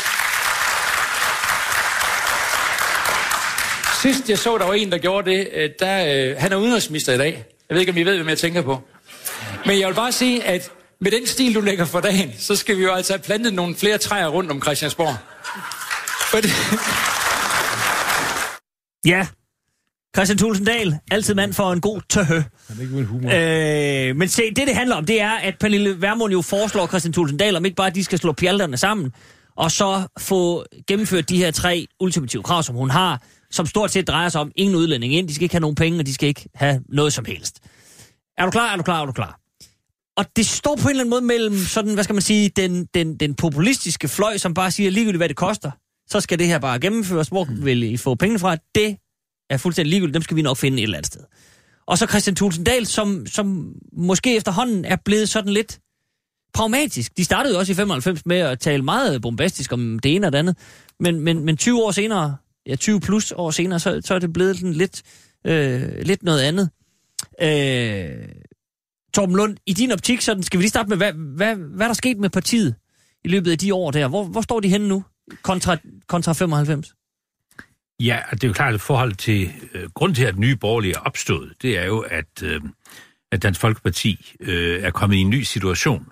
Sidst 4.03 4.31
jeg 4.31 4.39
så, 4.39 4.59
der 4.59 4.67
var 4.67 4.75
en, 4.75 4.93
der 4.93 4.99
gjorde 4.99 5.31
det, 5.31 5.49
øh, 5.55 5.71
der, 5.79 6.31
øh, 6.31 6.37
han 6.39 6.53
er 6.53 6.57
udenrigsminister 6.57 7.13
i 7.13 7.19
dag. 7.19 7.45
Jeg 7.69 7.75
ved 7.75 7.81
ikke, 7.81 7.93
om 7.93 7.99
I 7.99 8.03
ved, 8.03 8.17
hvem 8.17 8.29
jeg 8.29 8.39
tænker 8.39 8.63
på. 8.63 8.81
Men 9.67 9.81
jeg 9.81 9.89
vil 9.89 9.95
bare 9.95 10.13
sige, 10.13 10.45
at 10.45 10.71
med 11.01 11.11
den 11.11 11.27
stil, 11.27 11.55
du 11.55 11.61
lægger 11.61 11.85
for 11.85 12.01
dagen, 12.01 12.33
så 12.39 12.57
skal 12.57 12.77
vi 12.77 12.83
jo 12.83 12.93
altså 12.93 13.13
have 13.13 13.23
plantet 13.23 13.55
nogle 13.55 13.77
flere 13.77 13.99
træer 13.99 14.29
rundt 14.29 14.51
om 14.51 14.63
Christiansborg. 14.63 15.15
For 16.31 16.41
det, 16.41 16.51
Ja, 19.05 19.27
Christian 20.17 20.39
Thulsen 20.39 20.65
Dahl, 20.65 20.99
altid 21.11 21.35
mand 21.35 21.53
for 21.53 21.73
en 21.73 21.81
god 21.81 22.01
tøhø. 22.09 22.43
Han 22.69 22.77
er 22.79 22.81
ikke 22.83 22.95
uden 22.95 23.07
humor. 23.07 23.31
Øh, 23.35 24.17
men 24.17 24.29
se, 24.29 24.43
det 24.57 24.67
det 24.67 24.75
handler 24.75 24.97
om, 24.97 25.07
det 25.07 25.21
er, 25.21 25.31
at 25.31 25.55
Pernille 25.61 26.03
Vermund 26.03 26.33
jo 26.33 26.43
foreslår 26.43 26.87
Christian 26.87 27.13
Thulsen 27.13 27.39
Dahl, 27.39 27.57
om 27.57 27.65
ikke 27.65 27.77
bare, 27.77 27.87
at 27.87 27.95
de 27.95 28.05
skal 28.05 28.19
slå 28.19 28.33
pjalterne 28.33 28.77
sammen, 28.77 29.13
og 29.57 29.71
så 29.71 30.03
få 30.19 30.65
gennemført 30.87 31.29
de 31.29 31.37
her 31.37 31.51
tre 31.51 31.87
ultimative 32.01 32.43
krav, 32.43 32.63
som 32.63 32.75
hun 32.75 32.91
har, 32.91 33.23
som 33.51 33.67
stort 33.67 33.91
set 33.91 34.09
drejer 34.09 34.29
sig 34.29 34.41
om 34.41 34.53
ingen 34.57 34.77
udlænding 34.77 35.15
ind, 35.15 35.29
de 35.29 35.35
skal 35.35 35.43
ikke 35.43 35.55
have 35.55 35.61
nogen 35.61 35.75
penge, 35.75 35.99
og 35.99 36.07
de 36.07 36.15
skal 36.15 36.29
ikke 36.29 36.49
have 36.55 36.83
noget 36.89 37.13
som 37.13 37.25
helst. 37.25 37.61
Er 38.39 38.45
du 38.45 38.51
klar, 38.51 38.73
er 38.73 38.77
du 38.77 38.83
klar, 38.83 39.03
er 39.03 39.07
du 39.07 39.13
klar? 39.13 39.41
Og 40.17 40.27
det 40.37 40.47
står 40.47 40.77
på 40.77 40.83
en 40.83 40.91
eller 40.91 41.01
anden 41.01 41.11
måde 41.11 41.23
mellem 41.23 41.57
sådan, 41.59 41.95
hvad 41.95 42.05
skal 42.05 42.15
man 42.15 42.23
sige, 42.23 42.49
den, 42.49 42.87
den, 42.95 43.17
den 43.17 43.35
populistiske 43.35 44.09
fløj, 44.09 44.37
som 44.37 44.55
bare 44.55 44.71
siger 44.71 44.91
ligegyldigt, 44.91 45.19
hvad 45.19 45.29
det 45.29 45.37
koster. 45.37 45.71
Så 46.09 46.21
skal 46.21 46.39
det 46.39 46.47
her 46.47 46.59
bare 46.59 46.81
gennemføres. 46.81 47.29
Hvor 47.29 47.47
vil 47.63 47.83
I 47.83 47.97
få 47.97 48.15
pengene 48.15 48.39
fra? 48.39 48.57
Det 48.75 48.97
er 49.51 49.57
fuldstændig 49.57 49.91
ligegyldigt. 49.91 50.15
Dem 50.15 50.23
skal 50.23 50.37
vi 50.37 50.43
nok 50.43 50.57
finde 50.57 50.79
et 50.79 50.83
eller 50.83 50.97
andet 50.97 51.07
sted. 51.07 51.21
Og 51.87 51.99
så 51.99 52.07
Christian 52.07 52.37
Thulsen 52.37 52.65
Dahl, 52.65 52.87
som, 52.87 53.27
som 53.27 53.75
måske 53.93 54.37
efterhånden 54.37 54.85
er 54.85 54.97
blevet 55.05 55.29
sådan 55.29 55.53
lidt 55.53 55.81
pragmatisk. 56.55 57.17
De 57.17 57.25
startede 57.25 57.55
jo 57.55 57.59
også 57.59 57.73
i 57.73 57.75
95 57.75 58.27
med 58.27 58.37
at 58.37 58.61
tale 58.61 58.83
meget 58.83 59.23
bombastisk 59.23 59.73
om 59.73 59.99
det 59.99 60.15
ene 60.15 60.27
og 60.27 60.33
det 60.33 60.39
andet. 60.39 60.57
Men, 61.01 61.21
men, 61.21 61.45
men 61.45 61.57
20 61.57 61.83
år 61.83 61.91
senere, 61.91 62.37
ja 62.71 62.77
20 62.77 63.01
plus 63.01 63.33
år 63.37 63.51
senere, 63.51 63.81
så, 63.81 64.01
så 64.05 64.15
er 64.15 64.19
det 64.19 64.33
blevet 64.33 64.57
sådan 64.57 64.73
lidt, 64.73 65.03
øh, 65.47 65.83
lidt 66.03 66.23
noget 66.23 66.41
andet. 66.41 66.71
Øh, 67.43 68.29
Torben 69.15 69.37
Lund, 69.37 69.57
i 69.67 69.73
din 69.73 69.93
optik, 69.93 70.21
sådan, 70.21 70.43
skal 70.43 70.59
vi 70.59 70.63
lige 70.63 70.71
starte 70.71 70.89
med, 70.89 70.97
hvad, 70.97 71.13
hvad, 71.13 71.57
hvad 71.57 71.87
er 71.87 71.89
der 71.89 71.95
sket 71.95 72.19
med 72.19 72.31
partiet 72.31 72.75
i 73.25 73.29
løbet 73.29 73.51
af 73.51 73.59
de 73.59 73.75
år 73.75 73.91
der? 73.91 74.09
Hvor, 74.09 74.25
hvor 74.25 74.41
står 74.41 74.61
de 74.61 74.69
henne 74.69 74.89
nu, 74.89 75.05
kontra, 75.43 75.77
kontra 76.09 76.33
95? 76.33 76.95
Ja, 78.01 78.19
det 78.31 78.45
er 78.45 78.49
jo 78.49 78.55
klart, 78.55 78.75
at 78.75 78.81
forhold 78.81 79.15
til 79.15 79.53
øh, 79.75 79.91
grund 79.95 80.15
til, 80.15 80.25
at 80.25 80.39
nye 80.39 80.57
borgerlige 80.57 80.95
er 80.95 81.01
opstået, 81.01 81.53
det 81.63 81.79
er 81.79 81.87
jo, 81.87 81.99
at, 82.01 82.43
øh, 82.43 82.61
at 83.33 83.43
Dansk 83.43 83.61
Folkeparti 83.61 84.35
øh, 84.41 84.83
er 84.83 84.91
kommet 84.91 85.17
i 85.17 85.21
en 85.21 85.31
ny 85.31 85.43
situation. 85.43 86.07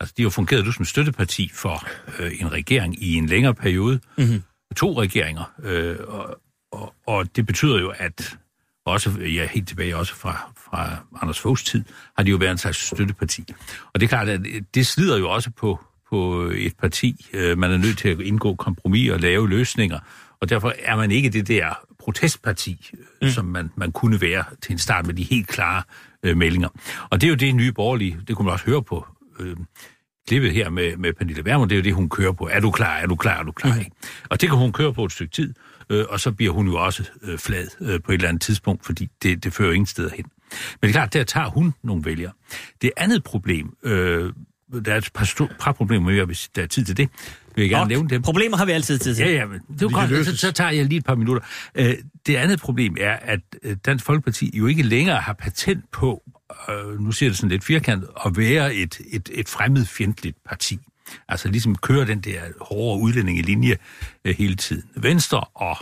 Altså, 0.00 0.14
de 0.16 0.22
har 0.22 0.26
jo 0.26 0.30
fungeret 0.30 0.64
nu 0.64 0.72
som 0.72 0.84
støtteparti 0.84 1.50
for 1.54 1.88
øh, 2.18 2.40
en 2.40 2.52
regering 2.52 3.02
i 3.02 3.14
en 3.14 3.26
længere 3.26 3.54
periode. 3.54 4.00
Mhm. 4.18 4.42
To 4.76 5.00
regeringer. 5.02 5.52
Øh, 5.62 5.96
og, 6.08 6.40
og, 6.72 6.94
og 7.06 7.36
det 7.36 7.46
betyder 7.46 7.80
jo, 7.80 7.92
at 7.96 8.36
også, 8.84 9.10
ja, 9.20 9.48
helt 9.52 9.68
tilbage 9.68 9.96
også 9.96 10.14
fra, 10.14 10.52
fra 10.70 10.96
Anders 11.22 11.40
Foghs 11.40 11.64
tid, 11.64 11.84
har 12.16 12.24
de 12.24 12.30
jo 12.30 12.36
været 12.36 12.50
en 12.50 12.58
slags 12.58 12.78
støtteparti. 12.78 13.44
Og 13.94 14.00
det 14.00 14.06
er 14.06 14.08
klart, 14.08 14.28
at 14.28 14.40
det 14.74 14.86
slider 14.86 15.18
jo 15.18 15.30
også 15.30 15.50
på, 15.50 15.80
på 16.10 16.42
et 16.54 16.76
parti. 16.76 17.26
Øh, 17.32 17.58
man 17.58 17.70
er 17.70 17.76
nødt 17.76 17.98
til 17.98 18.08
at 18.08 18.20
indgå 18.20 18.54
kompromis 18.54 19.10
og 19.10 19.20
lave 19.20 19.48
løsninger, 19.48 19.98
og 20.40 20.48
derfor 20.50 20.74
er 20.78 20.96
man 20.96 21.10
ikke 21.10 21.30
det 21.30 21.48
der 21.48 21.86
protestparti, 21.98 22.90
mm. 23.22 23.28
som 23.28 23.44
man, 23.44 23.70
man 23.76 23.92
kunne 23.92 24.20
være 24.20 24.44
til 24.62 24.72
en 24.72 24.78
start 24.78 25.06
med 25.06 25.14
de 25.14 25.22
helt 25.22 25.48
klare 25.48 25.82
øh, 26.22 26.36
meldinger. 26.36 26.68
Og 27.10 27.20
det 27.20 27.26
er 27.26 27.30
jo 27.30 27.36
det 27.36 27.54
nye 27.54 27.72
borgerlige, 27.72 28.18
det 28.28 28.36
kunne 28.36 28.46
man 28.46 28.52
også 28.52 28.66
høre 28.66 28.82
på 28.82 29.06
øh, 29.40 29.56
klippet 30.26 30.52
her 30.52 30.70
med, 30.70 30.96
med 30.96 31.12
Pernille 31.12 31.44
Vermund, 31.44 31.70
det 31.70 31.76
er 31.76 31.78
jo 31.78 31.82
det, 31.84 31.94
hun 31.94 32.08
kører 32.08 32.32
på. 32.32 32.48
Er 32.52 32.60
du 32.60 32.70
klar, 32.70 32.96
er 32.96 33.06
du 33.06 33.16
klar, 33.16 33.38
er 33.40 33.42
du 33.42 33.52
klar? 33.52 33.72
Mm. 33.74 33.78
Ikke? 33.78 33.90
Og 34.28 34.40
det 34.40 34.48
kan 34.48 34.58
hun 34.58 34.72
køre 34.72 34.94
på 34.94 35.04
et 35.04 35.12
stykke 35.12 35.32
tid, 35.32 35.54
øh, 35.90 36.04
og 36.08 36.20
så 36.20 36.32
bliver 36.32 36.52
hun 36.52 36.66
jo 36.68 36.74
også 36.84 37.04
øh, 37.22 37.38
flad 37.38 37.66
øh, 37.80 38.00
på 38.04 38.12
et 38.12 38.14
eller 38.14 38.28
andet 38.28 38.42
tidspunkt, 38.42 38.86
fordi 38.86 39.08
det, 39.22 39.44
det 39.44 39.52
fører 39.52 39.72
ingen 39.72 39.86
steder 39.86 40.10
hen. 40.14 40.24
Men 40.52 40.78
det 40.82 40.88
er 40.88 40.92
klart, 40.92 41.12
der 41.12 41.24
tager 41.24 41.48
hun 41.48 41.74
nogle 41.82 42.04
vælgere. 42.04 42.32
Det 42.82 42.90
andet 42.96 43.22
problem, 43.24 43.76
øh, 43.82 44.32
der 44.84 44.92
er 44.92 44.96
et 44.96 45.10
par, 45.14 45.24
sto- 45.24 45.56
par 45.60 45.72
problemer 45.72 46.10
mere, 46.10 46.24
hvis 46.24 46.48
der 46.56 46.62
er 46.62 46.66
tid 46.66 46.84
til 46.84 46.96
det, 46.96 47.08
vil 47.54 47.62
jeg 47.62 47.70
gerne 47.70 47.80
Godt. 47.80 47.88
nævne 47.88 48.08
dem. 48.08 48.22
Problemer 48.22 48.56
har 48.56 48.64
vi 48.64 48.72
altid 48.72 48.98
tid 48.98 49.14
til. 49.14 49.26
Ja, 49.26 49.32
ja, 49.32 49.46
men 49.46 49.60
det 49.78 49.82
er 49.82 49.88
godt, 49.88 50.26
så, 50.26 50.36
så 50.36 50.52
tager 50.52 50.70
jeg 50.70 50.84
lige 50.84 50.98
et 50.98 51.04
par 51.04 51.14
minutter. 51.14 51.42
Øh, 51.74 51.94
det 52.26 52.36
andet 52.36 52.60
problem 52.60 52.96
er, 53.00 53.16
at 53.22 53.40
øh, 53.62 53.76
Dansk 53.86 54.04
Folkeparti 54.04 54.58
jo 54.58 54.66
ikke 54.66 54.82
længere 54.82 55.16
har 55.16 55.32
patent 55.32 55.84
på, 55.92 56.22
øh, 56.68 57.00
nu 57.00 57.12
siger 57.12 57.30
det 57.30 57.36
sådan 57.36 57.50
lidt 57.50 57.64
firkantet, 57.64 58.08
at 58.26 58.36
være 58.36 58.74
et, 58.74 59.00
et, 59.10 59.30
et 59.32 59.48
fremmedfjendtligt 59.48 60.36
parti. 60.44 60.78
Altså 61.28 61.48
ligesom 61.48 61.76
køre 61.76 62.06
den 62.06 62.20
der 62.20 62.40
hårde 62.60 63.02
udlændingelinje 63.02 63.76
øh, 64.24 64.34
hele 64.38 64.56
tiden. 64.56 64.90
Venstre 64.96 65.40
og 65.40 65.76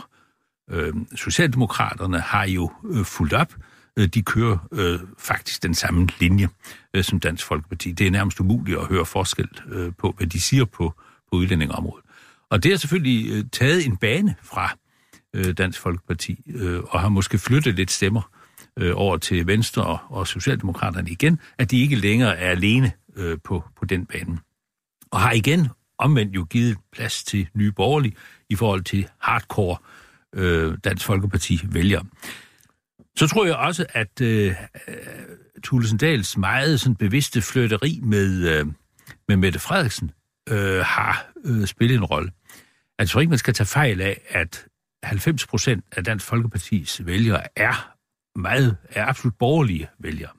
øh, 0.71 0.93
Socialdemokraterne 1.15 2.19
har 2.19 2.45
jo 2.45 2.71
øh, 2.89 3.05
fulgt 3.05 3.33
op. 3.33 3.53
Øh, 3.99 4.07
de 4.07 4.21
kører 4.21 4.57
øh, 4.71 4.99
faktisk 5.17 5.63
den 5.63 5.75
samme 5.75 6.07
linje 6.19 6.49
øh, 6.93 7.03
som 7.03 7.19
Dansk 7.19 7.45
Folkeparti. 7.45 7.91
Det 7.91 8.07
er 8.07 8.11
nærmest 8.11 8.39
umuligt 8.39 8.79
at 8.79 8.87
høre 8.87 9.05
forskel 9.05 9.49
øh, 9.71 9.93
på, 9.97 10.13
hvad 10.17 10.27
de 10.27 10.41
siger 10.41 10.65
på, 10.65 10.93
på 11.31 11.35
udlændingeområdet. 11.37 12.05
Og 12.49 12.63
det 12.63 12.71
har 12.71 12.77
selvfølgelig 12.77 13.31
øh, 13.31 13.45
taget 13.51 13.85
en 13.85 13.97
bane 13.97 14.35
fra 14.43 14.77
øh, 15.33 15.57
Dansk 15.57 15.79
Folkeparti, 15.79 16.43
øh, 16.47 16.79
og 16.83 16.99
har 16.99 17.09
måske 17.09 17.37
flyttet 17.37 17.75
lidt 17.75 17.91
stemmer 17.91 18.31
øh, 18.79 18.91
over 18.95 19.17
til 19.17 19.47
Venstre 19.47 19.83
og, 19.83 19.99
og 20.09 20.27
Socialdemokraterne 20.27 21.09
igen, 21.09 21.39
at 21.57 21.71
de 21.71 21.81
ikke 21.81 21.95
længere 21.95 22.37
er 22.37 22.49
alene 22.49 22.91
øh, 23.15 23.37
på, 23.43 23.63
på 23.79 23.85
den 23.85 24.05
bane. 24.05 24.39
Og 25.11 25.19
har 25.19 25.31
igen 25.31 25.67
omvendt 25.97 26.35
jo 26.35 26.43
givet 26.43 26.77
plads 26.91 27.23
til 27.23 27.47
nye 27.53 27.71
borgerlige 27.71 28.15
i 28.49 28.55
forhold 28.55 28.83
til 28.83 29.07
hardcore 29.19 29.77
øh, 30.35 30.77
Dansk 30.83 31.05
Folkeparti 31.05 31.61
vælgere. 31.63 32.05
Så 33.17 33.27
tror 33.27 33.45
jeg 33.45 33.55
også, 33.55 33.85
at 33.89 34.21
øh, 34.21 34.55
øh, 34.87 34.95
Thulesen 35.63 35.97
Dahls 35.97 36.37
meget 36.37 36.81
sådan 36.81 36.95
bevidste 36.95 37.41
flytteri 37.41 37.99
med, 38.03 38.49
øh, 38.49 38.65
med 39.27 39.37
Mette 39.37 39.59
Frederiksen 39.59 40.11
øh, 40.49 40.79
har 40.79 41.31
øh, 41.45 41.67
spillet 41.67 41.95
en 41.95 42.05
rolle. 42.05 42.31
Altså, 42.31 42.59
jeg 42.99 43.09
tror 43.09 43.21
ikke, 43.21 43.29
man 43.29 43.39
skal 43.39 43.53
tage 43.53 43.67
fejl 43.67 44.01
af, 44.01 44.21
at 44.29 44.65
90 45.03 45.47
procent 45.47 45.85
af 45.91 46.03
Dansk 46.03 46.25
Folkepartis 46.25 47.01
vælgere 47.05 47.41
er 47.55 47.94
meget 48.35 48.77
er 48.89 49.05
absolut 49.05 49.35
borgerlige 49.39 49.87
vælgere. 49.99 50.29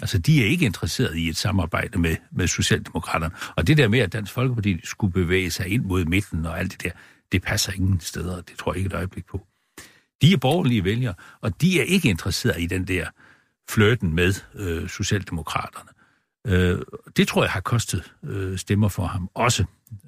Altså, 0.00 0.18
de 0.18 0.42
er 0.42 0.46
ikke 0.46 0.66
interesseret 0.66 1.16
i 1.16 1.28
et 1.28 1.36
samarbejde 1.36 1.98
med, 1.98 2.16
med 2.32 2.46
Socialdemokraterne. 2.46 3.34
Og 3.56 3.66
det 3.66 3.76
der 3.76 3.88
med, 3.88 3.98
at 3.98 4.12
Dansk 4.12 4.32
Folkeparti 4.32 4.80
skulle 4.84 5.12
bevæge 5.12 5.50
sig 5.50 5.66
ind 5.68 5.84
mod 5.84 6.04
midten 6.04 6.46
og 6.46 6.58
alt 6.58 6.72
det 6.72 6.82
der, 6.82 6.90
det 7.32 7.42
passer 7.42 7.72
ingen 7.72 8.00
steder. 8.00 8.40
Det 8.40 8.58
tror 8.58 8.72
jeg 8.72 8.78
ikke 8.78 8.86
et 8.88 8.92
øjeblik 8.94 9.26
på. 9.26 9.46
De 10.22 10.32
er 10.32 10.36
borgerlige 10.36 10.84
vælgere, 10.84 11.14
og 11.40 11.60
de 11.60 11.80
er 11.80 11.84
ikke 11.84 12.08
interesseret 12.08 12.62
i 12.62 12.66
den 12.66 12.84
der 12.88 13.06
flirten 13.70 14.14
med 14.14 14.34
øh, 14.54 14.88
Socialdemokraterne. 14.88 15.90
Øh, 16.46 16.82
det 17.16 17.28
tror 17.28 17.42
jeg 17.42 17.50
har 17.50 17.60
kostet 17.60 18.12
øh, 18.24 18.58
stemmer 18.58 18.88
for 18.88 19.06
ham 19.06 19.30
også. 19.34 19.64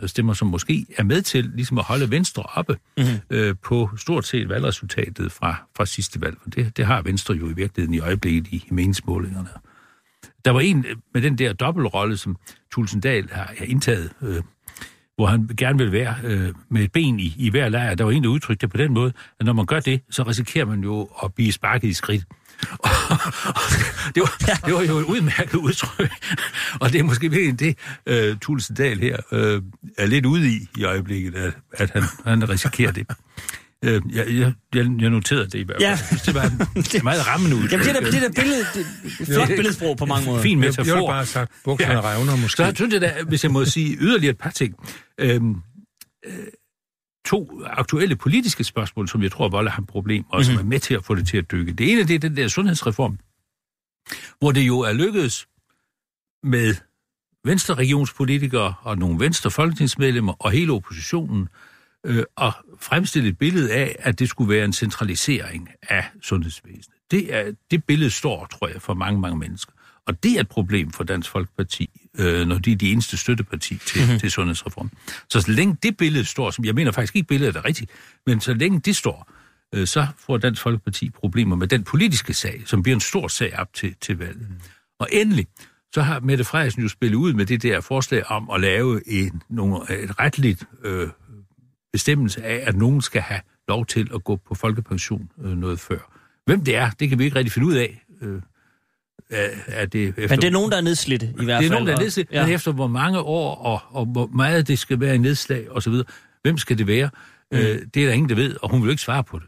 Stemmer, 0.06 0.32
som 0.32 0.48
måske 0.48 0.86
er 0.96 1.02
med 1.02 1.22
til 1.22 1.50
ligesom 1.54 1.78
at 1.78 1.84
holde 1.84 2.10
Venstre 2.10 2.42
oppe 2.42 2.76
mm-hmm. 2.96 3.20
øh, 3.30 3.54
på 3.64 3.90
stort 3.96 4.26
set 4.26 4.48
valgresultatet 4.48 5.32
fra, 5.32 5.56
fra 5.76 5.86
sidste 5.86 6.20
valg. 6.20 6.36
Og 6.44 6.54
det, 6.54 6.76
det 6.76 6.86
har 6.86 7.02
Venstre 7.02 7.34
jo 7.34 7.50
i 7.50 7.52
virkeligheden 7.52 7.94
i 7.94 7.98
øjeblikket 7.98 8.46
i, 8.52 8.56
i 8.56 8.68
meningsmålingerne. 8.70 9.48
Der 10.44 10.50
var 10.50 10.60
en 10.60 10.84
øh, 10.88 10.96
med 11.14 11.22
den 11.22 11.38
der 11.38 11.52
dobbeltrolle, 11.52 12.16
som 12.16 12.36
Tulsendal 12.72 13.28
har, 13.32 13.54
har 13.58 13.64
indtaget, 13.64 14.12
øh, 14.22 14.42
hvor 15.16 15.26
han 15.26 15.50
gerne 15.56 15.78
vil 15.78 15.92
være 15.92 16.14
øh, 16.24 16.54
med 16.68 16.82
et 16.82 16.92
ben 16.92 17.20
i, 17.20 17.34
i 17.38 17.50
hver 17.50 17.68
lejr. 17.68 17.94
Der 17.94 18.04
var 18.04 18.10
en, 18.10 18.24
der 18.24 18.28
udtrykte 18.28 18.66
det 18.66 18.70
på 18.70 18.76
den 18.76 18.94
måde, 18.94 19.12
at 19.40 19.46
når 19.46 19.52
man 19.52 19.66
gør 19.66 19.80
det, 19.80 20.00
så 20.10 20.22
risikerer 20.22 20.64
man 20.64 20.80
jo 20.82 21.08
at 21.24 21.34
blive 21.34 21.52
sparket 21.52 21.88
i 21.88 21.92
skridt. 21.92 22.24
det, 24.14 24.22
var, 24.22 24.60
det 24.66 24.74
var 24.74 24.82
jo 24.82 24.98
et 24.98 25.04
udmærket 25.04 25.54
udtryk, 25.54 26.12
og 26.80 26.92
det 26.92 26.98
er 26.98 27.02
måske 27.02 27.30
virkelig 27.30 27.76
det, 28.06 28.30
uh, 28.32 28.38
Tulsendal 28.38 29.00
her 29.00 29.16
uh, 29.32 29.62
er 29.98 30.06
lidt 30.06 30.26
ude 30.26 30.48
i 30.48 30.68
i 30.76 30.84
øjeblikket, 30.84 31.34
at, 31.34 31.52
at 31.72 31.90
han, 31.90 32.02
han 32.24 32.48
risikerer 32.48 32.92
det. 32.92 33.06
Uh, 33.86 34.16
jeg, 34.16 34.26
jeg, 34.28 34.52
jeg 34.74 35.10
noterede 35.10 35.44
det 35.44 35.54
i 35.54 35.62
hvert 35.62 35.76
fald. 35.76 35.82
Ja. 35.82 35.90
Jeg 35.90 35.98
synes, 36.06 36.22
det 36.22 36.34
var 36.34 36.42
en 36.44 37.04
meget 37.10 37.26
rammende 37.28 37.56
udtryk. 37.56 37.72
Jamen, 37.72 37.86
det 37.86 37.94
der, 37.94 38.10
det 38.10 38.22
der 38.22 38.42
billede, 38.42 38.66
det, 38.74 38.86
det, 39.18 39.26
flot 39.26 39.48
billedsprog 39.48 39.96
på 39.96 40.06
mange 40.06 40.26
måder. 40.26 40.42
Fin 40.42 40.64
Jeg, 40.64 40.78
jeg 40.78 40.84
metafor. 40.86 41.06
bare 41.06 41.26
sagt, 41.26 41.52
bukserne 41.64 41.94
ja. 41.94 42.00
revner 42.00 42.36
måske. 42.36 42.56
Så 42.56 42.64
jeg 42.64 42.76
synes 42.76 42.92
jeg 42.92 43.00
da, 43.00 43.14
hvis 43.28 43.44
jeg 43.44 43.52
må 43.52 43.64
sige 43.64 43.96
yderligere 44.00 44.30
et 44.30 44.38
par 44.38 44.50
ting. 44.50 44.74
Øhm, 45.18 45.54
øh, 46.26 46.32
to 47.26 47.62
aktuelle 47.64 48.16
politiske 48.16 48.64
spørgsmål, 48.64 49.08
som 49.08 49.22
jeg 49.22 49.32
tror 49.32 49.48
volder 49.48 49.70
ham 49.70 49.86
problem, 49.86 50.24
og 50.28 50.44
som 50.44 50.56
er 50.56 50.62
med 50.62 50.80
til 50.80 50.94
at 50.94 51.04
få 51.04 51.14
det 51.14 51.26
til 51.28 51.36
at 51.36 51.50
dykke. 51.50 51.72
Det 51.72 51.92
ene, 51.92 52.04
det 52.04 52.14
er 52.14 52.18
den 52.18 52.36
der 52.36 52.48
sundhedsreform, 52.48 53.18
hvor 54.38 54.52
det 54.52 54.66
jo 54.66 54.80
er 54.80 54.92
lykkedes 54.92 55.48
med 56.42 56.74
venstre 57.44 57.74
regionspolitikere 57.74 58.74
og 58.80 58.98
nogle 58.98 59.20
venstre 59.20 59.50
folketingsmedlemmer 59.50 60.32
og 60.38 60.50
hele 60.50 60.72
oppositionen 60.72 61.48
øh, 62.06 62.24
at 62.38 62.52
fremstille 62.80 63.28
et 63.28 63.38
billede 63.38 63.72
af, 63.72 63.96
at 63.98 64.18
det 64.18 64.28
skulle 64.28 64.54
være 64.54 64.64
en 64.64 64.72
centralisering 64.72 65.68
af 65.82 66.04
sundhedsvæsenet. 66.22 66.98
Det, 67.10 67.34
er, 67.34 67.52
det 67.70 67.84
billede 67.84 68.10
står, 68.10 68.46
tror 68.46 68.68
jeg, 68.68 68.82
for 68.82 68.94
mange, 68.94 69.20
mange 69.20 69.38
mennesker. 69.38 69.72
Og 70.06 70.22
det 70.22 70.36
er 70.36 70.40
et 70.40 70.48
problem 70.48 70.90
for 70.90 71.04
Dansk 71.04 71.30
Folkeparti, 71.30 72.00
øh, 72.18 72.46
når 72.46 72.58
de 72.58 72.72
er 72.72 72.76
de 72.76 72.92
eneste 72.92 73.16
støtteparti 73.16 73.78
til, 73.86 74.02
mm-hmm. 74.02 74.18
til 74.18 74.30
sundhedsreformen. 74.30 74.92
Så 75.28 75.40
så 75.40 75.50
længe 75.50 75.76
det 75.82 75.96
billede 75.96 76.24
står, 76.24 76.50
som 76.50 76.64
jeg 76.64 76.74
mener 76.74 76.92
faktisk 76.92 77.16
ikke 77.16 77.28
billedet 77.28 77.56
er 77.56 77.64
rigtigt, 77.64 77.90
men 78.26 78.40
så 78.40 78.54
længe 78.54 78.80
det 78.80 78.96
står, 78.96 79.32
øh, 79.74 79.86
så 79.86 80.06
får 80.18 80.36
Dansk 80.36 80.62
Folkeparti 80.62 81.10
problemer 81.10 81.56
med 81.56 81.66
den 81.66 81.84
politiske 81.84 82.34
sag, 82.34 82.62
som 82.66 82.82
bliver 82.82 82.96
en 82.96 83.00
stor 83.00 83.28
sag 83.28 83.58
op 83.58 83.74
til, 83.74 83.94
til 84.00 84.18
valget. 84.18 84.50
Mm. 84.50 84.60
Og 84.98 85.08
endelig, 85.12 85.46
så 85.92 86.02
har 86.02 86.20
Mette 86.20 86.44
Frederiksen 86.44 86.82
jo 86.82 86.88
spillet 86.88 87.16
ud 87.16 87.32
med 87.32 87.46
det 87.46 87.62
der 87.62 87.80
forslag 87.80 88.30
om 88.30 88.50
at 88.50 88.60
lave 88.60 89.08
en, 89.08 89.42
nogle, 89.48 90.02
et 90.02 90.20
retligt 90.20 90.64
øh, 90.84 91.08
bestemmelse 91.92 92.44
af, 92.44 92.62
at 92.68 92.76
nogen 92.76 93.02
skal 93.02 93.22
have 93.22 93.40
lov 93.68 93.86
til 93.86 94.10
at 94.14 94.24
gå 94.24 94.36
på 94.36 94.54
folkepension 94.54 95.30
øh, 95.44 95.56
noget 95.56 95.80
før. 95.80 95.98
Hvem 96.46 96.64
det 96.64 96.76
er, 96.76 96.90
det 96.90 97.08
kan 97.08 97.18
vi 97.18 97.24
ikke 97.24 97.36
rigtig 97.36 97.52
finde 97.52 97.68
ud 97.68 97.74
af. 97.74 98.04
Øh, 98.22 98.42
er, 99.30 99.86
det 99.86 100.08
efter, 100.08 100.28
Men 100.28 100.40
det 100.40 100.46
er 100.46 100.50
nogen, 100.52 100.70
der 100.70 100.76
er 100.76 100.80
nedslidt 100.82 101.22
i 101.22 101.26
hvert 101.26 101.36
fald. 101.46 101.58
det 101.58 101.66
er 101.66 101.70
nogen, 101.70 101.86
der 101.86 101.92
er 101.92 101.96
og- 101.96 102.02
nedslidt, 102.02 102.28
Ja. 102.32 102.44
men 102.46 102.54
efter 102.54 102.72
hvor 102.72 102.86
mange 102.86 103.18
år, 103.20 103.54
og, 103.54 103.80
og 104.00 104.06
hvor 104.06 104.26
meget 104.26 104.68
det 104.68 104.78
skal 104.78 105.00
være 105.00 105.14
i 105.14 105.18
nedslag 105.18 105.70
osv., 105.70 105.92
hvem 106.42 106.58
skal 106.58 106.78
det 106.78 106.86
være? 106.86 107.10
Mm. 107.52 107.58
Øh, 107.58 107.78
det 107.94 108.02
er 108.02 108.06
der 108.06 108.12
ingen, 108.12 108.28
der 108.28 108.34
ved, 108.34 108.56
og 108.62 108.70
hun 108.70 108.80
vil 108.80 108.86
jo 108.86 108.90
ikke 108.90 109.02
svare 109.02 109.24
på 109.24 109.38
det. 109.38 109.46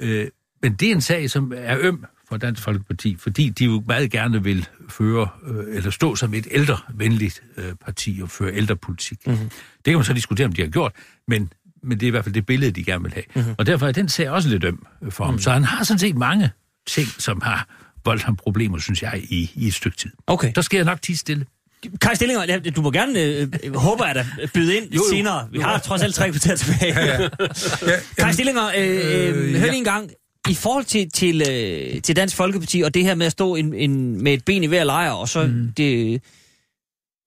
Øh, 0.00 0.26
men 0.62 0.74
det 0.74 0.88
er 0.88 0.92
en 0.92 1.00
sag, 1.00 1.30
som 1.30 1.52
er 1.56 1.76
øm 1.80 2.04
for 2.28 2.36
Dansk 2.36 2.62
Folkeparti, 2.62 3.16
fordi 3.18 3.48
de 3.48 3.64
jo 3.64 3.82
meget 3.86 4.10
gerne 4.10 4.42
vil 4.44 4.68
føre, 4.88 5.28
øh, 5.46 5.76
eller 5.76 5.90
stå 5.90 6.16
som 6.16 6.34
et 6.34 6.46
ældrevenligt 6.50 7.42
øh, 7.56 7.74
parti 7.84 8.20
og 8.22 8.30
føre 8.30 8.54
ældrepolitik. 8.54 9.26
Mm-hmm. 9.26 9.48
Det 9.76 9.84
kan 9.84 9.94
man 9.94 10.04
så 10.04 10.12
diskutere, 10.12 10.46
om 10.46 10.52
de 10.52 10.62
har 10.62 10.68
gjort, 10.68 10.92
men, 11.28 11.52
men 11.82 12.00
det 12.00 12.06
er 12.06 12.08
i 12.08 12.10
hvert 12.10 12.24
fald 12.24 12.34
det 12.34 12.46
billede, 12.46 12.70
de 12.72 12.84
gerne 12.84 13.02
vil 13.02 13.12
have. 13.12 13.24
Mm-hmm. 13.34 13.54
Og 13.58 13.66
derfor 13.66 13.86
er 13.88 13.92
den 13.92 14.08
sag 14.08 14.30
også 14.30 14.48
lidt 14.48 14.64
øm 14.64 14.86
for 15.10 15.24
ham. 15.24 15.34
Mm. 15.34 15.40
Så 15.40 15.50
han 15.50 15.64
har 15.64 15.84
sådan 15.84 15.98
set 15.98 16.16
mange 16.16 16.50
ting, 16.86 17.06
som 17.08 17.40
har 17.40 17.68
voldt 18.04 18.22
ham 18.22 18.36
problemer, 18.36 18.78
synes 18.78 19.02
jeg, 19.02 19.20
i, 19.28 19.50
i 19.54 19.66
et 19.66 19.74
stykke 19.74 19.96
tid. 19.96 20.10
Okay. 20.26 20.52
Der 20.54 20.62
skal 20.62 20.76
jeg 20.76 20.84
nok 20.84 21.02
tige 21.02 21.16
stille. 21.16 21.46
Kai 22.00 22.14
Stillinger, 22.14 22.70
du 22.76 22.82
må 22.82 22.90
gerne, 22.90 23.20
øh, 23.20 23.74
håber 23.74 24.06
jeg 24.06 24.14
da, 24.14 24.26
byde 24.54 24.76
ind 24.76 24.84
jo, 24.84 24.96
jo. 24.96 25.02
senere. 25.10 25.48
Vi 25.52 25.58
har 25.58 25.78
trods 25.78 26.02
alt 26.02 26.14
tre 26.14 26.30
kvarter 26.30 26.56
tilbage. 26.56 27.00
Ja, 27.00 27.22
ja. 27.22 27.22
Ja, 27.86 27.96
Kai 28.18 28.32
Stillinger, 28.32 28.70
øh, 28.76 29.28
øh, 29.28 29.54
hør 29.54 29.58
ja. 29.58 29.66
lige 29.66 29.76
en 29.76 29.84
gang. 29.84 30.10
I 30.48 30.54
forhold 30.54 30.84
til, 30.84 31.10
til, 31.10 31.42
øh, 31.50 32.02
til 32.02 32.16
Dansk 32.16 32.36
Folkeparti, 32.36 32.80
og 32.80 32.94
det 32.94 33.04
her 33.04 33.14
med 33.14 33.26
at 33.26 33.32
stå 33.32 33.54
en, 33.54 33.74
en, 33.74 34.22
med 34.22 34.34
et 34.34 34.44
ben 34.44 34.62
i 34.64 34.66
hver 34.66 34.84
lejr, 34.84 35.10
og 35.10 35.28
så 35.28 35.46
mm. 35.46 35.72
det, 35.76 36.22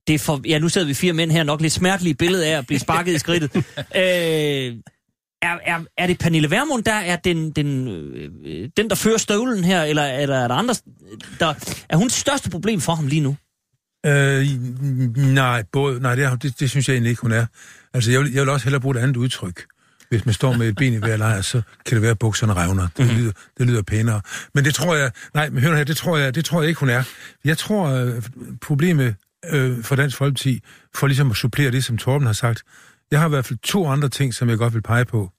det 0.07 0.21
for, 0.21 0.41
ja, 0.45 0.59
nu 0.59 0.69
sidder 0.69 0.87
vi 0.87 0.93
fire 0.93 1.13
mænd 1.13 1.31
her, 1.31 1.43
nok 1.43 1.61
lidt 1.61 1.73
smertelige 1.73 2.13
billede 2.13 2.47
af 2.47 2.57
at 2.57 2.67
blive 2.67 2.79
sparket 2.79 3.13
i 3.15 3.19
skridtet. 3.19 3.51
Øh, 3.95 4.75
er, 5.45 5.57
er, 5.63 5.79
er 5.97 6.07
det 6.07 6.19
Pernille 6.19 6.51
Vermund, 6.51 6.83
der 6.83 6.93
er 6.93 7.15
den, 7.15 7.51
den, 7.51 7.87
øh, 7.87 8.69
den, 8.77 8.89
der 8.89 8.95
fører 8.95 9.17
støvlen 9.17 9.63
her, 9.63 9.83
eller, 9.83 10.03
eller 10.03 10.35
er 10.35 10.47
der 10.47 10.55
andre, 10.55 10.75
der, 11.39 11.53
er 11.89 11.97
hun 11.97 12.07
det 12.07 12.13
største 12.13 12.49
problem 12.49 12.81
for 12.81 12.95
ham 12.95 13.07
lige 13.07 13.21
nu? 13.21 13.35
Øh, 14.05 14.47
nej, 15.33 15.63
både, 15.71 15.99
nej 15.99 16.15
det, 16.15 16.23
er, 16.23 16.35
det, 16.35 16.59
det 16.59 16.69
synes 16.69 16.87
jeg 16.87 16.93
egentlig 16.93 17.09
ikke, 17.09 17.21
hun 17.21 17.31
er. 17.31 17.45
Altså, 17.93 18.11
jeg 18.11 18.19
vil, 18.19 18.33
jeg 18.33 18.41
vil 18.41 18.49
også 18.49 18.65
hellere 18.65 18.81
bruge 18.81 18.97
et 18.97 19.01
andet 19.01 19.17
udtryk. 19.17 19.65
Hvis 20.09 20.25
man 20.25 20.33
står 20.33 20.53
med 20.53 20.67
et 20.67 20.75
ben 20.75 20.93
i 20.93 20.97
hver 20.97 21.17
lejr, 21.17 21.41
så 21.41 21.61
kan 21.85 21.95
det 21.95 22.01
være, 22.01 22.11
at 22.11 22.19
bukserne 22.19 22.53
revner. 22.53 22.87
Det, 22.97 23.05
mm-hmm. 23.05 23.21
lyder, 23.21 23.31
det 23.57 23.67
lyder 23.67 23.81
pænere. 23.81 24.21
Men 24.53 24.65
det 24.65 24.75
tror 24.75 24.95
jeg, 24.95 25.11
nej, 25.33 25.49
men 25.49 25.63
hør 25.63 25.69
nu 25.69 25.75
her, 25.75 25.83
det 25.83 25.97
tror 25.97 26.17
jeg, 26.17 26.35
det 26.35 26.45
tror 26.45 26.61
jeg 26.61 26.69
ikke, 26.69 26.79
hun 26.79 26.89
er. 26.89 27.03
Jeg 27.45 27.57
tror, 27.57 27.87
øh, 27.87 28.23
problemet 28.61 29.15
øh, 29.49 29.83
for 29.83 29.95
Dansk 29.95 30.17
Folkeparti, 30.17 30.59
for 30.95 31.07
ligesom 31.07 31.31
at 31.31 31.37
supplere 31.37 31.71
det, 31.71 31.83
som 31.83 31.97
Torben 31.97 32.25
har 32.25 32.33
sagt. 32.33 32.63
Jeg 33.11 33.19
har 33.19 33.27
i 33.27 33.29
hvert 33.29 33.45
fald 33.45 33.59
to 33.59 33.87
andre 33.87 34.09
ting, 34.09 34.33
som 34.33 34.49
jeg 34.49 34.57
godt 34.57 34.73
vil 34.73 34.81
pege 34.81 35.05
på. 35.05 35.31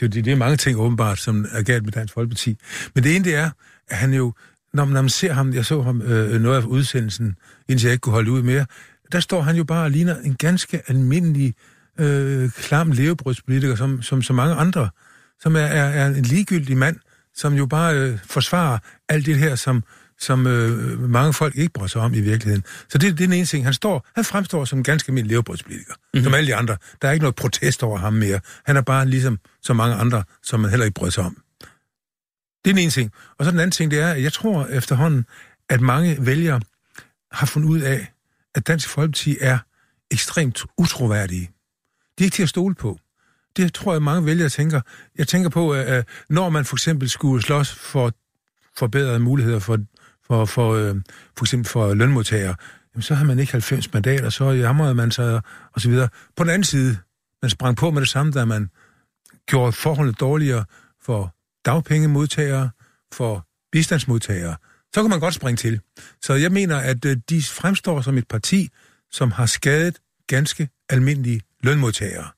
Det, 0.00 0.14
det, 0.14 0.24
det 0.24 0.32
er 0.32 0.36
mange 0.36 0.56
ting 0.56 0.78
åbenbart, 0.78 1.18
som 1.18 1.46
er 1.52 1.62
galt 1.62 1.84
med 1.84 1.92
Dansk 1.92 2.14
Folkeparti. 2.14 2.58
Men 2.94 3.04
det 3.04 3.16
ene, 3.16 3.24
det 3.24 3.34
er, 3.34 3.50
at 3.88 3.96
han 3.96 4.14
jo, 4.14 4.32
når 4.74 4.84
man, 4.84 4.94
når 4.94 5.02
man 5.02 5.08
ser 5.08 5.32
ham, 5.32 5.54
jeg 5.54 5.66
så 5.66 5.82
ham 5.82 6.02
øh, 6.02 6.40
noget 6.40 6.62
af 6.62 6.66
udsendelsen, 6.66 7.36
indtil 7.68 7.86
jeg 7.86 7.92
ikke 7.92 8.02
kunne 8.02 8.12
holde 8.12 8.30
ud 8.30 8.42
mere, 8.42 8.66
der 9.12 9.20
står 9.20 9.42
han 9.42 9.56
jo 9.56 9.64
bare 9.64 9.84
og 9.84 9.90
ligner 9.90 10.16
en 10.16 10.34
ganske 10.34 10.82
almindelig, 10.86 11.54
øh, 12.00 12.50
klam 12.50 12.90
levebrødspolitiker, 12.90 13.74
som, 13.74 14.02
som 14.02 14.22
så 14.22 14.32
mange 14.32 14.54
andre, 14.54 14.88
som 15.40 15.56
er, 15.56 15.60
er, 15.60 15.84
er 15.84 16.06
en 16.06 16.22
ligegyldig 16.22 16.76
mand, 16.76 16.96
som 17.34 17.54
jo 17.54 17.66
bare 17.66 17.94
øh, 17.94 18.18
forsvarer 18.24 18.78
alt 19.08 19.26
det 19.26 19.38
her, 19.38 19.54
som, 19.54 19.84
som 20.22 20.46
øh, 20.46 21.00
mange 21.10 21.32
folk 21.32 21.56
ikke 21.56 21.72
bryder 21.72 21.88
sig 21.88 22.00
om 22.00 22.14
i 22.14 22.20
virkeligheden. 22.20 22.64
Så 22.88 22.98
det, 22.98 23.02
det 23.02 23.24
er 23.24 23.28
den 23.28 23.32
ene 23.32 23.46
ting. 23.46 23.64
Han, 23.64 23.74
står, 23.74 24.06
han 24.14 24.24
fremstår 24.24 24.64
som 24.64 24.78
en 24.78 24.84
ganske 24.84 25.08
almindelig 25.08 25.30
levebrødspolitiker, 25.32 25.94
mm-hmm. 25.94 26.24
som 26.24 26.34
alle 26.34 26.46
de 26.46 26.54
andre. 26.54 26.76
Der 27.02 27.08
er 27.08 27.12
ikke 27.12 27.22
noget 27.22 27.34
protest 27.34 27.82
over 27.82 27.98
ham 27.98 28.12
mere. 28.12 28.40
Han 28.64 28.76
er 28.76 28.80
bare 28.80 29.06
ligesom 29.06 29.38
så 29.62 29.74
mange 29.74 29.94
andre, 29.94 30.24
som 30.42 30.60
man 30.60 30.70
heller 30.70 30.84
ikke 30.84 30.94
bryder 30.94 31.10
sig 31.10 31.24
om. 31.24 31.36
Det 32.64 32.70
er 32.70 32.74
den 32.74 32.78
ene 32.78 32.90
ting. 32.90 33.12
Og 33.38 33.44
så 33.44 33.50
den 33.50 33.60
anden 33.60 33.70
ting, 33.70 33.90
det 33.90 34.00
er, 34.00 34.12
at 34.12 34.22
jeg 34.22 34.32
tror 34.32 34.66
efterhånden, 34.66 35.26
at 35.68 35.80
mange 35.80 36.26
vælgere 36.26 36.60
har 37.32 37.46
fundet 37.46 37.68
ud 37.68 37.80
af, 37.80 38.12
at 38.54 38.66
Dansk 38.66 38.88
Folkeparti 38.88 39.36
er 39.40 39.58
ekstremt 40.10 40.64
utroværdige. 40.78 41.50
De 42.18 42.24
er 42.24 42.26
ikke 42.26 42.34
til 42.34 42.42
at 42.42 42.48
stole 42.48 42.74
på. 42.74 42.98
Det 43.56 43.74
tror 43.74 43.92
jeg, 43.92 44.02
mange 44.02 44.26
vælgere 44.26 44.48
tænker. 44.48 44.80
Jeg 45.18 45.28
tænker 45.28 45.50
på, 45.50 45.72
at 45.72 46.08
når 46.28 46.48
man 46.48 46.64
for 46.64 46.76
eksempel 46.76 47.08
skulle 47.08 47.42
slås 47.42 47.72
for 47.72 48.12
forbedrede 48.76 49.18
muligheder 49.18 49.58
for, 49.58 49.78
for, 50.32 50.44
for, 50.44 50.74
øh, 50.74 50.96
for 51.36 51.44
eksempel 51.44 51.68
for 51.70 51.94
lønmodtagere, 51.94 52.54
jamen, 52.94 53.02
så 53.02 53.14
har 53.14 53.24
man 53.24 53.38
ikke 53.38 53.52
90 53.52 53.92
mandater, 53.92 54.30
så 54.30 54.50
jammerede 54.50 54.94
man 54.94 55.10
sig 55.10 55.40
og 55.72 55.80
så 55.80 55.88
videre. 55.88 56.08
På 56.36 56.44
den 56.44 56.50
anden 56.50 56.64
side, 56.64 56.98
man 57.42 57.50
sprang 57.50 57.76
på 57.76 57.90
med 57.90 58.00
det 58.00 58.08
samme, 58.08 58.32
da 58.32 58.44
man 58.44 58.70
gjorde 59.46 59.72
forholdet 59.72 60.20
dårligere 60.20 60.64
for 61.02 61.34
dagpengemodtagere, 61.64 62.70
for 63.12 63.46
bistandsmodtagere. 63.72 64.56
Så 64.94 65.02
kan 65.02 65.10
man 65.10 65.20
godt 65.20 65.34
springe 65.34 65.56
til. 65.56 65.80
Så 66.22 66.34
jeg 66.34 66.52
mener, 66.52 66.76
at 66.76 67.04
øh, 67.04 67.16
de 67.30 67.42
fremstår 67.42 68.00
som 68.00 68.18
et 68.18 68.28
parti, 68.28 68.68
som 69.10 69.30
har 69.30 69.46
skadet 69.46 69.98
ganske 70.26 70.68
almindelige 70.88 71.40
lønmodtagere. 71.62 72.28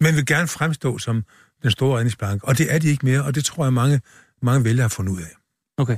Men 0.00 0.16
vil 0.16 0.26
gerne 0.26 0.48
fremstå 0.48 0.98
som 0.98 1.24
den 1.62 1.70
store 1.70 1.96
redningsplanke. 1.96 2.44
Og 2.48 2.58
det 2.58 2.74
er 2.74 2.78
de 2.78 2.88
ikke 2.88 3.06
mere, 3.06 3.24
og 3.24 3.34
det 3.34 3.44
tror 3.44 3.64
jeg, 3.64 3.72
mange, 3.72 4.00
mange 4.42 4.64
vælgere 4.64 4.82
har 4.82 4.88
fundet 4.88 5.12
ud 5.12 5.20
af. 5.20 5.36
Okay. 5.78 5.96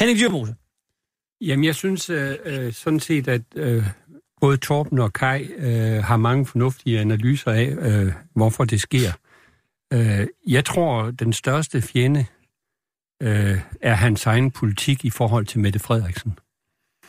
Henning 0.00 0.18
Dyrmose. 0.18 0.54
Jamen, 1.40 1.64
jeg 1.64 1.74
synes 1.74 2.10
øh, 2.10 2.36
øh, 2.44 2.72
sådan 2.72 3.00
set, 3.00 3.28
at 3.28 3.42
øh, 3.54 3.84
både 4.40 4.56
Torben 4.56 4.98
og 4.98 5.12
Kai 5.12 5.42
øh, 5.42 6.04
har 6.04 6.16
mange 6.16 6.46
fornuftige 6.46 7.00
analyser 7.00 7.50
af, 7.50 7.76
øh, 7.78 8.12
hvorfor 8.34 8.64
det 8.64 8.80
sker. 8.80 9.12
Øh, 9.92 10.26
jeg 10.46 10.64
tror, 10.64 11.10
den 11.10 11.32
største 11.32 11.82
fjende 11.82 12.26
øh, 13.22 13.60
er 13.80 13.94
hans 13.94 14.26
egen 14.26 14.50
politik 14.50 15.04
i 15.04 15.10
forhold 15.10 15.46
til 15.46 15.60
Mette 15.60 15.78
Frederiksen. 15.78 16.38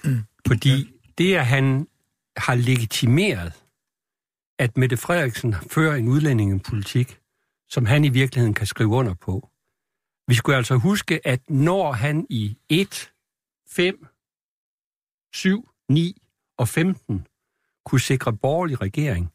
Mm. 0.04 0.24
Fordi 0.48 0.92
det, 1.18 1.36
at 1.36 1.46
han 1.46 1.88
har 2.38 2.56
legitimeret, 2.56 3.54
at 4.60 4.78
Mette 4.78 4.98
Frederiksen 4.98 5.56
fører 5.72 5.96
en 5.96 6.08
udlændingepolitik, 6.08 7.20
som 7.70 7.86
han 7.86 8.06
i 8.06 8.10
virkeligheden 8.10 8.54
kan 8.54 8.68
skrive 8.68 8.90
under 8.90 9.14
på. 9.14 9.50
Vi 10.30 10.36
skulle 10.36 10.58
altså 10.58 10.76
huske, 10.76 11.28
at 11.28 11.50
når 11.50 11.92
han 11.92 12.28
i 12.30 12.58
1, 12.70 13.12
5, 13.68 14.08
7, 15.34 15.70
9 15.90 16.22
og 16.58 16.68
15 16.68 17.28
kunne 17.86 18.02
sikre 18.02 18.34
borgerlig 18.34 18.82
regering, 18.82 19.32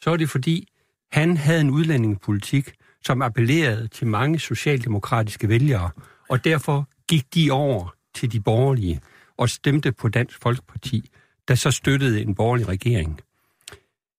så 0.00 0.10
er 0.10 0.16
det 0.16 0.30
fordi, 0.30 0.68
han 1.12 1.36
havde 1.36 1.60
en 1.60 1.70
udlændingepolitik, 1.70 2.72
som 3.04 3.22
appellerede 3.22 3.88
til 3.88 4.06
mange 4.06 4.38
socialdemokratiske 4.38 5.48
vælgere, 5.48 5.90
og 6.28 6.44
derfor 6.44 6.88
gik 7.08 7.34
de 7.34 7.50
over 7.50 7.94
til 8.14 8.32
de 8.32 8.40
borgerlige 8.40 9.00
og 9.36 9.48
stemte 9.48 9.92
på 9.92 10.08
Dansk 10.08 10.42
Folkeparti, 10.42 11.10
der 11.48 11.54
så 11.54 11.70
støttede 11.70 12.22
en 12.22 12.34
borgerlig 12.34 12.68
regering. 12.68 13.20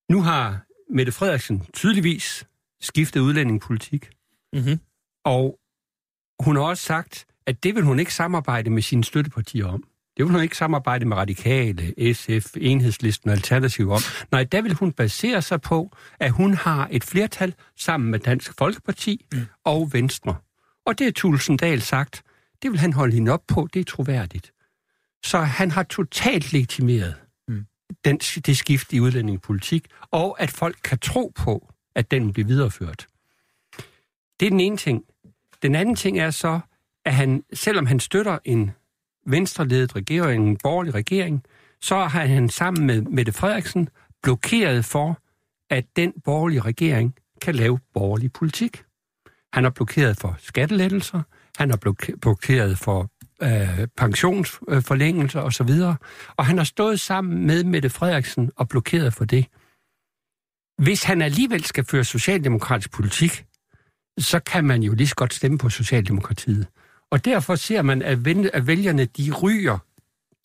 Nu 0.09 0.21
har 0.21 0.65
Mette 0.89 1.11
Frederiksen 1.11 1.65
tydeligvis 1.73 2.47
skiftet 2.81 3.19
udlændingepolitik, 3.19 4.09
Mm-hmm. 4.53 4.79
og 5.23 5.59
hun 6.39 6.55
har 6.55 6.63
også 6.63 6.83
sagt, 6.83 7.25
at 7.45 7.63
det 7.63 7.75
vil 7.75 7.83
hun 7.83 7.99
ikke 7.99 8.13
samarbejde 8.13 8.69
med 8.69 8.81
sine 8.81 9.03
støttepartier 9.03 9.65
om. 9.65 9.83
Det 10.17 10.25
vil 10.25 10.33
hun 10.33 10.41
ikke 10.41 10.57
samarbejde 10.57 11.05
med 11.05 11.17
Radikale, 11.17 12.13
SF, 12.13 12.55
Enhedslisten 12.57 13.29
og 13.29 13.35
Alternativ 13.35 13.91
om. 13.91 14.01
Nej, 14.31 14.43
der 14.43 14.61
vil 14.61 14.73
hun 14.73 14.91
basere 14.91 15.41
sig 15.41 15.61
på, 15.61 15.97
at 16.19 16.31
hun 16.31 16.53
har 16.53 16.87
et 16.91 17.03
flertal 17.03 17.53
sammen 17.77 18.11
med 18.11 18.19
Dansk 18.19 18.53
Folkeparti 18.57 19.25
mm. 19.33 19.39
og 19.63 19.93
Venstre. 19.93 20.35
Og 20.85 20.99
det 20.99 21.07
er 21.07 21.11
Tulsendal 21.11 21.81
sagt. 21.81 22.23
Det 22.61 22.71
vil 22.71 22.79
han 22.79 22.93
holde 22.93 23.13
hende 23.13 23.31
op 23.31 23.43
på. 23.47 23.67
Det 23.73 23.79
er 23.79 23.83
troværdigt. 23.83 24.53
Så 25.23 25.39
han 25.39 25.71
har 25.71 25.83
totalt 25.83 26.53
legitimeret 26.53 27.15
mm. 27.47 27.65
den, 28.05 28.17
det 28.17 28.57
skift 28.57 28.93
i 28.93 28.99
udlændingepolitik, 28.99 29.87
og 30.11 30.41
at 30.41 30.51
folk 30.51 30.77
kan 30.83 30.99
tro 30.99 31.31
på, 31.35 31.73
at 31.95 32.11
den 32.11 32.33
bliver 32.33 32.47
videreført. 32.47 33.07
Det 34.39 34.45
er 34.45 34.49
den 34.49 34.59
ene 34.59 34.77
ting. 34.77 35.03
Den 35.65 35.75
anden 35.75 35.95
ting 35.95 36.19
er 36.19 36.29
så, 36.29 36.59
at 37.05 37.13
han, 37.13 37.43
selvom 37.53 37.85
han 37.85 37.99
støtter 37.99 38.37
en 38.45 38.71
venstreledet 39.27 39.95
regering, 39.95 40.49
en 40.49 40.57
borgerlig 40.63 40.95
regering, 40.95 41.43
så 41.81 41.95
har 41.95 42.25
han 42.25 42.49
sammen 42.49 42.87
med 42.87 43.01
Mette 43.01 43.31
Frederiksen 43.31 43.89
blokeret 44.23 44.85
for, 44.85 45.19
at 45.69 45.85
den 45.95 46.13
borgerlige 46.23 46.61
regering 46.61 47.15
kan 47.41 47.55
lave 47.55 47.79
borgerlig 47.93 48.33
politik. 48.33 48.83
Han 49.53 49.63
har 49.63 49.71
blokeret 49.71 50.17
for 50.17 50.35
skattelettelser, 50.39 51.21
han 51.57 51.69
har 51.69 51.77
blokeret 52.21 52.77
for 52.77 53.11
øh, 53.43 53.87
pensionsforlængelser 53.97 55.41
osv., 55.41 55.69
og 56.37 56.45
han 56.45 56.57
har 56.57 56.65
stået 56.65 56.99
sammen 56.99 57.47
med 57.47 57.63
Mette 57.63 57.89
Frederiksen 57.89 58.51
og 58.55 58.69
blokeret 58.69 59.13
for 59.13 59.25
det. 59.25 59.45
Hvis 60.77 61.03
han 61.03 61.21
alligevel 61.21 61.63
skal 61.63 61.85
føre 61.85 62.03
socialdemokratisk 62.03 62.91
politik, 62.91 63.45
så 64.17 64.39
kan 64.39 64.65
man 64.65 64.83
jo 64.83 64.93
lige 64.93 65.07
så 65.07 65.15
godt 65.15 65.33
stemme 65.33 65.57
på 65.57 65.69
Socialdemokratiet. 65.69 66.67
Og 67.11 67.25
derfor 67.25 67.55
ser 67.55 67.81
man, 67.81 68.01
at, 68.01 68.25
vælgerne, 68.67 69.05
de 69.05 69.31
ryger. 69.31 69.77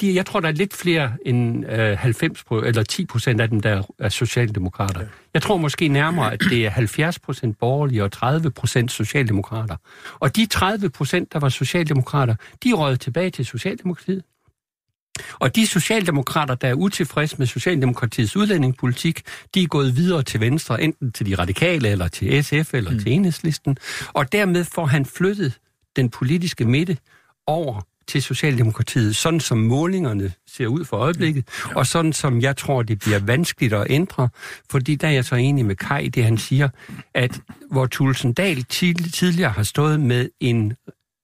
De, 0.01 0.15
jeg 0.15 0.27
tror, 0.27 0.41
der 0.41 0.49
er 0.49 0.53
lidt 0.53 0.75
flere 0.75 1.13
end 1.27 1.67
øh, 1.67 1.99
90 1.99 2.45
eller 2.65 2.83
10 2.83 3.05
procent 3.07 3.41
af 3.41 3.49
dem, 3.49 3.61
der 3.61 3.83
er 3.99 4.09
socialdemokrater. 4.09 5.07
Jeg 5.35 5.43
tror 5.43 5.57
måske 5.57 5.89
nærmere, 5.89 6.33
at 6.33 6.41
det 6.51 6.67
er 6.67 6.71
70 6.71 7.19
procent 7.19 7.59
borgerlige 7.59 8.05
og 8.05 8.13
30 8.13 8.51
procent 8.51 8.93
socialdemokrater. 8.93 9.77
Og 10.15 10.37
de 10.37 10.47
30 10.47 10.91
procent, 10.91 11.33
der 11.33 11.39
var 11.39 11.49
socialdemokrater, 11.49 12.35
de 12.65 12.73
rød 12.73 12.97
tilbage 12.97 13.31
til 13.31 13.47
Socialdemokratiet. 13.47 14.23
Og 15.39 15.57
de 15.57 15.67
socialdemokrater, 15.67 16.55
der 16.55 16.69
er 16.69 16.75
utilfredse 16.75 17.37
med 17.39 17.47
Socialdemokratiets 17.47 18.37
udlændingepolitik, 18.37 19.23
de 19.55 19.63
er 19.63 19.67
gået 19.67 19.97
videre 19.97 20.23
til 20.23 20.41
Venstre, 20.41 20.83
enten 20.83 21.13
til 21.13 21.27
de 21.27 21.35
radikale, 21.35 21.89
eller 21.89 22.09
til 22.09 22.45
SF, 22.45 22.75
eller 22.75 22.91
mm. 22.91 22.99
til 22.99 23.13
enhedslisten. 23.13 23.77
Og 24.13 24.33
dermed 24.33 24.65
får 24.65 24.87
han 24.87 25.07
flyttet 25.07 25.59
den 25.97 26.11
politiske 26.11 26.65
midte 26.65 26.97
over 27.47 27.81
til 28.09 28.23
Socialdemokratiet, 28.23 29.17
sådan 29.17 29.41
som 29.41 29.59
målingerne 29.59 30.33
ser 30.47 30.67
ud 30.67 30.85
for 30.85 30.97
øjeblikket, 30.97 31.49
ja. 31.69 31.77
og 31.77 31.87
sådan 31.87 32.13
som 32.13 32.41
jeg 32.41 32.57
tror, 32.57 32.83
det 32.83 32.99
bliver 32.99 33.19
vanskeligt 33.19 33.73
at 33.73 33.87
ændre, 33.91 34.29
fordi 34.71 34.95
der 34.95 35.09
er 35.09 35.13
jeg 35.13 35.25
så 35.25 35.35
enig 35.35 35.65
med 35.67 35.77
Kai, 35.77 36.09
det 36.09 36.25
han 36.25 36.39
siger, 36.39 36.69
at 37.15 37.41
hvor 37.71 37.87
Tulsendal 37.87 38.65
tidligere 38.65 39.51
har 39.51 39.63
stået 39.63 40.01
med 40.01 40.29
en 40.41 40.73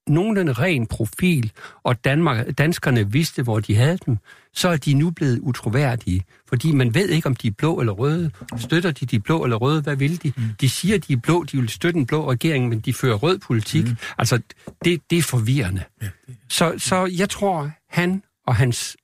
nogenlunde 0.07 0.53
ren 0.53 0.87
profil, 0.87 1.53
og 1.83 2.05
Danmark, 2.05 2.59
danskerne 2.59 3.13
vidste, 3.13 3.43
hvor 3.43 3.61
de 3.61 3.75
havde 3.75 3.99
dem, 4.07 4.19
så 4.55 4.69
er 4.69 4.77
de 4.77 4.95
nu 4.95 5.11
blevet 5.11 5.39
utroværdige. 5.39 6.25
Fordi 6.49 6.73
man 6.73 6.95
ved 6.95 7.09
ikke, 7.09 7.27
om 7.27 7.37
de 7.37 7.47
er 7.47 7.53
blå 7.59 7.81
eller 7.81 7.93
røde. 7.93 8.31
Støtter 8.59 8.91
de 8.91 9.07
de 9.07 9.21
blå 9.21 9.45
eller 9.45 9.57
røde? 9.57 9.83
Hvad 9.83 9.97
vil 9.97 10.23
de? 10.23 10.33
Mm. 10.37 10.43
De 10.61 10.69
siger, 10.69 10.99
de 10.99 11.13
er 11.13 11.17
blå, 11.17 11.45
de 11.45 11.57
vil 11.57 11.69
støtte 11.69 12.01
en 12.01 12.07
blå 12.07 12.31
regering, 12.31 12.69
men 12.69 12.81
de 12.81 12.93
fører 12.93 13.17
rød 13.17 13.39
politik. 13.39 13.85
Mm. 13.85 13.97
Altså, 14.19 14.41
det, 14.85 15.01
det 15.11 15.19
er 15.19 15.23
forvirrende. 15.23 15.83
Ja, 16.03 16.09
det... 16.27 16.37
Så, 16.49 16.75
så 16.79 17.11
jeg 17.19 17.31
tror, 17.31 17.71
han 17.91 18.23
og 18.47 18.55
hans 18.55 18.97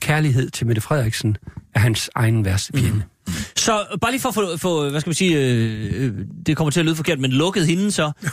kærlighed 0.00 0.50
til 0.50 0.66
Mette 0.66 0.80
Frederiksen 0.80 1.36
er 1.74 1.80
hans 1.80 2.10
egen 2.14 2.44
værste 2.44 2.72
fjende. 2.78 3.02
Mm. 3.26 3.32
Så 3.56 3.98
bare 4.00 4.10
lige 4.10 4.20
for 4.20 4.28
at 4.28 4.34
få, 4.34 4.56
få 4.56 4.90
hvad 4.90 5.00
skal 5.00 5.08
man 5.08 5.14
sige, 5.14 5.38
øh, 5.38 6.04
øh, 6.04 6.12
det 6.46 6.56
kommer 6.56 6.70
til 6.70 6.80
at 6.80 6.86
lyde 6.86 6.96
forkert, 6.96 7.20
men 7.20 7.32
lukket 7.32 7.66
hende 7.66 7.90
så. 7.90 8.12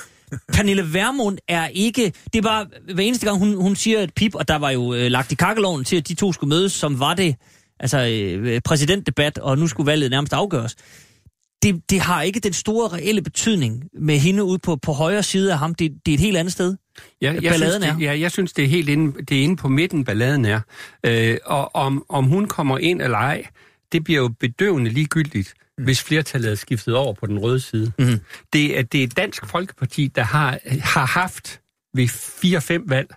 Pernille 0.54 0.94
Vermund 0.94 1.38
er 1.48 1.68
ikke... 1.68 2.14
Det 2.34 2.36
er 2.36 2.42
bare 2.42 2.66
hver 2.94 3.04
eneste 3.04 3.26
gang, 3.26 3.40
hun, 3.40 3.56
hun 3.56 3.76
siger 3.76 4.00
et 4.00 4.14
pip, 4.14 4.36
og 4.36 4.48
der 4.48 4.56
var 4.56 4.70
jo 4.70 4.94
øh, 4.94 5.12
lagt 5.12 5.32
i 5.32 5.36
kakkeloven 5.36 5.84
til, 5.84 5.96
at 5.96 6.08
de 6.08 6.14
to 6.14 6.34
skulle 6.34 6.50
mødes, 6.50 6.72
som 6.72 7.00
var 7.00 7.14
det 7.14 7.36
altså 7.80 8.08
øh, 8.08 8.62
præsidentdebat, 8.62 9.38
og 9.38 9.58
nu 9.58 9.68
skulle 9.68 9.88
valget 9.88 10.12
nærmest 10.12 10.34
afgøres. 10.34 10.76
Det, 11.64 11.82
det 11.90 12.00
har 12.00 12.22
ikke 12.22 12.40
den 12.40 12.54
store 12.54 12.88
reelle 12.88 13.22
betydning 13.22 13.84
med 13.94 14.18
hende 14.18 14.44
ude 14.44 14.60
på, 14.60 14.76
på 14.76 14.92
højre 14.92 15.24
side 15.24 15.52
af 15.52 15.60
ham. 15.60 15.76
Det, 15.76 15.92
det 16.06 16.12
er 16.12 16.16
et 16.16 16.22
helt 16.22 16.38
andet 16.38 16.54
sted. 16.54 16.76
Ja, 17.22 17.34
jeg 17.34 17.42
balladen 17.42 17.82
synes, 17.82 17.86
er. 17.86 17.96
det, 17.96 18.02
ja, 18.04 18.20
jeg 18.20 18.32
synes, 18.32 18.54
det 18.54 18.64
er 18.64 18.68
helt 18.68 18.90
inde, 18.90 19.26
det 19.26 19.40
er 19.40 19.44
inde 19.44 19.56
på 19.56 19.68
midten, 19.68 20.06
balladen 20.06 20.46
er. 20.46 20.60
Øh, 21.06 21.38
og 21.46 21.76
om, 21.76 22.06
om 22.10 22.26
hun 22.26 22.46
kommer 22.46 22.78
ind 22.78 23.02
eller 23.02 23.18
ej, 23.18 23.46
det 23.92 24.04
bliver 24.04 24.22
jo 24.22 24.30
bedøvende 24.40 24.90
ligegyldigt. 24.90 25.54
Hvis 25.84 26.04
flertallet 26.04 26.52
er 26.52 26.56
skiftet 26.56 26.96
over 26.96 27.14
på 27.14 27.26
den 27.26 27.40
røde 27.40 27.60
side. 27.60 27.92
Mhm. 28.00 28.20
Det, 28.54 28.80
er, 28.80 28.84
det 28.84 29.04
er 29.04 29.08
Dansk 29.08 29.46
Folkeparti, 29.46 30.08
der 30.08 30.24
har, 30.24 30.60
har 30.82 31.06
haft 31.06 31.62
ved 31.94 32.08
4-5 32.08 32.84
valg 32.88 33.16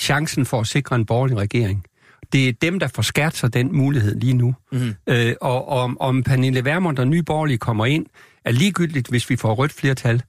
chancen 0.00 0.46
for 0.46 0.60
at 0.60 0.66
sikre 0.66 0.96
en 0.96 1.06
borgerlig 1.06 1.36
regering. 1.36 1.86
Det 2.32 2.48
er 2.48 2.52
dem, 2.52 2.78
der 2.78 2.88
får 2.88 3.02
skært 3.02 3.36
sig 3.36 3.54
den 3.54 3.76
mulighed 3.76 4.20
lige 4.20 4.34
nu. 4.34 4.54
Mhm. 4.72 4.94
Øh, 5.06 5.34
og 5.40 5.68
om, 5.68 6.00
om 6.00 6.22
Pernille 6.22 6.64
Vermund 6.64 6.98
og 6.98 7.08
Nye 7.08 7.22
Borgerlige 7.22 7.58
kommer 7.58 7.86
ind, 7.86 8.06
er 8.44 8.52
ligegyldigt, 8.52 9.08
hvis 9.08 9.30
vi 9.30 9.36
får 9.36 9.54
rødt 9.54 9.72
flertal. 9.72 10.22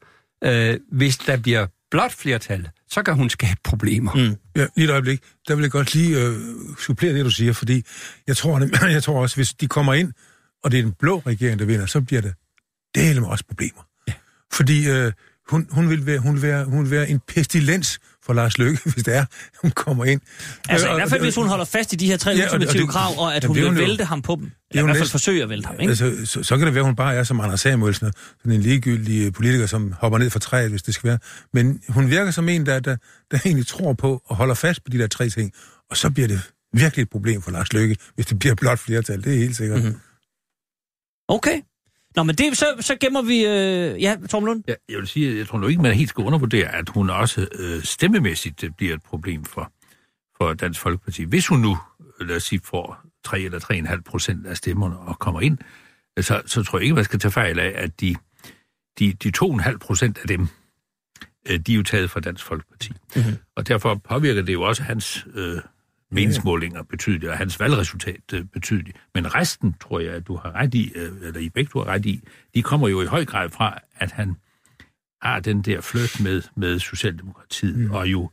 Øh, 0.43 0.79
hvis 0.91 1.17
der 1.17 1.37
bliver 1.37 1.67
blot 1.91 2.11
flertal, 2.11 2.69
så 2.89 3.03
kan 3.03 3.13
hun 3.13 3.29
skabe 3.29 3.59
problemer. 3.63 4.13
Mm. 4.13 4.35
Ja, 4.55 4.67
lige 4.75 4.85
et 4.85 4.91
øjeblik. 4.91 5.21
Der 5.47 5.55
vil 5.55 5.61
jeg 5.61 5.71
godt 5.71 5.93
lige 5.93 6.19
øh, 6.19 6.35
supplere 6.79 7.13
det, 7.13 7.25
du 7.25 7.29
siger, 7.29 7.53
fordi 7.53 7.83
jeg 8.27 8.37
tror, 8.37 8.67
jeg 8.97 9.03
tror 9.03 9.21
også, 9.21 9.35
hvis 9.35 9.53
de 9.53 9.67
kommer 9.67 9.93
ind, 9.93 10.13
og 10.63 10.71
det 10.71 10.79
er 10.79 10.83
den 10.83 10.93
blå 10.99 11.21
regering, 11.27 11.59
der 11.59 11.65
vinder, 11.65 11.85
så 11.85 12.01
bliver 12.01 12.21
det 12.21 12.33
dele 12.95 13.19
med 13.21 13.29
også 13.29 13.45
problemer. 13.47 13.87
Ja. 14.07 14.13
Fordi 14.53 14.89
øh, 14.89 15.11
hun, 15.49 15.67
hun, 15.71 15.89
vil 15.89 16.05
være, 16.05 16.19
hun, 16.19 16.33
vil 16.35 16.41
være, 16.41 16.65
hun 16.65 16.83
vil 16.83 16.91
være 16.91 17.09
en 17.09 17.19
pestilens 17.27 17.99
for 18.25 18.33
Lars 18.33 18.57
Løkke, 18.57 18.79
hvis 18.93 19.03
det 19.03 19.15
er, 19.15 19.25
hun 19.61 19.71
kommer 19.71 20.05
ind. 20.05 20.21
Altså 20.69 20.87
Øh, 20.87 20.93
i 20.93 20.95
hvert 20.95 21.09
fald, 21.09 21.21
og- 21.21 21.25
hvis 21.25 21.35
hun 21.35 21.47
holder 21.47 21.65
fast 21.65 21.93
i 21.93 21.95
de 21.95 22.07
her 22.07 22.17
tre 22.17 22.31
Ja, 22.31 22.37
ja, 22.37 22.43
og 22.43 22.49
det- 22.49 22.53
og 22.53 22.61
ultimative 22.61 22.87
krav, 22.87 23.19
og 23.19 23.35
at 23.35 23.43
hun 23.43 23.55
vil 23.55 23.65
hun 23.65 23.73
jo- 23.77 23.81
vælte 23.81 24.05
ham 24.05 24.21
på 24.21 24.35
dem. 24.35 24.43
er 24.45 24.49
Eller 24.69 24.83
i 24.83 24.85
hvert 24.85 24.97
fald 24.97 25.09
forsøge 25.09 25.43
at 25.43 25.49
vælte 25.49 25.67
ham, 25.67 25.75
ikke? 25.79 25.89
Altså, 25.89 26.25
så, 26.25 26.43
så 26.43 26.57
kan 26.57 26.65
det 26.67 26.75
være, 26.75 26.83
hun 26.83 26.95
bare 26.95 27.15
er 27.15 27.23
som 27.23 27.39
Anders 27.39 27.59
Samuelsen, 27.61 28.11
sådan 28.37 28.51
en 28.51 28.61
ligegyldig 28.61 29.25
øh, 29.25 29.33
politiker, 29.33 29.65
som 29.65 29.93
hopper 29.99 30.19
ned 30.19 30.29
fra 30.29 30.39
træet, 30.39 30.69
hvis 30.69 30.83
det 30.83 30.93
skal 30.93 31.07
være. 31.07 31.19
Men 31.53 31.81
hun 31.89 32.09
virker 32.09 32.31
som 32.31 32.49
en, 32.49 32.65
der, 32.65 32.79
der, 32.79 32.97
der 33.31 33.39
egentlig 33.45 33.67
tror 33.67 33.93
på 33.93 34.21
og 34.25 34.35
holder 34.35 34.55
fast 34.55 34.83
på 34.83 34.89
de 34.89 34.97
der 34.99 35.07
tre 35.07 35.29
ting. 35.29 35.51
Og 35.89 35.97
så 35.97 36.09
bliver 36.09 36.27
det 36.27 36.41
virkelig 36.73 37.03
et 37.03 37.09
problem 37.09 37.41
for 37.41 37.51
Lars 37.51 37.73
Løkke, 37.73 37.97
hvis 38.15 38.25
det 38.25 38.39
bliver 38.39 38.55
blot 38.55 38.79
flertal. 38.79 39.23
Det 39.23 39.33
er 39.33 39.37
helt 39.37 39.55
sikkert. 39.55 39.83
Mm-hmm. 39.83 39.99
Okay. 41.33 41.61
Nå, 42.15 42.23
men 42.23 42.35
det, 42.35 42.57
så, 42.57 42.65
så 42.79 42.95
gemmer 42.99 43.21
vi... 43.21 43.45
Øh, 43.45 44.01
ja, 44.01 44.17
Torben 44.29 44.47
Lund? 44.47 44.63
Ja, 44.67 44.73
jeg 44.89 44.97
vil 44.97 45.07
sige, 45.07 45.37
jeg 45.37 45.47
tror 45.47 45.59
nu 45.59 45.67
ikke, 45.67 45.81
man 45.81 45.93
helt 45.93 46.09
skal 46.09 46.23
undervurdere, 46.23 46.67
at 46.75 46.89
hun 46.89 47.09
også 47.09 47.47
øh, 47.59 47.83
stemmemæssigt 47.83 48.63
øh, 48.63 48.71
bliver 48.77 48.93
et 48.93 49.03
problem 49.03 49.45
for, 49.45 49.71
for 50.37 50.53
Dansk 50.53 50.79
Folkeparti. 50.79 51.23
Hvis 51.23 51.47
hun 51.47 51.59
nu, 51.59 51.77
øh, 52.19 52.27
lad 52.27 52.35
os 52.35 52.43
sige, 52.43 52.61
får 52.63 52.97
3 53.23 53.39
eller 53.39 53.59
3,5 53.59 54.01
procent 54.01 54.47
af 54.47 54.57
stemmerne 54.57 54.97
og 54.97 55.19
kommer 55.19 55.41
ind, 55.41 55.57
øh, 56.17 56.23
så, 56.23 56.41
så 56.45 56.63
tror 56.63 56.77
jeg 56.79 56.83
ikke, 56.83 56.95
man 56.95 57.03
skal 57.03 57.19
tage 57.19 57.31
fejl 57.31 57.59
af, 57.59 57.73
at 57.75 58.01
de, 58.01 58.15
de, 58.99 59.13
de 59.13 59.31
2,5 59.37 59.77
procent 59.77 60.17
af 60.17 60.27
dem, 60.27 60.47
de 61.47 61.73
er 61.73 61.77
jo 61.77 61.83
taget 61.83 62.11
fra 62.11 62.19
Dansk 62.19 62.45
Folkeparti. 62.45 62.91
Mm-hmm. 63.15 63.35
Og 63.55 63.67
derfor 63.67 63.95
påvirker 63.95 64.41
det 64.41 64.53
jo 64.53 64.61
også 64.61 64.83
hans 64.83 65.27
øh, 65.33 65.61
meningsmålinger 66.13 66.83
betydeligt, 66.83 67.31
og 67.31 67.37
hans 67.37 67.59
valgresultat 67.59 68.33
øh, 68.33 68.43
betydeligt. 68.43 68.97
Men 69.13 69.35
resten, 69.35 69.75
tror 69.81 69.99
jeg, 69.99 70.13
at 70.13 70.27
du 70.27 70.35
har 70.35 70.51
ret 70.51 70.73
i, 70.73 70.91
øh, 70.95 71.11
eller 71.21 71.39
I 71.39 71.49
begge 71.49 71.69
du 71.73 71.79
har 71.79 71.85
ret 71.85 72.05
i, 72.05 72.23
de 72.55 72.61
kommer 72.61 72.87
jo 72.87 73.01
i 73.01 73.05
høj 73.05 73.25
grad 73.25 73.49
fra, 73.49 73.79
at 73.95 74.11
han 74.11 74.35
har 75.21 75.39
den 75.39 75.61
der 75.61 75.81
flirt 75.81 76.19
med, 76.23 76.41
med 76.55 76.79
Socialdemokratiet, 76.79 77.77
mm. 77.77 77.91
og 77.91 78.07
jo, 78.07 78.29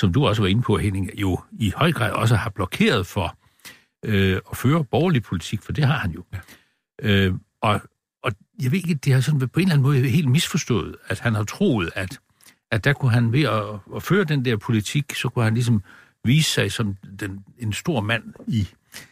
som 0.00 0.12
du 0.12 0.26
også 0.26 0.42
var 0.42 0.48
inde 0.48 0.62
på, 0.62 0.78
Henning, 0.78 1.10
jo 1.14 1.40
i 1.52 1.72
høj 1.76 1.92
grad 1.92 2.12
også 2.12 2.36
har 2.36 2.50
blokeret 2.50 3.06
for 3.06 3.38
øh, 4.04 4.40
at 4.50 4.56
føre 4.56 4.84
borgerlig 4.84 5.22
politik, 5.22 5.62
for 5.62 5.72
det 5.72 5.84
har 5.84 5.98
han 5.98 6.10
jo. 6.10 6.24
Ja. 6.32 6.38
Øh, 7.02 7.34
og, 7.62 7.80
og 8.22 8.32
jeg 8.62 8.72
ved 8.72 8.78
ikke, 8.78 8.94
det 8.94 9.12
har 9.12 9.20
sådan 9.20 9.40
på 9.40 9.60
en 9.60 9.62
eller 9.62 9.74
anden 9.74 9.82
måde 9.82 10.08
helt 10.08 10.28
misforstået, 10.28 10.96
at 11.08 11.20
han 11.20 11.34
har 11.34 11.44
troet, 11.44 11.90
at, 11.94 12.18
at 12.70 12.84
der 12.84 12.92
kunne 12.92 13.12
han 13.12 13.32
ved 13.32 13.42
at, 13.42 13.62
at 13.96 14.02
føre 14.02 14.24
den 14.24 14.44
der 14.44 14.56
politik, 14.56 15.14
så 15.14 15.28
kunne 15.28 15.44
han 15.44 15.54
ligesom 15.54 15.82
vise 16.26 16.50
sig 16.50 16.72
som 16.72 16.96
den, 17.20 17.38
en 17.58 17.72
stor 17.72 18.00
mand 18.00 18.22
i, 18.48 18.68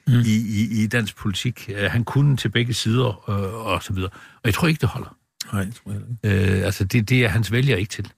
mm. 0.06 0.20
i, 0.20 0.36
i, 0.36 0.82
i 0.82 0.86
dansk 0.86 1.16
politik. 1.16 1.70
Øh, 1.74 1.90
Han 1.90 2.04
kunne 2.04 2.36
til 2.36 2.48
begge 2.48 2.74
sider 2.74 3.30
øh, 3.30 3.66
og 3.66 3.82
så 3.82 3.92
videre. 3.92 4.10
Og 4.12 4.40
jeg 4.44 4.54
tror 4.54 4.68
ikke, 4.68 4.80
det 4.80 4.88
holder. 4.88 5.16
Nej, 5.52 5.64
det 5.64 5.74
tror 5.74 5.92
jeg 5.92 6.00
ikke. 6.32 6.56
Øh, 6.58 6.64
altså, 6.64 6.84
det, 6.84 7.08
det 7.08 7.24
er 7.24 7.28
hans 7.28 7.52
vælger 7.52 7.76
ikke 7.76 7.90
til. 7.90 8.08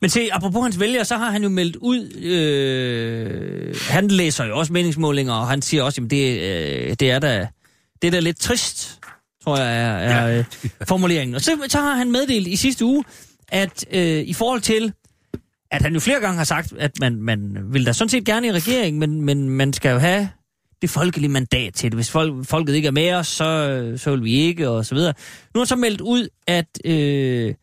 Men 0.00 0.10
se, 0.10 0.28
apropos 0.32 0.62
hans 0.62 0.80
vælgere, 0.80 1.04
så 1.04 1.16
har 1.16 1.30
han 1.30 1.42
jo 1.42 1.48
meldt 1.48 1.76
ud, 1.76 2.12
øh, 2.22 3.76
han 3.88 4.08
læser 4.08 4.44
jo 4.44 4.58
også 4.58 4.72
meningsmålinger, 4.72 5.32
og 5.32 5.48
han 5.48 5.62
siger 5.62 5.82
også, 5.82 6.02
at 6.02 6.10
det, 6.10 6.40
øh, 6.40 6.96
det 7.00 7.10
er 7.10 7.18
da 7.18 7.48
det 8.02 8.08
er 8.08 8.12
da 8.12 8.20
lidt 8.20 8.40
trist, 8.40 9.00
tror 9.44 9.58
jeg 9.58 9.76
er, 9.76 9.86
er 9.86 10.28
ja. 10.28 10.38
øh, 10.38 10.44
formuleringen. 10.88 11.34
Og 11.34 11.40
så, 11.40 11.66
så 11.68 11.80
har 11.80 11.94
han 11.94 12.12
meddelt 12.12 12.46
i 12.46 12.56
sidste 12.56 12.84
uge, 12.84 13.04
at 13.48 13.84
øh, 13.92 14.18
i 14.18 14.32
forhold 14.32 14.60
til, 14.60 14.92
at 15.70 15.82
han 15.82 15.94
jo 15.94 16.00
flere 16.00 16.20
gange 16.20 16.36
har 16.36 16.44
sagt, 16.44 16.72
at 16.78 17.00
man, 17.00 17.22
man 17.22 17.58
vil 17.72 17.86
da 17.86 17.92
sådan 17.92 18.08
set 18.08 18.24
gerne 18.24 18.46
i 18.46 18.52
regering, 18.52 18.98
men, 18.98 19.22
men 19.22 19.48
man 19.48 19.72
skal 19.72 19.92
jo 19.92 19.98
have 19.98 20.28
det 20.82 20.90
folkelige 20.90 21.30
mandat 21.30 21.74
til 21.74 21.90
det. 21.90 21.96
Hvis 21.96 22.10
folk, 22.10 22.46
folket 22.46 22.74
ikke 22.74 22.88
er 22.88 22.92
med 22.92 23.12
os, 23.12 23.26
så, 23.26 23.92
så 23.96 24.10
vil 24.10 24.24
vi 24.24 24.32
ikke, 24.32 24.68
og 24.68 24.86
så 24.86 24.94
videre. 24.94 25.14
Nu 25.54 25.60
har 25.60 25.64
så 25.64 25.76
meldt 25.76 26.00
ud, 26.00 26.28
at 26.46 26.78
øh, 26.84 27.54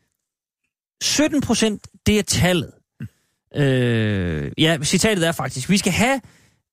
17 1.02 1.41
procent, 1.41 1.88
det 2.06 2.19
er 2.19 2.23
tallet. 2.23 2.72
Øh, 3.56 4.52
ja, 4.57 4.77
citatet 4.84 5.27
er 5.27 5.32
faktisk, 5.32 5.69
vi 5.69 5.77
skal 5.77 5.91
have 5.91 6.22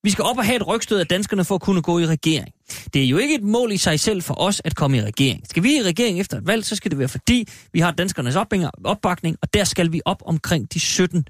vi 0.02 0.10
skal 0.10 0.24
op 0.24 0.38
og 0.38 0.44
have 0.44 0.56
et 0.56 0.66
rygstød 0.66 1.00
af 1.00 1.06
danskerne 1.06 1.44
for 1.44 1.54
at 1.54 1.60
kunne 1.60 1.82
gå 1.82 1.98
i 1.98 2.06
regering. 2.06 2.48
Det 2.94 3.04
er 3.04 3.08
jo 3.08 3.18
ikke 3.18 3.34
et 3.34 3.42
mål 3.42 3.72
i 3.72 3.76
sig 3.76 4.00
selv 4.00 4.22
for 4.22 4.40
os 4.40 4.62
at 4.64 4.76
komme 4.76 4.96
i 4.96 5.02
regering. 5.02 5.42
Skal 5.50 5.62
vi 5.62 5.76
i 5.76 5.82
regering 5.82 6.20
efter 6.20 6.38
et 6.38 6.46
valg, 6.46 6.64
så 6.64 6.76
skal 6.76 6.90
det 6.90 6.98
være 6.98 7.08
fordi, 7.08 7.48
vi 7.72 7.80
har 7.80 7.90
danskernes 7.90 8.36
opbakning, 8.84 9.36
og 9.42 9.54
der 9.54 9.64
skal 9.64 9.92
vi 9.92 10.00
op 10.04 10.22
omkring 10.26 10.74
de 10.74 10.80
17 10.80 11.24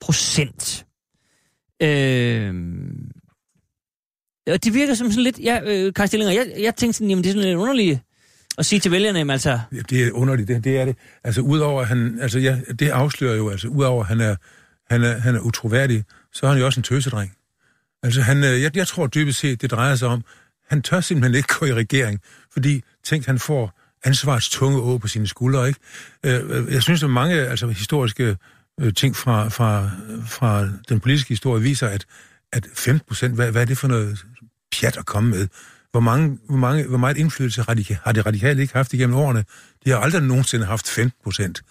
procent. 0.00 0.86
Øh, 1.82 2.54
og 4.50 4.64
det 4.64 4.74
virker 4.74 4.94
som 4.94 5.10
sådan 5.10 5.24
lidt, 5.24 5.38
ja, 5.38 5.60
øh, 5.64 5.92
Kaj 5.92 6.06
Stillinger, 6.06 6.34
jeg, 6.34 6.62
jeg 6.62 6.76
tænkte 6.76 6.96
sådan, 6.96 7.08
jamen 7.08 7.24
det 7.24 7.30
er 7.30 7.34
sådan 7.34 7.48
lidt 7.48 7.58
underligt 7.58 8.00
at 8.58 8.66
sige 8.66 8.80
til 8.80 8.90
vælgerne, 8.90 9.18
jamen 9.18 9.30
altså, 9.30 9.60
Ja, 9.72 9.80
det 9.90 10.06
er 10.06 10.12
underligt, 10.12 10.48
det, 10.48 10.64
det 10.64 10.78
er 10.78 10.84
det. 10.84 10.96
Altså, 11.24 11.40
udover 11.40 11.80
at 11.80 11.88
han, 11.88 12.18
altså, 12.20 12.38
ja, 12.38 12.58
det 12.78 12.88
afslører 12.88 13.36
jo, 13.36 13.50
altså, 13.50 13.68
udover 13.68 14.00
at 14.02 14.08
han 14.08 14.20
er, 14.20 14.36
han 14.90 15.02
er, 15.02 15.18
han 15.18 15.34
er 15.34 15.40
utroværdig, 15.40 16.04
så 16.32 16.46
er 16.46 16.50
han 16.50 16.58
jo 16.58 16.66
også 16.66 16.80
en 16.80 16.84
tøsedreng. 16.84 17.32
Altså, 18.04 18.22
han, 18.22 18.44
øh, 18.44 18.62
jeg, 18.62 18.76
jeg 18.76 18.86
tror 18.86 19.06
dybest 19.06 19.38
set, 19.38 19.62
det 19.62 19.70
drejer 19.70 19.94
sig 19.94 20.08
om, 20.08 20.24
han 20.68 20.82
tør 20.82 21.00
simpelthen 21.00 21.34
ikke 21.34 21.54
gå 21.58 21.66
i 21.66 21.74
regering, 21.74 22.20
fordi, 22.52 22.82
tænk, 23.04 23.26
han 23.26 23.38
får 23.38 23.80
ansvarets 24.04 24.48
tunge 24.48 24.78
å 24.80 24.98
på 24.98 25.08
sine 25.08 25.26
skuldre, 25.26 25.68
ikke? 25.68 25.80
Øh, 26.24 26.72
jeg 26.72 26.82
synes, 26.82 27.02
at 27.02 27.10
mange 27.10 27.34
altså, 27.34 27.66
historiske 27.68 28.36
øh, 28.80 28.94
ting 28.94 29.16
fra, 29.16 29.48
fra, 29.48 29.90
fra 30.28 30.68
den 30.88 31.00
politiske 31.00 31.28
historie 31.28 31.62
viser, 31.62 31.88
at, 31.88 32.04
at 32.52 32.66
15 32.74 33.06
procent, 33.08 33.34
hvad, 33.34 33.50
hvad 33.50 33.62
er 33.62 33.66
det 33.66 33.78
for 33.78 33.88
noget 33.88 34.24
pjat 34.72 34.96
at 34.96 35.06
komme 35.06 35.30
med? 35.30 35.48
Hvor, 35.90 36.00
mange, 36.00 36.38
hvor, 36.48 36.56
mange, 36.56 36.86
hvor 36.86 36.98
meget 36.98 37.16
indflydelse 37.16 37.62
radika- 37.62 37.96
har 38.04 38.12
de 38.12 38.20
radikale 38.20 38.62
ikke 38.62 38.74
haft 38.74 38.92
igennem 38.92 39.16
årene? 39.16 39.44
De 39.84 39.90
har 39.90 39.98
aldrig 39.98 40.22
nogensinde 40.22 40.66
haft 40.66 40.88
15 40.88 41.20
procent. 41.24 41.62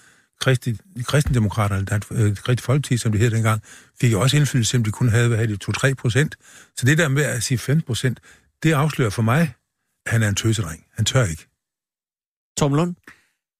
Kristi, 0.41 0.77
kristendemokraterne, 1.03 1.85
der 1.85 1.99
øh, 2.11 2.35
Kristi 2.35 2.63
Folkeparti, 2.63 2.97
som 2.97 3.11
det 3.11 3.21
hed 3.21 3.31
dengang, 3.31 3.61
fik 4.01 4.11
jo 4.11 4.21
også 4.21 4.37
indflydelse, 4.37 4.69
selvom 4.71 4.83
de 4.83 4.91
kun 4.91 5.09
havde, 5.09 5.27
hvad 5.27 5.37
havde 5.37 5.57
de, 5.57 5.87
2-3 5.89 5.93
procent. 5.93 6.35
Så 6.77 6.85
det 6.85 6.97
der 6.97 7.07
med 7.07 7.23
at 7.23 7.43
sige 7.43 7.57
15 7.57 7.85
procent, 7.85 8.19
det 8.63 8.73
afslører 8.73 9.09
for 9.09 9.21
mig, 9.21 9.53
at 10.05 10.11
han 10.11 10.23
er 10.23 10.29
en 10.29 10.35
tøsedreng. 10.35 10.85
Han 10.95 11.05
tør 11.05 11.25
ikke. 11.25 11.47
Tom 12.57 12.73
Lund? 12.73 12.95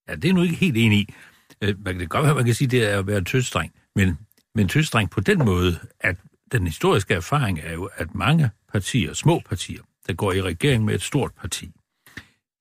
Ja, 0.10 0.16
det 0.16 0.30
er 0.30 0.34
nu 0.34 0.42
ikke 0.44 0.56
helt 0.56 0.78
enig 0.78 1.00
i. 1.00 1.14
Øh, 1.62 1.76
Man 1.86 1.94
kan 1.94 2.00
det 2.00 2.10
godt 2.10 2.26
være, 2.26 2.36
man 2.36 2.46
kan 2.46 2.54
sige, 2.56 2.68
det 2.68 2.84
er 2.92 3.00
at 3.00 3.08
være 3.08 3.18
en 3.18 3.26
tøsdreng, 3.26 3.74
men, 3.96 4.18
men 4.56 4.68
tøsdreng 4.68 5.10
på 5.10 5.20
den 5.20 5.40
måde, 5.40 5.80
at 6.00 6.16
den 6.52 6.68
historiske 6.68 7.14
erfaring 7.14 7.60
er 7.60 7.74
jo, 7.74 7.90
at 7.96 8.16
mange 8.16 8.50
partier, 8.72 9.14
små 9.14 9.42
partier, 9.50 9.82
der 10.08 10.14
går 10.14 10.34
i 10.34 10.42
regering 10.42 10.86
med 10.86 10.96
et 10.96 11.02
stort 11.02 11.32
parti, 11.42 11.72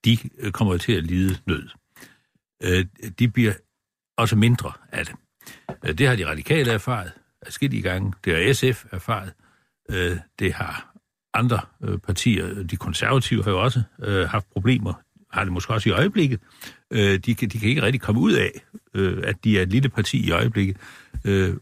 de 0.05 0.19
øh, 0.39 0.53
kommer 0.53 0.77
til 0.77 0.93
at 0.93 1.05
lide 1.05 1.39
nød. 1.47 1.69
Øh, 2.63 2.87
De 3.19 3.29
bliver 3.29 3.53
også 4.23 4.37
mindre 4.37 4.73
af 4.93 5.07
det. 5.07 5.15
Øh, 5.85 5.99
Det 5.99 6.09
har 6.09 6.17
de 6.17 6.27
radikale 6.27 6.73
erfaret 6.73 7.13
adskillige 7.47 7.83
gange. 7.83 8.13
Det 8.25 8.33
har 8.47 8.53
SF 8.53 8.85
erfaret. 8.91 9.33
Øh, 9.91 10.17
Det 10.39 10.53
har 10.53 10.95
andre 11.35 11.61
øh, 11.85 11.99
partier. 11.99 12.63
De 12.63 12.77
konservative 12.77 13.45
har 13.45 13.51
jo 13.51 13.63
også 13.63 13.83
haft 14.31 14.47
problemer. 14.53 14.95
Har 15.33 15.45
det 15.45 15.53
måske 15.53 15.73
også 15.73 15.89
i 15.89 15.93
øjeblikket. 15.93 16.41
De 16.93 17.35
kan, 17.35 17.49
de 17.49 17.59
kan 17.59 17.69
ikke 17.69 17.83
rigtig 17.83 18.01
komme 18.01 18.21
ud 18.21 18.33
af, 18.33 18.51
at 19.25 19.45
de 19.45 19.59
er 19.59 19.63
et 19.63 19.69
lille 19.69 19.89
parti 19.89 20.27
i 20.27 20.31
øjeblikket. 20.31 20.77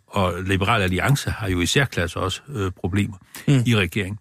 Og 0.06 0.42
Liberal 0.42 0.82
Alliance 0.82 1.30
har 1.30 1.48
jo 1.48 1.60
i 1.60 1.66
særklasse 1.66 2.18
også 2.20 2.70
problemer 2.76 3.16
mm. 3.48 3.54
i 3.66 3.76
regeringen. 3.76 4.18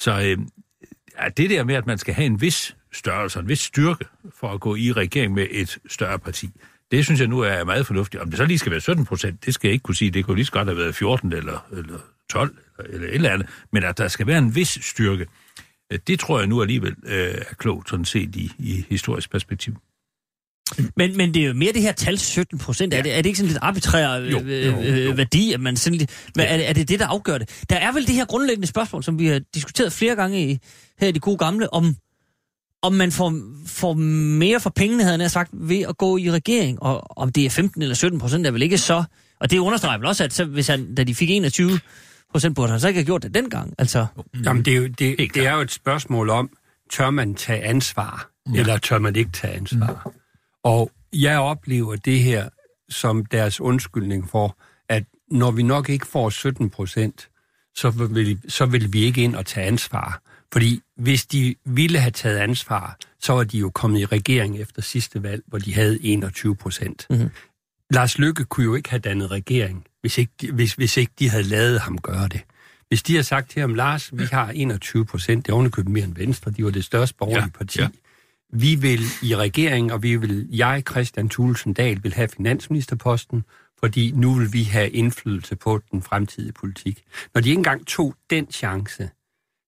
Så 0.00 0.12
ja, 0.14 1.28
det 1.36 1.50
der 1.50 1.64
med, 1.64 1.74
at 1.74 1.86
man 1.86 1.98
skal 1.98 2.14
have 2.14 2.26
en 2.26 2.40
vis 2.40 2.76
størrelse, 2.92 3.38
en 3.38 3.48
vis 3.48 3.60
styrke 3.60 4.04
for 4.40 4.52
at 4.52 4.60
gå 4.60 4.76
i 4.76 4.92
regering 4.92 5.34
med 5.34 5.46
et 5.50 5.78
større 5.88 6.18
parti, 6.18 6.50
det 6.90 7.04
synes 7.04 7.20
jeg 7.20 7.28
nu 7.28 7.40
er 7.40 7.64
meget 7.64 7.86
fornuftigt. 7.86 8.22
Om 8.22 8.28
det 8.30 8.36
så 8.38 8.44
lige 8.44 8.58
skal 8.58 8.72
være 8.72 8.80
17 8.80 9.04
procent, 9.04 9.44
det 9.46 9.54
skal 9.54 9.68
jeg 9.68 9.72
ikke 9.72 9.82
kunne 9.82 9.94
sige. 9.96 10.10
Det 10.10 10.24
kunne 10.24 10.36
lige 10.36 10.46
så 10.46 10.52
godt 10.52 10.68
have 10.68 10.76
været 10.78 10.94
14 10.94 11.32
eller, 11.32 11.66
eller 11.72 11.98
12 12.30 12.56
eller, 12.78 12.94
eller 12.94 13.08
et 13.08 13.14
eller 13.14 13.30
andet. 13.30 13.48
Men 13.72 13.84
at 13.84 13.98
der 13.98 14.08
skal 14.08 14.26
være 14.26 14.38
en 14.38 14.54
vis 14.54 14.78
styrke, 14.82 15.26
øh, 15.92 15.98
det 16.06 16.20
tror 16.20 16.38
jeg 16.38 16.46
nu 16.48 16.60
alligevel 16.62 16.94
øh, 17.06 17.34
er 17.34 17.54
klogt, 17.58 17.88
sådan 17.90 18.04
set 18.04 18.36
i, 18.36 18.52
i 18.58 18.84
historisk 18.88 19.30
perspektiv. 19.30 19.76
Men, 20.96 21.16
men 21.16 21.34
det 21.34 21.42
er 21.42 21.46
jo 21.46 21.54
mere 21.54 21.72
det 21.72 21.82
her 21.82 21.92
tal 21.92 22.18
17 22.18 22.58
procent. 22.58 22.92
Ja. 22.92 22.98
Er, 22.98 23.02
det, 23.02 23.12
er 23.18 23.22
det 23.22 23.26
ikke 23.26 23.36
sådan 23.38 23.48
lidt 23.48 23.58
arbitrær 23.62 24.10
øh, 24.10 24.32
Jo, 24.32 24.38
jo, 24.38 24.80
jo. 24.80 25.10
øh, 25.10 25.16
værdi? 25.16 25.52
At 25.52 25.60
man 25.60 25.76
sådan, 25.76 25.98
men 26.36 26.46
er, 26.46 26.56
det- 26.56 26.68
er 26.68 26.72
det 26.72 26.88
det, 26.88 27.00
der 27.00 27.06
afgør 27.06 27.38
det? 27.38 27.64
Der 27.70 27.76
er 27.76 27.92
vel 27.92 28.06
det 28.06 28.14
her 28.14 28.24
grundlæggende 28.24 28.66
spørgsmål, 28.68 29.02
som 29.04 29.18
vi 29.18 29.26
har 29.26 29.40
diskuteret 29.54 29.92
flere 29.92 30.16
gange 30.16 30.50
i, 30.50 30.58
her 31.00 31.08
i 31.08 31.12
de 31.12 31.20
gode 31.20 31.38
gamle, 31.38 31.72
om, 31.72 31.96
om 32.82 32.92
man 32.92 33.12
får, 33.12 33.34
får 33.66 33.94
mere 34.38 34.60
for 34.60 34.70
pengene, 34.70 35.02
havde 35.04 35.18
nær 35.18 35.28
sagt, 35.28 35.50
ved 35.52 35.80
at 35.80 35.96
gå 35.96 36.16
i 36.16 36.30
regering. 36.30 36.82
Og 36.82 37.18
om 37.18 37.32
det 37.32 37.46
er 37.46 37.50
15 37.50 37.82
eller 37.82 37.94
17 37.94 38.20
procent, 38.20 38.46
er 38.46 38.50
vel 38.50 38.62
ikke 38.62 38.78
så... 38.78 39.04
Og 39.40 39.50
det 39.50 39.58
understreger 39.58 39.98
vel 39.98 40.06
også, 40.06 40.24
at 40.24 40.32
så, 40.32 40.44
hvis 40.44 40.66
han, 40.66 40.94
da 40.94 41.04
de 41.04 41.14
fik 41.14 41.30
21 41.30 41.80
procent, 42.30 42.56
burde 42.56 42.70
han 42.70 42.80
så 42.80 42.88
ikke 42.88 42.98
have 42.98 43.06
gjort 43.06 43.22
det 43.22 43.34
dengang. 43.34 43.74
Altså, 43.78 44.06
Jamen, 44.44 44.64
det 44.64 44.72
er, 44.72 44.76
jo, 44.76 44.86
det, 44.86 45.34
det 45.34 45.46
er 45.46 45.54
jo 45.54 45.60
et 45.60 45.70
spørgsmål 45.70 46.30
om, 46.30 46.50
tør 46.90 47.10
man 47.10 47.34
tage 47.34 47.62
ansvar, 47.62 48.30
ja. 48.54 48.60
eller 48.60 48.78
tør 48.78 48.98
man 48.98 49.16
ikke 49.16 49.30
tage 49.32 49.52
ansvar? 49.54 50.02
Mm. 50.06 50.12
Og 50.64 50.90
jeg 51.12 51.38
oplever 51.38 51.96
det 51.96 52.20
her 52.20 52.48
som 52.88 53.24
deres 53.26 53.60
undskyldning 53.60 54.30
for, 54.30 54.56
at 54.88 55.04
når 55.30 55.50
vi 55.50 55.62
nok 55.62 55.88
ikke 55.88 56.06
får 56.06 56.30
17 56.30 56.70
procent, 56.70 57.28
så 57.76 57.90
vil, 57.90 58.38
så 58.48 58.66
vil 58.66 58.92
vi 58.92 59.00
ikke 59.00 59.22
ind 59.22 59.36
og 59.36 59.46
tage 59.46 59.66
ansvar. 59.66 60.22
Fordi 60.52 60.80
hvis 60.96 61.26
de 61.26 61.54
ville 61.64 61.98
have 61.98 62.10
taget 62.10 62.38
ansvar, 62.38 62.96
så 63.20 63.32
var 63.32 63.44
de 63.44 63.58
jo 63.58 63.70
kommet 63.70 64.00
i 64.00 64.04
regering 64.06 64.58
efter 64.58 64.82
sidste 64.82 65.22
valg, 65.22 65.42
hvor 65.46 65.58
de 65.58 65.74
havde 65.74 66.04
21 66.04 66.56
procent. 66.56 67.06
Mm-hmm. 67.10 67.30
Lars 67.90 68.18
Lykke 68.18 68.44
kunne 68.44 68.64
jo 68.64 68.74
ikke 68.74 68.90
have 68.90 69.00
dannet 69.00 69.30
regering, 69.30 69.84
hvis 70.00 70.18
ikke, 70.18 70.52
hvis, 70.52 70.74
hvis 70.74 70.96
ikke 70.96 71.12
de 71.18 71.30
havde 71.30 71.42
lavet 71.42 71.80
ham 71.80 71.98
gøre 71.98 72.28
det. 72.28 72.40
Hvis 72.88 73.02
de 73.02 73.14
har 73.16 73.22
sagt 73.22 73.50
til 73.50 73.60
ham, 73.60 73.74
Lars, 73.74 74.10
vi 74.18 74.24
har 74.24 74.50
21 74.50 75.06
procent, 75.06 75.46
det 75.46 75.52
er 75.52 75.54
ovenikøbet 75.54 75.92
mere 75.92 76.04
end 76.04 76.14
Venstre, 76.16 76.50
de 76.50 76.64
var 76.64 76.70
det 76.70 76.84
største 76.84 77.16
borgerlige 77.18 77.42
Ja, 77.42 77.48
parti. 77.58 77.80
ja. 77.80 77.88
Vi 78.52 78.74
vil 78.74 79.00
i 79.22 79.36
regering, 79.36 79.92
og 79.92 80.02
vi 80.02 80.16
vil, 80.16 80.48
jeg, 80.50 80.82
Christian 80.90 81.28
Thulesen 81.28 81.72
Dahl, 81.74 82.02
vil 82.02 82.14
have 82.14 82.28
finansministerposten, 82.28 83.44
fordi 83.78 84.10
nu 84.14 84.34
vil 84.34 84.52
vi 84.52 84.62
have 84.62 84.90
indflydelse 84.90 85.56
på 85.56 85.80
den 85.90 86.02
fremtidige 86.02 86.52
politik. 86.52 87.02
Når 87.34 87.40
de 87.40 87.48
ikke 87.48 87.58
engang 87.60 87.86
tog 87.86 88.14
den 88.30 88.50
chance, 88.50 89.10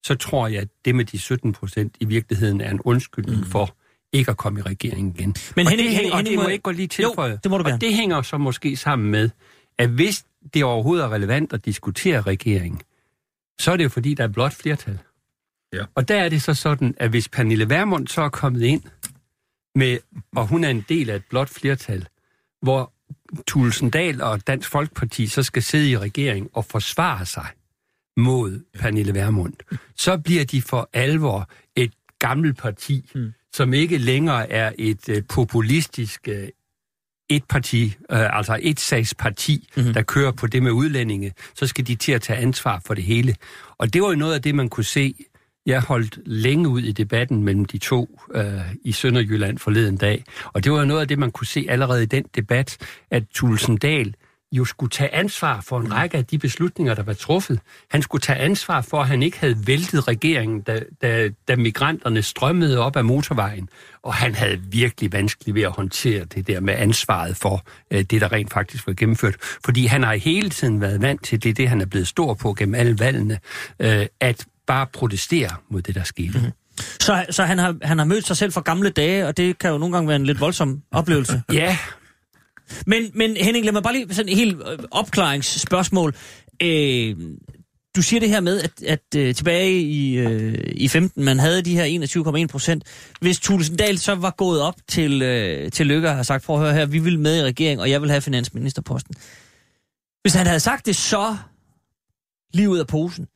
så 0.07 0.15
tror 0.15 0.49
jeg, 0.49 0.61
at 0.63 0.69
det 0.85 0.95
med 0.95 1.05
de 1.05 1.19
17 1.19 1.53
procent 1.53 1.97
i 2.01 2.05
virkeligheden 2.05 2.61
er 2.61 2.71
en 2.71 2.81
undskyldning 2.81 3.39
mm. 3.39 3.47
for 3.47 3.77
ikke 4.13 4.31
at 4.31 4.37
komme 4.37 4.61
i 4.61 4.63
regering 4.63 5.15
igen. 5.19 5.35
Men 5.57 5.67
og 5.67 5.73
Henning- 5.73 5.89
det, 5.89 5.97
hænger, 5.97 5.97
Henning- 5.97 6.15
og 6.15 6.25
det 6.25 6.37
må 6.37 6.43
jeg 6.43 6.53
ikke 6.53 6.63
gå 6.63 6.71
lige 6.71 6.89
Jo, 7.03 7.09
tilføje. 7.09 7.39
det 7.43 7.51
må 7.51 7.59
du 7.59 7.65
gerne. 7.65 7.75
Og 7.77 7.81
det 7.81 7.95
hænger 7.95 8.23
så 8.23 8.39
måske 8.39 8.77
sammen 8.77 9.11
med, 9.11 9.31
at 9.79 9.89
hvis 9.89 10.25
det 10.55 10.65
overhovedet 10.65 11.05
er 11.05 11.09
relevant 11.13 11.53
at 11.53 11.65
diskutere 11.65 12.21
regeringen, 12.21 12.81
så 13.61 13.73
er 13.73 13.77
det 13.77 13.85
jo 13.85 13.89
fordi, 13.89 14.15
der 14.15 14.25
er 14.25 14.29
blot 14.29 14.53
flertal. 14.55 14.99
Ja. 15.73 15.85
Og 15.95 16.09
der 16.09 16.17
er 16.23 16.29
det 16.29 16.43
så 16.43 16.55
sådan, 16.55 16.95
at 16.97 17.11
hvis 17.11 17.29
Pernille 17.29 17.69
Vermund 17.69 18.09
så 18.09 18.23
er 18.23 18.29
kommet 18.29 18.63
ind, 18.63 18.83
med, 19.75 19.99
og 20.37 20.47
hun 20.47 20.65
er 20.65 20.69
en 20.69 20.85
del 20.89 21.11
af 21.11 21.17
et 21.17 21.25
blot 21.31 21.49
flertal, 21.49 22.07
hvor 22.63 22.93
Tulsendal 23.47 24.23
og 24.23 24.47
Dansk 24.47 24.71
Folkeparti 24.71 25.27
så 25.27 25.43
skal 25.43 25.63
sidde 25.63 25.91
i 25.91 25.99
regering 25.99 26.51
og 26.53 26.65
forsvare 26.65 27.27
sig 27.27 27.47
mod 28.16 28.65
Pernille 28.78 29.15
Vermund, 29.15 29.53
så 29.97 30.19
bliver 30.19 30.45
de 30.45 30.62
for 30.62 30.91
alvor 30.93 31.51
et 31.77 31.93
gammelt 32.19 32.59
parti, 32.59 33.11
mm. 33.15 33.32
som 33.53 33.73
ikke 33.73 33.99
længere 33.99 34.51
er 34.51 34.73
et 34.78 35.09
øh, 35.09 35.23
populistisk 35.28 36.28
øh, 36.28 36.49
et 37.31 37.45
parti, 37.45 37.85
øh, 37.87 38.37
altså 38.39 38.59
et 38.62 38.81
sagsparti, 38.81 39.69
mm-hmm. 39.77 39.95
der 39.95 40.03
kører 40.03 40.32
på 40.32 40.47
det 40.47 40.62
med 40.62 40.70
udlændinge, 40.70 41.32
så 41.55 41.66
skal 41.66 41.87
de 41.87 41.95
til 41.95 42.12
at 42.12 42.23
tage 42.23 42.39
ansvar 42.39 42.82
for 42.87 42.95
det 42.95 43.05
hele. 43.05 43.35
Og 43.78 43.95
det 43.95 44.03
var 44.03 44.09
jo 44.09 44.16
noget 44.16 44.35
af 44.35 44.43
det, 44.43 44.55
man 44.55 44.69
kunne 44.69 44.85
se. 44.85 45.15
Jeg 45.66 45.81
holdt 45.81 46.19
længe 46.27 46.69
ud 46.69 46.81
i 46.81 46.93
debatten 46.93 47.43
mellem 47.43 47.65
de 47.65 47.78
to 47.78 48.20
øh, 48.35 48.74
i 48.82 48.93
Sønderjylland 48.93 49.59
forleden 49.59 49.97
dag, 49.97 50.24
og 50.45 50.65
det 50.65 50.73
var 50.73 50.78
jo 50.78 50.85
noget 50.85 51.01
af 51.01 51.09
det, 51.09 51.19
man 51.19 51.31
kunne 51.31 51.47
se 51.47 51.66
allerede 51.69 52.03
i 52.03 52.07
den 52.07 52.24
debat, 52.37 52.77
at 53.11 53.23
Tulsendal 53.35 54.15
jo 54.53 54.65
skulle 54.65 54.91
tage 54.91 55.15
ansvar 55.15 55.61
for 55.61 55.81
en 55.81 55.93
række 55.93 56.19
af 56.19 56.25
de 56.27 56.39
beslutninger, 56.39 56.95
der 56.95 57.03
var 57.03 57.13
truffet. 57.13 57.61
Han 57.91 58.03
skulle 58.03 58.23
tage 58.23 58.39
ansvar 58.39 58.81
for, 58.81 59.01
at 59.01 59.09
han 59.09 59.23
ikke 59.23 59.39
havde 59.39 59.67
væltet 59.67 60.09
regeringen, 60.09 60.61
da, 60.61 60.83
da, 61.03 61.29
da 61.49 61.57
migranterne 61.57 62.23
strømmede 62.23 62.79
op 62.79 62.97
af 62.97 63.05
motorvejen. 63.05 63.69
Og 64.03 64.15
han 64.15 64.35
havde 64.35 64.61
virkelig 64.71 65.13
vanskeligt 65.13 65.55
ved 65.55 65.63
at 65.63 65.71
håndtere 65.71 66.25
det 66.25 66.47
der 66.47 66.61
med 66.61 66.75
ansvaret 66.75 67.37
for 67.37 67.65
øh, 67.91 68.03
det, 68.03 68.21
der 68.21 68.33
rent 68.33 68.53
faktisk 68.53 68.87
var 68.87 68.93
gennemført. 68.93 69.37
Fordi 69.65 69.87
han 69.87 70.03
har 70.03 70.15
hele 70.15 70.51
tiden 70.51 70.81
været 70.81 71.03
vant 71.03 71.25
til, 71.25 71.43
det 71.43 71.57
det, 71.57 71.69
han 71.69 71.81
er 71.81 71.87
blevet 71.87 72.09
stor 72.09 72.35
på 72.35 72.55
gennem 72.55 72.75
alle 72.75 72.99
valgene, 72.99 73.39
øh, 73.81 74.07
at 74.21 74.47
bare 74.67 74.87
protestere 74.87 75.51
mod 75.69 75.83
det, 75.83 75.95
der 75.95 76.05
skete. 76.05 76.39
Mm-hmm. 76.39 76.53
så, 77.01 77.27
så 77.31 77.45
han, 77.45 77.59
har, 77.59 77.77
han 77.83 77.99
har 77.99 78.05
mødt 78.05 78.27
sig 78.27 78.37
selv 78.37 78.53
fra 78.53 78.61
gamle 78.61 78.91
dage, 78.91 79.27
og 79.27 79.37
det 79.37 79.59
kan 79.59 79.71
jo 79.71 79.79
nogle 79.79 79.95
gange 79.95 80.09
være 80.09 80.17
en 80.17 80.27
lidt 80.27 80.41
voldsom 80.41 80.83
oplevelse. 80.93 81.43
Ja, 81.53 81.79
men, 82.87 83.11
men 83.15 83.37
Henning, 83.37 83.65
lad 83.65 83.73
mig 83.73 83.83
bare 83.83 83.93
lige 83.93 84.15
sådan 84.15 84.29
en 84.29 84.37
helt 84.37 84.57
øh, 84.57 84.79
opklaringsspørgsmål. 84.91 86.15
Øh, 86.63 87.17
du 87.97 88.03
siger 88.03 88.21
det 88.21 88.29
her 88.29 88.41
med, 88.41 88.61
at, 88.61 88.83
at 88.83 89.17
øh, 89.17 89.35
tilbage 89.35 89.81
i, 89.81 90.19
øh, 90.19 90.73
i 90.73 90.89
15, 90.89 91.25
man 91.25 91.39
havde 91.39 91.63
de 91.63 91.77
her 91.77 92.45
21,1 92.45 92.47
procent. 92.47 92.85
Hvis 93.21 93.41
Tulsendal 93.41 93.99
så 93.99 94.15
var 94.15 94.31
gået 94.31 94.61
op 94.61 94.75
til, 94.89 95.23
øh, 95.23 95.71
til 95.71 95.87
Lykke 95.87 96.09
og 96.09 96.17
har 96.17 96.23
sagt, 96.23 96.45
prøv 96.45 96.57
at 96.57 96.63
høre 96.63 96.75
her, 96.75 96.87
vi 96.87 96.99
vil 96.99 97.19
med 97.19 97.37
i 97.37 97.43
regeringen, 97.43 97.81
og 97.81 97.91
jeg 97.91 98.03
vil 98.03 98.11
have 98.11 98.21
finansministerposten. 98.21 99.15
Hvis 100.23 100.35
han 100.35 100.47
havde 100.47 100.61
sagt 100.61 100.87
det 100.87 100.97
så 100.97 101.37
lige 102.55 102.71
ud 102.71 102.79
af 102.79 102.87
posen, 102.87 103.27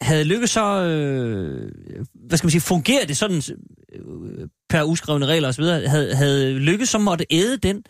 havde 0.00 0.24
Lykke 0.24 0.46
så, 0.46 0.82
øh, 0.82 1.72
hvad 2.14 2.38
skal 2.38 2.46
man 2.46 2.50
sige, 2.50 2.60
fungerer 2.60 3.06
det 3.06 3.16
sådan 3.16 3.42
øh, 3.92 4.00
øh 4.40 4.48
per 4.68 4.82
uskrevne 4.82 5.26
regler 5.26 5.48
osv., 5.48 5.64
havde, 5.64 6.14
havde 6.14 6.58
Lykke 6.58 6.86
så 6.86 6.98
måtte 6.98 7.26
æde 7.30 7.56
den, 7.56 7.84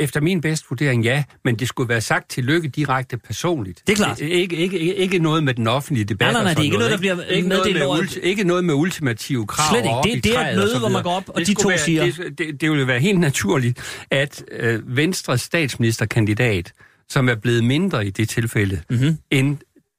efter 0.00 0.20
min 0.20 0.40
bedste 0.40 0.66
vurdering, 0.70 1.04
ja, 1.04 1.24
men 1.44 1.54
det 1.56 1.68
skulle 1.68 1.88
være 1.88 2.00
sagt 2.00 2.30
til 2.30 2.44
Lykke 2.44 2.68
direkte 2.68 3.16
personligt. 3.16 3.82
Det 3.86 3.92
er 3.92 3.96
klart. 3.96 4.20
Ikke, 4.20 4.56
ikke, 4.56 4.78
ikke, 4.78 4.94
ikke 4.94 5.18
noget 5.18 5.44
med 5.44 5.54
den 5.54 5.66
offentlige 5.66 6.04
debat. 6.04 6.26
Nej, 6.26 6.32
nej, 6.32 6.42
nej, 6.42 6.50
det 6.54 6.58
er 6.60 6.64
ikke 6.64 6.76
noget, 6.76 6.90
der 6.92 6.98
bliver 6.98 7.22
ikke 7.22 7.48
noget 7.48 7.60
meddelt 7.64 7.78
med, 7.78 7.86
over- 7.86 7.98
ulti, 7.98 8.20
ikke 8.20 8.44
noget 8.44 8.64
med 8.64 8.74
ultimative 8.74 9.46
krav. 9.46 9.74
Slet 9.74 9.84
ikke. 9.84 10.18
Det- 10.18 10.26
i 10.26 10.30
det 10.30 10.38
er 10.38 10.48
et 10.50 10.56
møde, 10.56 10.78
hvor 10.78 10.88
man 10.88 11.02
går 11.02 11.10
op, 11.10 11.28
og 11.28 11.38
Det 11.38 11.46
de 11.46 11.54
to 11.54 11.68
være, 11.68 11.78
siger- 11.78 12.04
Det, 12.04 12.38
det, 12.38 12.60
det 12.60 12.70
ville 12.70 12.86
være 12.86 13.00
helt 13.00 13.20
naturligt, 13.20 14.04
at 14.10 14.44
øh, 14.52 14.96
Venstres 14.96 15.40
statsministerkandidat, 15.40 16.72
som 17.08 17.28
er 17.28 17.34
blevet 17.34 17.64
mindre 17.64 18.06
i 18.06 18.10
det 18.10 18.28
tilfælde, 18.28 18.80
mm-hmm. 18.90 19.18
end 19.30 19.58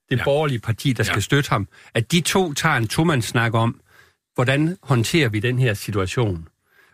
det 0.10 0.18
ja. 0.18 0.24
borgerlige 0.24 0.60
parti, 0.60 0.94
der 0.94 1.04
skal 1.04 1.16
Ja. 1.16 1.22
støtte 1.22 1.50
ham, 1.50 1.68
at 1.96 2.12
de 2.12 2.22
to 2.22 2.54
tager 2.54 2.76
en 2.76 2.88
tomandssnak 2.88 3.54
om, 3.54 3.80
hvordan 4.36 4.78
håndterer 4.84 5.30
vi 5.30 5.40
den 5.40 5.60
her 5.60 5.74
situation. 5.74 6.48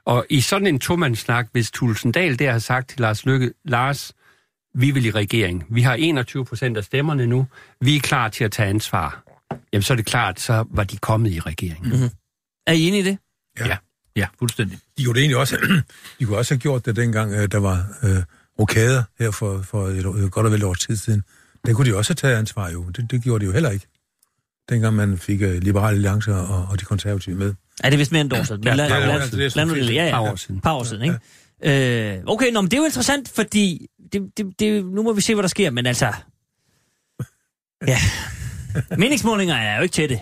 Og 0.08 0.26
i 0.30 0.42
sådan 0.42 0.68
en 0.68 0.80
tomandssnak, 0.80 1.48
hvis 1.52 1.72
Tulsendal 1.72 2.40
der 2.40 2.52
har 2.52 2.60
sagt 2.60 2.90
til 2.90 3.00
Lars 3.00 3.26
Lykke, 3.26 3.54
Lars, 3.66 4.14
vi 4.76 4.92
vil 4.92 5.06
i 5.06 5.12
regering. 5.12 5.66
Vi 5.70 5.82
har 5.82 5.94
21 5.94 6.46
procent 6.46 6.78
af 6.78 6.84
stemmerne 6.84 7.28
nu. 7.28 7.48
Vi 7.82 7.96
er 7.96 8.00
klar 8.00 8.30
til 8.30 8.44
at 8.44 8.52
tage 8.52 8.70
ansvar. 8.70 9.24
Jamen, 9.74 9.84
så 9.84 9.94
er 9.94 9.96
det 9.96 10.06
klart, 10.06 10.40
så 10.40 10.66
var 10.72 10.84
de 10.84 10.98
kommet 10.98 11.32
i 11.32 11.40
regeringen. 11.40 11.90
Mm-hmm. 11.92 12.10
Er 12.68 12.72
I 12.72 12.82
enige 12.88 13.00
i 13.00 13.04
det? 13.04 13.18
Ja, 13.60 13.78
ja, 14.16 14.28
fuldstændig. 14.40 14.80
De 14.98 15.04
kunne 15.06 15.14
det 15.14 15.20
egentlig 15.22 15.38
også, 15.38 15.58
de 16.20 16.26
kunne 16.26 16.38
også 16.38 16.54
have 16.54 16.60
gjort 16.60 16.86
det 16.86 16.96
dengang, 16.96 17.34
øh, 17.34 17.48
der 17.52 17.58
var 17.58 17.86
øh, 18.04 18.24
rokader 18.60 19.04
her 19.20 19.32
for, 19.32 19.62
for 19.62 19.88
et, 19.88 20.06
år- 20.06 20.30
godt 20.30 20.46
og 20.46 20.52
vel 20.52 20.60
et 20.62 20.66
års 20.66 20.80
tid 20.80 20.96
siden. 20.96 21.24
Der 21.66 21.74
kunne 21.74 21.92
de 21.92 21.96
også 21.98 22.10
have 22.12 22.16
taget 22.16 22.36
ansvar 22.36 22.70
jo. 22.70 22.84
Det, 22.90 23.12
det 23.12 23.24
gjorde 23.24 23.42
de 23.42 23.46
jo 23.46 23.52
heller 23.54 23.70
ikke. 23.72 23.88
Dengang 24.70 24.96
man 24.96 25.18
fik 25.18 25.42
øh, 25.42 25.54
Liberale 25.62 25.96
Alliance 25.96 26.36
og, 26.36 26.68
og 26.72 26.80
de 26.80 26.86
konservative 26.86 27.36
med. 27.36 27.54
Er 27.84 27.90
det 27.90 28.00
vist 28.00 28.12
mere 28.12 28.22
end 28.22 28.34
et 28.34 28.40
år 28.40 28.44
siden? 28.44 28.64
Ja, 28.64 28.74
Lad- 28.76 28.86
det 28.86 28.94
er- 28.96 29.00
lad- 29.00 29.32
det 29.32 29.46
er 29.46 29.52
lad 29.56 29.66
nu 29.66 29.70
sådan 29.76 29.88
det- 29.88 29.94
ja, 29.96 30.06
ja. 30.06 30.12
par 30.12 30.32
år 30.32 30.36
siden. 30.36 30.62
Par 30.62 30.74
år 30.74 30.84
siden, 30.84 31.04
ikke? 31.04 32.16
Øh, 32.18 32.24
okay, 32.28 32.52
nå, 32.52 32.62
men 32.62 32.72
det 32.72 32.78
er 32.78 32.82
jo 32.82 32.86
interessant, 32.86 33.30
fordi 33.36 33.88
det, 34.14 34.32
det, 34.38 34.60
det, 34.60 34.86
nu 34.86 35.04
må 35.04 35.14
vi 35.14 35.22
se, 35.22 35.34
hvad 35.36 35.42
der 35.44 35.48
sker, 35.50 35.72
men 35.72 35.86
altså... 35.86 36.14
Ja. 37.88 37.98
Meningsmålinger 38.98 39.56
er 39.56 39.78
jo 39.78 39.84
ikke 39.84 39.94
til 39.94 40.10
det, 40.10 40.20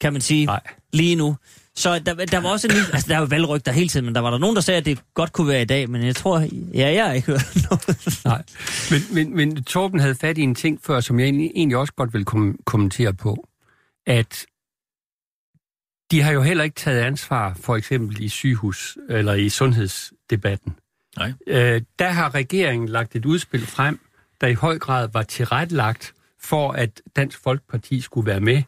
kan 0.00 0.12
man 0.12 0.22
sige, 0.22 0.46
Nej. 0.46 0.60
lige 0.92 1.16
nu. 1.16 1.36
Så 1.76 1.98
der, 1.98 2.14
der 2.14 2.38
var 2.40 2.48
også 2.48 2.66
en 2.66 2.72
lille, 2.74 2.86
altså 2.92 3.08
der 3.08 3.14
er 3.14 3.18
jo 3.20 3.24
valgrygter 3.24 3.72
hele 3.72 3.88
tiden, 3.88 4.06
men 4.06 4.14
der 4.14 4.20
var 4.20 4.30
der 4.30 4.38
nogen, 4.38 4.56
der 4.56 4.62
sagde, 4.62 4.78
at 4.78 4.84
det 4.86 4.98
godt 5.14 5.32
kunne 5.32 5.48
være 5.48 5.62
i 5.62 5.64
dag, 5.64 5.90
men 5.90 6.02
jeg 6.06 6.16
tror, 6.16 6.46
ja, 6.74 6.92
jeg 6.92 7.06
har 7.06 7.12
ikke 7.12 7.26
hørt 7.26 7.56
noget. 7.70 8.18
Nej. 8.24 8.42
Men, 8.90 9.00
men, 9.14 9.36
men 9.36 9.64
Torben 9.64 10.00
havde 10.00 10.14
fat 10.14 10.38
i 10.38 10.40
en 10.42 10.54
ting 10.54 10.80
før, 10.86 11.00
som 11.00 11.18
jeg 11.18 11.24
egentlig, 11.24 11.50
egentlig 11.54 11.76
også 11.76 11.92
godt 11.92 12.14
vil 12.14 12.24
kom, 12.24 12.58
kommentere 12.66 13.14
på. 13.14 13.48
At 14.06 14.44
de 16.10 16.22
har 16.22 16.32
jo 16.32 16.42
heller 16.42 16.64
ikke 16.64 16.74
taget 16.74 17.00
ansvar, 17.00 17.54
for 17.60 17.76
eksempel 17.76 18.20
i 18.22 18.28
sygehus- 18.28 18.96
eller 19.08 19.34
i 19.34 19.48
sundhedsdebatten. 19.48 20.76
Nej. 21.16 21.32
Øh, 21.46 21.82
der 21.98 22.08
har 22.08 22.34
regeringen 22.34 22.88
lagt 22.88 23.16
et 23.16 23.24
udspil 23.24 23.66
frem, 23.66 24.00
der 24.40 24.46
i 24.46 24.54
høj 24.54 24.78
grad 24.78 25.08
var 25.12 25.22
tilrettelagt 25.22 26.14
for, 26.40 26.72
at 26.72 27.02
Dansk 27.16 27.38
Folkeparti 27.42 28.00
skulle 28.00 28.26
være 28.26 28.40
med. 28.40 28.62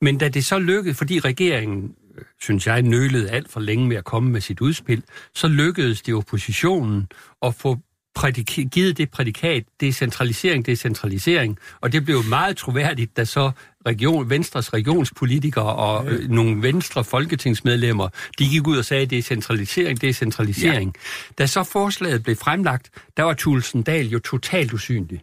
Men 0.00 0.18
da 0.18 0.28
det 0.28 0.44
så 0.44 0.58
lykkedes, 0.58 0.98
fordi 0.98 1.20
regeringen, 1.20 1.94
synes 2.40 2.66
jeg, 2.66 2.82
nølede 2.82 3.30
alt 3.30 3.50
for 3.50 3.60
længe 3.60 3.88
med 3.88 3.96
at 3.96 4.04
komme 4.04 4.30
med 4.30 4.40
sit 4.40 4.60
udspil, 4.60 5.02
så 5.34 5.48
lykkedes 5.48 6.02
det 6.02 6.14
oppositionen 6.14 7.08
at 7.42 7.54
få 7.54 7.78
prædik- 8.18 8.68
givet 8.72 8.98
det 8.98 9.10
prædikat, 9.10 9.64
decentralisering, 9.80 10.66
decentralisering, 10.66 11.58
og 11.80 11.92
det 11.92 12.04
blev 12.04 12.24
meget 12.28 12.56
troværdigt, 12.56 13.16
da 13.16 13.24
så 13.24 13.50
region, 13.86 14.30
Venstres 14.30 14.72
regionspolitikere 14.72 15.74
og 15.74 16.06
øh, 16.06 16.28
nogle 16.28 16.62
Venstre 16.62 17.04
folketingsmedlemmer, 17.04 18.08
de 18.38 18.48
gik 18.48 18.66
ud 18.66 18.78
og 18.78 18.84
sagde, 18.84 19.06
decentralisering, 19.06 20.00
decentralisering. 20.00 20.94
Ja. 20.96 21.32
Da 21.38 21.46
så 21.46 21.64
forslaget 21.64 22.22
blev 22.22 22.36
fremlagt, 22.36 22.90
der 23.16 23.22
var 23.22 23.34
Thulesen 23.34 23.82
Dahl 23.82 24.06
jo 24.08 24.18
totalt 24.18 24.72
usynlig. 24.72 25.22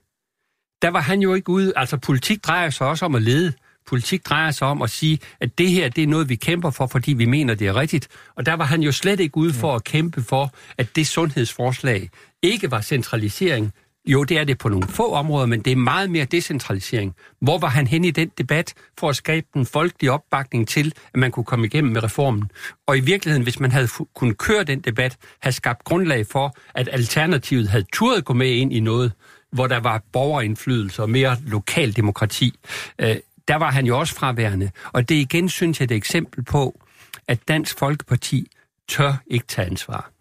Der 0.81 0.89
var 0.89 1.01
han 1.01 1.19
jo 1.19 1.33
ikke 1.33 1.49
ude, 1.49 1.73
altså 1.75 1.97
politik 1.97 2.43
drejer 2.43 2.69
sig 2.69 2.87
også 2.87 3.05
om 3.05 3.15
at 3.15 3.21
lede. 3.21 3.53
Politik 3.87 4.25
drejer 4.25 4.51
sig 4.51 4.67
om 4.67 4.81
at 4.81 4.89
sige, 4.89 5.19
at 5.39 5.57
det 5.57 5.69
her 5.69 5.89
det 5.89 6.03
er 6.03 6.07
noget, 6.07 6.29
vi 6.29 6.35
kæmper 6.35 6.69
for, 6.69 6.87
fordi 6.87 7.13
vi 7.13 7.25
mener, 7.25 7.55
det 7.55 7.67
er 7.67 7.75
rigtigt. 7.75 8.07
Og 8.35 8.45
der 8.45 8.53
var 8.53 8.65
han 8.65 8.81
jo 8.81 8.91
slet 8.91 9.19
ikke 9.19 9.37
ude 9.37 9.53
for 9.53 9.75
at 9.75 9.83
kæmpe 9.83 10.21
for, 10.21 10.53
at 10.77 10.95
det 10.95 11.07
sundhedsforslag 11.07 12.09
ikke 12.41 12.71
var 12.71 12.81
centralisering. 12.81 13.73
Jo, 14.07 14.23
det 14.23 14.37
er 14.37 14.43
det 14.43 14.57
på 14.57 14.69
nogle 14.69 14.87
få 14.87 15.13
områder, 15.13 15.45
men 15.45 15.61
det 15.61 15.71
er 15.71 15.75
meget 15.75 16.11
mere 16.11 16.25
decentralisering. 16.25 17.15
Hvor 17.41 17.57
var 17.57 17.67
han 17.67 17.87
hen 17.87 18.05
i 18.05 18.11
den 18.11 18.31
debat 18.37 18.73
for 18.97 19.09
at 19.09 19.15
skabe 19.15 19.47
den 19.53 19.65
folkelige 19.65 20.11
opbakning 20.11 20.67
til, 20.67 20.93
at 21.13 21.19
man 21.19 21.31
kunne 21.31 21.43
komme 21.43 21.65
igennem 21.65 21.93
med 21.93 22.03
reformen? 22.03 22.51
Og 22.87 22.97
i 22.97 22.99
virkeligheden, 22.99 23.43
hvis 23.43 23.59
man 23.59 23.71
havde 23.71 23.87
kunnet 24.15 24.37
køre 24.37 24.63
den 24.63 24.79
debat, 24.79 25.17
have 25.39 25.53
skabt 25.53 25.83
grundlag 25.83 26.27
for, 26.27 26.55
at 26.75 26.89
Alternativet 26.91 27.69
havde 27.69 27.85
turet 27.93 28.25
gå 28.25 28.33
med 28.33 28.49
ind 28.49 28.73
i 28.73 28.79
noget, 28.79 29.11
hvor 29.51 29.67
der 29.67 29.79
var 29.79 30.01
borgerindflydelse 30.13 31.01
og 31.01 31.09
mere 31.09 31.37
lokal 31.47 31.95
demokrati, 31.95 32.59
øh, 32.99 33.15
der 33.47 33.55
var 33.55 33.71
han 33.71 33.85
jo 33.85 33.99
også 33.99 34.15
fraværende. 34.15 34.71
Og 34.93 35.09
det 35.09 35.15
igen, 35.15 35.49
synes 35.49 35.79
jeg, 35.79 35.91
er 35.91 35.95
et 35.95 35.97
eksempel 35.97 36.43
på, 36.43 36.81
at 37.27 37.47
Dansk 37.47 37.79
Folkeparti 37.79 38.47
tør 38.87 39.13
ikke 39.27 39.47
tage 39.47 39.67
ansvar. 39.67 40.11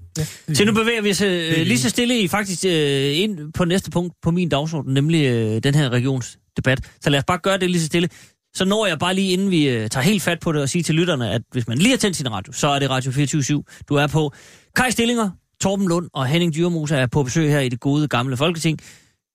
Så 0.54 0.64
nu 0.64 0.72
bevæger 0.72 1.02
vi 1.02 1.10
os 1.10 1.20
øh, 1.20 1.66
lige 1.66 1.78
så 1.78 1.88
stille 1.88 2.20
i 2.20 2.28
faktisk 2.28 2.64
øh, 2.64 3.18
ind 3.18 3.52
på 3.52 3.64
næste 3.64 3.90
punkt 3.90 4.14
på 4.22 4.30
min 4.30 4.48
dagsorden, 4.48 4.94
nemlig 4.94 5.24
øh, 5.26 5.62
den 5.62 5.74
her 5.74 5.88
regionsdebat. 5.90 6.80
Så 7.00 7.10
lad 7.10 7.18
os 7.18 7.24
bare 7.26 7.38
gøre 7.38 7.58
det 7.58 7.70
lige 7.70 7.80
så 7.80 7.86
stille. 7.86 8.08
Så 8.54 8.64
når 8.64 8.86
jeg 8.86 8.98
bare 8.98 9.14
lige, 9.14 9.32
inden 9.32 9.50
vi 9.50 9.68
øh, 9.68 9.88
tager 9.90 10.04
helt 10.04 10.22
fat 10.22 10.40
på 10.40 10.52
det, 10.52 10.62
og 10.62 10.68
sige 10.68 10.82
til 10.82 10.94
lytterne, 10.94 11.30
at 11.30 11.42
hvis 11.52 11.68
man 11.68 11.78
lige 11.78 11.90
har 11.90 11.96
tændt 11.96 12.16
sin 12.16 12.32
radio, 12.32 12.52
så 12.52 12.68
er 12.68 12.78
det 12.78 12.90
Radio 12.90 13.12
24 13.12 13.62
du 13.88 13.94
er 13.94 14.06
på. 14.06 14.32
Kai 14.76 14.90
Stillinger, 14.90 15.30
Torben 15.60 15.88
Lund 15.88 16.08
og 16.14 16.26
Henning 16.26 16.54
Dyrmose 16.54 16.96
er 16.96 17.06
på 17.06 17.22
besøg 17.22 17.50
her 17.50 17.60
i 17.60 17.68
det 17.68 17.80
gode 17.80 18.08
gamle 18.08 18.36
Folketing. 18.36 18.78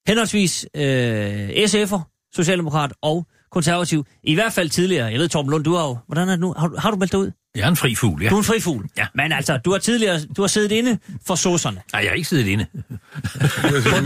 Henholdsvis 0.08 0.66
øh, 0.76 1.50
SF'er, 1.50 2.30
Socialdemokrat 2.36 2.94
og 3.02 3.26
konservativ. 3.52 4.06
I 4.24 4.34
hvert 4.34 4.54
fald 4.54 4.70
tidligere. 4.70 5.06
Jeg 5.06 5.20
ved, 5.20 5.30
Torben 5.30 5.52
Lund, 5.52 5.64
du 5.64 5.74
har 5.76 5.88
jo... 5.88 5.98
Hvordan 6.08 6.28
er 6.28 6.32
det 6.32 6.40
nu? 6.40 6.54
Har, 6.58 6.68
du- 6.68 6.76
har 6.78 6.92
du 6.92 6.98
meldt 6.98 7.12
dig 7.12 7.20
ud? 7.20 7.32
Jeg 7.56 7.64
er 7.64 7.68
en 7.68 7.76
fri 7.76 7.96
fugl, 7.96 8.24
ja. 8.24 8.30
Du 8.30 8.36
er 8.36 8.40
en 8.40 8.44
fri 8.46 8.60
fugl. 8.60 8.86
Ja. 8.98 9.08
Men 9.16 9.32
altså, 9.32 9.58
du 9.58 9.72
har 9.72 9.78
tidligere 9.78 10.20
du 10.38 10.42
har 10.42 10.48
siddet 10.48 10.72
inde 10.72 10.98
for 11.28 11.36
sosserne. 11.36 11.82
Nej, 11.94 12.02
jeg 12.02 12.10
har 12.10 12.16
ikke 12.16 12.30
siddet 12.30 12.48
inde. 12.48 12.66
På, 12.74 12.80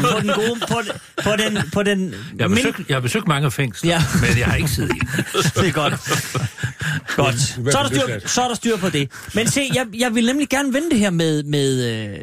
på 0.02 0.20
den 0.22 0.28
gode... 0.36 0.60
På, 0.68 0.82
den- 0.82 0.92
på 1.24 1.32
den... 1.38 1.58
På 1.74 1.84
den 1.84 2.14
Jeg 2.38 2.44
har 2.50 2.56
besøgt, 2.56 2.90
jeg 2.90 2.96
har 2.96 3.02
besøgt 3.02 3.28
mange 3.28 3.52
fængsler, 3.52 3.92
Ja. 3.92 4.02
men 4.22 4.38
jeg 4.40 4.46
har 4.48 4.56
ikke 4.56 4.70
siddet 4.70 4.90
inde. 4.96 5.06
Det 5.62 5.68
er 5.68 5.72
godt. 5.72 5.94
Godt. 7.16 7.40
Så 7.72 7.78
er, 7.80 7.84
der 7.84 7.90
styr, 7.90 8.28
så 8.28 8.42
er 8.42 8.48
der 8.48 8.56
styr 8.56 8.78
på 8.78 8.90
det. 8.90 9.12
Men 9.36 9.48
se, 9.48 9.62
jeg, 9.74 9.88
jeg 9.94 10.16
vil 10.16 10.26
nemlig 10.26 10.50
gerne 10.50 10.74
vende 10.74 10.90
det 10.90 11.00
her 11.00 11.10
med, 11.10 11.44
med 11.44 11.84
øh, 11.84 12.20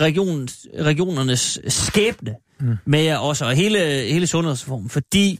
regionens, 0.00 0.66
regionernes 0.80 1.58
skæbne 1.68 2.34
mm. 2.60 2.76
med 2.86 3.00
jer 3.02 3.16
også, 3.16 3.44
og 3.44 3.54
hele, 3.54 3.78
hele 4.12 4.26
sundhedsreformen. 4.26 4.90
Fordi, 4.90 5.38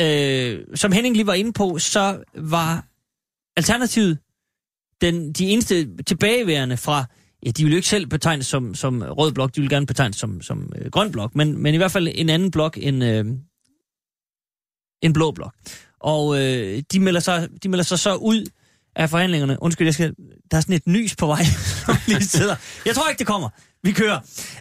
øh, 0.00 0.58
som 0.74 0.92
Henning 0.92 1.16
lige 1.16 1.26
var 1.26 1.34
inde 1.34 1.52
på, 1.52 1.78
så 1.78 2.16
var 2.38 2.84
Alternativet 3.56 4.18
den, 5.00 5.32
de 5.32 5.46
eneste 5.46 5.88
tilbageværende 6.06 6.76
fra, 6.76 7.04
ja, 7.46 7.50
de 7.50 7.64
vil 7.64 7.70
jo 7.70 7.76
ikke 7.76 7.88
selv 7.88 8.06
betegnes 8.06 8.46
som, 8.46 8.74
som 8.74 9.02
rød 9.02 9.32
blok, 9.32 9.56
de 9.56 9.60
vil 9.60 9.70
gerne 9.70 9.86
betegnes 9.86 10.16
som, 10.16 10.42
som 10.42 10.72
øh, 10.76 10.90
grøn 10.90 11.12
blok, 11.12 11.34
men, 11.34 11.62
men 11.62 11.74
i 11.74 11.76
hvert 11.76 11.92
fald 11.92 12.08
en 12.14 12.28
anden 12.28 12.50
blok 12.50 12.78
end, 12.80 13.04
øh, 13.04 13.24
en 15.02 15.12
blå 15.12 15.30
blok. 15.30 15.54
Og 16.00 16.40
øh, 16.40 16.82
de, 16.92 17.00
melder 17.00 17.20
sig, 17.20 17.48
de 17.62 17.68
melder 17.68 17.84
sig 17.84 17.98
så 17.98 18.14
ud 18.14 18.46
af 18.96 19.10
forhandlingerne. 19.10 19.62
Undskyld, 19.62 19.86
jeg 19.86 19.94
skal, 19.94 20.14
der 20.50 20.56
er 20.56 20.60
sådan 20.60 20.74
et 20.74 20.86
nys 20.86 21.16
på 21.16 21.26
vej. 21.26 21.44
som 21.86 21.96
lige 22.06 22.24
sidder. 22.24 22.56
Jeg 22.86 22.94
tror 22.94 23.08
ikke, 23.08 23.18
det 23.18 23.26
kommer. 23.26 23.48
Vi 23.82 23.92
kører. 23.92 24.18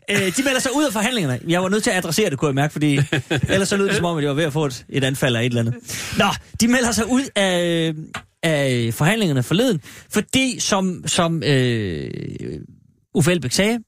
Øh, 0.09 0.37
de 0.37 0.43
melder 0.43 0.59
sig 0.59 0.75
ud 0.75 0.85
af 0.85 0.93
forhandlingerne. 0.93 1.39
Jeg 1.47 1.63
var 1.63 1.69
nødt 1.69 1.83
til 1.83 1.89
at 1.89 1.97
adressere 1.97 2.29
det, 2.29 2.37
kunne 2.37 2.47
jeg 2.47 2.55
mærke, 2.55 2.71
fordi 2.71 2.99
ellers 3.49 3.69
så 3.69 3.77
lød 3.77 3.87
det 3.87 3.95
som 3.95 4.05
om, 4.05 4.17
at 4.17 4.23
jeg 4.23 4.29
var 4.29 4.35
ved 4.35 4.43
at 4.43 4.53
få 4.53 4.65
et, 4.65 4.85
et 4.89 5.03
anfald 5.03 5.35
af 5.35 5.41
et 5.41 5.45
eller 5.45 5.61
andet. 5.61 5.75
Nå, 6.17 6.25
de 6.61 6.67
melder 6.67 6.91
sig 6.91 7.09
ud 7.09 7.23
af, 7.35 7.93
af 8.43 8.73
øh, 8.73 8.93
forhandlingerne 8.93 9.43
forleden, 9.43 9.81
fordi 10.09 10.59
som, 10.59 11.03
som 11.07 11.43
øh, 11.43 12.11
Uffe 13.13 13.31
Elbæk 13.31 13.51
sagde, 13.51 13.79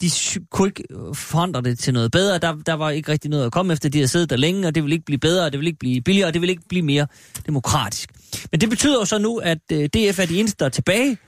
de 0.00 0.10
kunne 0.50 0.68
ikke 0.68 0.84
øh, 0.90 1.14
forandre 1.14 1.62
det 1.62 1.78
til 1.78 1.94
noget 1.94 2.12
bedre. 2.12 2.38
Der, 2.38 2.54
der 2.66 2.72
var 2.72 2.90
ikke 2.90 3.12
rigtig 3.12 3.30
noget 3.30 3.46
at 3.46 3.52
komme 3.52 3.72
efter. 3.72 3.88
De 3.88 4.00
har 4.00 4.06
siddet 4.06 4.30
der 4.30 4.36
længe, 4.36 4.68
og 4.68 4.74
det 4.74 4.84
vil 4.84 4.92
ikke 4.92 5.04
blive 5.04 5.18
bedre, 5.18 5.44
og 5.44 5.52
det 5.52 5.60
vil 5.60 5.66
ikke 5.66 5.78
blive 5.78 6.02
billigere, 6.02 6.28
og 6.28 6.34
det 6.34 6.42
vil 6.42 6.50
ikke 6.50 6.68
blive 6.68 6.82
mere 6.82 7.06
demokratisk. 7.46 8.10
Men 8.52 8.60
det 8.60 8.70
betyder 8.70 8.98
jo 8.98 9.04
så 9.04 9.18
nu, 9.18 9.36
at 9.36 9.58
øh, 9.72 9.84
DF 9.84 10.18
er 10.18 10.26
de 10.26 10.40
eneste, 10.40 10.56
der 10.58 10.64
er 10.64 10.70
tilbage. 10.70 11.18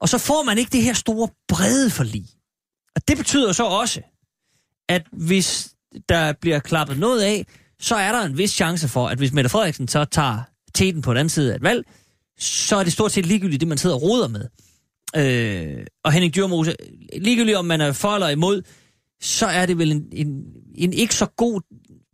Og 0.00 0.08
så 0.08 0.18
får 0.18 0.42
man 0.42 0.58
ikke 0.58 0.70
det 0.72 0.82
her 0.82 0.92
store 0.92 1.28
brede 1.48 1.90
forlig. 1.90 2.26
Og 2.96 3.08
det 3.08 3.16
betyder 3.16 3.46
jo 3.46 3.52
så 3.52 3.64
også, 3.64 4.00
at 4.88 5.02
hvis 5.12 5.74
der 6.08 6.32
bliver 6.32 6.58
klappet 6.58 6.98
noget 6.98 7.22
af, 7.22 7.46
så 7.80 7.94
er 7.94 8.12
der 8.12 8.22
en 8.22 8.38
vis 8.38 8.50
chance 8.50 8.88
for, 8.88 9.08
at 9.08 9.18
hvis 9.18 9.32
Mette 9.32 9.50
Frederiksen 9.50 9.88
så 9.88 10.04
tager 10.04 10.42
teten 10.74 11.02
på 11.02 11.10
den 11.10 11.18
anden 11.18 11.28
side 11.30 11.52
af 11.52 11.56
et 11.56 11.62
valg, 11.62 11.84
så 12.38 12.76
er 12.76 12.84
det 12.84 12.92
stort 12.92 13.12
set 13.12 13.26
ligegyldigt 13.26 13.60
det, 13.60 13.68
man 13.68 13.78
sidder 13.78 13.96
og 13.96 14.02
roder 14.02 14.28
med. 14.28 14.44
Øh, 15.16 15.84
og 16.04 16.12
Henning 16.12 16.34
Dyrmose, 16.34 16.74
ligegyldigt 17.18 17.56
om 17.56 17.64
man 17.64 17.80
er 17.80 17.92
for 17.92 18.14
eller 18.14 18.28
imod, 18.28 18.62
så 19.22 19.46
er 19.46 19.66
det 19.66 19.78
vel 19.78 19.92
en, 19.92 20.04
en, 20.12 20.42
en 20.74 20.92
ikke 20.92 21.14
så 21.14 21.26
god, 21.26 21.60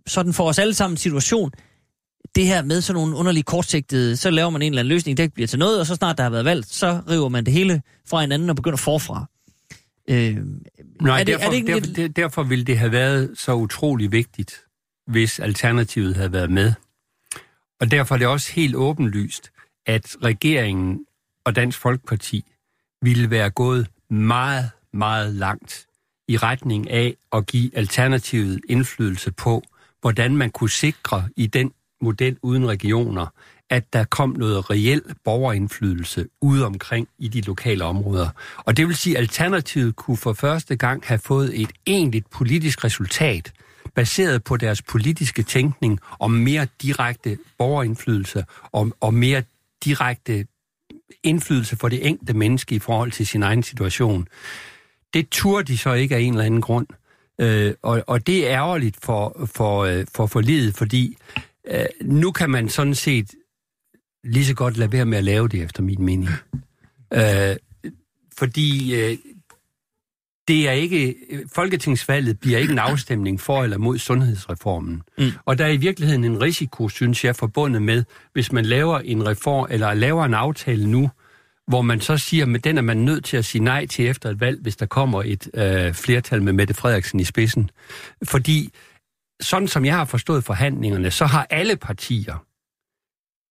sådan 0.07 0.33
for 0.33 0.49
os 0.49 0.59
alle 0.59 0.75
sammen 0.75 0.97
situation, 0.97 1.51
det 2.35 2.47
her 2.47 2.63
med 2.63 2.81
sådan 2.81 3.01
nogle 3.01 3.17
underlige 3.17 3.43
kortsigtede, 3.43 4.17
så 4.17 4.31
laver 4.31 4.51
man 4.51 4.63
en 4.63 4.73
eller 4.73 4.81
anden 4.81 4.89
løsning, 4.95 5.21
ikke 5.21 5.35
bliver 5.35 5.47
til 5.47 5.59
noget, 5.59 5.81
og 5.81 5.87
så 5.87 5.95
snart 5.95 6.17
der 6.19 6.23
har 6.23 6.31
været 6.31 6.45
valgt, 6.45 6.75
så 6.75 7.01
river 7.11 7.29
man 7.29 7.45
det 7.47 7.53
hele 7.53 7.83
fra 8.09 8.21
hinanden 8.21 8.51
og 8.51 8.57
begynder 8.57 8.77
forfra. 8.77 9.27
Øh, 10.11 10.37
Nej, 11.01 11.21
Er 11.21 11.25
det- 11.25 11.27
derfor, 11.27 11.45
er 11.47 11.51
det 11.51 11.57
ikke 11.57 11.67
derfor, 11.67 11.81
lidt- 11.87 11.97
der, 11.97 12.09
derfor 12.09 12.43
ville 12.43 12.65
det 12.65 12.79
have 12.79 12.93
været 12.93 13.31
så 13.35 13.55
utrolig 13.55 14.13
vigtigt, 14.13 14.55
hvis 15.07 15.39
Alternativet 15.41 16.17
havde 16.17 16.33
været 16.33 16.51
med. 16.51 16.73
Og 17.81 17.91
derfor 17.91 18.15
er 18.15 18.19
det 18.19 18.27
også 18.27 18.53
helt 18.53 18.75
åbenlyst, 18.75 19.51
at 19.87 20.17
regeringen 20.23 21.07
og 21.45 21.57
Dansk 21.57 21.79
Folkeparti 21.79 22.45
ville 23.03 23.31
være 23.31 23.51
gået 23.51 23.87
meget, 24.11 24.71
meget 24.93 25.35
langt 25.35 25.87
i 26.29 26.37
retning 26.37 26.91
af 26.91 27.17
at 27.33 27.47
give 27.47 27.77
Alternativet 27.77 28.61
indflydelse 28.69 29.33
på, 29.33 29.63
hvordan 30.01 30.37
man 30.37 30.51
kunne 30.51 30.71
sikre 30.71 31.29
i 31.37 31.47
den 31.47 31.73
model 32.01 32.37
uden 32.43 32.69
regioner, 32.69 33.27
at 33.71 33.93
der 33.93 34.05
kom 34.05 34.31
noget 34.31 34.71
reel 34.71 35.03
borgerindflydelse 35.25 36.27
ude 36.41 36.67
omkring 36.67 37.09
i 37.19 37.29
de 37.29 37.41
lokale 37.41 37.85
områder. 37.85 38.29
Og 38.57 38.77
det 38.77 38.87
vil 38.89 38.97
sige, 38.97 39.17
at 39.17 39.21
Alternativet 39.21 39.97
kunne 39.97 40.17
for 40.17 40.33
første 40.33 40.77
gang 40.77 41.03
have 41.07 41.19
fået 41.19 41.61
et 41.61 41.73
egentligt 41.87 42.31
politisk 42.31 42.85
resultat, 42.85 43.53
baseret 43.97 44.45
på 44.45 44.57
deres 44.57 44.83
politiske 44.83 45.43
tænkning 45.43 46.01
om 46.19 46.31
mere 46.31 46.67
direkte 46.83 47.39
borgerindflydelse 47.59 48.45
og, 48.73 48.93
og 49.01 49.15
mere 49.15 49.43
direkte 49.85 50.47
indflydelse 51.23 51.77
for 51.77 51.89
det 51.89 52.07
enkelte 52.07 52.35
menneske 52.35 52.75
i 52.75 52.79
forhold 52.79 53.13
til 53.13 53.27
sin 53.27 53.43
egen 53.43 53.63
situation. 53.63 54.29
Det 55.15 55.29
turde 55.31 55.65
de 55.65 55.79
så 55.79 55.93
ikke 55.93 56.17
af 56.17 56.21
en 56.21 56.33
eller 56.33 56.45
anden 56.45 56.61
grund. 56.61 56.87
Øh, 57.41 57.75
og, 57.83 58.05
og 58.07 58.27
det 58.27 58.47
er 58.47 58.53
ærgerligt 58.53 58.97
for, 59.03 59.49
for, 59.55 59.85
øh, 59.85 60.07
for 60.15 60.27
forlidet, 60.27 60.75
fordi 60.75 61.17
øh, 61.71 61.87
nu 62.03 62.33
kan 62.33 62.51
man 62.51 62.69
sådan 62.69 62.95
set 62.95 63.35
lige 64.25 64.47
så 64.47 64.55
godt 64.55 64.77
lade 64.77 64.93
være 64.93 65.05
med 65.05 65.19
at 65.19 65.25
lave 65.25 65.49
det, 65.49 65.63
efter 65.63 65.83
min 65.83 66.05
mening. 66.05 66.29
Øh, 67.13 67.57
fordi 68.39 68.95
øh, 68.95 69.19
det 70.49 70.69
er 70.69 70.73
ikke, 70.73 71.15
folketingsvalget 71.55 72.41
bliver 72.41 72.59
ikke 72.59 72.73
en 72.73 72.79
afstemning 72.79 73.41
for 73.41 73.65
eller 73.65 73.79
mod 73.79 73.99
sundhedsreformen. 73.99 75.03
Mm. 75.19 75.31
Og 75.45 75.59
der 75.59 75.65
er 75.65 75.71
i 75.71 75.77
virkeligheden 75.77 76.25
en 76.25 76.43
risiko, 76.43 76.89
synes 76.89 77.25
jeg, 77.25 77.37
forbundet 77.37 77.83
med, 77.83 78.05
hvis 78.33 78.53
man 78.53 78.65
laver 78.65 78.99
en 78.99 79.27
reform, 79.27 79.67
eller 79.71 79.95
laver 79.95 80.25
en 80.25 80.35
aftale 80.35 80.91
nu, 80.91 81.11
hvor 81.67 81.83
man 81.83 82.01
så 82.01 82.17
siger, 82.17 82.55
at 82.55 82.65
den 82.65 82.79
er 82.79 82.83
man 82.83 82.97
nødt 82.97 83.25
til 83.25 83.37
at 83.37 83.45
sige 83.45 83.65
nej 83.65 83.87
til 83.87 84.09
efter 84.09 84.31
et 84.31 84.41
valg, 84.41 84.59
hvis 84.63 84.77
der 84.77 84.87
kommer 84.87 85.23
et 85.23 85.49
øh, 85.55 85.95
flertal 85.95 86.43
med 86.43 86.53
Mette 86.53 86.75
Frederiksen 86.75 87.21
i 87.21 87.25
spidsen. 87.25 87.71
Fordi 88.25 88.71
sådan 89.41 89.69
som 89.69 89.85
jeg 89.85 89.95
har 89.97 90.05
forstået 90.05 90.45
forhandlingerne, 90.45 91.11
så 91.11 91.27
har 91.27 91.47
alle 91.51 91.77
partier, 91.77 92.45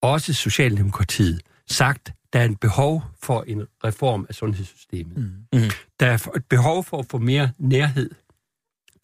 også 0.02 0.34
Socialdemokratiet, 0.34 1.42
sagt, 1.70 2.14
der 2.36 2.42
er 2.42 2.46
et 2.46 2.60
behov 2.60 3.04
for 3.24 3.44
en 3.48 3.62
reform 3.84 4.26
af 4.30 4.36
sundhedssystemet. 4.36 5.18
Mm. 5.18 5.60
Mhm. 5.60 5.70
Der 6.00 6.06
er 6.06 6.28
et 6.36 6.46
behov 6.46 6.84
for 6.84 6.98
at 7.00 7.06
få 7.10 7.18
mere 7.18 7.52
nærhed. 7.58 8.10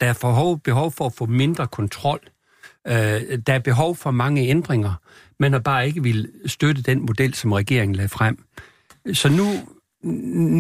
Der 0.02 0.08
er 0.08 0.14
behov, 0.14 0.60
behov 0.60 0.92
for 0.92 1.06
at 1.06 1.14
få 1.14 1.26
mindre 1.26 1.68
kontrol. 1.68 2.20
Øh, 2.88 2.94
der 3.48 3.54
er 3.54 3.60
behov 3.60 3.96
for 3.96 4.12
mange 4.12 4.48
ændringer. 4.48 4.94
Man 5.40 5.52
har 5.54 5.60
bare 5.60 5.88
ikke 5.88 6.04
vil 6.04 6.32
støtte 6.46 6.82
den 6.82 7.06
model, 7.06 7.34
som 7.34 7.52
regeringen 7.52 7.96
lagde 7.96 8.10
frem. 8.10 8.46
Så 9.14 9.30
nu, 9.30 9.46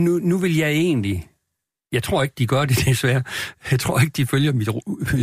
nu, 0.03 0.19
nu 0.19 0.37
vil 0.37 0.55
jeg 0.55 0.71
egentlig 0.71 1.27
Jeg 1.91 2.03
tror 2.03 2.23
ikke, 2.23 2.35
de 2.37 2.47
gør 2.47 2.65
det 2.65 2.77
desværre. 2.85 3.23
Jeg 3.71 3.79
tror 3.79 3.99
ikke, 3.99 4.11
de 4.11 4.25
følger 4.25 4.53
mit, 4.53 4.69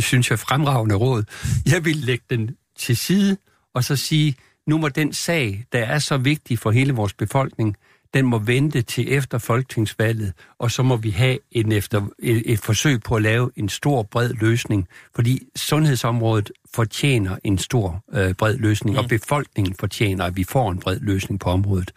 synes 0.03 0.31
jeg, 0.31 0.39
fremragende 0.39 0.95
råd. 0.95 1.23
Jeg 1.65 1.85
vil 1.85 1.95
lægge 1.95 2.25
den 2.29 2.55
til 2.77 2.97
side, 2.97 3.37
og 3.73 3.83
så 3.83 3.95
sige, 3.95 4.35
nu 4.69 4.77
må 4.77 4.89
den 4.89 5.13
sag, 5.13 5.65
der 5.73 5.79
er 5.79 5.99
så 5.99 6.17
vigtig 6.17 6.59
for 6.59 6.71
hele 6.71 6.93
vores 6.93 7.13
befolkning, 7.13 7.75
den 8.13 8.25
må 8.25 8.39
vente 8.39 8.81
til 8.81 9.13
efter 9.13 9.37
folketingsvalget, 9.37 10.33
og 10.59 10.71
så 10.71 10.83
må 10.83 10.95
vi 10.95 11.09
have 11.09 11.37
en 11.51 11.71
efter, 11.71 12.01
et, 12.19 12.43
et 12.45 12.59
forsøg 12.59 13.01
på 13.03 13.15
at 13.15 13.21
lave 13.21 13.51
en 13.55 13.69
stor, 13.69 14.03
bred 14.03 14.33
løsning, 14.33 14.87
fordi 15.15 15.39
sundhedsområdet 15.55 16.51
fortjener 16.73 17.37
en 17.43 17.57
stor, 17.57 18.03
øh, 18.13 18.33
bred 18.33 18.57
løsning, 18.57 18.93
mm. 18.93 19.03
og 19.03 19.09
befolkningen 19.09 19.75
fortjener, 19.79 20.25
at 20.25 20.37
vi 20.37 20.43
får 20.43 20.71
en 20.71 20.79
bred 20.79 20.99
løsning 20.99 21.39
på 21.39 21.49
området. 21.49 21.91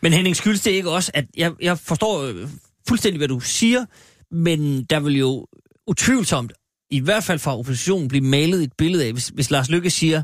Men 0.00 0.12
Henning, 0.12 0.36
skyldes 0.36 0.60
det 0.60 0.70
ikke 0.70 0.90
også, 0.90 1.10
at 1.14 1.24
jeg, 1.36 1.52
jeg 1.60 1.78
forstår 1.78 2.22
øh, 2.22 2.48
fuldstændig, 2.88 3.18
hvad 3.18 3.28
du 3.28 3.40
siger, 3.40 3.84
men 4.30 4.84
der 4.84 5.00
vil 5.00 5.18
jo 5.18 5.46
utvivlsomt, 5.86 6.52
i 6.90 7.00
hvert 7.00 7.24
fald 7.24 7.38
fra 7.38 7.58
oppositionen, 7.58 8.08
blive 8.08 8.24
malet 8.24 8.62
et 8.62 8.72
billede 8.78 9.04
af, 9.04 9.12
hvis, 9.12 9.28
hvis 9.28 9.50
Lars 9.50 9.70
Lykke 9.70 9.90
siger, 9.90 10.22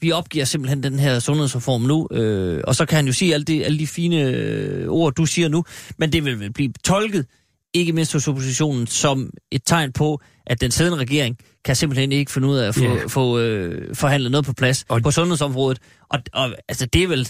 vi 0.00 0.12
opgiver 0.12 0.44
simpelthen 0.44 0.82
den 0.82 0.98
her 0.98 1.18
sundhedsreform 1.18 1.82
nu, 1.82 2.08
øh, 2.10 2.60
og 2.66 2.74
så 2.76 2.86
kan 2.86 2.96
han 2.96 3.06
jo 3.06 3.12
sige 3.12 3.34
alle 3.34 3.44
de, 3.44 3.64
alle 3.64 3.78
de 3.78 3.86
fine 3.86 4.22
øh, 4.22 4.88
ord, 4.88 5.14
du 5.14 5.26
siger 5.26 5.48
nu, 5.48 5.64
men 5.98 6.12
det 6.12 6.24
vil 6.24 6.40
vel 6.40 6.52
blive 6.52 6.72
tolket, 6.84 7.26
ikke 7.74 7.92
mindst 7.92 8.12
hos 8.12 8.28
oppositionen, 8.28 8.86
som 8.86 9.30
et 9.50 9.62
tegn 9.66 9.92
på, 9.92 10.20
at 10.46 10.60
den 10.60 10.70
siddende 10.70 10.98
regering 10.98 11.36
kan 11.64 11.76
simpelthen 11.76 12.12
ikke 12.12 12.32
finde 12.32 12.48
ud 12.48 12.56
af 12.56 12.68
at 12.68 12.74
få, 12.74 12.84
Ja. 12.84 13.04
få 13.08 13.38
øh, 13.38 13.94
forhandlet 13.94 14.30
noget 14.32 14.44
på 14.46 14.52
plads 14.52 14.84
og... 14.88 14.94
Og- 14.94 15.02
på 15.02 15.10
sundhedsområdet. 15.10 15.78
Og, 16.10 16.18
og 16.32 16.54
altså, 16.68 16.86
det 16.86 17.02
er 17.02 17.06
vel, 17.08 17.28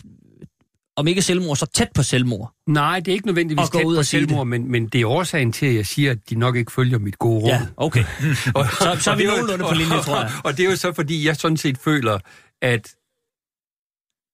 om 0.97 1.07
ikke 1.07 1.23
selvmord, 1.23 1.57
så 1.57 1.67
tæt 1.67 1.89
på 1.95 2.03
selvmord. 2.03 2.53
Nej, 2.67 3.01
det 3.01 3.09
er 3.09 3.13
ikke 3.13 3.27
nødvendigvis 3.27 3.65
Og 3.67 3.73
tæt 3.73 3.85
ud 3.85 3.95
på 3.95 3.99
og 3.99 4.07
selvmord, 4.07 4.47
men, 4.47 4.71
men 4.73 4.87
det 4.87 5.01
er 5.01 5.07
årsagen 5.09 5.53
til, 5.53 5.67
at 5.67 5.75
jeg 5.75 5.87
siger, 5.87 6.11
at 6.11 6.19
de 6.31 6.35
nok 6.35 6.57
ikke 6.57 6.73
følger 6.73 6.99
mit 6.99 7.19
gode 7.19 7.41
råd. 7.43 7.49
Ja, 7.49 7.61
okay. 7.77 8.05
Og, 8.55 8.67
Så- 8.79 8.97
så 9.01 9.11
er 9.11 9.15
og 9.15 9.19
vi 9.19 9.23
det 9.25 9.31
nogenlunde 9.33 9.65
på 9.65 9.75
linje, 9.75 10.03
tror 10.03 10.17
jeg. 10.17 10.25
Og, 10.25 10.41
og 10.45 10.57
det 10.57 10.67
er 10.67 10.71
jo 10.71 10.77
så, 10.77 10.93
fordi 10.93 11.27
jeg 11.27 11.37
sådan 11.37 11.57
set 11.57 11.79
føler, 11.79 12.19
at 12.63 12.95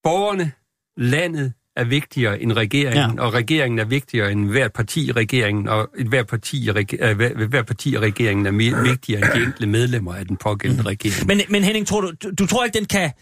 borgerne, 0.02 0.52
landet 0.96 1.52
er 1.76 1.84
vigtigere 1.84 2.42
end 2.42 2.52
regeringen, 2.52 3.16
Ja. 3.18 3.22
og 3.22 3.34
regeringen 3.34 3.78
er 3.78 3.84
vigtigere 3.84 4.32
end 4.32 4.50
hvert 4.50 4.72
parti 4.72 5.08
i 5.08 5.12
regeringen, 5.12 5.68
og 5.68 5.88
et 5.98 6.06
hvert 6.06 6.26
parti 6.26 6.68
øh, 6.68 6.74
hver, 7.16 7.46
hver 7.46 7.62
parti 7.62 7.92
i 7.92 7.98
regeringen 7.98 8.46
er 8.46 8.50
mere 8.50 8.82
vigtigere 8.82 9.20
end 9.26 9.40
de 9.40 9.46
enkelte 9.46 9.66
medlemmer 9.66 10.14
af 10.14 10.26
den 10.26 10.36
pågældende 10.36 10.82
Mhm. 10.82 10.86
regering. 10.86 11.26
Men, 11.26 11.40
men 11.48 11.64
Henning, 11.64 11.86
tror 11.86 12.00
du, 12.00 12.12
du, 12.22 12.30
du 12.38 12.46
tror 12.46 12.64
ikke, 12.64 12.78
den 12.78 12.86
kan... 12.86 13.12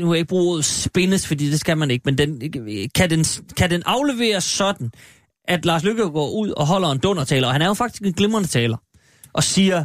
Nu 0.00 0.06
vil 0.08 0.14
jeg 0.16 0.18
ikke 0.18 0.28
bruge 0.28 0.50
ordet 0.52 0.64
spindes, 0.64 1.26
fordi 1.26 1.50
det 1.50 1.60
skal 1.60 1.78
man 1.78 1.90
ikke, 1.90 2.02
men 2.04 2.18
den, 2.18 2.40
kan, 2.94 3.10
den, 3.10 3.24
kan 3.56 3.70
den 3.70 3.82
afleveres 3.86 4.44
sådan, 4.44 4.90
at 5.44 5.64
Lars 5.64 5.84
Lykke 5.84 6.02
går 6.02 6.30
ud 6.40 6.50
og 6.50 6.66
holder 6.66 6.88
en 6.90 6.98
dundertaler, 6.98 7.46
og 7.46 7.52
han 7.54 7.62
er 7.62 7.66
jo 7.66 7.74
faktisk 7.74 8.02
en 8.02 8.12
glimrende 8.12 8.48
taler, 8.48 8.76
og 9.32 9.44
siger, 9.44 9.84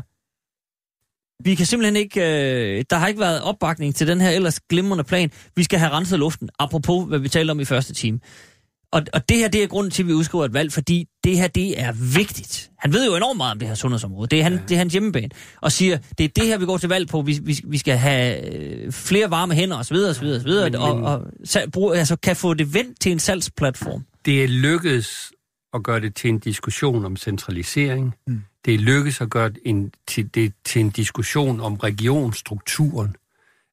vi 1.45 1.55
kan 1.55 1.65
simpelthen 1.65 1.95
ikke, 1.95 2.21
øh, 2.21 2.83
der 2.89 2.95
har 2.95 3.07
ikke 3.07 3.19
været 3.19 3.41
opbakning 3.41 3.95
til 3.95 4.07
den 4.07 4.21
her 4.21 4.29
ellers 4.29 4.59
glimrende 4.59 5.03
plan, 5.03 5.31
vi 5.55 5.63
skal 5.63 5.79
have 5.79 5.91
renset 5.91 6.19
luften, 6.19 6.49
apropos 6.59 7.07
hvad 7.07 7.19
vi 7.19 7.29
talte 7.29 7.51
om 7.51 7.59
i 7.59 7.65
første 7.65 7.93
time. 7.93 8.19
Og, 8.91 9.01
og 9.13 9.29
det 9.29 9.37
her, 9.37 9.47
det 9.47 9.63
er 9.63 9.67
grunden 9.67 9.91
til, 9.91 10.03
at 10.03 10.07
vi 10.07 10.13
udskriver 10.13 10.45
et 10.45 10.53
valg, 10.53 10.73
fordi 10.73 11.05
det 11.23 11.37
her, 11.37 11.47
det 11.47 11.81
er 11.81 11.91
vigtigt. 12.15 12.71
Han 12.79 12.93
ved 12.93 13.05
jo 13.05 13.15
enormt 13.15 13.37
meget 13.37 13.51
om 13.51 13.59
det 13.59 13.67
her 13.67 13.75
sundhedsområde. 13.75 14.27
Det 14.27 14.39
er, 14.39 14.43
han, 14.43 14.53
ja. 14.53 14.59
det 14.67 14.71
er 14.71 14.77
hans 14.77 14.93
hjemmebane. 14.93 15.29
Og 15.61 15.71
siger, 15.71 15.97
det 16.17 16.23
er 16.23 16.27
det 16.27 16.45
her, 16.47 16.57
vi 16.57 16.65
går 16.65 16.77
til 16.77 16.89
valg 16.89 17.07
på. 17.07 17.21
Vi, 17.21 17.39
vi, 17.43 17.59
vi 17.63 17.77
skal 17.77 17.97
have 17.97 18.53
øh, 18.55 18.91
flere 18.91 19.31
varme 19.31 19.53
hænder 19.53 19.77
osv. 19.77 19.95
osv., 19.95 20.25
osv. 20.25 20.47
Men- 20.47 20.75
Og, 20.75 20.95
men- 20.95 21.05
og 21.05 21.21
sal, 21.43 21.71
brug, 21.71 21.95
altså, 21.95 22.15
kan 22.15 22.35
få 22.35 22.53
det 22.53 22.73
vendt 22.73 23.01
til 23.01 23.11
en 23.11 23.19
salgsplatform. 23.19 24.03
Det 24.25 24.43
er 24.43 24.47
lykkedes 24.47 25.31
at 25.73 25.83
gøre 25.83 25.99
det 26.01 26.15
til 26.15 26.29
en 26.29 26.39
diskussion 26.39 27.05
om 27.05 27.15
centralisering. 27.17 28.13
Mm. 28.27 28.41
Det 28.65 28.81
lykkedes 28.81 29.21
at 29.21 29.29
gøre 29.29 29.51
en, 29.65 29.93
til, 30.07 30.35
det 30.35 30.53
til 30.65 30.81
en 30.81 30.89
diskussion 30.89 31.61
om 31.61 31.75
regionsstrukturen. 31.75 33.15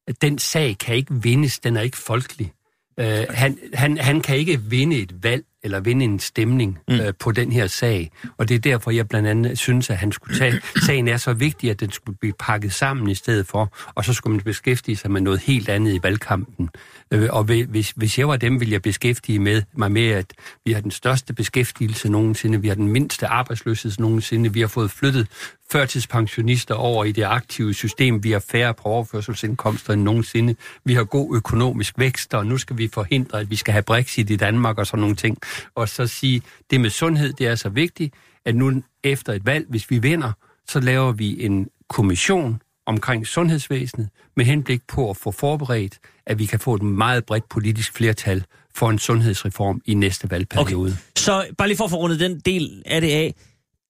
At 0.07 0.21
Den 0.21 0.37
sag 0.37 0.77
kan 0.77 0.95
ikke 0.95 1.13
vindes, 1.13 1.59
den 1.59 1.77
er 1.77 1.81
ikke 1.81 1.97
folkelig. 1.97 2.53
Uh, 2.97 3.05
han, 3.29 3.57
han, 3.73 3.97
han 3.97 4.21
kan 4.21 4.37
ikke 4.37 4.61
vinde 4.61 4.97
et 4.97 5.23
valg 5.23 5.45
eller 5.63 5.79
vinde 5.79 6.05
en 6.05 6.19
stemning 6.19 6.79
mm. 6.87 6.93
uh, 6.93 6.99
på 7.19 7.31
den 7.31 7.51
her 7.51 7.67
sag. 7.67 8.11
Og 8.37 8.49
det 8.49 8.55
er 8.55 8.59
derfor, 8.59 8.91
jeg 8.91 9.07
blandt 9.07 9.27
andet 9.27 9.59
synes, 9.59 9.89
at 9.89 9.97
han 9.97 10.11
skulle 10.11 10.39
tage... 10.39 10.61
Sagen 10.85 11.07
er 11.07 11.17
så 11.17 11.33
vigtig, 11.33 11.69
at 11.69 11.79
den 11.79 11.91
skulle 11.91 12.17
blive 12.17 12.33
pakket 12.39 12.73
sammen 12.73 13.09
i 13.09 13.15
stedet 13.15 13.47
for, 13.47 13.77
og 13.95 14.05
så 14.05 14.13
skulle 14.13 14.35
man 14.35 14.43
beskæftige 14.43 14.95
sig 14.95 15.11
med 15.11 15.21
noget 15.21 15.39
helt 15.39 15.69
andet 15.69 15.93
i 15.93 15.99
valgkampen. 16.03 16.69
Øh, 17.13 17.29
og 17.31 17.43
hvis, 17.43 17.91
hvis 17.95 18.19
jeg 18.19 18.27
var 18.27 18.37
dem, 18.37 18.59
ville 18.59 18.73
jeg 18.73 18.81
beskæftige 18.81 19.39
med, 19.39 19.61
mig 19.73 19.91
med, 19.91 20.07
at 20.07 20.33
vi 20.65 20.71
har 20.71 20.81
den 20.81 20.91
største 20.91 21.33
beskæftigelse 21.33 22.09
nogensinde, 22.09 22.61
vi 22.61 22.67
har 22.67 22.75
den 22.75 22.87
mindste 22.87 23.27
arbejdsløshed 23.27 23.91
nogensinde, 23.99 24.53
vi 24.53 24.59
har 24.59 24.67
fået 24.67 24.91
flyttet 24.91 25.27
førtidspensionister 25.71 26.75
over 26.75 27.05
i 27.05 27.11
det 27.11 27.23
aktive 27.23 27.73
system. 27.73 28.23
Vi 28.23 28.31
har 28.31 28.43
færre 28.51 28.73
på 28.73 28.83
overførselsindkomster 28.83 29.93
end 29.93 30.01
nogensinde. 30.01 30.55
Vi 30.85 30.93
har 30.93 31.03
god 31.03 31.35
økonomisk 31.35 31.93
vækst, 31.97 32.33
og 32.33 32.45
nu 32.45 32.57
skal 32.57 32.77
vi 32.77 32.89
forhindre, 32.93 33.39
at 33.39 33.49
vi 33.49 33.55
skal 33.55 33.71
have 33.71 33.83
Brexit 33.83 34.29
i 34.29 34.35
Danmark 34.35 34.77
og 34.77 34.87
sådan 34.87 35.01
nogle 35.01 35.15
ting. 35.15 35.37
Og 35.75 35.89
så 35.89 36.07
sige, 36.07 36.41
det 36.71 36.81
med 36.81 36.89
sundhed, 36.89 37.33
det 37.33 37.47
er 37.47 37.55
så 37.55 37.69
vigtigt, 37.69 38.13
at 38.45 38.55
nu 38.55 38.83
efter 39.03 39.33
et 39.33 39.45
valg, 39.45 39.65
hvis 39.69 39.89
vi 39.91 39.97
vinder, 39.99 40.31
så 40.67 40.79
laver 40.79 41.11
vi 41.11 41.45
en 41.45 41.67
kommission 41.89 42.61
omkring 42.91 43.27
sundhedsvæsenet 43.27 44.09
med 44.35 44.45
henblik 44.45 44.81
på 44.87 45.09
at 45.09 45.17
få 45.17 45.31
forberedt, 45.31 45.99
at 46.25 46.39
vi 46.39 46.45
kan 46.45 46.59
få 46.59 46.75
et 46.75 46.81
meget 46.81 47.25
bredt 47.25 47.49
politisk 47.49 47.93
flertal 47.93 48.45
for 48.75 48.89
en 48.89 48.99
sundhedsreform 48.99 49.81
i 49.85 49.93
næste 49.93 50.31
valgperiode. 50.31 50.91
Okay. 50.91 51.01
Så 51.17 51.47
bare 51.57 51.67
lige 51.67 51.77
for 51.77 51.83
at 51.83 51.89
få 51.89 51.97
rundet 51.97 52.19
den 52.19 52.39
del 52.39 52.83
af 52.85 53.01
det 53.01 53.11
af. 53.11 53.35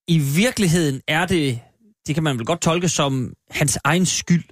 I 0.07 0.19
virkeligheden 0.19 1.01
er 1.07 1.25
det, 1.25 1.59
det 2.07 2.15
kan 2.15 2.23
man 2.23 2.37
vel 2.37 2.45
godt 2.45 2.61
tolke 2.61 2.89
som 2.89 3.33
hans 3.49 3.77
egen 3.83 4.05
skyld. 4.05 4.43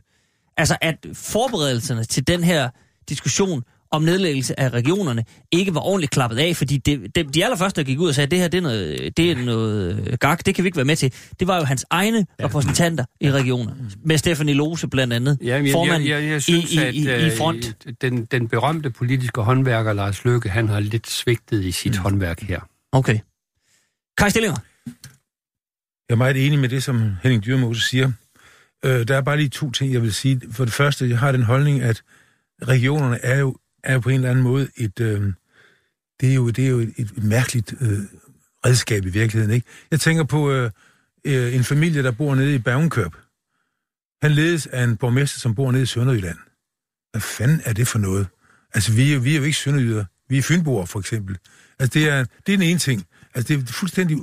Altså 0.58 0.78
at 0.82 1.06
forberedelserne 1.14 2.04
til 2.04 2.28
den 2.28 2.44
her 2.44 2.70
diskussion 3.10 3.64
om 3.92 4.02
nedlæggelse 4.02 4.60
af 4.60 4.70
regionerne 4.70 5.24
ikke 5.52 5.76
var 5.76 5.82
ordentligt 5.82 6.12
klappet 6.12 6.38
af, 6.38 6.56
fordi 6.56 6.78
det, 6.78 7.16
det, 7.16 7.34
de 7.34 7.44
allerførste, 7.44 7.82
der 7.82 7.86
gik 7.86 8.00
ud 8.00 8.08
og 8.08 8.16
sagde, 8.16 8.26
at 8.26 8.32
det 8.32 8.40
her 8.40 8.48
det 8.48 8.58
er 8.58 8.62
noget, 8.62 9.18
det 9.18 9.32
er 9.32 9.36
noget 9.36 10.08
øh, 10.08 10.18
gak, 10.18 10.46
det 10.46 10.56
kan 10.56 10.64
vi 10.64 10.68
ikke 10.68 10.76
være 10.76 10.86
med 10.86 10.96
til, 10.96 11.14
det 11.40 11.48
var 11.48 11.58
jo 11.58 11.64
hans 11.64 11.86
egne 11.90 12.26
ja. 12.40 12.46
repræsentanter 12.46 13.06
i 13.22 13.32
regionerne, 13.32 13.92
med 14.06 14.18
Stefanie 14.18 14.54
Lose 14.54 14.88
blandt 14.88 15.14
andet, 15.14 15.38
Ja, 15.42 15.62
men 15.62 15.72
formand 15.72 16.04
jeg, 16.04 16.24
jeg, 16.24 16.30
jeg 16.30 16.42
synes, 16.42 16.74
i, 16.74 16.76
i, 16.76 16.80
at 16.80 16.96
i, 16.96 17.00
i 17.00 17.26
øh, 17.26 17.38
front. 17.38 17.88
Den, 18.02 18.26
den 18.26 18.48
berømte 18.48 18.90
politiske 18.90 19.42
håndværker 19.42 19.94
Lars 19.94 20.26
Løkke, 20.26 20.50
han 20.50 20.70
har 20.70 20.80
lidt 20.80 21.10
svigtet 21.10 21.66
i 21.66 21.72
sit 21.72 21.92
mm. 21.92 21.98
håndværk 21.98 22.42
her. 22.42 22.60
Okay. 22.92 23.20
Kai 24.18 24.30
Stillinger? 24.30 24.58
Jeg 26.10 26.16
er 26.16 26.18
meget 26.18 26.46
enig 26.46 26.60
med 26.60 26.70
det, 26.70 26.84
som 26.84 27.12
Henning 27.24 27.46
Dyrmose 27.46 27.82
siger. 27.82 28.12
Øh, 28.86 29.08
der 29.08 29.18
er 29.18 29.22
bare 29.22 29.38
lige 29.38 29.50
to 29.50 29.72
ting, 29.72 29.94
jeg 29.94 30.02
vil 30.02 30.14
sige. 30.14 30.42
For 30.52 30.66
det 30.66 30.74
første, 30.74 31.10
jeg 31.10 31.20
har 31.20 31.32
den 31.32 31.44
holdning, 31.44 31.82
at 31.82 32.02
regionerne 32.68 33.26
er 33.26 33.40
jo, 33.40 33.56
er 33.84 34.00
på 34.00 34.10
en 34.10 34.16
eller 34.16 34.30
anden 34.30 34.44
måde 34.44 34.70
et... 34.76 35.00
Øh, 35.00 35.34
det 36.22 36.30
er 36.32 36.36
jo, 36.36 36.50
det 36.50 36.66
er 36.66 36.70
jo 36.70 36.80
et, 36.80 36.94
et 36.98 37.24
mærkeligt 37.24 37.74
øh, 37.82 38.00
redskab 38.66 39.06
i 39.06 39.10
virkeligheden, 39.10 39.56
ikke? 39.56 39.68
Jeg 39.92 40.00
tænker 40.00 40.24
på 40.24 40.52
øh, 40.52 40.72
øh, 41.26 41.56
en 41.56 41.64
familie, 41.64 42.04
der 42.04 42.12
bor 42.12 42.36
nede 42.36 42.56
i 42.56 42.58
Bergenkørp. 42.58 43.14
Han 44.22 44.32
ledes 44.32 44.68
af 44.68 44.84
en 44.84 44.98
borgmester, 44.98 45.40
som 45.40 45.56
bor 45.56 45.72
nede 45.72 45.84
i 45.84 45.86
Sønderjylland. 45.86 46.38
Hvad 47.12 47.22
fanden 47.22 47.62
er 47.66 47.74
det 47.74 47.88
for 47.88 48.00
noget? 48.00 48.28
Altså, 48.74 48.94
vi 48.94 49.10
er, 49.10 49.14
jo- 49.14 49.20
vi 49.20 49.34
er 49.34 49.38
jo 49.38 49.44
ikke 49.44 49.58
sønderjyder. 49.58 50.06
Vi 50.30 50.38
er 50.38 50.42
fynboer, 50.42 50.86
for 50.86 51.00
eksempel. 51.00 51.38
Altså, 51.80 52.00
det 52.00 52.10
er, 52.10 52.18
det 52.46 52.54
er 52.54 52.58
den 52.58 52.62
ene 52.62 52.80
ting. 52.80 53.06
Altså, 53.34 53.54
det 53.54 53.64
er 53.64 53.74
fuldstændig, 53.74 54.18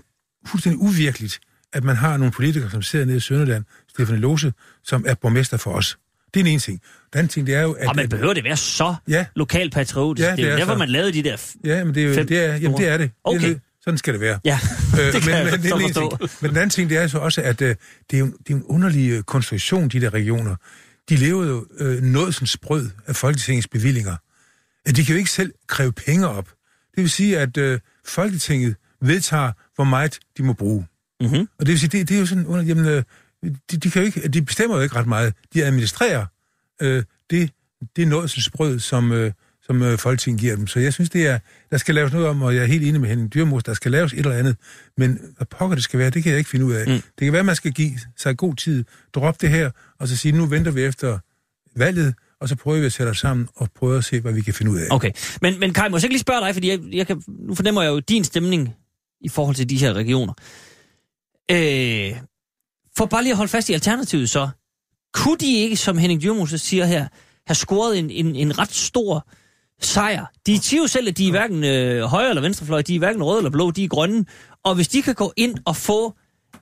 fuldstændig 0.47 0.81
uvirkeligt, 0.81 1.41
at 1.73 1.85
man 1.85 1.97
har 1.97 2.16
nogle 2.16 2.33
politikere, 2.33 2.70
som 2.70 2.83
sidder 2.83 3.05
nede 3.05 3.16
i 3.16 3.20
Sønderland, 3.20 3.65
Stefan 3.89 4.19
Lose, 4.19 4.53
som 4.85 5.05
er 5.09 5.15
borgmester 5.15 5.57
for 5.57 5.73
os. 5.73 5.99
Det 6.36 6.40
er 6.40 6.44
den 6.44 6.52
ene 6.52 6.60
ting. 6.60 6.80
Den 7.12 7.18
anden 7.18 7.28
ting, 7.28 7.46
det 7.46 7.54
er 7.54 7.62
jo, 7.62 7.72
at... 7.72 7.88
Og 7.88 7.96
man 7.96 8.08
behøver 8.08 8.34
det 8.34 8.44
være 8.44 8.56
så 8.56 8.94
Ja. 9.08 9.26
lokalpatriotisk. 9.36 10.24
Ja, 10.26 10.30
det, 10.30 10.38
det 10.38 10.44
er 10.44 10.48
jo 10.48 10.52
er 10.54 10.58
derfor, 10.58 10.72
så. 10.72 10.78
man 10.78 10.88
lavede 10.88 11.12
de 11.12 11.22
der... 11.22 11.36
Ja, 11.64 11.84
men 11.84 11.94
det 11.94 12.02
er, 12.02 12.08
jo, 12.08 12.14
det 12.14 12.44
er, 12.44 12.56
jamen, 12.56 12.78
det 12.78 12.88
er 12.88 12.96
det. 12.96 13.10
Okay. 13.24 13.48
Det 13.48 13.56
er, 13.56 13.58
sådan 13.84 13.98
skal 13.98 14.12
det 14.12 14.20
være. 14.20 14.38
Ja, 14.44 14.58
Øh, 15.00 15.06
det 15.12 15.26
jeg 15.26 15.44
men, 15.44 15.52
så 15.52 15.76
den 15.76 15.82
ene 15.82 15.92
ting. 15.92 16.12
men 16.40 16.48
den 16.50 16.56
anden 16.56 16.70
ting, 16.70 16.90
det 16.90 16.98
er 16.98 17.06
så 17.06 17.18
også, 17.18 17.42
at 17.42 17.62
øh, 17.62 17.74
det, 18.10 18.16
er 18.16 18.20
jo, 18.20 18.26
det 18.26 18.50
er 18.50 18.56
en 18.56 18.62
underlig 18.64 19.10
øh, 19.10 19.22
konstruktion, 19.22 19.88
de 19.88 20.00
der 20.00 20.14
regioner. 20.14 20.56
De 21.08 21.16
lever 21.16 21.44
jo 21.46 21.66
øh, 21.78 22.02
noget 22.02 22.34
som 22.34 22.46
sprød 22.46 22.90
af 23.06 23.16
Folketingets 23.16 23.68
bevillinger. 23.68 24.16
At 24.86 24.96
de 24.96 25.04
kan 25.04 25.12
jo 25.14 25.18
ikke 25.18 25.30
selv 25.30 25.52
kræve 25.68 25.92
penge 25.92 26.28
op. 26.28 26.48
Det 26.94 27.02
vil 27.02 27.10
sige, 27.10 27.38
at 27.38 27.56
øh, 27.56 27.80
Folketinget 28.06 28.74
vedtager, 29.02 29.52
hvor 29.74 29.84
meget 29.84 30.18
de 30.38 30.42
må 30.42 30.52
bruge. 30.52 30.86
Mhm. 31.20 31.34
Og 31.58 31.66
det 31.66 31.68
vil 31.68 31.80
sige, 31.80 31.98
det, 31.98 32.08
det 32.08 32.14
er 32.16 32.20
jo 32.20 32.26
sådan, 32.26 32.46
under, 32.46 32.64
jamen, 32.64 32.86
øh, 32.86 33.02
de, 33.70 33.77
de, 33.77 33.90
kan 33.90 34.02
ikke, 34.02 34.28
de 34.28 34.43
bestemmer 34.43 34.77
jo 34.77 34.82
ikke 34.82 34.97
ret 34.97 35.06
meget. 35.06 35.35
De 35.55 35.64
administrerer 35.64 36.27
øh, 36.82 37.02
det, 37.31 37.51
det 37.97 38.09
noget 38.09 38.31
som 38.82 39.12
øh, 39.12 39.32
som 39.66 39.82
øh, 39.82 39.98
Folketinget 39.98 40.40
giver 40.40 40.56
dem. 40.56 40.66
Så 40.66 40.81
jeg 40.81 40.93
synes, 40.93 41.10
det 41.10 41.27
er, 41.27 41.39
der 41.70 41.77
skal 41.77 41.94
laves 41.94 42.12
noget 42.12 42.28
om, 42.28 42.43
og 42.43 42.55
jeg 42.55 42.62
er 42.62 42.66
helt 42.66 42.85
enig 42.85 43.01
med 43.01 43.09
Henning 43.09 43.35
Dyrmos, 43.35 43.64
der 43.64 43.74
skal 43.74 43.93
laves 43.93 44.12
et 44.12 44.18
eller 44.18 44.32
andet. 44.32 44.56
Men 44.97 45.20
hvad 45.36 45.47
pokker 45.47 45.74
det 45.74 45.85
skal 45.85 45.98
være, 45.98 46.10
det 46.10 46.23
kan 46.23 46.31
jeg 46.31 46.39
ikke 46.39 46.51
finde 46.51 46.66
ud 46.66 46.73
af. 46.73 46.86
Mm. 46.86 46.93
Det 46.93 47.24
kan 47.24 47.32
være, 47.32 47.40
at 47.40 47.47
man 47.47 47.56
skal 47.56 47.73
give 47.73 47.93
sig 48.16 48.36
god 48.36 48.55
tid, 48.55 48.85
droppe 49.14 49.39
det 49.40 49.51
her, 49.51 49.70
og 49.98 50.09
så 50.09 50.16
sige, 50.16 50.32
nu 50.32 50.47
venter 50.47 50.70
vi 50.70 50.85
efter 50.85 51.18
valget, 51.77 52.14
og 52.40 52.48
så 52.48 52.56
prøver 52.56 52.81
vi 52.81 52.86
at 52.86 52.93
sætte 52.93 53.10
os 53.10 53.18
sammen 53.18 53.48
og 53.55 53.68
prøve 53.77 53.98
at 53.98 54.05
se, 54.05 54.20
hvad 54.20 54.32
vi 54.32 54.40
kan 54.40 54.55
finde 54.55 54.73
ud 54.73 54.78
af. 54.78 54.86
Okay. 54.90 55.10
Men, 55.43 55.60
men 55.60 55.73
Kai, 55.73 55.89
må 55.89 55.97
jeg 55.97 56.05
ikke 56.05 56.14
lige 56.14 56.20
spørge 56.20 56.47
dig, 56.47 56.55
fordi 56.55 56.70
jeg, 56.70 56.81
jeg 56.93 57.06
kan, 57.06 57.23
nu 57.28 57.55
fornemmer 57.55 57.82
jeg 57.82 57.90
jo 57.90 58.01
din 58.01 58.24
stemning 58.24 58.74
i 59.20 59.28
forhold 59.28 59.56
til 59.56 59.70
de 59.70 59.77
her 59.77 59.93
regioner. 59.93 60.32
Øh, 61.51 62.16
for 62.97 63.06
bare 63.06 63.23
lige 63.23 63.32
at 63.32 63.36
holde 63.36 63.51
fast 63.51 63.68
i 63.68 63.73
alternativet 63.73 64.31
så, 64.31 64.48
kunne 65.14 65.36
de 65.36 65.55
ikke, 65.55 65.77
som 65.77 65.98
Henning 65.98 66.23
Dyrmose 66.23 66.59
siger 66.59 66.85
her, 66.85 67.09
have 67.47 67.55
scoret 67.55 67.98
en, 67.98 68.10
en, 68.10 68.36
en 68.36 68.59
ret 68.59 68.74
stor 68.74 69.28
sejr? 69.81 70.27
De 70.47 70.59
siger 70.62 70.81
jo 70.82 70.86
selv, 70.86 71.09
at 71.09 71.18
de 71.18 71.27
er 71.27 71.31
hverken 71.31 71.64
øh, 71.64 72.02
højre 72.02 72.28
eller 72.28 72.43
venstrefløj, 72.43 72.82
de 72.82 72.94
er 72.94 72.98
hverken 72.98 73.23
røde 73.23 73.39
eller 73.39 73.51
blå, 73.51 73.70
de 73.70 73.85
er 73.85 73.89
grønne. 73.89 74.24
Og 74.64 74.74
hvis 74.74 74.89
de 74.89 75.02
kan 75.02 75.14
gå 75.14 75.32
ind 75.36 75.59
og 75.64 75.77
få 75.77 76.14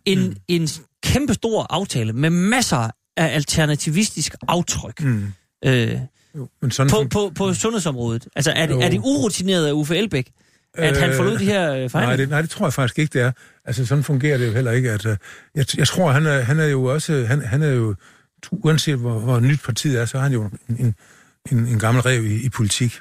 en, 0.04 0.28
mm. 0.28 0.36
en 0.48 0.68
kæmpe 1.02 1.34
stor 1.34 1.66
aftale 1.70 2.12
med 2.12 2.30
masser 2.30 2.90
af 3.16 3.34
alternativistisk 3.34 4.34
aftryk, 4.48 5.02
mm. 5.02 5.32
øh, 5.64 5.98
Jo, 6.36 6.48
men 6.62 6.70
sådan 6.70 6.90
på, 6.90 7.04
på, 7.10 7.32
på 7.34 7.54
sundhedsområdet. 7.54 8.28
Altså, 8.36 8.52
er 8.52 8.66
det, 8.66 8.74
Jo. 8.74 8.80
er 8.80 8.88
det 8.88 9.00
urutineret 9.04 9.66
af 9.66 9.72
Uffe 9.72 9.96
Elbæk, 9.96 10.30
at 10.74 10.96
han 10.96 11.10
Øh, 11.10 11.16
forlod 11.16 11.38
de 11.38 11.44
her 11.44 11.72
øh, 11.72 11.78
Nej 11.78 11.88
fejl? 11.88 12.18
det, 12.18 12.28
nej, 12.28 12.40
det 12.40 12.50
tror 12.50 12.66
jeg 12.66 12.72
faktisk 12.72 12.98
ikke, 12.98 13.12
det 13.12 13.22
er. 13.22 13.32
Altså, 13.64 13.86
sådan 13.86 14.04
fungerer 14.04 14.38
det 14.38 14.46
jo 14.46 14.52
heller 14.52 14.70
ikke. 14.70 14.90
At, 14.90 15.06
uh, 15.06 15.16
jeg, 15.54 15.78
jeg 15.78 15.88
tror, 15.88 16.12
han 16.12 16.26
er, 16.26 16.40
han 16.40 16.60
er 16.60 16.66
jo 16.66 16.84
også... 16.84 17.24
Han, 17.24 17.40
han 17.40 17.62
er 17.62 17.70
jo, 17.70 17.94
uanset 18.52 18.96
hvor, 18.96 19.18
hvor 19.18 19.40
nyt 19.40 19.60
partiet 19.64 20.00
er, 20.00 20.04
så 20.04 20.18
er 20.18 20.22
han 20.22 20.32
jo 20.32 20.44
en, 20.44 20.76
en, 20.78 20.94
en, 21.52 21.66
en 21.66 21.78
gammel 21.78 22.02
rev 22.02 22.24
i, 22.24 22.44
i 22.44 22.48
politik. 22.48 23.00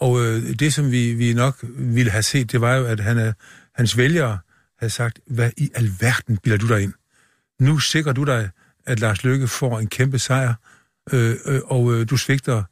Og 0.00 0.20
øh, 0.20 0.58
det, 0.58 0.74
som 0.74 0.90
vi, 0.90 1.14
vi 1.14 1.34
nok 1.34 1.56
ville 1.62 2.10
have 2.10 2.22
set, 2.22 2.52
det 2.52 2.60
var 2.60 2.74
jo, 2.74 2.84
at 2.84 3.00
han, 3.00 3.18
er, 3.18 3.32
hans 3.74 3.96
vælgere 3.96 4.38
havde 4.78 4.90
sagt, 4.90 5.20
hvad 5.26 5.50
i 5.56 5.70
alverden 5.74 6.36
bilder 6.36 6.58
du 6.58 6.68
dig 6.68 6.82
ind? 6.82 6.92
Nu 7.60 7.78
sikrer 7.78 8.12
du 8.12 8.24
dig, 8.24 8.50
at 8.86 9.00
Lars 9.00 9.24
Løkke 9.24 9.48
får 9.48 9.78
en 9.80 9.86
kæmpe 9.86 10.18
sejr, 10.18 10.54
øh, 11.12 11.36
øh, 11.46 11.60
og 11.64 11.94
øh, 11.94 12.10
du 12.10 12.16
svigter 12.16 12.62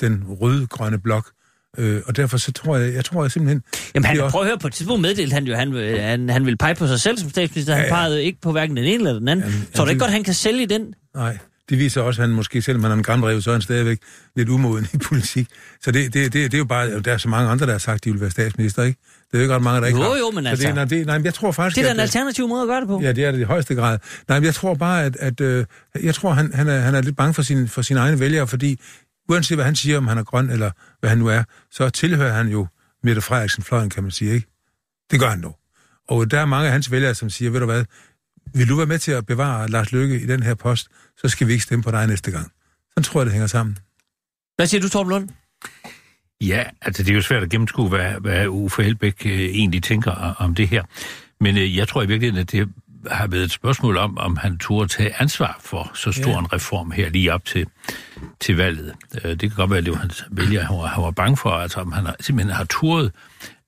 den 0.00 0.24
røde-grønne 0.26 0.98
blok. 0.98 1.30
Øh, 1.78 2.02
og 2.06 2.16
derfor 2.16 2.36
så 2.38 2.52
tror 2.52 2.76
jeg, 2.76 2.94
jeg 2.94 3.04
tror 3.04 3.24
jeg 3.24 3.30
simpelthen... 3.30 3.62
Jamen, 3.94 4.04
han, 4.04 4.16
det 4.16 4.22
også- 4.24 4.32
prøv 4.32 4.42
at 4.42 4.48
høre, 4.48 4.58
på 4.58 4.66
et 4.66 4.72
tidspunkt 4.72 5.02
meddelte 5.02 5.34
han 5.34 5.44
jo, 5.44 5.54
han, 5.54 5.74
vil- 5.74 6.00
han, 6.00 6.28
han 6.28 6.44
ville 6.44 6.56
pege 6.56 6.74
på 6.74 6.86
sig 6.86 7.00
selv 7.00 7.18
som 7.18 7.30
statsminister. 7.30 7.74
Han 7.74 7.82
Ja, 7.84 7.88
ja. 7.88 7.94
pegede 7.94 8.24
ikke 8.24 8.38
på 8.40 8.52
hverken 8.52 8.76
den 8.76 8.84
ene 8.84 8.94
eller 8.94 9.12
den 9.12 9.28
anden. 9.28 9.46
Jamen, 9.46 9.66
Tror 9.74 9.84
du 9.84 9.90
ikke 9.90 10.00
godt, 10.00 10.10
han 10.12 10.24
kan 10.24 10.34
sælge 10.34 10.66
den? 10.66 10.94
Nej, 11.14 11.38
det 11.68 11.78
viser 11.78 12.00
også, 12.00 12.22
at 12.22 12.28
han 12.28 12.36
måske, 12.36 12.62
selvom 12.62 12.82
han 12.82 12.92
er 12.92 12.96
en 12.96 13.02
gammel 13.02 13.28
rev, 13.28 13.40
så 13.42 13.50
er 13.50 13.54
han 13.54 13.62
stadigvæk 13.62 13.98
lidt 14.36 14.48
umoden 14.48 14.86
i 14.94 14.96
politik. 14.96 15.46
Så 15.82 15.90
det, 15.90 16.14
det, 16.14 16.32
det, 16.32 16.32
det 16.32 16.54
er 16.54 16.58
jo 16.58 16.64
bare, 16.64 17.00
der 17.00 17.12
er 17.12 17.18
så 17.18 17.28
mange 17.28 17.50
andre, 17.50 17.66
der 17.66 17.72
har 17.72 17.78
sagt, 17.78 17.94
at 17.94 18.04
de 18.04 18.10
vil 18.12 18.20
være 18.20 18.30
statsminister, 18.30 18.82
ikke? 18.82 18.98
Det 19.32 19.38
er 19.38 19.42
jo 19.42 19.42
ikke 19.42 19.54
ret 19.54 19.62
mange, 19.62 19.80
der 19.80 19.86
ikke 19.86 19.98
Jo, 19.98 20.04
har. 20.10 20.16
jo, 20.18 20.30
men 20.34 20.44
så 20.44 20.50
altså- 20.50 20.66
Det, 20.66 20.74
nej, 20.74 20.84
det, 20.84 21.06
nej, 21.06 21.18
men 21.18 21.24
jeg 21.24 21.34
tror 21.34 21.52
faktisk, 21.52 21.76
Det 21.76 21.82
er 21.82 21.86
da 21.86 21.92
en 21.94 21.98
at, 22.00 22.02
alternativ 22.02 22.48
måde 22.48 22.62
at 22.62 22.68
gøre 22.68 22.80
det 22.80 22.88
på. 22.88 23.00
Ja, 23.02 23.12
det 23.12 23.24
er 23.24 23.30
det 23.32 23.38
i 23.40 23.42
højeste 23.42 23.74
grad. 23.74 23.98
Nej, 24.28 24.38
men 24.40 24.44
jeg 24.46 24.54
tror 24.54 24.74
bare, 24.74 25.04
at, 25.04 25.16
at 25.20 25.40
øh, 25.40 25.64
jeg 26.02 26.14
tror, 26.14 26.30
han, 26.32 26.50
han, 26.54 26.68
er, 26.68 26.78
han 26.80 26.94
er 26.94 27.00
lidt 27.02 27.16
bange 27.16 27.34
for, 27.34 27.42
sin, 27.42 27.68
for 27.68 27.82
sine 27.82 28.00
egne 28.00 28.20
vælgere, 28.20 28.46
fordi 28.46 28.80
uanset 29.28 29.56
hvad 29.56 29.64
han 29.64 29.76
siger, 29.76 29.98
om 29.98 30.06
han 30.06 30.18
er 30.18 30.24
grøn 30.24 30.50
eller 30.50 30.70
hvad 31.00 31.10
han 31.10 31.18
nu 31.18 31.26
er, 31.26 31.42
så 31.70 31.90
tilhører 31.90 32.32
han 32.32 32.48
jo 32.48 32.66
Mette 33.02 33.22
Frederiksen-fløjen, 33.22 33.90
kan 33.90 34.02
man 34.02 34.12
sige, 34.12 34.34
ikke? 34.34 34.46
Det 35.10 35.20
gør 35.20 35.28
han 35.28 35.38
nu. 35.38 35.54
Og 36.08 36.30
der 36.30 36.40
er 36.40 36.44
mange 36.46 36.66
af 36.66 36.72
hans 36.72 36.90
vælgere, 36.90 37.14
som 37.14 37.30
siger, 37.30 37.50
ved 37.50 37.60
du 37.60 37.66
hvad, 37.66 37.84
vil 38.54 38.68
du 38.68 38.76
være 38.76 38.86
med 38.86 38.98
til 38.98 39.12
at 39.12 39.26
bevare 39.26 39.68
Lars 39.68 39.92
Løkke 39.92 40.20
i 40.20 40.26
den 40.26 40.42
her 40.42 40.54
post, 40.54 40.88
så 41.16 41.28
skal 41.28 41.46
vi 41.46 41.52
ikke 41.52 41.64
stemme 41.64 41.82
på 41.82 41.90
dig 41.90 42.06
næste 42.06 42.30
gang. 42.30 42.52
Sådan 42.90 43.02
tror 43.02 43.20
jeg, 43.20 43.26
det 43.26 43.32
hænger 43.32 43.46
sammen. 43.46 43.78
Hvad 44.56 44.66
siger 44.66 44.80
du, 44.80 44.88
Torben 44.88 45.10
Lund? 45.10 45.28
Ja, 46.40 46.64
altså 46.82 47.02
det 47.02 47.10
er 47.10 47.14
jo 47.14 47.22
svært 47.22 47.42
at 47.42 47.50
gennemskue, 47.50 47.88
hvad, 47.88 48.12
hvad 48.20 48.46
Uffe 48.46 48.82
Helbæk 48.82 49.26
øh, 49.26 49.32
egentlig 49.32 49.82
tænker 49.82 50.12
o- 50.12 50.42
om 50.44 50.54
det 50.54 50.68
her. 50.68 50.82
Men 51.40 51.56
øh, 51.58 51.76
jeg 51.76 51.88
tror 51.88 52.02
i 52.02 52.06
virkeligheden, 52.06 52.40
at 52.40 52.52
det 52.52 52.68
har 53.10 53.26
været 53.26 53.42
et 53.44 53.50
spørgsmål 53.50 53.96
om, 53.96 54.18
om 54.18 54.36
han 54.36 54.58
turde 54.58 54.88
tage 54.88 55.20
ansvar 55.20 55.58
for 55.60 55.90
så 55.94 56.12
stor 56.12 56.30
Ja. 56.30 56.38
en 56.38 56.52
reform 56.52 56.90
her 56.90 57.08
lige 57.10 57.32
op 57.32 57.44
til, 57.44 57.66
til 58.40 58.56
valget. 58.56 58.94
Øh, 59.24 59.30
det 59.30 59.40
kan 59.40 59.50
godt 59.50 59.70
være, 59.70 59.78
at 59.78 59.84
det 59.84 59.92
var 59.92 59.98
hans 59.98 60.24
vælger, 60.30 60.64
han 60.64 60.76
var, 60.76 60.86
han 60.86 61.02
var 61.04 61.10
bange 61.10 61.36
for, 61.36 61.50
altså 61.50 61.80
om 61.80 61.92
han 61.92 62.06
har, 62.06 62.16
simpelthen 62.20 62.56
har 62.56 62.64
turet 62.64 63.12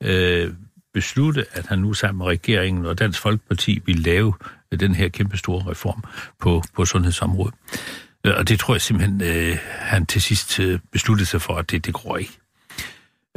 øh, 0.02 0.52
beslutte, 0.94 1.44
at 1.52 1.66
han 1.66 1.78
nu 1.78 1.92
sammen 1.94 2.18
med 2.18 2.26
regeringen 2.26 2.86
og 2.86 2.98
Dansk 2.98 3.20
Folkeparti 3.20 3.82
vil 3.86 3.96
lave 3.98 4.34
øh, 4.72 4.80
den 4.80 4.94
her 4.94 5.08
kæmpe 5.08 5.36
store 5.36 5.70
reform 5.70 6.04
på, 6.40 6.62
på 6.76 6.84
sundhedsområdet. 6.84 7.54
Øh, 8.24 8.34
Og 8.36 8.48
det 8.48 8.58
tror 8.60 8.74
jeg 8.74 8.80
simpelthen, 8.80 9.22
øh, 9.22 9.58
han 9.70 10.06
til 10.06 10.22
sidst 10.22 10.60
øh, 10.60 10.78
besluttede 10.92 11.26
sig 11.26 11.42
for, 11.42 11.56
at 11.56 11.70
det, 11.70 11.86
det 11.86 11.94
går 11.94 12.16
ikke. 12.16 12.32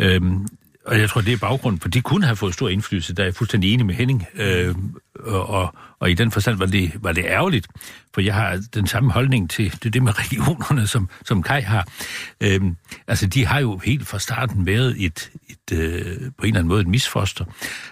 Øhm, 0.01 0.47
og 0.85 0.99
jeg 0.99 1.10
tror, 1.10 1.22
det 1.22 1.34
er 1.34 1.38
baggrunden, 1.38 1.81
for 1.81 1.89
de 1.89 2.01
kunne 2.01 2.26
have 2.26 2.35
fået 2.35 2.53
stor 2.53 2.69
indflydelse, 2.69 3.14
der 3.14 3.23
er 3.23 3.27
jeg 3.27 3.35
fuldstændig 3.35 3.73
enig 3.73 3.85
med 3.85 3.95
Henning. 3.95 4.26
Øhm, 4.35 4.95
og, 5.19 5.49
og, 5.49 5.73
og 5.99 6.11
i 6.11 6.14
den 6.14 6.31
forstand 6.31 6.57
var 6.57 6.65
det, 6.65 6.91
var 7.01 7.11
det 7.11 7.26
ærgerligt, 7.26 7.68
for 8.14 8.22
jeg 8.22 8.34
har 8.34 8.61
den 8.73 8.88
samme 8.88 9.11
holdning 9.11 9.49
til 9.49 9.84
det, 9.84 9.93
det 9.93 10.03
med 10.03 10.19
regionerne, 10.22 10.88
som, 10.88 11.10
som 11.26 11.43
Kai 11.43 11.61
har. 11.61 11.88
Øhm, 12.41 12.77
altså, 13.07 13.27
de 13.27 13.45
har 13.45 13.60
jo 13.60 13.77
helt 13.77 14.07
fra 14.07 14.19
starten 14.19 14.65
været 14.65 14.95
et, 15.06 15.31
et, 15.49 15.77
øh, 15.77 16.18
på 16.38 16.43
en 16.43 16.47
eller 16.47 16.60
anden 16.60 16.68
måde 16.68 16.81
et 16.81 16.88
misfoster. 16.88 17.45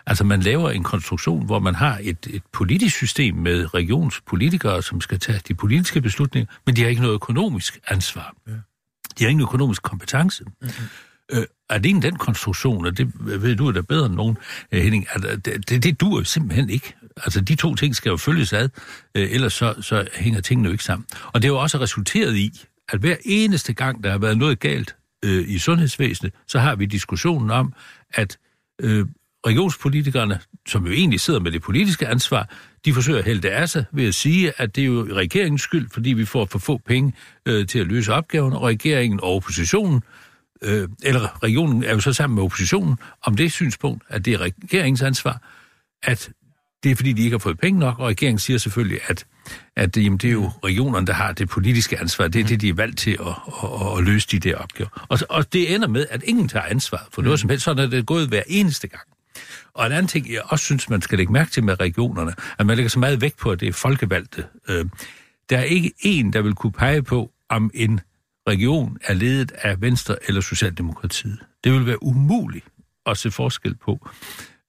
Altså, 0.05 0.23
man 0.23 0.41
laver 0.41 0.69
en 0.69 0.83
konstruktion, 0.83 1.45
hvor 1.45 1.59
man 1.59 1.75
har 1.75 1.99
et, 2.01 2.27
et 2.29 2.43
politisk 2.53 2.95
system 2.95 3.35
med 3.35 3.73
regionspolitikere, 3.73 4.83
som 4.83 5.01
skal 5.01 5.19
tage 5.19 5.41
de 5.47 5.53
politiske 5.53 6.01
beslutninger, 6.01 6.53
men 6.65 6.75
de 6.75 6.81
har 6.81 6.89
ikke 6.89 7.01
noget 7.01 7.13
økonomisk 7.13 7.79
ansvar. 7.87 8.35
De 9.19 9.23
har 9.23 9.29
ingen 9.29 9.43
økonomisk 9.43 9.81
kompetence. 9.81 10.43
Øh, 11.31 11.43
er 11.69 11.77
det 11.77 12.03
den 12.03 12.15
konstruktion, 12.15 12.85
og 12.85 12.97
det 12.97 13.11
ved 13.19 13.55
du 13.55 13.71
da 13.71 13.81
bedre 13.81 14.05
end 14.05 14.15
nogen, 14.15 14.37
øh, 14.71 14.81
Henning, 14.81 15.07
at 15.09 15.25
øh, 15.25 15.55
det, 15.69 15.83
det, 15.83 16.01
dur 16.01 16.23
simpelthen 16.23 16.69
ikke. 16.69 16.93
Altså, 17.23 17.41
de 17.41 17.55
to 17.55 17.75
ting 17.75 17.95
skal 17.95 18.09
jo 18.09 18.17
følges 18.17 18.53
ad, 18.53 18.69
øh, 19.15 19.31
ellers 19.31 19.53
så, 19.53 19.75
så 19.81 20.07
hænger 20.13 20.41
tingene 20.41 20.67
jo 20.67 20.71
ikke 20.71 20.83
sammen. 20.83 21.05
Og 21.33 21.41
det 21.41 21.47
er 21.47 21.51
jo 21.51 21.59
også 21.59 21.79
resulteret 21.79 22.35
i, 22.35 22.61
at 22.89 22.99
hver 22.99 23.15
eneste 23.25 23.73
gang, 23.73 24.03
der 24.03 24.11
har 24.11 24.17
været 24.17 24.37
noget 24.37 24.59
galt 24.59 24.95
øh, 25.25 25.49
i 25.49 25.57
sundhedsvæsenet, 25.57 26.33
så 26.47 26.59
har 26.59 26.75
vi 26.75 26.85
diskussionen 26.85 27.51
om, 27.51 27.73
at 28.13 28.37
øh, 28.81 29.05
regionspolitikerne, 29.47 30.39
som 30.67 30.85
jo 30.85 30.91
egentlig 30.91 31.19
sidder 31.19 31.39
med 31.39 31.51
det 31.51 31.61
politiske 31.61 32.07
ansvar, 32.07 32.49
de 32.85 32.93
forsøger 32.93 33.19
at 33.19 33.25
hælde 33.25 33.41
det 33.41 33.49
af 33.49 33.69
sig 33.69 33.85
ved 33.91 34.07
at 34.07 34.15
sige, 34.15 34.53
at 34.57 34.75
det 34.75 34.81
er 34.81 34.85
jo 34.85 35.07
regeringens 35.11 35.61
skyld, 35.61 35.89
fordi 35.89 36.13
vi 36.13 36.25
får 36.25 36.45
for 36.45 36.59
få 36.59 36.77
penge 36.77 37.13
øh, 37.45 37.67
til 37.67 37.79
at 37.79 37.87
løse 37.87 38.13
opgaven, 38.13 38.53
og 38.53 38.61
regeringen 38.61 39.19
og 39.19 39.35
oppositionen 39.35 40.01
øh, 40.61 40.89
eller 41.03 41.43
regionen 41.43 41.83
er 41.83 41.93
jo 41.93 41.99
så 41.99 42.13
sammen 42.13 42.35
med 42.35 42.43
oppositionen, 42.43 42.97
om 43.23 43.35
det 43.35 43.51
synspunkt, 43.51 44.03
at 44.09 44.25
det 44.25 44.33
er 44.33 44.37
regeringens 44.37 45.01
ansvar, 45.01 45.41
at 46.03 46.29
det 46.83 46.91
er 46.91 46.95
fordi, 46.95 47.13
de 47.13 47.23
ikke 47.23 47.33
har 47.33 47.39
fået 47.39 47.59
penge 47.59 47.79
nok, 47.79 47.99
og 47.99 48.07
regeringen 48.07 48.39
siger 48.39 48.57
selvfølgelig, 48.57 48.99
at, 49.07 49.25
at 49.75 49.97
jamen, 49.97 50.17
det 50.17 50.27
er 50.27 50.31
jo 50.31 50.51
regionerne, 50.63 51.07
der 51.07 51.13
har 51.13 51.31
det 51.31 51.49
politiske 51.49 51.99
ansvar. 51.99 52.27
Det 52.27 52.41
er 52.41 52.45
det, 52.45 52.61
de 52.61 52.69
er 52.69 52.73
valgt 52.73 52.97
til 52.97 53.11
at, 53.11 53.27
at, 53.63 53.97
at 53.97 54.03
løse 54.03 54.27
de 54.27 54.39
der 54.39 54.55
opgaver. 54.55 55.05
Og, 55.09 55.19
og 55.29 55.53
det 55.53 55.75
ender 55.75 55.87
med, 55.87 56.05
at 56.09 56.23
ingen 56.23 56.47
tager 56.47 56.65
ansvar 56.65 57.07
for 57.11 57.21
noget 57.21 57.39
som 57.39 57.49
helst. 57.49 57.65
Sådan 57.65 57.85
er 57.85 57.89
det 57.89 58.05
gået 58.05 58.27
hver 58.27 58.43
eneste 58.47 58.87
gang. 58.87 59.03
Og 59.73 59.85
en 59.85 59.91
anden 59.91 60.07
ting, 60.07 60.31
jeg 60.31 60.41
også 60.45 60.65
synes, 60.65 60.89
man 60.89 61.01
skal 61.01 61.17
lægge 61.17 61.33
mærke 61.33 61.51
til 61.51 61.63
med 61.63 61.79
regionerne, 61.79 62.33
at 62.59 62.65
man 62.65 62.75
lægger 62.75 62.89
så 62.89 62.99
meget 62.99 63.21
vægt 63.21 63.37
på, 63.37 63.51
at 63.51 63.59
det 63.59 63.67
er 63.67 63.73
folkevalgte. 63.73 64.45
Øh, 64.69 64.85
der 65.49 65.57
er 65.57 65.63
ikke 65.63 65.91
en, 65.99 66.33
der 66.33 66.41
vil 66.41 66.53
kunne 66.53 66.71
pege 66.71 67.03
på, 67.03 67.31
om 67.49 67.71
en 67.73 67.99
region 68.47 68.97
er 69.03 69.13
ledet 69.13 69.51
af 69.51 69.81
Venstre 69.81 70.15
eller 70.27 70.41
Socialdemokratiet. 70.41 71.39
Det 71.63 71.73
vil 71.73 71.85
være 71.85 72.03
umuligt 72.03 72.65
at 73.05 73.17
se 73.17 73.31
forskel 73.31 73.75
på, 73.75 74.09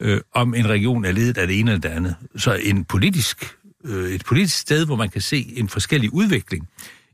øh, 0.01 0.21
om 0.33 0.55
en 0.55 0.69
region 0.69 1.05
er 1.05 1.13
ledet 1.13 1.39
af 1.39 1.47
det 1.47 1.61
ene 1.61 1.71
eller 1.71 1.81
det 1.81 1.89
andet. 1.89 2.17
Så 2.37 2.55
en 2.55 2.85
politisk, 2.85 3.57
øh, 3.85 4.11
et 4.11 4.25
politisk 4.25 4.59
sted, 4.59 4.87
hvor 4.87 4.97
man 4.97 5.09
kan 5.09 5.21
se 5.21 5.53
en 5.57 5.69
forskellig 5.69 6.15
udvikling 6.15 6.69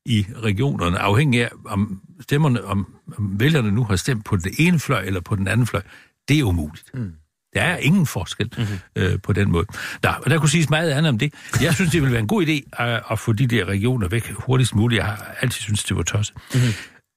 i 0.05 0.27
regionerne, 0.43 0.99
afhængig 0.99 1.43
af, 1.43 1.51
om 1.65 2.01
stemmerne, 2.21 2.65
om, 2.65 2.95
om 3.17 3.41
vælgerne 3.41 3.73
nu 3.73 3.85
har 3.85 3.97
stemt 3.97 4.25
på 4.25 4.37
den 4.37 4.55
ene 4.59 4.79
fløj 4.81 5.03
eller 5.03 5.21
på 5.21 5.37
den 5.37 5.49
anden 5.49 5.67
fløj, 5.67 5.83
det 6.29 6.39
er 6.39 6.45
umuligt. 6.45 6.95
Mm. 6.95 7.13
Der 7.55 7.63
er 7.63 7.77
ingen 7.77 8.07
forskel 8.07 8.53
mm-hmm. 8.59 8.79
øh, 8.97 9.21
på 9.23 9.33
den 9.33 9.51
måde. 9.51 9.67
Nå, 10.03 10.11
og 10.25 10.31
der 10.31 10.39
kunne 10.39 10.49
siges 10.49 10.71
meget 10.71 10.91
andet 10.91 11.09
om 11.09 11.19
det. 11.19 11.35
Jeg 11.61 11.75
synes, 11.75 11.91
det 11.91 12.01
ville 12.01 12.13
være 12.13 12.21
en 12.21 12.29
god 12.29 12.47
idé 12.47 12.83
at, 12.85 13.03
at 13.11 13.19
få 13.19 13.33
de 13.33 13.47
der 13.47 13.65
regioner 13.65 14.09
væk 14.09 14.31
hurtigst 14.31 14.75
muligt. 14.75 14.99
Jeg 14.99 15.07
har 15.07 15.37
altid 15.41 15.61
synes 15.61 15.85
det 15.85 15.97
var 15.97 16.03
tosset. 16.03 16.37
Mm-hmm. 16.55 16.69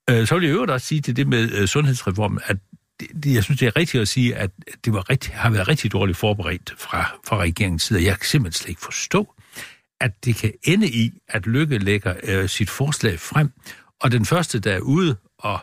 Øh, 0.10 0.28
så 0.28 0.36
vil 0.36 0.44
jeg 0.44 0.54
øvrigt 0.54 0.72
også 0.72 0.88
sige 0.88 1.02
til 1.02 1.16
det 1.16 1.28
med 1.28 1.52
øh, 1.52 1.68
sundhedsreformen, 1.68 2.40
at 2.46 2.58
det, 3.00 3.08
det, 3.24 3.34
jeg 3.34 3.44
synes, 3.44 3.60
det 3.60 3.68
er 3.68 3.76
rigtigt 3.76 4.02
at 4.02 4.08
sige, 4.08 4.36
at 4.36 4.52
det 4.86 4.94
var 4.94 5.10
rigtig, 5.10 5.34
har 5.34 5.50
været 5.50 5.68
rigtig 5.68 5.92
dårligt 5.92 6.18
forberedt 6.18 6.74
fra, 6.78 7.20
fra 7.28 7.38
regeringens 7.38 7.84
side. 7.84 8.04
Jeg 8.06 8.18
kan 8.20 8.26
simpelthen 8.26 8.58
slet 8.58 8.70
ikke 8.70 8.82
forstå, 8.82 9.34
at 10.02 10.26
det 10.26 10.36
kan 10.36 10.52
ende 10.64 10.90
i, 10.90 11.12
at 11.28 11.46
Lykke 11.46 11.78
lægger 11.78 12.14
øh, 12.24 12.50
sit 12.50 12.70
forslag 12.70 13.20
frem, 13.20 13.52
og 14.02 14.12
den 14.12 14.26
første, 14.26 14.60
der 14.60 14.74
er 14.74 14.80
ude 14.80 15.16
og 15.40 15.60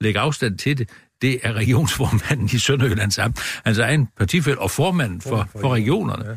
lægger 0.00 0.20
afstand 0.20 0.58
til 0.58 0.78
det, 0.78 0.88
det 1.22 1.40
er 1.42 1.52
regionsformanden 1.52 2.50
i 2.52 2.58
Sønderjyllands 2.58 3.18
Amt, 3.18 3.38
hans 3.64 3.78
egen 3.78 4.08
partifæld 4.18 4.56
og 4.56 4.70
formanden 4.70 5.20
for, 5.20 5.48
for 5.60 5.74
regionerne. 5.74 6.28
Ja. 6.28 6.36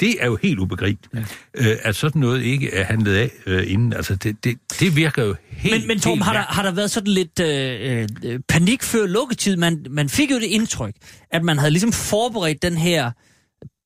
Det 0.00 0.16
er 0.20 0.26
jo 0.26 0.38
helt 0.42 0.58
ubegribeligt, 0.58 1.14
ja. 1.14 1.70
øh, 1.72 1.78
at 1.82 1.96
sådan 1.96 2.20
noget 2.20 2.42
ikke 2.42 2.74
er 2.74 2.84
handlet 2.84 3.14
af 3.14 3.30
øh, 3.46 3.72
inden. 3.72 3.92
Altså, 3.92 4.16
det, 4.16 4.44
det, 4.44 4.58
det 4.80 4.96
virker 4.96 5.24
jo 5.24 5.34
helt 5.48 5.80
Men, 5.80 5.88
men 5.88 6.00
Torben, 6.00 6.22
har 6.22 6.32
der, 6.32 6.40
har 6.40 6.62
der 6.62 6.70
været 6.70 6.90
sådan 6.90 7.12
lidt 7.12 7.40
øh, 7.40 8.08
øh, 8.24 8.40
panik 8.48 8.82
før 8.82 9.06
lukketid? 9.06 9.56
Man, 9.56 9.86
man 9.90 10.08
fik 10.08 10.30
jo 10.30 10.36
det 10.36 10.46
indtryk, 10.46 10.94
at 11.30 11.42
man 11.42 11.58
havde 11.58 11.70
ligesom 11.70 11.92
forberedt 11.92 12.62
den 12.62 12.76
her 12.76 13.10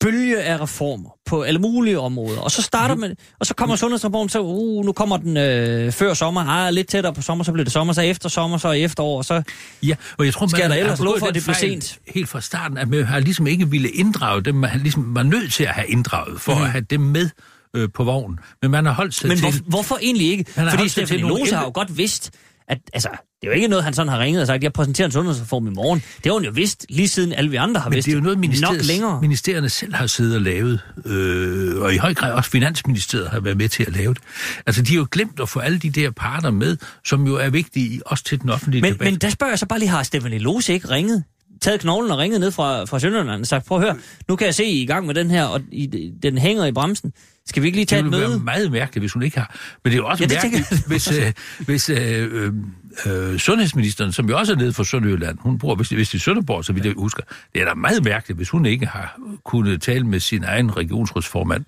bølge 0.00 0.42
af 0.42 0.60
reformer 0.60 1.10
på 1.26 1.42
alle 1.42 1.60
mulige 1.60 2.00
områder. 2.00 2.40
Og 2.40 2.50
så 2.50 2.62
starter 2.62 2.94
Mhm. 2.94 3.00
man, 3.00 3.16
og 3.40 3.46
så 3.46 3.54
kommer 3.54 3.76
sundhedsreformen, 3.76 4.28
så 4.28 4.40
uh, 4.40 4.84
nu 4.84 4.92
kommer 4.92 5.16
den 5.16 5.36
øh, 5.36 5.92
før 5.92 6.14
sommer, 6.14 6.44
ah, 6.44 6.72
lidt 6.74 6.88
tættere 6.88 7.14
på 7.14 7.22
sommer, 7.22 7.44
så 7.44 7.52
bliver 7.52 7.64
det 7.64 7.72
sommer, 7.72 7.92
så 7.92 8.00
efter 8.00 8.28
sommer, 8.28 8.58
så 8.58 8.70
efterår, 8.72 9.18
og 9.18 9.24
så... 9.24 9.42
Ja, 9.82 9.94
og 10.18 10.24
jeg 10.24 10.34
tror, 10.34 10.46
man 10.46 10.50
Skal 10.50 10.62
der 10.62 10.68
har 10.68 10.80
ellers 10.80 11.00
lov 11.00 11.18
for, 11.18 11.26
den 11.26 11.28
at 11.28 11.34
det 11.34 11.42
bliver 11.42 11.54
sent? 11.54 11.98
Helt 12.14 12.28
fra 12.28 12.40
starten, 12.40 12.78
at 12.78 12.88
man 12.88 13.04
har 13.04 13.20
ligesom 13.20 13.46
ikke 13.46 13.70
ville 13.70 13.88
inddrage 13.88 14.42
dem, 14.42 14.54
man 14.54 14.80
ligesom 14.80 15.14
var 15.14 15.22
nødt 15.22 15.52
til 15.52 15.64
at 15.64 15.70
have 15.70 15.88
inddraget, 15.88 16.40
for 16.40 16.54
mm. 16.54 16.62
at 16.62 16.70
have 16.70 16.84
dem 16.90 17.00
med 17.00 17.30
øh, 17.76 17.88
på 17.94 18.04
vognen. 18.04 18.38
Men 18.62 18.70
man 18.70 18.86
har 18.86 18.92
holdt 18.92 19.14
sig 19.14 19.28
Men 19.28 19.36
til... 19.38 19.50
hvor, 19.50 19.70
hvorfor 19.70 19.98
egentlig 20.02 20.30
ikke? 20.30 20.44
Fordi 20.70 20.88
Stefan 20.88 21.20
Lose 21.20 21.54
har 21.54 21.64
jo 21.64 21.70
godt 21.74 21.96
vidst, 21.96 22.30
at 22.68 22.78
altså, 22.92 23.08
det 23.12 23.46
er 23.46 23.46
jo 23.46 23.52
ikke 23.52 23.68
noget, 23.68 23.84
han 23.84 23.94
sådan 23.94 24.08
har 24.08 24.18
ringet 24.18 24.40
og 24.40 24.46
sagt, 24.46 24.62
jeg 24.62 24.72
præsenterer 24.72 25.06
en 25.06 25.12
sundhedsreform 25.12 25.66
i 25.66 25.70
morgen. 25.70 25.98
Det 26.16 26.26
har 26.26 26.32
hun 26.32 26.44
jo 26.44 26.50
vidst, 26.50 26.86
lige 26.88 27.08
siden 27.08 27.32
alle 27.32 27.50
vi 27.50 27.56
andre 27.56 27.80
har 27.80 27.88
Men 27.88 27.94
vidst. 27.94 28.06
det 28.06 28.12
er 28.12 28.16
jo 28.16 28.22
noget, 28.22 28.60
Nok 28.60 28.74
længere. 28.84 29.20
ministerierne 29.20 29.68
selv 29.68 29.94
har 29.94 30.06
siddet 30.06 30.34
og 30.34 30.40
lavet, 30.42 30.80
øh, 31.04 31.80
og 31.82 31.94
i 31.94 31.96
høj 31.96 32.14
grad 32.14 32.32
også 32.32 32.50
Finansministeriet 32.50 33.28
har 33.30 33.40
været 33.40 33.56
med 33.56 33.68
til 33.68 33.82
at 33.84 33.92
lave 33.92 34.14
det. 34.14 34.22
Altså, 34.66 34.82
de 34.82 34.92
har 34.92 34.98
jo 34.98 35.06
glemt 35.10 35.40
at 35.40 35.48
få 35.48 35.58
alle 35.58 35.78
de 35.78 35.90
der 35.90 36.10
parter 36.10 36.50
med, 36.50 36.76
som 37.04 37.26
jo 37.26 37.34
er 37.34 37.50
vigtige 37.50 38.00
også 38.06 38.24
til 38.24 38.40
den 38.40 38.50
offentlige 38.50 38.82
Men, 38.82 38.92
debat. 38.92 39.12
men 39.12 39.18
der 39.20 39.28
spørger 39.30 39.50
jeg 39.52 39.58
så 39.58 39.66
bare 39.66 39.78
lige, 39.78 39.88
har 39.88 40.02
Stefan 40.02 40.32
Lose 40.32 40.72
ikke 40.72 40.90
ringet? 40.90 41.24
Taget 41.60 41.80
knoglen 41.80 42.10
og 42.10 42.18
ringet 42.18 42.40
ned 42.40 42.50
fra, 42.50 42.84
fra 42.84 42.98
Sønderjylland 42.98 43.40
og 43.40 43.46
sagt, 43.46 43.66
prøv 43.66 43.78
at 43.78 43.84
høre, 43.84 43.96
nu 44.28 44.36
kan 44.36 44.44
jeg 44.44 44.54
se, 44.54 44.64
I 44.64 44.78
er 44.78 44.82
i 44.82 44.86
gang 44.86 45.06
med 45.06 45.14
den 45.14 45.30
her, 45.30 45.44
og 45.44 45.60
I, 45.72 46.12
den 46.22 46.38
hænger 46.38 46.64
i 46.66 46.72
bremsen. 46.72 47.12
Skal 47.48 47.62
vi 47.62 47.66
ikke 47.68 47.76
lige 47.78 47.86
tage 47.86 48.02
det 48.02 48.06
et 48.06 48.12
ville 48.12 48.26
møde? 48.26 48.36
være 48.36 48.44
meget 48.44 48.72
mærkeligt, 48.72 49.02
hvis 49.02 49.12
hun 49.12 49.22
ikke 49.22 49.38
har. 49.38 49.56
Men 49.84 49.90
det 49.90 49.98
er 49.98 50.02
jo 50.02 50.06
også 50.06 50.24
Ja, 50.24 50.28
det 50.28 50.38
mærkeligt, 50.42 50.86
hvis, 50.86 51.12
øh, 51.12 51.32
hvis 51.58 51.90
øh, 51.90 51.96
øh, 52.32 52.52
øh, 53.32 53.38
sundhedsministeren, 53.38 54.12
som 54.12 54.28
jo 54.28 54.38
også 54.38 54.52
er 54.52 54.56
nede 54.56 54.72
fra 54.72 54.84
Sønderjylland, 54.84 55.38
hun 55.40 55.58
bor 55.58 55.74
hvis, 55.74 55.88
hvis 55.88 56.14
i 56.14 56.18
Sønderborg, 56.18 56.64
så 56.64 56.72
vidt 56.72 56.86
jeg 56.86 56.94
husker, 56.96 57.22
det 57.54 57.62
er 57.62 57.66
da 57.66 57.74
meget 57.74 58.04
mærkeligt, 58.04 58.36
hvis 58.36 58.50
hun 58.50 58.66
ikke 58.66 58.86
har 58.86 59.18
kunnet 59.44 59.82
tale 59.82 60.06
med 60.06 60.20
sin 60.20 60.44
egen 60.44 60.76
regionsrådsformand 60.76 61.64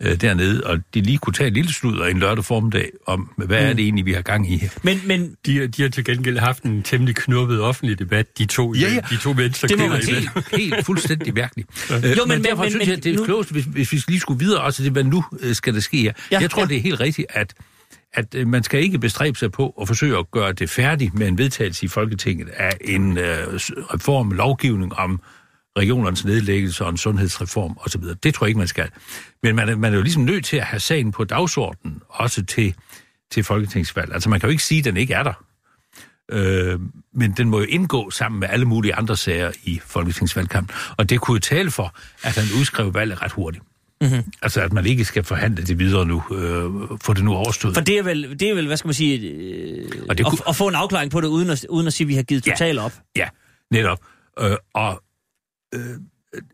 øh, 0.00 0.20
dernede, 0.20 0.64
og 0.64 0.78
de 0.94 1.00
lige 1.00 1.18
kunne 1.18 1.34
tage 1.34 1.48
et 1.48 1.54
lille 1.54 1.72
sludder 1.72 2.04
en 2.06 2.18
lørdag 2.18 2.44
formiddag 2.44 2.90
om, 3.06 3.30
hvad 3.36 3.58
er 3.58 3.72
det 3.72 3.82
egentlig, 3.84 4.06
vi 4.06 4.12
har 4.12 4.22
gang 4.22 4.52
i 4.52 4.56
her. 4.56 4.68
Men, 4.82 5.00
men 5.06 5.36
De, 5.46 5.66
de 5.66 5.82
har 5.82 5.88
til 5.88 6.04
gengæld 6.04 6.38
haft 6.38 6.62
en 6.62 6.82
temmelig 6.82 7.16
knuppet 7.16 7.60
offentlig 7.60 7.98
debat, 7.98 8.38
de 8.38 8.44
to, 8.46 8.74
Ja, 8.74 8.80
ja. 8.80 9.00
de 9.10 9.16
to 9.16 9.34
venstre 9.36 9.68
Det 9.68 9.78
må 9.78 9.86
man. 9.88 10.02
Helt, 10.06 10.30
helt 10.56 10.86
fuldstændig 10.86 11.34
mærkeligt. 11.34 11.68
Øh, 11.90 12.04
Jo, 12.04 12.24
men- 12.26 12.28
men, 12.28 12.44
derfor 12.44 12.62
men- 12.62 12.70
synes 12.70 12.86
men- 12.86 12.94
jeg, 12.94 13.04
det 13.04 13.12
er 13.12 13.16
nu- 13.16 13.24
klogest, 13.24 13.52
hvis, 13.52 13.64
hvis 13.64 13.92
vi 13.92 14.02
lige 14.08 14.20
skulle 14.20 14.38
videre, 14.44 14.60
også 14.60 14.82
det, 14.82 14.92
hvad 14.92 15.04
nu 15.04 15.24
øh, 15.40 15.54
skal 15.54 15.74
der 15.74 15.80
ske 15.80 15.96
her. 15.96 16.12
Ja, 16.32 16.40
jeg 16.40 16.50
tror, 16.50 16.62
ja. 16.62 16.66
det 16.68 16.76
er 16.76 16.80
helt 16.80 17.00
rigtigt, 17.00 17.26
at 17.30 17.54
at 18.14 18.34
øh, 18.34 18.46
man 18.48 18.62
skal 18.62 18.82
ikke 18.82 18.98
bestræbe 18.98 19.38
sig 19.38 19.52
på 19.52 19.74
at 19.80 19.88
forsøge 19.88 20.18
at 20.18 20.30
gøre 20.30 20.52
det 20.52 20.70
færdigt 20.70 21.14
med 21.14 21.28
en 21.28 21.38
vedtagelse 21.38 21.84
i 21.84 21.88
Folketinget 21.88 22.48
af 22.48 22.76
en 22.80 23.18
øh, 23.18 23.24
reform, 23.94 24.30
lovgivning 24.30 24.94
om 24.94 25.20
regionernes 25.76 26.24
nedlæggelse 26.24 26.84
og 26.84 26.90
en 26.90 26.96
sundhedsreform 26.96 27.76
osv. 27.80 28.02
Det 28.22 28.34
tror 28.34 28.46
jeg 28.46 28.48
ikke, 28.48 28.58
man 28.58 28.68
skal. 28.68 28.88
Men 29.42 29.56
man 29.56 29.68
er, 29.68 29.76
man 29.76 29.92
er 29.92 29.96
jo 29.96 30.02
ligesom 30.02 30.22
nødt 30.22 30.44
til 30.44 30.56
at 30.56 30.64
have 30.64 30.80
sagen 30.80 31.12
på 31.12 31.24
dagsordenen, 31.24 32.02
også 32.08 32.44
til, 32.44 32.74
til 33.30 33.44
folketingsvalg. 33.44 34.14
Altså 34.14 34.28
man 34.30 34.40
kan 34.40 34.46
jo 34.46 34.50
ikke 34.50 34.62
sige, 34.64 34.78
at 34.78 34.84
den 34.84 34.96
ikke 34.96 35.14
er 35.14 35.22
der. 35.22 35.32
Øh, 36.32 36.80
men 37.14 37.32
den 37.32 37.50
må 37.50 37.58
jo 37.58 37.64
indgå 37.68 38.10
sammen 38.10 38.40
med 38.40 38.48
alle 38.50 38.64
mulige 38.66 38.94
andre 38.94 39.16
sager 39.16 39.52
i 39.64 39.80
folketingsvalgkampen. 39.86 40.76
Og 40.96 41.10
det 41.10 41.20
kunne 41.20 41.34
jo 41.34 41.38
tale 41.40 41.70
for, 41.70 41.94
at 42.22 42.34
han 42.36 42.44
udskrev 42.60 42.94
valget 42.94 43.22
ret 43.22 43.32
hurtigt. 43.32 43.64
Mm-hmm. 44.00 44.32
Altså, 44.42 44.60
at 44.60 44.72
man 44.72 44.86
ikke 44.86 45.04
skal 45.04 45.24
forhandle 45.24 45.64
det 45.64 45.78
videre 45.78 46.06
nu, 46.06 46.22
øh, 46.34 46.98
få 47.02 47.12
det 47.12 47.24
nu 47.24 47.34
overstået. 47.34 47.74
for 47.74 47.80
det 47.80 47.98
er 47.98 48.02
vel, 48.02 48.40
det 48.40 48.50
er 48.50 48.54
vel 48.54 48.66
hvad 48.66 48.76
skal 48.76 48.88
man 48.88 48.94
sige, 48.94 49.18
øh, 49.30 49.88
Og 50.08 50.18
det 50.18 50.24
at, 50.24 50.30
kunne- 50.30 50.48
at 50.48 50.56
få 50.56 50.68
en 50.68 50.74
afklaring 50.74 51.10
på 51.10 51.20
det, 51.20 51.26
uden 51.28 51.50
at, 51.50 51.66
uden 51.68 51.86
at 51.86 51.92
sige, 51.92 52.04
at 52.04 52.08
vi 52.08 52.14
har 52.14 52.22
givet 52.22 52.46
Ja. 52.46 52.52
totalt 52.52 52.78
op. 52.78 52.92
Ja, 53.16 53.28
netop. 53.70 53.98
Øh, 54.40 54.56
og 54.74 55.02
øh, 55.74 55.80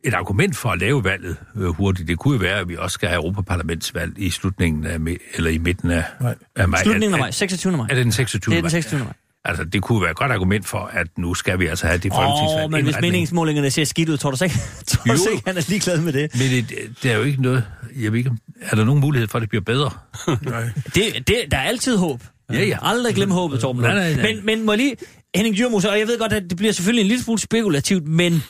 et 0.04 0.14
argument 0.14 0.56
for 0.56 0.68
at 0.68 0.78
lave 0.78 1.04
valget 1.04 1.36
øh, 1.56 1.66
hurtigt, 1.66 2.08
det 2.08 2.18
kunne 2.18 2.34
jo 2.34 2.40
være, 2.40 2.58
at 2.58 2.68
vi 2.68 2.76
også 2.76 2.94
skal 2.94 3.08
have 3.08 3.16
Europaparlamentsvalg 3.16 4.12
i 4.18 4.30
slutningen 4.30 4.86
af, 4.86 4.98
eller 5.34 5.50
i 5.50 5.58
midten 5.58 5.90
af, 5.90 6.04
Nej. 6.20 6.34
af 6.56 6.68
maj. 6.68 6.82
Slutningen 6.82 7.14
af 7.14 7.20
maj, 7.20 7.30
26. 7.30 7.76
maj. 7.76 7.86
Er 7.90 7.94
det 7.94 8.04
den 8.04 8.12
26. 8.12 8.50
Det 8.50 8.58
er 8.58 8.60
den 8.60 8.64
maj? 8.64 8.68
26. 8.70 9.04
maj. 9.04 9.12
Altså, 9.44 9.64
det 9.64 9.82
kunne 9.82 10.02
være 10.02 10.10
et 10.10 10.16
godt 10.16 10.32
argument 10.32 10.66
for, 10.66 10.78
at 10.78 11.06
nu 11.18 11.34
skal 11.34 11.58
vi 11.58 11.66
altså 11.66 11.86
have 11.86 11.98
det 11.98 12.12
Åh, 12.12 12.16
folketingsvalg. 12.16 12.70
men 12.70 12.84
hvis 12.84 12.96
meningsmålingerne 13.00 13.70
ser 13.70 13.84
skidt 13.84 14.08
ud, 14.08 14.16
tror 14.16 14.30
du 14.30 14.36
så 14.36 14.44
ikke, 14.44 14.56
tror 14.86 15.14
du 15.14 15.30
ikke 15.32 15.42
han 15.46 15.56
er 15.56 15.64
ligeglad 15.68 16.00
med 16.00 16.12
det? 16.12 16.30
Men 16.34 16.50
det, 16.50 16.78
det 17.02 17.12
er 17.12 17.16
jo 17.16 17.22
ikke 17.22 17.42
noget... 17.42 17.64
Jeg 18.00 18.12
ved 18.12 18.18
ikke, 18.18 18.30
er 18.62 18.76
der 18.76 18.84
nogen 18.84 19.00
mulighed 19.00 19.28
for, 19.28 19.38
at 19.38 19.42
det 19.42 19.48
bliver 19.48 19.62
bedre? 19.62 19.90
Nej. 20.42 20.64
det, 20.94 21.04
det 21.28 21.36
der 21.50 21.56
er 21.56 21.62
altid 21.62 21.96
håb. 21.96 22.22
Ja, 22.52 22.64
ja. 22.64 22.78
Aldrig 22.82 23.14
glem 23.14 23.30
håbet, 23.30 23.60
Torben. 23.60 23.82
Nej, 23.82 23.94
nej, 23.94 24.14
nej. 24.14 24.22
Men, 24.22 24.46
men 24.46 24.66
må 24.66 24.72
jeg 24.72 24.78
lige, 24.78 24.96
Henning 25.34 25.56
Dyrmose, 25.56 25.90
og 25.90 25.98
jeg 25.98 26.06
ved 26.06 26.18
godt, 26.18 26.32
at 26.32 26.42
det 26.48 26.56
bliver 26.56 26.72
selvfølgelig 26.72 27.00
en 27.02 27.08
lille 27.08 27.22
smule 27.24 27.40
spekulativt, 27.40 28.08
men 28.08 28.42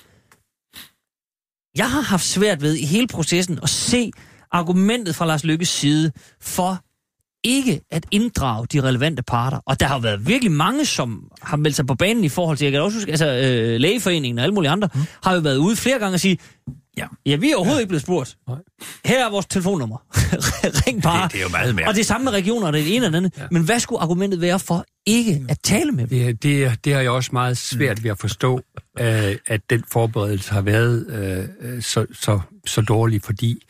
jeg 1.77 1.91
har 1.91 2.01
haft 2.01 2.25
svært 2.25 2.63
ved 2.63 2.75
i 2.77 2.87
hele 2.87 3.07
processen 3.07 3.59
at 3.63 3.69
se 3.69 4.11
argumentet 4.53 5.15
fra 5.17 5.27
Lars 5.27 5.45
Lykkes 5.45 5.69
side 5.69 6.13
for 6.41 6.79
ikke 7.45 7.81
at 7.91 8.07
inddrage 8.11 8.67
de 8.73 8.81
relevante 8.83 9.23
parter. 9.23 9.59
Og 9.67 9.81
der 9.81 9.87
har 9.87 9.99
været 9.99 10.27
virkelig 10.27 10.53
mange, 10.53 10.85
som 10.85 11.29
har 11.43 11.57
meldt 11.57 11.77
sig 11.77 11.87
på 11.87 11.95
banen 11.95 12.25
i 12.25 12.29
forhold 12.29 12.57
til, 12.57 12.65
jeg 12.65 12.73
kan 12.73 12.81
også 12.83 12.97
huske, 12.99 13.11
altså 13.11 13.27
øh, 13.27 13.81
lægeforeningen 13.81 14.39
og 14.39 14.43
alle 14.43 14.55
mulige 14.55 14.71
andre, 14.71 14.89
mm. 14.95 15.01
har 15.23 15.35
jo 15.35 15.41
været 15.41 15.57
ude 15.57 15.77
flere 15.77 15.99
gange 15.99 16.15
og 16.17 16.21
sige, 16.21 16.39
Ja. 16.99 17.07
ja, 17.27 17.37
vi 17.37 17.51
er 17.51 17.57
overhovedet 17.57 17.81
ikke 17.81 17.89
blevet 17.89 18.03
spurgt. 18.03 18.37
Nej. 18.49 18.59
Her 19.05 19.27
er 19.27 19.31
vores 19.31 19.47
telefonnummer. 19.47 19.97
Ring 20.87 21.03
bare. 21.03 21.23
Det, 21.25 21.33
det 21.33 21.39
er 21.39 21.43
jo 21.43 21.49
meget 21.49 21.69
Og 21.69 21.75
mærkeligt. 21.75 21.95
det 21.97 22.01
er 22.01 22.05
samme 22.05 22.25
med 22.25 22.33
regioner, 22.33 22.71
det 22.71 22.81
er 22.81 22.85
det 22.85 22.97
ene 22.97 23.07
og 23.07 23.13
det 23.13 23.17
andet. 23.19 23.33
Ja. 23.39 23.43
Men 23.51 23.63
hvad 23.65 23.81
skulle 23.81 24.01
argumentet 24.03 24.41
være 24.41 24.59
for 24.59 24.85
ikke 25.07 25.45
at 25.49 25.59
tale 25.65 25.93
med 25.93 26.07
dem? 26.07 26.19
Det, 26.19 26.43
det, 26.43 26.85
det 26.85 26.95
har 26.95 27.01
jeg 27.01 27.11
også 27.11 27.31
meget 27.33 27.57
svært 27.57 28.05
ved 28.05 28.11
at 28.11 28.19
forstå, 28.19 28.61
øh, 29.01 29.37
at 29.47 29.61
den 29.71 29.85
forberedelse 29.93 30.53
har 30.53 30.61
været 30.61 31.07
øh, 31.63 31.83
så, 31.83 32.07
så, 32.13 32.41
så 32.67 32.81
dårlig, 32.81 33.23
fordi 33.23 33.65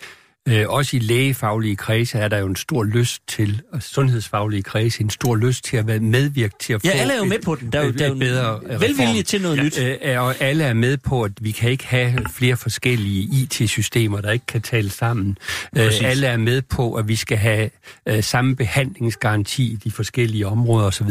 øh, 0.49 0.69
også 0.69 0.97
i 0.97 1.01
lægefaglige 1.01 1.77
kredse 1.77 2.19
er 2.19 2.29
der 2.29 2.39
jo 2.39 2.47
en 2.47 2.57
stor 2.57 2.85
lyst 2.85 3.23
til, 3.29 3.63
og 3.73 3.83
sundhedsfaglige 3.83 4.63
kredse, 4.63 5.03
en 5.03 5.11
stor 5.11 5.37
lyst 5.37 5.65
til 5.65 5.77
at 5.77 5.87
være 5.87 5.99
medvirke 6.01 6.55
til 6.61 6.73
at 6.73 6.85
Ja, 6.85 6.91
få 6.91 6.97
alle 6.97 7.13
er 7.13 7.17
jo 7.17 7.23
et- 7.23 7.29
med 7.29 7.39
på 7.39 7.55
den. 7.55 7.73
Der 7.73 7.81
er 7.81 7.85
jo, 7.87 7.93
der 7.93 8.05
er 8.05 8.09
jo 8.09 8.15
bedre 8.15 8.61
velvilje 8.81 9.23
til 9.23 9.43
noget 9.43 9.59
nyt. 9.65 9.79
Øh, 9.81 10.23
og 10.23 10.35
alle 10.41 10.65
er 10.65 10.75
med 10.75 10.97
på, 10.97 11.23
at 11.23 11.33
vi 11.41 11.51
kan 11.51 11.71
ikke 11.71 11.87
have 11.87 12.19
flere 12.33 12.57
forskellige 12.57 13.29
IT-systemer, 13.43 14.21
der 14.21 14.31
ikke 14.31 14.47
kan 14.47 14.63
tale 14.63 14.91
sammen. 14.91 15.37
Øh, 15.77 15.91
alle 16.03 16.27
er 16.27 16.37
med 16.37 16.63
på, 16.63 16.95
at 16.95 17.09
vi 17.09 17.17
skal 17.17 17.39
have 17.39 17.71
øh, 18.09 18.23
samme 18.23 18.57
behandlingsgaranti 18.57 19.73
i 19.73 19.77
de 19.77 19.91
forskellige 19.91 20.47
områder 20.47 20.87
osv. 20.87 21.09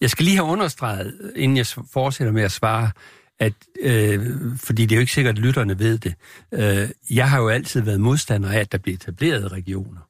Jeg 0.00 0.10
skal 0.10 0.24
lige 0.24 0.36
have 0.36 0.48
understreget, 0.48 1.14
inden 1.36 1.56
jeg 1.56 1.66
fortsætter 1.92 2.32
med 2.32 2.42
at 2.42 2.52
svare, 2.52 2.90
at, 3.38 3.52
øh, 3.80 4.26
fordi 4.56 4.82
det 4.82 4.92
er 4.92 4.96
jo 4.96 5.00
ikke 5.00 5.12
sikkert, 5.12 5.38
at 5.38 5.44
lytterne 5.44 5.78
ved 5.78 5.98
det. 5.98 6.14
Øh, 6.54 6.88
jeg 7.10 7.30
har 7.30 7.40
jo 7.40 7.48
altid 7.48 7.80
været 7.80 8.00
modstander 8.00 8.50
af, 8.50 8.60
at 8.60 8.72
der 8.72 8.78
bliver 8.78 8.96
etableret 8.96 9.52
regioner. 9.52 10.00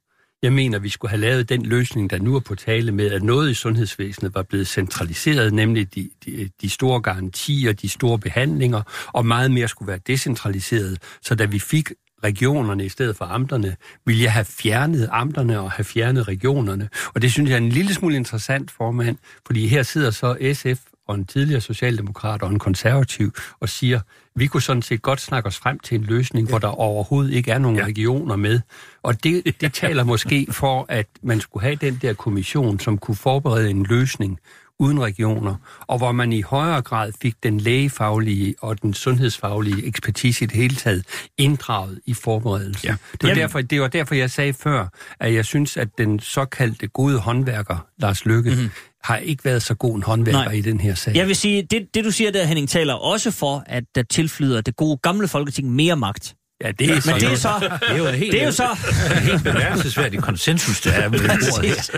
Jeg 0.42 0.52
mener, 0.52 0.78
vi 0.78 0.88
skulle 0.88 1.10
have 1.10 1.20
lavet 1.20 1.48
den 1.48 1.66
løsning, 1.66 2.10
der 2.10 2.18
nu 2.18 2.36
er 2.36 2.40
på 2.40 2.54
tale 2.54 2.92
med, 2.92 3.10
at 3.12 3.22
noget 3.22 3.50
i 3.50 3.54
sundhedsvæsenet 3.54 4.34
var 4.34 4.42
blevet 4.42 4.66
centraliseret, 4.66 5.54
nemlig 5.54 5.94
de, 5.94 6.10
de, 6.24 6.50
de 6.62 6.68
store 6.68 7.00
garantier, 7.00 7.72
de 7.72 7.88
store 7.88 8.18
behandlinger, 8.18 8.82
og 9.12 9.26
meget 9.26 9.50
mere 9.50 9.68
skulle 9.68 9.86
være 9.86 10.00
decentraliseret. 10.06 10.98
Så 11.22 11.34
da 11.34 11.44
vi 11.44 11.58
fik 11.58 11.92
regionerne 12.24 12.84
i 12.84 12.88
stedet 12.88 13.16
for 13.16 13.24
amterne, 13.24 13.76
ville 14.06 14.22
jeg 14.22 14.32
have 14.32 14.44
fjernet 14.44 15.08
amterne 15.12 15.60
og 15.60 15.70
have 15.70 15.84
fjernet 15.84 16.28
regionerne. 16.28 16.88
Og 17.14 17.22
det 17.22 17.32
synes 17.32 17.50
jeg 17.50 17.56
er 17.56 17.60
en 17.60 17.68
lille 17.68 17.94
smule 17.94 18.16
interessant, 18.16 18.70
formand, 18.70 19.16
fordi 19.46 19.66
her 19.66 19.82
sidder 19.82 20.10
så 20.10 20.52
SF 20.54 20.82
og 21.06 21.14
en 21.14 21.24
tidligere 21.24 21.60
socialdemokrat 21.60 22.42
og 22.42 22.50
en 22.50 22.58
konservativ 22.58 23.32
og 23.60 23.68
siger, 23.68 24.00
vi 24.34 24.46
kunne 24.46 24.62
sådan 24.62 24.82
set 24.82 25.02
godt 25.02 25.20
snakke 25.20 25.46
os 25.46 25.58
frem 25.58 25.78
til 25.78 25.94
en 25.94 26.04
løsning, 26.04 26.46
ja. 26.46 26.50
hvor 26.50 26.58
der 26.58 26.68
overhovedet 26.68 27.32
ikke 27.32 27.50
er 27.50 27.58
nogen 27.58 27.76
ja. 27.76 27.84
regioner 27.84 28.36
med. 28.36 28.60
Og 29.02 29.24
det, 29.24 29.60
det 29.60 29.72
taler 29.74 30.04
måske 30.04 30.46
for, 30.50 30.86
at 30.88 31.06
man 31.22 31.40
skulle 31.40 31.62
have 31.62 31.76
den 31.76 31.98
der 32.02 32.12
kommission, 32.12 32.80
som 32.80 32.98
kunne 32.98 33.16
forberede 33.16 33.70
en 33.70 33.82
løsning 33.82 34.38
uden 34.78 35.00
regioner, 35.00 35.54
og 35.86 35.98
hvor 35.98 36.12
man 36.12 36.32
i 36.32 36.42
højere 36.42 36.82
grad 36.82 37.12
fik 37.22 37.34
den 37.42 37.60
lægefaglige 37.60 38.54
og 38.60 38.82
den 38.82 38.94
sundhedsfaglige 38.94 39.86
ekspertise 39.86 40.44
i 40.44 40.46
det 40.46 40.56
hele 40.56 40.74
taget 40.76 41.04
inddraget 41.38 42.00
i 42.06 42.14
forberedelsen. 42.14 42.88
Ja. 42.88 42.96
Det, 43.12 43.22
var 43.22 43.28
Jamen- 43.28 43.40
derfor, 43.40 43.60
det 43.60 43.80
var 43.80 43.88
derfor, 43.88 44.14
jeg 44.14 44.30
sagde 44.30 44.52
før, 44.52 44.88
at 45.20 45.34
jeg 45.34 45.44
synes, 45.44 45.76
at 45.76 45.88
den 45.98 46.20
såkaldte 46.20 46.86
gode 46.86 47.18
håndværker, 47.18 47.86
Lars 47.98 48.24
Lykke, 48.24 48.50
mm-hmm. 48.50 48.70
har 49.04 49.16
ikke 49.16 49.44
været 49.44 49.62
så 49.62 49.74
god 49.74 49.96
en 49.96 50.02
håndværker 50.02 50.44
Nej. 50.44 50.52
i 50.52 50.60
den 50.60 50.80
her 50.80 50.94
sag. 50.94 51.14
Jeg 51.14 51.26
vil 51.26 51.36
sige, 51.36 51.62
det, 51.62 51.94
det 51.94 52.04
du 52.04 52.10
siger 52.10 52.30
der, 52.30 52.44
Henning, 52.44 52.68
taler 52.68 52.94
også 52.94 53.30
for, 53.30 53.64
at 53.66 53.84
der 53.94 54.02
tilflyder 54.02 54.60
det 54.60 54.76
gode 54.76 54.96
gamle 55.02 55.28
folketing 55.28 55.70
mere 55.70 55.96
magt. 55.96 56.34
Ja, 56.64 56.70
det 56.70 56.90
er 56.90 57.12
Men 57.12 57.20
det 57.20 57.32
er 57.32 57.36
så... 57.36 57.78
Det 57.80 57.90
er 57.90 57.96
jo 57.96 58.06
en 58.06 58.14
helt, 58.14 58.32
Det 58.32 58.42
er 58.42 58.46
jo 58.46 58.52
så... 58.52 58.78
helt 59.20 59.44
bemærkelsesværdig 59.44 60.22
konsensus, 60.22 60.80
der 60.80 60.92
er 60.92 61.08
med 61.08 61.18
det. 61.18 61.30
Præcis. 61.30 61.90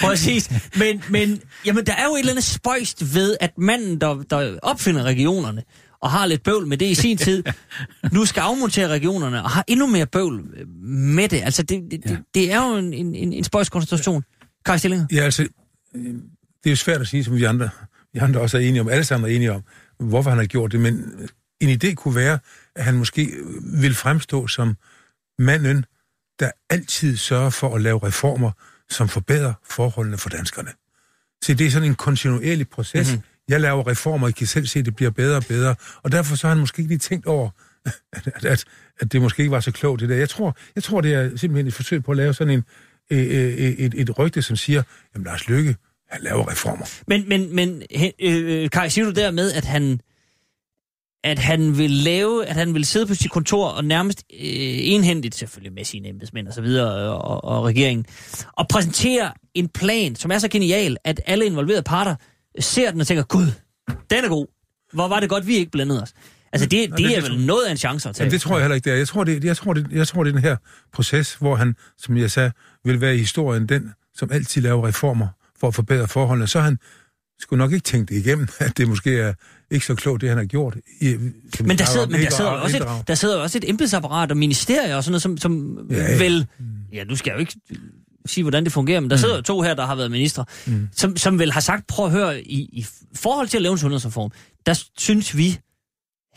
Præcis. 0.00 0.50
Men, 0.76 1.02
men 1.10 1.40
jamen, 1.66 1.86
der 1.86 1.92
er 1.92 2.04
jo 2.04 2.14
et 2.14 2.18
eller 2.18 2.32
andet 2.32 2.44
spøjst 2.44 3.14
ved, 3.14 3.36
at 3.40 3.58
manden, 3.58 4.00
der, 4.00 4.22
der 4.30 4.58
opfinder 4.62 5.02
regionerne, 5.02 5.62
og 6.02 6.10
har 6.10 6.26
lidt 6.26 6.42
bøvl 6.42 6.66
med 6.66 6.78
det 6.78 6.86
i 6.86 6.94
sin 6.94 7.16
tid, 7.16 7.42
nu 8.12 8.24
skal 8.24 8.40
afmontere 8.40 8.88
regionerne, 8.88 9.42
og 9.42 9.50
har 9.50 9.64
endnu 9.68 9.86
mere 9.86 10.06
bøvl 10.06 10.42
med 10.88 11.28
det. 11.28 11.40
Altså, 11.44 11.62
det, 11.62 11.82
det, 11.90 12.04
det, 12.04 12.18
det 12.34 12.52
er 12.52 12.68
jo 12.70 12.76
en, 12.76 12.92
en, 12.92 13.32
en 13.32 13.44
spøjs 13.44 13.68
koncentration. 13.68 14.24
Kaj 14.64 14.76
Stillinger? 14.76 15.06
Ja, 15.12 15.22
altså, 15.22 15.42
øh, 15.96 16.04
det 16.04 16.66
er 16.66 16.70
jo 16.70 16.76
svært 16.76 17.00
at 17.00 17.08
sige, 17.08 17.24
som 17.24 17.36
vi 17.36 17.44
andre, 17.44 17.70
vi 18.14 18.18
andre 18.18 18.40
også 18.40 18.56
er 18.58 18.62
enige 18.62 18.80
om, 18.80 18.88
alle 18.88 19.04
sammen 19.04 19.30
er 19.30 19.34
enige 19.34 19.52
om, 19.52 19.62
hvorfor 20.00 20.30
han 20.30 20.38
har 20.38 20.46
gjort 20.46 20.72
det, 20.72 20.80
men 20.80 21.04
en 21.60 21.80
idé 21.82 21.94
kunne 21.94 22.14
være, 22.14 22.38
han 22.78 22.94
måske 22.94 23.30
vil 23.82 23.94
fremstå 23.94 24.46
som 24.46 24.76
manden, 25.38 25.84
der 26.40 26.50
altid 26.70 27.16
sørger 27.16 27.50
for 27.50 27.74
at 27.74 27.80
lave 27.82 27.98
reformer, 28.06 28.50
som 28.90 29.08
forbedrer 29.08 29.52
forholdene 29.70 30.18
for 30.18 30.28
danskerne. 30.28 30.70
Så 31.44 31.54
det 31.54 31.66
er 31.66 31.70
sådan 31.70 31.88
en 31.88 31.94
kontinuerlig 31.94 32.68
proces. 32.68 33.08
Mm-hmm. 33.08 33.22
Jeg 33.48 33.60
laver 33.60 33.86
reformer, 33.86 34.28
I 34.28 34.32
kan 34.32 34.46
selv 34.46 34.66
se, 34.66 34.78
at 34.78 34.84
det 34.84 34.96
bliver 34.96 35.10
bedre 35.10 35.36
og 35.36 35.44
bedre. 35.44 35.74
Og 36.02 36.12
derfor 36.12 36.36
så 36.36 36.46
har 36.46 36.54
han 36.54 36.60
måske 36.60 36.80
ikke 36.80 36.90
lige 36.90 36.98
tænkt 36.98 37.26
over, 37.26 37.50
at, 38.12 38.44
at, 38.44 38.64
at 39.00 39.12
det 39.12 39.22
måske 39.22 39.40
ikke 39.40 39.50
var 39.50 39.60
så 39.60 39.72
klogt, 39.72 40.00
det 40.00 40.08
der. 40.08 40.16
Jeg 40.16 40.28
tror, 40.28 40.56
jeg 40.74 40.82
tror 40.82 41.00
det 41.00 41.14
er 41.14 41.36
simpelthen 41.36 41.66
et 41.66 41.74
forsøg 41.74 42.04
på 42.04 42.10
at 42.10 42.16
lave 42.16 42.34
sådan 42.34 42.54
en, 42.54 42.64
øh, 43.10 43.18
øh, 43.18 43.54
et, 43.58 43.94
et 43.96 44.18
rygte, 44.18 44.42
som 44.42 44.56
siger, 44.56 44.82
jamen 45.14 45.24
Lars 45.24 45.48
Lykke, 45.48 45.76
han 46.10 46.22
laver 46.22 46.50
reformer. 46.50 46.86
Men, 47.06 47.28
men, 47.28 47.54
men 47.54 47.82
øh, 48.20 48.70
Kai, 48.70 48.90
siger 48.90 49.04
du 49.04 49.10
dermed, 49.10 49.52
at 49.52 49.64
han, 49.64 50.00
at 51.24 51.38
han 51.38 51.78
vil 51.78 51.90
lave, 51.90 52.46
at 52.46 52.54
han 52.54 52.74
vil 52.74 52.84
sidde 52.84 53.06
på 53.06 53.14
sit 53.14 53.30
kontor 53.30 53.68
og 53.68 53.84
nærmest 53.84 54.24
øh, 54.32 54.38
enhændigt, 54.40 55.34
selvfølgelig 55.34 55.72
med 55.72 55.84
sine 55.84 56.08
embedsmænd 56.08 56.48
og 56.48 56.54
så 56.54 56.60
videre, 56.60 57.12
og, 57.12 57.44
og 57.44 57.64
regeringen, 57.64 58.06
og 58.52 58.68
præsentere 58.68 59.32
en 59.54 59.68
plan, 59.68 60.14
som 60.14 60.30
er 60.30 60.38
så 60.38 60.48
genial, 60.48 60.96
at 61.04 61.20
alle 61.26 61.46
involverede 61.46 61.82
parter 61.82 62.14
ser 62.58 62.90
den 62.90 63.00
og 63.00 63.06
tænker, 63.06 63.22
gud, 63.22 63.46
den 64.10 64.24
er 64.24 64.28
god. 64.28 64.46
Hvor 64.92 65.08
var 65.08 65.20
det 65.20 65.28
godt, 65.28 65.46
vi 65.46 65.56
ikke 65.56 65.70
blandede 65.70 66.02
os. 66.02 66.12
Altså, 66.52 66.68
det, 66.68 66.90
det, 66.90 66.98
det 66.98 67.18
er 67.18 67.20
vel 67.20 67.46
noget 67.46 67.66
af 67.66 67.70
en 67.70 67.76
chance 67.76 68.08
at 68.08 68.14
tage. 68.14 68.24
Jamen, 68.24 68.32
det 68.32 68.40
tror 68.40 68.56
jeg 68.56 68.62
heller 68.62 68.74
ikke, 68.74 68.84
det 68.84 68.92
er. 68.92 68.96
Jeg 68.96 69.08
tror, 69.08 69.24
det, 69.24 69.44
jeg, 69.44 69.56
tror, 69.56 69.72
det, 69.72 69.86
jeg 69.92 70.08
tror, 70.08 70.24
det 70.24 70.30
er 70.30 70.34
den 70.34 70.42
her 70.42 70.56
proces, 70.92 71.34
hvor 71.34 71.56
han, 71.56 71.76
som 71.98 72.16
jeg 72.16 72.30
sagde, 72.30 72.52
vil 72.84 73.00
være 73.00 73.14
i 73.14 73.18
historien 73.18 73.66
den, 73.66 73.92
som 74.14 74.32
altid 74.32 74.62
laver 74.62 74.88
reformer 74.88 75.28
for 75.60 75.68
at 75.68 75.74
forbedre 75.74 76.08
forholdene. 76.08 76.46
Så 76.46 76.60
han 76.60 76.78
skulle 77.40 77.58
nok 77.58 77.72
ikke 77.72 77.84
tænke 77.84 78.14
det 78.14 78.20
igennem, 78.20 78.48
at 78.58 78.78
det 78.78 78.88
måske 78.88 79.18
er 79.18 79.34
ikke 79.70 79.86
så 79.86 79.94
klogt, 79.94 80.20
det 80.20 80.28
han 80.28 80.38
har 80.38 80.44
gjort. 80.44 80.76
I, 81.00 81.16
men 81.60 81.78
der 81.78 81.84
sidder, 81.84 82.06
men 82.06 82.20
der 82.20 82.30
sidder, 82.30 82.50
også 82.50 82.76
et, 82.76 83.08
der 83.08 83.14
sidder 83.14 83.36
også 83.38 83.58
et 83.58 83.70
embedsapparat 83.70 84.30
og 84.30 84.36
ministerier 84.36 84.96
og 84.96 85.04
sådan 85.04 85.12
noget, 85.12 85.22
som, 85.22 85.38
som 85.38 85.78
ja, 85.90 85.96
ja. 85.96 86.18
vel... 86.18 86.46
Ja, 86.92 87.04
nu 87.04 87.16
skal 87.16 87.30
jeg 87.30 87.34
jo 87.34 87.40
ikke 87.40 87.56
sige, 88.26 88.44
hvordan 88.44 88.64
det 88.64 88.72
fungerer, 88.72 89.00
men 89.00 89.10
der 89.10 89.16
mm. 89.16 89.20
sidder 89.20 89.40
to 89.40 89.60
her, 89.60 89.74
der 89.74 89.86
har 89.86 89.94
været 89.94 90.10
ministre, 90.10 90.44
mm. 90.66 90.88
som, 90.92 91.16
som 91.16 91.38
vel 91.38 91.52
har 91.52 91.60
sagt, 91.60 91.86
prøv 91.86 92.06
at 92.06 92.12
høre, 92.12 92.40
i, 92.40 92.58
i 92.60 92.86
forhold 93.14 93.48
til 93.48 93.58
at 93.58 93.62
lave 93.62 93.72
en 93.72 93.78
sundhedsreform, 93.78 94.30
der 94.66 94.84
synes 94.98 95.36
vi, 95.36 95.58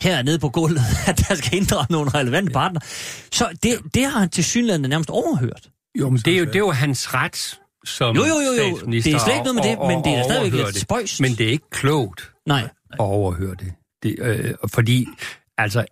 her 0.00 0.22
nede 0.22 0.38
på 0.38 0.48
gulvet, 0.48 0.80
at 1.06 1.24
der 1.28 1.34
skal 1.34 1.58
inddrage 1.58 1.86
nogle 1.90 2.10
relevante 2.10 2.50
ja. 2.50 2.58
partner. 2.58 2.80
Så 3.32 3.48
det, 3.62 3.78
det 3.94 4.04
har 4.04 4.20
han 4.20 4.28
til 4.28 4.44
synligheden 4.44 4.90
nærmest 4.90 5.10
overhørt. 5.10 5.68
Jo, 6.00 6.10
men 6.10 6.18
det 6.18 6.34
er 6.34 6.38
jo, 6.38 6.44
det 6.44 6.54
er 6.54 6.58
jo 6.58 6.70
hans 6.70 7.14
ret 7.14 7.58
som 7.84 8.16
jo, 8.16 8.24
jo, 8.24 8.40
jo, 8.40 8.52
jo. 8.52 8.86
Det 8.86 9.14
er 9.14 9.18
slet 9.18 9.34
ikke 9.34 9.44
noget 9.44 9.54
med 9.54 9.62
det, 9.62 9.78
men 9.78 10.04
det 10.04 10.18
er 10.18 10.24
stadigvæk 10.24 10.52
lidt 10.52 10.78
spøjst. 10.78 11.20
Men 11.20 11.34
det 11.34 11.46
er 11.46 11.50
ikke 11.50 11.70
klogt 11.70 12.32
Nej. 12.46 12.68
At 12.92 13.00
overhøre 13.00 13.54
det. 13.54 13.72
det 14.02 14.16
øh, 14.18 14.54
fordi, 14.66 15.06
altså, 15.58 15.84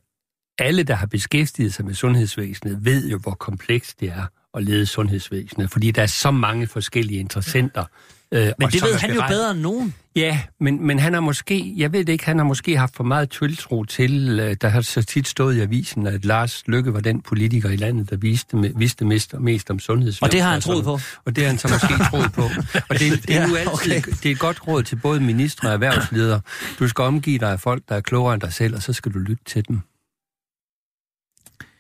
alle, 0.59 0.83
der 0.83 0.95
har 0.95 1.07
beskæftiget 1.07 1.75
sig 1.75 1.85
med 1.85 1.95
sundhedsvæsenet, 1.95 2.85
ved 2.85 3.09
jo, 3.09 3.19
hvor 3.19 3.35
komplekst 3.35 4.01
det 4.01 4.09
er 4.09 4.27
at 4.55 4.65
lede 4.65 4.87
sundhedsvæsenet, 4.87 5.71
fordi 5.71 5.91
der 5.91 6.03
er 6.03 6.07
så 6.07 6.31
mange 6.31 6.67
forskellige 6.67 7.21
interessenter. 7.21 7.85
Øh, 8.33 8.53
men 8.59 8.69
det 8.69 8.83
ved 8.83 8.95
han 8.95 9.15
jo 9.15 9.23
bedre 9.29 9.51
end 9.51 9.61
nogen. 9.61 9.95
Ja, 10.17 10.41
men, 10.61 10.87
men 10.87 10.99
han 10.99 11.15
har 11.15 11.21
måske, 11.21 11.75
jeg 11.77 11.93
ved 11.93 12.05
det 12.05 12.13
ikke, 12.13 12.25
han 12.25 12.39
har 12.39 12.45
måske 12.45 12.77
haft 12.77 12.97
for 12.97 13.05
meget 13.05 13.31
tiltro 13.31 13.85
til, 13.85 14.41
øh, 14.41 14.57
der 14.61 14.69
har 14.69 14.81
så 14.81 15.03
tit 15.03 15.29
stået 15.29 15.57
i 15.57 15.61
avisen, 15.61 16.07
at 16.07 16.25
Lars 16.25 16.63
Lykke 16.67 16.95
var 16.95 17.01
den 17.01 17.23
politiker 17.23 17.71
i 17.71 17.77
landet, 17.77 18.11
der 18.11 18.17
viste, 18.17 18.73
vidste 18.77 19.05
mest, 19.05 19.35
mest 19.41 19.71
om 19.71 19.79
sundhedsvæsenet. 19.79 20.29
Og 20.29 20.33
det 20.33 20.41
har 20.41 20.53
han 20.53 20.61
troet 20.61 20.85
på? 20.85 20.99
Og 21.25 21.37
det 21.37 21.45
har 21.45 21.49
han 21.49 21.59
så 21.59 21.69
måske 21.69 22.05
troet 22.11 22.33
på. 22.33 22.43
Og 22.89 22.99
det, 22.99 23.29
det 23.29 23.37
er 23.37 23.47
nu 23.47 23.57
altid, 23.57 23.97
okay. 23.97 24.13
det 24.13 24.27
er 24.27 24.31
et 24.31 24.39
godt 24.39 24.69
råd 24.69 24.83
til 24.83 24.97
både 24.97 25.21
ministre 25.21 25.69
og 25.69 25.75
erhvervsledere. 25.75 26.41
Du 26.79 26.89
skal 26.89 27.03
omgive 27.03 27.39
dig 27.39 27.53
af 27.53 27.61
folk, 27.61 27.83
der 27.89 27.95
er 27.95 28.01
klogere 28.01 28.35
end 28.35 28.43
dig 28.43 28.53
selv, 28.53 28.75
og 28.75 28.83
så 28.83 28.93
skal 28.93 29.13
du 29.13 29.19
lytte 29.19 29.45
til 29.45 29.69
dem. 29.69 29.81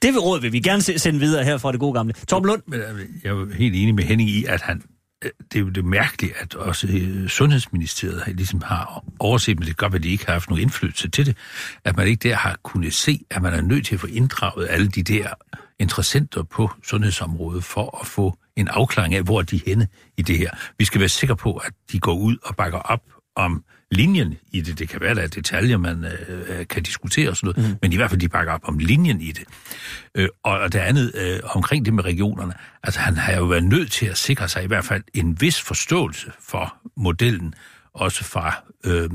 Det 0.02 0.12
vil 0.12 0.20
råd 0.20 0.40
vil 0.40 0.52
vi 0.52 0.61
gerne 0.61 0.82
sende 0.82 1.20
videre 1.20 1.44
her 1.44 1.59
fra 1.59 1.73
det 1.73 1.81
gode 1.81 1.94
gamle. 1.94 2.12
Torben 2.28 2.47
Lund? 2.47 2.62
Øh, 2.74 2.82
jeg 3.24 3.31
er 3.31 3.55
helt 3.55 3.74
enig 3.74 3.94
med 3.94 4.05
Henning 4.05 4.31
i, 4.31 4.44
at 4.44 4.61
han 4.61 4.82
det 5.23 5.57
er 5.57 5.61
jo 5.61 5.69
det 5.69 5.85
mærkelige, 5.85 6.33
at 6.41 6.55
også 6.55 6.87
øh, 6.87 7.29
Sundhedsministeriet 7.29 8.23
ligesom 8.27 8.63
har 8.63 9.05
overset, 9.19 9.59
men 9.59 9.69
det 9.69 9.77
gør, 9.77 9.87
at 9.87 10.03
de 10.03 10.09
ikke 10.09 10.27
har 10.27 10.33
haft 10.33 10.51
nogen 10.51 10.63
indflydelse 10.63 11.11
til 11.11 11.27
det, 11.27 11.37
at 11.85 11.97
man 11.97 12.09
ikke 12.09 12.29
der 12.29 12.35
har 12.35 12.57
kunnet 12.63 12.95
se, 12.95 13.25
at 13.31 13.43
man 13.43 13.55
er 13.55 13.61
nødt 13.61 13.87
til 13.87 13.95
at 13.95 14.01
få 14.01 14.07
inddraget 14.07 14.67
alle 14.71 14.89
de 14.89 15.03
der 15.03 15.29
interessenter 15.79 16.43
på 16.43 16.71
sundhedsområdet 16.85 17.65
for 17.65 17.99
at 18.01 18.07
få 18.07 18.37
en 18.57 18.69
afklaring 18.69 19.15
af, 19.15 19.23
hvor 19.23 19.43
de 19.43 19.57
er 19.57 19.61
henne 19.67 19.89
i 20.17 20.23
det 20.23 20.39
her. 20.39 20.51
Vi 20.79 20.85
skal 20.85 21.01
være 21.01 21.09
sikre 21.09 21.37
på, 21.37 21.57
at 21.57 21.73
de 21.93 22.01
går 22.01 22.15
ud 22.15 22.37
og 22.43 22.57
bakker 22.57 22.79
op 22.79 23.03
om 23.37 23.65
linjen 23.91 24.37
i 24.53 24.61
det. 24.61 24.79
Det 24.79 24.89
kan 24.89 25.01
være, 25.01 25.15
der 25.15 25.23
er 25.23 25.27
detaljer, 25.27 25.79
man 25.79 26.05
øh, 26.29 26.67
kan 26.67 26.83
diskutere 26.83 27.31
og 27.31 27.37
sådan 27.37 27.55
noget, 27.57 27.71
mm. 27.71 27.79
men 27.83 27.93
i 27.93 27.97
hvert 27.97 28.11
fald, 28.11 28.21
de 28.21 28.29
bakker 28.29 28.53
op 28.53 28.61
om 28.65 28.79
linjen 28.79 29.21
i 29.21 29.33
det. 29.33 29.45
Øh, 30.15 30.29
og, 30.43 30.59
og 30.59 30.73
det 30.73 30.79
andet 30.79 31.12
øh, 31.15 31.41
omkring 31.45 31.85
det 31.85 31.95
med 31.95 32.05
regionerne, 32.05 32.55
altså 32.83 33.01
han 33.01 33.17
har 33.17 33.33
jo 33.33 33.45
været 33.45 33.65
nødt 33.65 33.93
til 33.93 34.07
at 34.07 34.19
sikre 34.19 34.49
sig 34.49 34.65
i 34.65 34.67
hvert 34.67 34.85
fald 34.85 35.03
en 35.15 35.41
vis 35.41 35.61
forståelse 35.61 36.33
for 36.49 36.77
modellen, 36.97 37.55
også 37.95 38.25
fra 38.25 38.55
øh, 38.85 39.11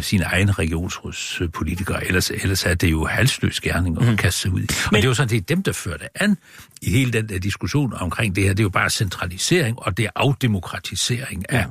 sine 0.00 0.24
egne 0.24 0.52
regionsrådspolitikere. 0.52 2.06
Ellers, 2.06 2.30
ellers 2.30 2.64
er 2.66 2.74
det 2.74 2.90
jo 2.90 3.04
halsløs 3.04 3.60
gerning 3.60 4.02
at 4.02 4.08
mm. 4.08 4.16
kaste 4.16 4.40
sig 4.40 4.52
ud 4.52 4.60
i. 4.60 4.66
Og 4.68 4.88
Men... 4.92 4.96
det 4.96 5.04
er 5.04 5.08
jo 5.08 5.14
sådan, 5.14 5.28
det 5.28 5.36
er 5.36 5.40
dem, 5.40 5.62
der 5.62 5.72
fører 5.72 5.96
det 5.96 6.08
an 6.14 6.36
i 6.82 6.90
hele 6.90 7.12
den 7.12 7.28
der 7.28 7.38
diskussion 7.38 7.92
omkring 7.92 8.36
det 8.36 8.44
her. 8.44 8.50
Det 8.50 8.60
er 8.60 8.64
jo 8.64 8.68
bare 8.68 8.90
centralisering, 8.90 9.78
og 9.78 9.96
det 9.96 10.04
er 10.04 10.10
afdemokratisering 10.16 11.52
af, 11.52 11.66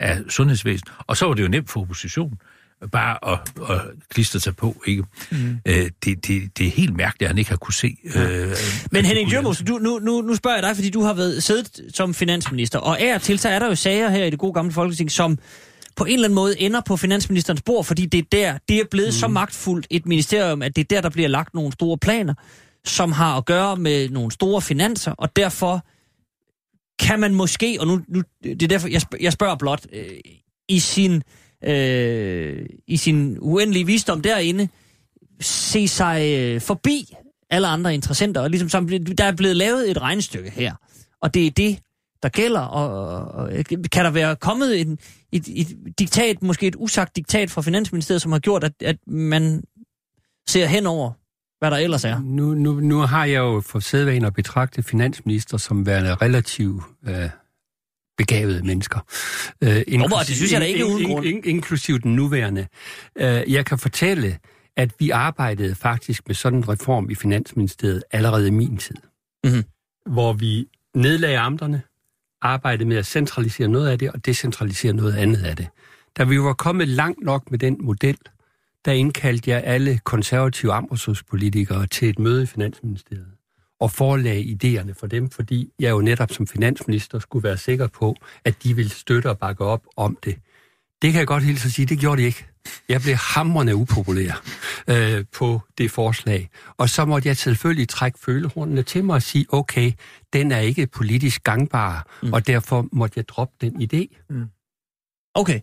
af 0.00 0.18
sundhedsvæsenet. 0.28 0.94
Og 1.06 1.16
så 1.16 1.26
var 1.26 1.34
det 1.34 1.42
jo 1.42 1.48
nemt 1.48 1.70
for 1.70 1.80
oppositionen 1.80 2.38
bare 2.92 3.32
at, 3.32 3.40
at 3.70 3.80
klistre 4.10 4.40
sig 4.40 4.56
på, 4.56 4.82
ikke? 4.86 5.04
Mm. 5.30 5.58
Øh, 5.66 5.90
det, 6.04 6.26
det, 6.26 6.58
det 6.58 6.66
er 6.66 6.70
helt 6.70 6.96
mærkeligt, 6.96 7.22
at 7.22 7.28
han 7.28 7.38
ikke 7.38 7.50
har 7.50 7.56
kunne 7.56 7.74
se... 7.74 7.96
Øh, 8.14 8.56
Men 8.90 9.04
Henning 9.04 9.30
Dyrmos, 9.30 9.62
du, 9.68 9.78
nu, 9.78 9.98
nu, 9.98 10.20
nu 10.20 10.34
spørger 10.34 10.56
jeg 10.56 10.62
dig, 10.62 10.76
fordi 10.76 10.90
du 10.90 11.02
har 11.02 11.14
været 11.14 11.42
siddet 11.42 11.80
som 11.94 12.14
finansminister, 12.14 12.78
og 12.78 12.96
er 13.00 13.18
til, 13.18 13.38
så 13.38 13.48
er 13.48 13.58
der 13.58 13.66
jo 13.66 13.74
sager 13.74 14.08
her 14.08 14.24
i 14.24 14.30
det 14.30 14.38
gode 14.38 14.52
gamle 14.52 14.72
folketing, 14.72 15.10
som 15.10 15.38
på 15.96 16.04
en 16.04 16.12
eller 16.12 16.26
anden 16.26 16.34
måde 16.34 16.60
ender 16.60 16.80
på 16.86 16.96
finansministerens 16.96 17.62
bord, 17.62 17.84
fordi 17.84 18.06
det 18.06 18.18
er 18.18 18.24
der, 18.32 18.58
det 18.68 18.76
er 18.76 18.84
blevet 18.90 19.08
mm. 19.08 19.12
så 19.12 19.28
magtfuldt 19.28 19.86
et 19.90 20.06
ministerium, 20.06 20.62
at 20.62 20.76
det 20.76 20.82
er 20.82 20.96
der, 20.96 21.00
der 21.00 21.10
bliver 21.10 21.28
lagt 21.28 21.54
nogle 21.54 21.72
store 21.72 21.98
planer, 21.98 22.34
som 22.84 23.12
har 23.12 23.36
at 23.36 23.44
gøre 23.44 23.76
med 23.76 24.08
nogle 24.08 24.30
store 24.30 24.62
finanser, 24.62 25.12
og 25.12 25.36
derfor 25.36 25.84
kan 26.98 27.20
man 27.20 27.34
måske, 27.34 27.76
og 27.80 27.86
nu, 27.86 28.00
nu 28.08 28.22
det 28.42 28.62
er 28.62 28.68
derfor, 28.68 28.88
jeg, 28.88 29.00
spørger, 29.00 29.22
jeg 29.24 29.32
spørger 29.32 29.56
blot, 29.56 29.86
øh, 29.92 30.18
i 30.68 30.78
sin 30.78 31.22
øh, 31.64 32.66
i 32.86 32.96
sin 32.96 33.38
uendelige 33.40 33.86
visdom 33.86 34.20
derinde, 34.20 34.68
se 35.40 35.88
sig 35.88 36.38
øh, 36.38 36.60
forbi 36.60 37.14
alle 37.50 37.66
andre 37.66 37.94
interessenter, 37.94 38.40
og 38.40 38.50
ligesom 38.50 38.68
som, 38.68 38.88
der 38.88 39.24
er 39.24 39.36
blevet 39.36 39.56
lavet 39.56 39.90
et 39.90 40.02
regnestykke 40.02 40.50
her, 40.50 40.74
og 41.20 41.34
det 41.34 41.46
er 41.46 41.50
det, 41.50 41.78
der 42.22 42.28
gælder, 42.28 42.60
og, 42.60 43.28
og 43.28 43.50
kan 43.92 44.04
der 44.04 44.10
være 44.10 44.36
kommet 44.36 44.80
en, 44.80 44.98
et, 45.32 45.48
et 45.48 45.98
diktat, 45.98 46.42
måske 46.42 46.66
et 46.66 46.76
usagt 46.78 47.16
diktat 47.16 47.50
fra 47.50 47.62
Finansministeriet, 47.62 48.22
som 48.22 48.32
har 48.32 48.38
gjort, 48.38 48.64
at, 48.64 48.72
at 48.80 48.96
man 49.06 49.62
ser 50.48 50.66
henover 50.66 51.12
hvad 51.64 51.70
der 51.70 51.84
ellers 51.84 52.04
er. 52.04 52.20
Nu, 52.24 52.54
nu, 52.54 52.80
nu 52.80 52.98
har 52.98 53.24
jeg 53.24 53.38
jo 53.38 53.60
for 53.66 53.78
sædvanen 53.78 54.24
at 54.24 54.34
betragte 54.34 54.82
finansminister 54.82 55.56
som 55.56 55.86
værende 55.86 56.14
relativt 56.14 56.82
øh, 57.08 57.30
begavede 58.18 58.66
mennesker. 58.66 58.98
Øh, 59.60 59.82
Hvorfor? 59.98 60.16
Det 60.16 60.36
synes 60.36 60.52
jeg 60.52 60.60
da 60.60 60.66
ikke 60.66 60.86
uden 60.86 61.06
grund. 61.06 61.26
In, 61.26 61.36
in, 61.36 61.42
inklusiv 61.44 62.00
den 62.00 62.16
nuværende. 62.16 62.66
Øh, 63.16 63.52
jeg 63.52 63.66
kan 63.66 63.78
fortælle, 63.78 64.38
at 64.76 64.90
vi 64.98 65.10
arbejdede 65.10 65.74
faktisk 65.74 66.22
med 66.26 66.34
sådan 66.34 66.58
en 66.58 66.68
reform 66.68 67.10
i 67.10 67.14
Finansministeriet 67.14 68.02
allerede 68.10 68.48
i 68.48 68.50
min 68.50 68.76
tid. 68.76 68.96
Mm-hmm. 69.44 69.64
Hvor 70.12 70.32
vi 70.32 70.66
nedlagde 70.94 71.38
amterne, 71.38 71.82
arbejdede 72.42 72.88
med 72.88 72.96
at 72.96 73.06
centralisere 73.06 73.68
noget 73.68 73.88
af 73.88 73.98
det, 73.98 74.10
og 74.10 74.26
decentralisere 74.26 74.92
noget 74.92 75.16
andet 75.16 75.44
af 75.44 75.56
det. 75.56 75.68
Da 76.16 76.24
vi 76.24 76.40
var 76.40 76.52
kommet 76.52 76.88
langt 76.88 77.22
nok 77.22 77.50
med 77.50 77.58
den 77.58 77.76
model, 77.80 78.18
der 78.84 78.92
indkaldte 78.92 79.50
jeg 79.50 79.62
alle 79.64 80.00
konservative 80.04 80.72
amtsrådspolitikere 80.72 81.86
til 81.86 82.08
et 82.08 82.18
møde 82.18 82.42
i 82.42 82.46
Finansministeriet 82.46 83.26
og 83.80 83.90
forelagde 83.90 84.42
idéerne 84.42 84.92
for 84.92 85.06
dem, 85.06 85.30
fordi 85.30 85.72
jeg 85.78 85.90
jo 85.90 86.00
netop 86.00 86.32
som 86.32 86.46
finansminister 86.46 87.18
skulle 87.18 87.42
være 87.42 87.56
sikker 87.56 87.86
på, 87.86 88.16
at 88.44 88.62
de 88.62 88.76
ville 88.76 88.90
støtte 88.90 89.30
og 89.30 89.38
bakke 89.38 89.64
op 89.64 89.86
om 89.96 90.18
det. 90.24 90.38
Det 91.02 91.12
kan 91.12 91.18
jeg 91.18 91.26
godt 91.26 91.42
hilse 91.42 91.66
at 91.66 91.72
sige, 91.72 91.86
det 91.86 91.98
gjorde 91.98 92.22
de 92.22 92.26
ikke. 92.26 92.46
Jeg 92.88 93.00
blev 93.00 93.14
hamrende 93.14 93.76
upopulær 93.76 94.42
øh, 94.88 95.24
på 95.32 95.60
det 95.78 95.90
forslag. 95.90 96.50
Og 96.76 96.88
så 96.88 97.04
måtte 97.04 97.28
jeg 97.28 97.36
selvfølgelig 97.36 97.88
trække 97.88 98.18
følehornene 98.18 98.82
til 98.82 99.04
mig 99.04 99.14
og 99.14 99.22
sige, 99.22 99.46
okay, 99.48 99.92
den 100.32 100.52
er 100.52 100.58
ikke 100.58 100.86
politisk 100.86 101.44
gangbar, 101.44 102.18
mm. 102.22 102.32
og 102.32 102.46
derfor 102.46 102.88
måtte 102.92 103.14
jeg 103.16 103.28
droppe 103.28 103.54
den 103.60 103.82
idé. 103.82 104.26
Mm. 104.30 104.46
Okay. 105.34 105.60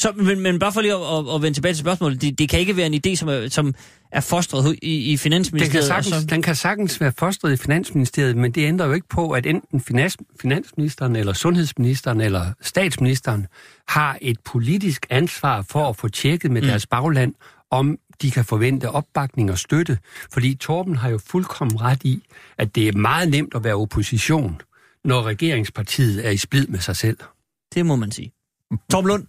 Så, 0.00 0.12
men, 0.16 0.40
men 0.40 0.58
bare 0.58 0.72
for 0.72 0.80
lige 0.80 0.94
at, 0.94 1.00
at, 1.00 1.34
at 1.34 1.42
vende 1.42 1.56
tilbage 1.56 1.74
til 1.74 1.80
spørgsmålet, 1.80 2.22
det, 2.22 2.38
det 2.38 2.48
kan 2.48 2.60
ikke 2.60 2.76
være 2.76 2.86
en 2.86 3.00
idé, 3.06 3.14
som 3.14 3.28
er, 3.28 3.48
som 3.48 3.74
er 4.12 4.20
fostret 4.20 4.78
i, 4.82 5.12
i 5.12 5.16
Finansministeriet? 5.16 5.72
Den 5.72 5.80
kan, 5.80 5.86
sagtens, 5.86 6.22
så... 6.22 6.26
den 6.26 6.42
kan 6.42 6.54
sagtens 6.54 7.00
være 7.00 7.12
fostret 7.18 7.52
i 7.52 7.56
Finansministeriet, 7.56 8.36
men 8.36 8.52
det 8.52 8.66
ændrer 8.66 8.86
jo 8.86 8.92
ikke 8.92 9.08
på, 9.08 9.30
at 9.30 9.46
enten 9.46 9.80
finans, 9.80 10.16
finansministeren, 10.40 11.16
eller 11.16 11.32
sundhedsministeren, 11.32 12.20
eller 12.20 12.52
statsministeren 12.60 13.46
har 13.88 14.18
et 14.20 14.36
politisk 14.44 15.06
ansvar 15.10 15.62
for 15.62 15.88
at 15.88 15.96
få 15.96 16.08
tjekket 16.08 16.50
med 16.50 16.62
mm. 16.62 16.68
deres 16.68 16.86
bagland, 16.86 17.34
om 17.70 17.98
de 18.22 18.30
kan 18.30 18.44
forvente 18.44 18.90
opbakning 18.90 19.50
og 19.50 19.58
støtte. 19.58 19.98
Fordi 20.32 20.54
Torben 20.54 20.96
har 20.96 21.10
jo 21.10 21.18
fuldkommen 21.18 21.80
ret 21.80 22.04
i, 22.04 22.22
at 22.58 22.74
det 22.74 22.88
er 22.88 22.92
meget 22.92 23.28
nemt 23.28 23.54
at 23.54 23.64
være 23.64 23.74
opposition, 23.74 24.60
når 25.04 25.22
regeringspartiet 25.22 26.26
er 26.26 26.30
i 26.30 26.36
splid 26.36 26.66
med 26.66 26.78
sig 26.78 26.96
selv. 26.96 27.18
Det 27.74 27.86
må 27.86 27.96
man 27.96 28.12
sige. 28.12 28.32
Torben 28.90 29.08
Lund? 29.08 29.26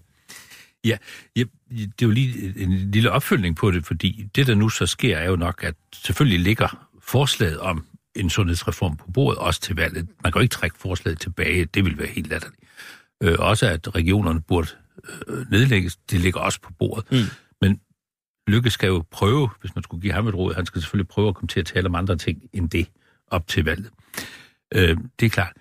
Ja, 0.85 0.97
ja, 1.35 1.43
det 1.69 1.83
er 1.83 2.05
jo 2.05 2.09
lige 2.09 2.53
en 2.57 2.91
lille 2.91 3.11
opfølgning 3.11 3.55
på 3.55 3.71
det, 3.71 3.85
fordi 3.85 4.29
det, 4.35 4.47
der 4.47 4.55
nu 4.55 4.69
så 4.69 4.85
sker, 4.85 5.17
er 5.17 5.29
jo 5.29 5.35
nok, 5.35 5.63
at 5.63 5.75
selvfølgelig 5.93 6.39
ligger 6.39 6.87
forslaget 7.01 7.59
om 7.59 7.85
en 8.15 8.29
sundhedsreform 8.29 8.97
på 8.97 9.11
bordet, 9.11 9.39
også 9.39 9.61
til 9.61 9.75
valget. 9.75 10.07
Man 10.23 10.31
kan 10.31 10.39
jo 10.39 10.43
ikke 10.43 10.53
trække 10.53 10.77
forslaget 10.79 11.19
tilbage, 11.19 11.65
det 11.65 11.85
vil 11.85 11.97
være 11.97 12.07
helt 12.07 12.27
latterligt. 12.27 12.61
Øh, 13.23 13.35
også 13.39 13.67
at 13.67 13.95
regionerne 13.95 14.41
burde 14.41 14.67
øh, 15.27 15.51
nedlægges, 15.51 15.95
det 15.95 16.19
ligger 16.19 16.39
også 16.39 16.61
på 16.61 16.73
bordet. 16.79 17.11
Mm. 17.11 17.17
Men 17.61 17.79
Lykke 18.47 18.69
skal 18.69 18.87
jo 18.87 19.03
prøve, 19.11 19.49
hvis 19.61 19.75
man 19.75 19.83
skulle 19.83 20.01
give 20.01 20.13
ham 20.13 20.27
et 20.27 20.35
råd, 20.35 20.53
han 20.53 20.65
skal 20.65 20.81
selvfølgelig 20.81 21.07
prøve 21.07 21.27
at 21.27 21.35
komme 21.35 21.47
til 21.47 21.59
at 21.59 21.65
tale 21.65 21.85
om 21.85 21.95
andre 21.95 22.15
ting 22.15 22.41
end 22.53 22.69
det 22.69 22.87
op 23.27 23.47
til 23.47 23.65
valget. 23.65 23.89
Øh, 24.75 24.97
det 25.19 25.25
er 25.25 25.29
klart. 25.29 25.53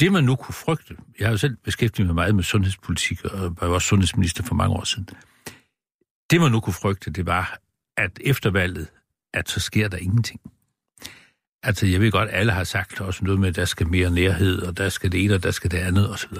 Det 0.00 0.12
man 0.12 0.24
nu 0.24 0.36
kunne 0.36 0.54
frygte, 0.54 0.96
jeg 1.18 1.26
har 1.26 1.30
jo 1.30 1.38
selv 1.38 1.56
beskæftiget 1.56 2.06
mig 2.06 2.14
meget 2.14 2.34
med 2.34 2.44
sundhedspolitik, 2.44 3.24
og 3.24 3.56
var 3.60 3.66
jo 3.66 3.74
også 3.74 3.88
sundhedsminister 3.88 4.44
for 4.44 4.54
mange 4.54 4.76
år 4.76 4.84
siden. 4.84 5.08
Det 6.30 6.40
man 6.40 6.52
nu 6.52 6.60
kunne 6.60 6.74
frygte, 6.74 7.10
det 7.10 7.26
var, 7.26 7.58
at 7.96 8.18
efter 8.20 8.50
valget, 8.50 8.88
at 9.34 9.48
så 9.48 9.60
sker 9.60 9.88
der 9.88 9.96
ingenting. 9.96 10.40
Altså, 11.62 11.86
jeg 11.86 12.00
ved 12.00 12.10
godt, 12.10 12.28
alle 12.32 12.52
har 12.52 12.64
sagt 12.64 13.00
også 13.00 13.24
noget 13.24 13.40
med, 13.40 13.48
at 13.48 13.56
der 13.56 13.64
skal 13.64 13.86
mere 13.88 14.10
nærhed, 14.10 14.62
og 14.62 14.76
der 14.76 14.88
skal 14.88 15.12
det 15.12 15.24
ene, 15.24 15.34
og 15.34 15.42
der 15.42 15.50
skal 15.50 15.70
det 15.70 15.78
andet, 15.78 16.10
osv. 16.10 16.32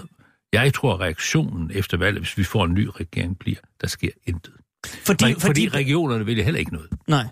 Jeg 0.53 0.75
tror, 0.75 0.95
at 0.95 1.01
reaktionen 1.01 1.71
efter 1.75 1.97
valget, 1.97 2.23
hvis 2.23 2.39
vi 2.39 2.45
får 2.45 2.65
en 2.65 2.75
ny 2.75 2.89
regering, 2.95 3.39
bliver, 3.39 3.59
der 3.81 3.87
sker 3.87 4.11
intet. 4.27 4.55
Fordi, 4.87 5.25
fordi, 5.25 5.41
fordi 5.41 5.69
regionerne 5.69 6.27
vil 6.27 6.45
heller 6.45 6.61
ikke 6.61 6.73
noget. 6.73 6.91
Nej. 7.07 7.25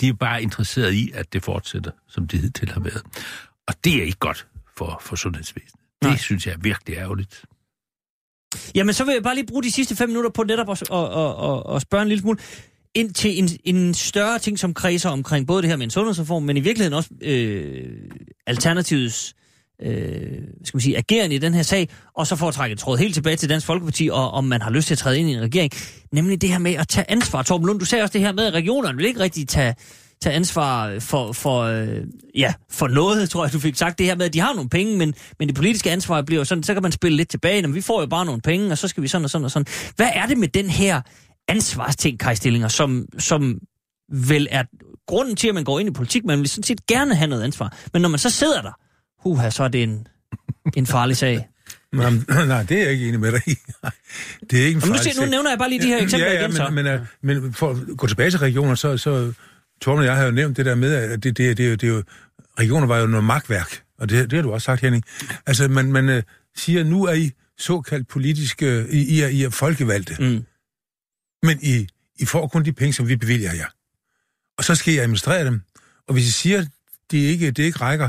De 0.00 0.08
er 0.08 0.12
bare 0.12 0.42
interesseret 0.42 0.92
i, 0.92 1.10
at 1.14 1.32
det 1.32 1.44
fortsætter, 1.44 1.90
som 2.08 2.28
det 2.28 2.40
hidtil 2.40 2.70
har 2.70 2.80
været. 2.80 3.02
Og 3.66 3.74
det 3.84 3.96
er 3.98 4.02
ikke 4.02 4.18
godt 4.18 4.46
for, 4.76 4.98
for 5.02 5.16
sundhedsvæsenet. 5.16 5.75
Nej. 6.02 6.12
Det 6.12 6.20
synes 6.20 6.46
jeg 6.46 6.52
er 6.52 6.58
virkelig 6.58 6.96
ærgerligt. 6.96 7.44
Jamen, 8.74 8.94
så 8.94 9.04
vil 9.04 9.12
jeg 9.12 9.22
bare 9.22 9.34
lige 9.34 9.46
bruge 9.46 9.62
de 9.62 9.70
sidste 9.70 9.96
fem 9.96 10.08
minutter 10.08 10.30
på 10.30 10.42
netop 10.42 10.70
at, 10.70 10.82
at, 10.82 10.98
at, 10.98 11.50
at, 11.50 11.76
at 11.76 11.82
spørge 11.82 12.02
en 12.02 12.08
lille 12.08 12.20
smule 12.20 12.38
ind 12.94 13.14
til 13.14 13.38
en, 13.38 13.48
en 13.64 13.94
større 13.94 14.38
ting, 14.38 14.58
som 14.58 14.74
kredser 14.74 15.10
omkring 15.10 15.46
både 15.46 15.62
det 15.62 15.70
her 15.70 15.76
med 15.76 15.84
en 15.84 15.90
sundhedsreform, 15.90 16.42
men 16.42 16.56
i 16.56 16.60
virkeligheden 16.60 16.96
også 16.96 17.10
øh, 17.22 18.10
Alternativets 18.46 19.34
øh, 19.82 20.42
skal 20.64 20.76
man 20.76 20.80
sige, 20.80 20.96
agerende 20.96 21.36
i 21.36 21.38
den 21.38 21.54
her 21.54 21.62
sag, 21.62 21.88
og 22.14 22.26
så 22.26 22.36
for 22.36 22.48
at 22.48 22.54
trække 22.54 22.76
tråd 22.76 22.98
helt 22.98 23.14
tilbage 23.14 23.36
til 23.36 23.48
Dansk 23.48 23.66
Folkeparti, 23.66 24.08
og 24.12 24.30
om 24.30 24.44
man 24.44 24.62
har 24.62 24.70
lyst 24.70 24.86
til 24.86 24.94
at 24.94 24.98
træde 24.98 25.18
ind 25.18 25.30
i 25.30 25.32
en 25.32 25.40
regering, 25.40 25.72
nemlig 26.12 26.40
det 26.40 26.50
her 26.50 26.58
med 26.58 26.74
at 26.74 26.88
tage 26.88 27.10
ansvar. 27.10 27.42
Torben 27.42 27.66
Lund, 27.66 27.78
du 27.78 27.84
sagde 27.84 28.02
også 28.02 28.12
det 28.12 28.20
her 28.20 28.32
med, 28.32 28.46
at 28.46 28.52
regionerne 28.52 28.96
vil 28.96 29.06
ikke 29.06 29.20
rigtig 29.20 29.48
tage, 29.48 29.74
tage 30.22 30.36
ansvar 30.36 30.98
for, 31.00 31.32
for, 31.32 31.60
øh, 31.62 31.88
ja, 32.34 32.54
for 32.70 32.88
noget, 32.88 33.30
tror 33.30 33.44
jeg, 33.44 33.52
du 33.52 33.58
fik 33.58 33.76
sagt. 33.76 33.98
Det 33.98 34.06
her 34.06 34.16
med, 34.16 34.26
at 34.26 34.32
de 34.32 34.40
har 34.40 34.54
nogle 34.54 34.68
penge, 34.70 34.98
men, 34.98 35.14
men 35.38 35.48
det 35.48 35.56
politiske 35.56 35.90
ansvar 35.90 36.22
bliver 36.22 36.40
jo 36.40 36.44
sådan, 36.44 36.62
så 36.62 36.74
kan 36.74 36.82
man 36.82 36.92
spille 36.92 37.16
lidt 37.16 37.28
tilbage. 37.28 37.62
Men 37.62 37.74
vi 37.74 37.80
får 37.80 38.00
jo 38.00 38.06
bare 38.06 38.24
nogle 38.24 38.40
penge, 38.40 38.70
og 38.70 38.78
så 38.78 38.88
skal 38.88 39.02
vi 39.02 39.08
sådan 39.08 39.24
og 39.24 39.30
sådan 39.30 39.44
og 39.44 39.50
sådan. 39.50 39.66
Hvad 39.96 40.08
er 40.14 40.26
det 40.26 40.38
med 40.38 40.48
den 40.48 40.70
her 40.70 41.00
ansvarsting, 41.48 42.18
Kai 42.18 42.36
Stillinger, 42.36 42.68
som, 42.68 43.06
som 43.18 43.58
vel 44.12 44.48
er 44.50 44.64
grunden 45.06 45.36
til, 45.36 45.48
at 45.48 45.54
man 45.54 45.64
går 45.64 45.80
ind 45.80 45.88
i 45.88 45.92
politik. 45.92 46.24
Man 46.24 46.38
vil 46.38 46.48
sådan 46.48 46.62
set 46.62 46.86
gerne 46.86 47.14
have 47.14 47.28
noget 47.28 47.42
ansvar. 47.42 47.76
Men 47.92 48.02
når 48.02 48.08
man 48.08 48.18
så 48.18 48.30
sidder 48.30 48.62
der, 48.62 48.72
huha, 49.22 49.50
så 49.50 49.64
er 49.64 49.68
det 49.68 49.82
en, 49.82 50.06
en 50.76 50.86
farlig 50.86 51.16
sag. 51.16 51.48
Nej, 51.92 52.10
nej, 52.46 52.62
det 52.62 52.78
er 52.78 52.82
jeg 52.82 52.92
ikke 52.92 53.08
enig 53.08 53.20
med 53.20 53.32
dig 53.32 53.42
i. 53.46 53.54
Det 54.50 54.62
er 54.62 54.66
ikke 54.66 54.76
en 54.76 54.82
farlig 54.82 55.00
sag. 55.00 55.24
Nu 55.24 55.30
nævner 55.30 55.50
jeg 55.50 55.58
bare 55.58 55.68
lige 55.68 55.82
de 55.82 55.86
her 55.86 55.98
eksempler 55.98 56.26
ja, 56.26 56.34
ja, 56.34 56.40
igen, 56.40 56.50
men, 56.50 56.56
så. 56.56 56.70
Men, 56.70 56.84
men, 57.22 57.42
men 57.42 57.52
for 57.52 57.70
at 57.70 57.76
gå 57.96 58.06
tilbage 58.06 58.30
til 58.30 58.38
regioner, 58.38 58.74
så, 58.74 58.96
så 58.96 59.32
Torben 59.80 60.00
og 60.00 60.06
jeg 60.06 60.16
har 60.16 60.24
jo 60.24 60.30
nævnt 60.30 60.56
det 60.56 60.66
der 60.66 60.74
med, 60.74 60.94
at 60.94 61.22
det, 61.22 61.36
det, 61.36 61.58
det, 61.58 61.80
det 61.80 61.88
er 61.88 61.92
jo, 61.92 62.02
regioner 62.58 62.86
var 62.86 62.98
jo 62.98 63.06
noget 63.06 63.24
magtværk, 63.24 63.82
og 63.98 64.10
det, 64.10 64.30
det 64.30 64.36
har 64.36 64.42
du 64.42 64.52
også 64.52 64.64
sagt, 64.64 64.80
Henning. 64.80 65.04
Altså, 65.46 65.68
man, 65.68 65.92
man 65.92 66.08
uh, 66.08 66.22
siger, 66.56 66.84
nu 66.84 67.04
er 67.04 67.12
I 67.12 67.30
såkaldt 67.58 68.08
politiske, 68.08 68.86
I, 68.90 68.98
I, 68.98 69.20
er, 69.20 69.28
I 69.28 69.42
er 69.42 69.50
folkevalgte. 69.50 70.16
Mm. 70.18 70.44
Men 71.42 71.58
I, 71.62 71.86
I 72.18 72.24
får 72.24 72.46
kun 72.46 72.64
de 72.64 72.72
penge, 72.72 72.92
som 72.92 73.08
vi 73.08 73.16
bevilger 73.16 73.52
jer. 73.52 73.66
Og 74.58 74.64
så 74.64 74.74
skal 74.74 74.94
I 74.94 74.98
administrere 74.98 75.44
dem. 75.44 75.60
Og 76.08 76.14
hvis 76.14 76.28
I 76.28 76.32
siger, 76.32 76.60
at 76.60 76.68
det 77.10 77.18
ikke, 77.18 77.50
det 77.50 77.62
ikke 77.62 77.78
rækker, 77.78 78.08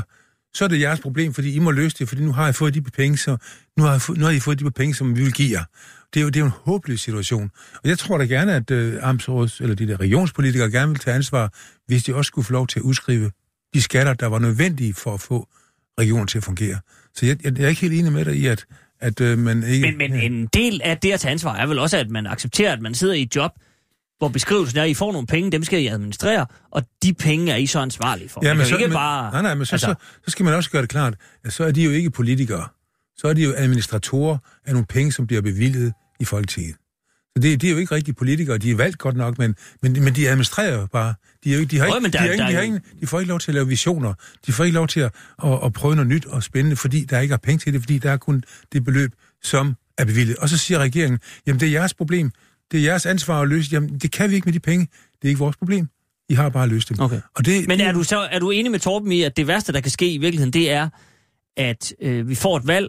så 0.54 0.64
er 0.64 0.68
det 0.68 0.80
jeres 0.80 1.00
problem, 1.00 1.34
fordi 1.34 1.54
I 1.54 1.58
må 1.58 1.70
løse 1.70 1.96
det, 1.98 2.08
fordi 2.08 2.22
nu 2.22 2.32
har 2.32 2.48
I 2.48 2.52
fået 2.52 2.74
de 2.74 2.82
penge, 2.82 3.18
så, 3.18 3.36
nu 3.76 3.82
har, 3.82 4.10
I, 4.12 4.18
nu 4.18 4.24
har 4.24 4.32
I 4.32 4.40
fået 4.40 4.58
de 4.58 4.70
penge, 4.70 4.94
som 4.94 5.16
vi 5.16 5.22
vil 5.22 5.32
give 5.32 5.58
jer. 5.58 5.64
Det 6.14 6.20
er 6.20 6.24
jo, 6.24 6.28
det 6.28 6.36
er 6.36 6.40
jo 6.40 6.46
en 6.46 6.52
håbløs 6.64 7.00
situation. 7.00 7.50
Og 7.74 7.88
jeg 7.88 7.98
tror 7.98 8.18
da 8.18 8.24
gerne, 8.24 8.54
at 8.54 8.70
uh, 8.70 9.08
Amtsråds, 9.08 9.60
eller 9.60 9.74
de 9.74 9.88
der 9.88 10.00
regionspolitikere 10.00 10.70
gerne 10.70 10.88
vil 10.88 10.98
tage 10.98 11.14
ansvar, 11.14 11.52
hvis 11.86 12.04
de 12.04 12.14
også 12.14 12.28
skulle 12.28 12.44
få 12.44 12.52
lov 12.52 12.66
til 12.66 12.78
at 12.78 12.82
udskrive 12.82 13.30
de 13.74 13.82
skatter, 13.82 14.14
der 14.14 14.26
var 14.26 14.38
nødvendige 14.38 14.94
for 14.94 15.14
at 15.14 15.20
få 15.20 15.48
regionen 15.98 16.26
til 16.26 16.38
at 16.38 16.44
fungere. 16.44 16.78
Så 17.14 17.26
jeg, 17.26 17.44
jeg, 17.44 17.58
jeg 17.58 17.64
er 17.64 17.68
ikke 17.68 17.80
helt 17.80 17.94
enig 17.94 18.12
med 18.12 18.24
dig 18.24 18.36
i, 18.36 18.46
at, 18.46 18.64
at 19.00 19.20
uh, 19.20 19.38
man 19.38 19.62
ikke... 19.62 19.86
Men, 19.86 19.98
men 19.98 20.32
en 20.32 20.46
del 20.46 20.80
af 20.84 20.98
det 20.98 21.12
at 21.12 21.20
tage 21.20 21.32
ansvar 21.32 21.56
er 21.56 21.66
vel 21.66 21.78
også, 21.78 21.96
at 21.96 22.10
man 22.10 22.26
accepterer, 22.26 22.72
at 22.72 22.80
man 22.80 22.94
sidder 22.94 23.14
i 23.14 23.22
et 23.22 23.36
job, 23.36 23.52
hvor 24.18 24.28
beskrivelsen 24.28 24.78
er, 24.78 24.82
at 24.82 24.88
I 24.88 24.94
får 24.94 25.12
nogle 25.12 25.26
penge, 25.26 25.52
dem 25.52 25.64
skal 25.64 25.82
I 25.82 25.86
administrere, 25.86 26.46
og 26.70 26.82
de 27.02 27.14
penge 27.14 27.52
er 27.52 27.56
I 27.56 27.66
så 27.66 27.80
ansvarlige 27.80 28.28
for. 28.28 28.44
Ja, 28.44 28.54
men 28.54 28.66
så, 28.66 28.76
ikke 28.76 28.88
men, 28.88 28.94
bare... 28.94 29.32
Nej, 29.32 29.42
nej, 29.42 29.54
men 29.54 29.66
så, 29.66 29.74
altså, 29.74 29.86
så, 29.86 30.20
så 30.24 30.30
skal 30.30 30.44
man 30.44 30.54
også 30.54 30.70
gøre 30.70 30.82
det 30.82 30.90
klart, 30.90 31.14
at 31.44 31.52
så 31.52 31.64
er 31.64 31.70
de 31.70 31.84
jo 31.84 31.90
ikke 31.90 32.10
politikere. 32.10 32.68
Så 33.18 33.28
er 33.28 33.32
de 33.32 33.42
jo 33.42 33.52
administratorer 33.56 34.38
af 34.66 34.72
nogle 34.72 34.86
penge, 34.86 35.12
som 35.12 35.26
bliver 35.26 35.42
bevilget 35.42 35.92
i 36.20 36.24
Folketinget. 36.24 36.76
Så 37.36 37.42
det, 37.42 37.60
de 37.60 37.66
er 37.66 37.72
jo 37.72 37.78
ikke 37.78 37.94
rigtige 37.94 38.14
politikere, 38.14 38.58
de 38.58 38.70
er 38.70 38.76
valgt 38.76 38.98
godt 38.98 39.16
nok, 39.16 39.38
men, 39.38 39.54
men, 39.82 39.92
men 39.92 40.14
de 40.14 40.28
administrerer 40.28 40.80
jo 40.80 40.86
bare. 40.86 41.14
De, 41.44 41.54
er 41.54 41.58
jo, 41.58 41.64
de, 41.64 41.78
har 41.78 41.86
ikke, 41.86 42.08
de, 42.08 42.18
har 42.18 42.30
ikke, 42.30 42.44
de, 42.44 42.52
har 42.52 42.60
ikke, 42.60 42.80
de 43.00 43.06
får 43.06 43.20
ikke 43.20 43.28
lov 43.28 43.40
til 43.40 43.50
at 43.50 43.54
lave 43.54 43.68
visioner. 43.68 44.14
De 44.46 44.52
får 44.52 44.64
ikke 44.64 44.74
lov 44.74 44.88
til 44.88 45.00
at, 45.00 45.14
at, 45.44 45.58
at 45.64 45.72
prøve 45.72 45.94
noget 45.94 46.08
nyt 46.08 46.26
og 46.26 46.42
spændende, 46.42 46.76
fordi 46.76 47.04
der 47.04 47.20
ikke 47.20 47.32
er 47.32 47.38
penge 47.38 47.58
til 47.58 47.72
det, 47.72 47.82
fordi 47.82 47.98
der 47.98 48.10
er 48.10 48.16
kun 48.16 48.44
det 48.72 48.84
beløb, 48.84 49.12
som 49.42 49.74
er 49.98 50.04
bevilget. 50.04 50.36
Og 50.36 50.48
så 50.48 50.58
siger 50.58 50.78
regeringen, 50.78 51.20
jamen 51.46 51.60
det 51.60 51.66
er 51.66 51.72
jeres 51.72 51.94
problem, 51.94 52.30
det 52.72 52.80
er 52.80 52.84
jeres 52.84 53.06
ansvar 53.06 53.40
at 53.40 53.48
løse. 53.48 53.68
Jamen, 53.72 53.98
det 53.98 54.12
kan 54.12 54.30
vi 54.30 54.34
ikke 54.34 54.44
med 54.44 54.52
de 54.52 54.60
penge. 54.60 54.88
Det 55.12 55.24
er 55.24 55.28
ikke 55.28 55.38
vores 55.38 55.56
problem. 55.56 55.88
I 56.28 56.34
har 56.34 56.48
bare 56.48 56.68
løst 56.68 56.88
dem. 56.88 57.00
Okay. 57.00 57.20
Og 57.34 57.46
det, 57.46 57.68
Men 57.68 57.80
er 57.80 57.92
du, 57.92 58.02
så, 58.02 58.18
er 58.18 58.38
du 58.38 58.50
enig 58.50 58.70
med 58.70 58.78
Torben 58.78 59.12
i, 59.12 59.22
at 59.22 59.36
det 59.36 59.46
værste, 59.46 59.72
der 59.72 59.80
kan 59.80 59.90
ske 59.90 60.12
i 60.12 60.18
virkeligheden, 60.18 60.52
det 60.52 60.70
er, 60.70 60.88
at 61.56 61.94
øh, 62.02 62.28
vi 62.28 62.34
får 62.34 62.56
et 62.56 62.66
valg, 62.66 62.88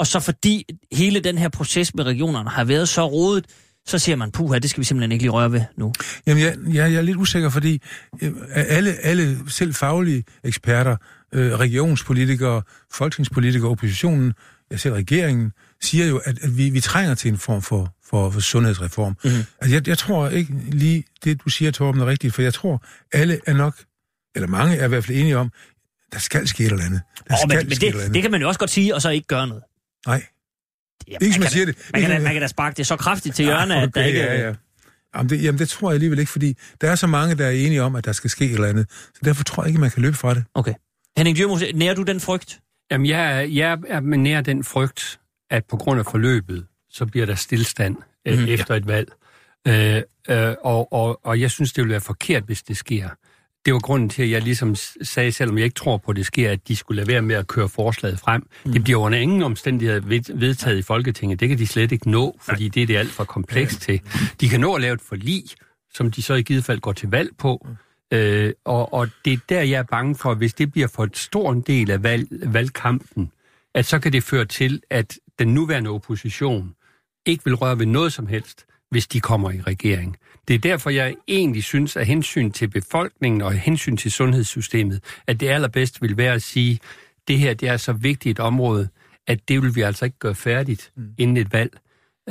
og 0.00 0.06
så 0.06 0.20
fordi 0.20 0.64
hele 0.92 1.20
den 1.20 1.38
her 1.38 1.48
proces 1.48 1.94
med 1.94 2.04
regionerne 2.04 2.50
har 2.50 2.64
været 2.64 2.88
så 2.88 3.06
rodet, 3.06 3.46
så 3.86 3.98
siger 3.98 4.16
man, 4.16 4.30
puha, 4.30 4.58
det 4.58 4.70
skal 4.70 4.80
vi 4.80 4.84
simpelthen 4.84 5.12
ikke 5.12 5.22
lige 5.22 5.32
røre 5.32 5.52
ved 5.52 5.62
nu. 5.76 5.92
Jamen, 6.26 6.42
jeg, 6.42 6.56
jeg, 6.66 6.92
jeg 6.92 6.98
er 6.98 7.02
lidt 7.02 7.16
usikker, 7.16 7.50
fordi 7.50 7.82
øh, 8.22 8.32
alle, 8.54 8.92
alle 8.92 9.38
selv 9.48 9.74
faglige 9.74 10.24
eksperter, 10.44 10.96
øh, 11.34 11.52
regionspolitikere, 11.52 12.62
folketingspolitikere, 12.92 13.70
oppositionen, 13.70 14.32
jeg 14.70 14.80
selv 14.80 14.94
regeringen, 14.94 15.52
siger 15.82 16.06
jo, 16.06 16.20
at, 16.24 16.38
at 16.42 16.56
vi, 16.56 16.70
vi 16.70 16.80
trænger 16.80 17.14
til 17.14 17.30
en 17.30 17.38
form 17.38 17.62
for, 17.62 17.94
for, 18.10 18.30
for 18.30 18.40
sundhedsreform. 18.40 19.16
Mm-hmm. 19.24 19.44
Altså, 19.60 19.76
jeg, 19.76 19.88
jeg 19.88 19.98
tror 19.98 20.28
ikke 20.28 20.54
lige 20.70 21.04
det, 21.24 21.44
du 21.44 21.50
siger, 21.50 21.70
Torben, 21.70 22.00
er 22.00 22.06
rigtigt, 22.06 22.34
for 22.34 22.42
jeg 22.42 22.54
tror, 22.54 22.84
alle 23.12 23.40
er 23.46 23.52
nok, 23.52 23.74
eller 24.34 24.48
mange 24.48 24.76
er 24.76 24.84
i 24.84 24.88
hvert 24.88 25.04
fald 25.04 25.18
enige 25.18 25.38
om, 25.38 25.52
der 26.12 26.18
skal 26.18 26.48
ske 26.48 26.64
et 26.64 26.72
eller 26.72 26.84
andet. 26.84 27.00
Der 27.28 27.34
oh, 27.34 27.38
skal 27.38 27.48
men, 27.48 27.68
men 27.68 28.04
det, 28.04 28.14
det 28.14 28.22
kan 28.22 28.30
man 28.30 28.40
jo 28.40 28.48
også 28.48 28.60
godt 28.60 28.70
sige, 28.70 28.94
og 28.94 29.02
så 29.02 29.10
ikke 29.10 29.26
gøre 29.26 29.46
noget. 29.46 29.62
Nej. 30.06 30.22
Ja, 31.08 31.16
ikke 31.20 31.34
som 31.34 31.40
man 31.40 31.50
siger 31.50 31.66
det. 31.66 31.76
Man 31.92 32.02
kan, 32.02 32.10
da, 32.10 32.18
man 32.18 32.32
kan 32.32 32.42
da 32.42 32.46
sparke 32.48 32.76
det 32.76 32.86
så 32.86 32.96
kraftigt 32.96 33.36
til 33.36 33.44
hjørnet, 33.44 33.76
okay, 33.76 33.86
at 33.86 33.94
der 33.94 34.04
ikke... 34.04 34.20
Ja, 34.20 34.46
ja. 34.48 34.54
Jamen 35.14 35.30
det, 35.30 35.42
jamen 35.42 35.58
det 35.58 35.68
tror 35.68 35.90
jeg 35.90 35.94
alligevel 35.94 36.18
ikke, 36.18 36.32
fordi 36.32 36.56
der 36.80 36.90
er 36.90 36.94
så 36.94 37.06
mange, 37.06 37.34
der 37.34 37.46
er 37.46 37.50
enige 37.50 37.82
om, 37.82 37.96
at 37.96 38.04
der 38.04 38.12
skal 38.12 38.30
ske 38.30 38.44
et 38.44 38.52
eller 38.52 38.68
andet. 38.68 38.90
Så 38.90 39.20
derfor 39.24 39.44
tror 39.44 39.62
jeg 39.62 39.68
ikke, 39.68 39.80
man 39.80 39.90
kan 39.90 40.02
løbe 40.02 40.16
fra 40.16 40.34
det. 40.34 40.44
Okay. 40.54 40.74
Henning 41.16 41.36
Dyrmose, 41.36 41.72
nærer 41.72 41.94
du 41.94 42.02
den 42.02 42.20
frygt? 42.20 42.60
Jamen, 42.90 43.06
jeg, 43.06 43.48
jeg 43.50 43.78
er 43.88 44.00
nær 44.00 44.40
den 44.40 44.64
frygt, 44.64 45.20
at 45.50 45.64
på 45.64 45.76
grund 45.76 46.00
af 46.00 46.06
forløbet, 46.06 46.66
så 46.90 47.06
bliver 47.06 47.26
der 47.26 47.34
stillstand 47.34 47.96
mm, 48.26 48.48
efter 48.48 48.74
ja. 48.74 48.78
et 48.78 48.86
valg. 48.86 49.12
Øh, 49.68 50.02
øh, 50.28 50.54
og, 50.62 50.92
og, 50.92 51.20
og 51.26 51.40
jeg 51.40 51.50
synes, 51.50 51.72
det 51.72 51.84
vil 51.84 51.90
være 51.90 52.00
forkert, 52.00 52.42
hvis 52.42 52.62
det 52.62 52.76
sker. 52.76 53.08
Det 53.64 53.72
var 53.72 53.80
grunden 53.80 54.08
til, 54.08 54.22
at 54.22 54.30
jeg 54.30 54.42
ligesom 54.42 54.74
sagde, 55.02 55.32
selvom 55.32 55.58
jeg 55.58 55.64
ikke 55.64 55.74
tror 55.74 55.96
på, 55.96 56.10
at 56.10 56.16
det 56.16 56.26
sker, 56.26 56.50
at 56.50 56.68
de 56.68 56.76
skulle 56.76 56.96
lade 56.96 57.08
være 57.08 57.22
med 57.22 57.34
at 57.34 57.46
køre 57.46 57.68
forslaget 57.68 58.18
frem. 58.18 58.46
Mm. 58.64 58.72
Det 58.72 58.84
bliver 58.84 59.00
under 59.00 59.18
ingen 59.18 59.42
omstændighed 59.42 60.00
vedtaget 60.34 60.78
i 60.78 60.82
Folketinget. 60.82 61.40
Det 61.40 61.48
kan 61.48 61.58
de 61.58 61.66
slet 61.66 61.92
ikke 61.92 62.10
nå, 62.10 62.38
fordi 62.40 62.68
det 62.68 62.82
er 62.82 62.86
det 62.86 62.96
alt 62.96 63.10
for 63.10 63.24
komplekst 63.24 63.80
til. 63.80 64.00
De 64.40 64.48
kan 64.48 64.60
nå 64.60 64.74
at 64.74 64.80
lave 64.80 64.94
et 64.94 65.00
forlig, 65.00 65.44
som 65.94 66.10
de 66.10 66.22
så 66.22 66.34
i 66.34 66.42
givet 66.42 66.64
fald 66.64 66.80
går 66.80 66.92
til 66.92 67.10
valg 67.10 67.30
på. 67.38 67.66
Øh, 68.12 68.52
og, 68.64 68.92
og 68.92 69.08
det 69.24 69.32
er 69.32 69.38
der, 69.48 69.60
jeg 69.62 69.78
er 69.78 69.82
bange 69.82 70.14
for, 70.14 70.34
hvis 70.34 70.54
det 70.54 70.72
bliver 70.72 70.88
for 70.88 71.04
et 71.04 71.16
stor 71.16 71.52
en 71.52 71.60
del 71.60 71.90
af 71.90 72.02
valg, 72.02 72.28
valgkampen, 72.30 73.32
at 73.74 73.86
så 73.86 73.98
kan 73.98 74.12
det 74.12 74.22
føre 74.22 74.44
til, 74.44 74.82
at 74.90 75.18
den 75.38 75.54
nuværende 75.54 75.90
opposition 75.90 76.74
ikke 77.26 77.44
vil 77.44 77.54
røre 77.54 77.78
ved 77.78 77.86
noget 77.86 78.12
som 78.12 78.26
helst, 78.26 78.66
hvis 78.90 79.06
de 79.06 79.20
kommer 79.20 79.50
i 79.50 79.60
regering. 79.60 80.16
Det 80.48 80.54
er 80.54 80.58
derfor, 80.58 80.90
jeg 80.90 81.14
egentlig 81.28 81.64
synes, 81.64 81.96
at 81.96 82.06
hensyn 82.06 82.50
til 82.50 82.68
befolkningen 82.68 83.40
og 83.40 83.52
hensyn 83.52 83.96
til 83.96 84.12
sundhedssystemet, 84.12 85.04
at 85.26 85.40
det 85.40 85.48
allerbedste 85.48 86.00
vil 86.00 86.16
være 86.16 86.34
at 86.34 86.42
sige, 86.42 86.72
at 86.72 87.28
det 87.28 87.38
her 87.38 87.54
det 87.54 87.68
er 87.68 87.76
så 87.76 87.92
vigtigt 87.92 88.38
et 88.38 88.44
område, 88.44 88.88
at 89.26 89.48
det 89.48 89.62
vil 89.62 89.74
vi 89.74 89.80
altså 89.80 90.04
ikke 90.04 90.18
gøre 90.18 90.34
færdigt 90.34 90.92
mm. 90.96 91.14
inden 91.18 91.36
et 91.36 91.52
valg. 91.52 91.78